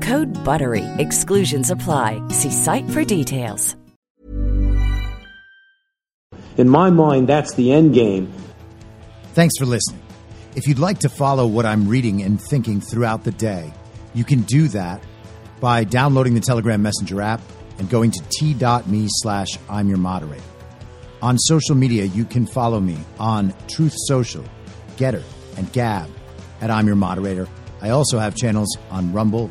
Code 0.00 0.28
BUTTERY. 0.44 0.84
Exclusions 0.98 1.70
apply. 1.70 2.20
See 2.30 2.50
site 2.50 2.90
for 2.90 3.04
details. 3.04 3.76
In 6.56 6.68
my 6.68 6.90
mind, 6.90 7.28
that's 7.28 7.54
the 7.54 7.72
end 7.72 7.94
game. 7.94 8.32
Thanks 9.34 9.54
for 9.58 9.66
listening. 9.66 10.02
If 10.54 10.66
you'd 10.66 10.78
like 10.78 11.00
to 11.00 11.10
follow 11.10 11.46
what 11.46 11.66
I'm 11.66 11.86
reading 11.86 12.22
and 12.22 12.40
thinking 12.40 12.80
throughout 12.80 13.24
the 13.24 13.32
day, 13.32 13.72
you 14.14 14.24
can 14.24 14.40
do 14.42 14.68
that 14.68 15.02
by 15.60 15.84
downloading 15.84 16.34
the 16.34 16.40
Telegram 16.40 16.80
Messenger 16.80 17.20
app 17.20 17.42
and 17.78 17.90
going 17.90 18.10
to 18.12 18.22
t.me 18.30 19.06
slash 19.08 19.48
I'm 19.68 19.88
your 19.88 19.98
moderator. 19.98 20.42
On 21.20 21.38
social 21.38 21.74
media, 21.74 22.04
you 22.04 22.24
can 22.24 22.46
follow 22.46 22.80
me 22.80 22.96
on 23.18 23.52
Truth 23.68 23.94
Social, 24.06 24.44
Gettr, 24.96 25.22
and 25.58 25.70
Gab 25.72 26.08
at 26.62 26.70
I'm 26.70 26.86
your 26.86 26.96
moderator. 26.96 27.46
I 27.82 27.90
also 27.90 28.18
have 28.18 28.34
channels 28.34 28.74
on 28.90 29.12
Rumble 29.12 29.50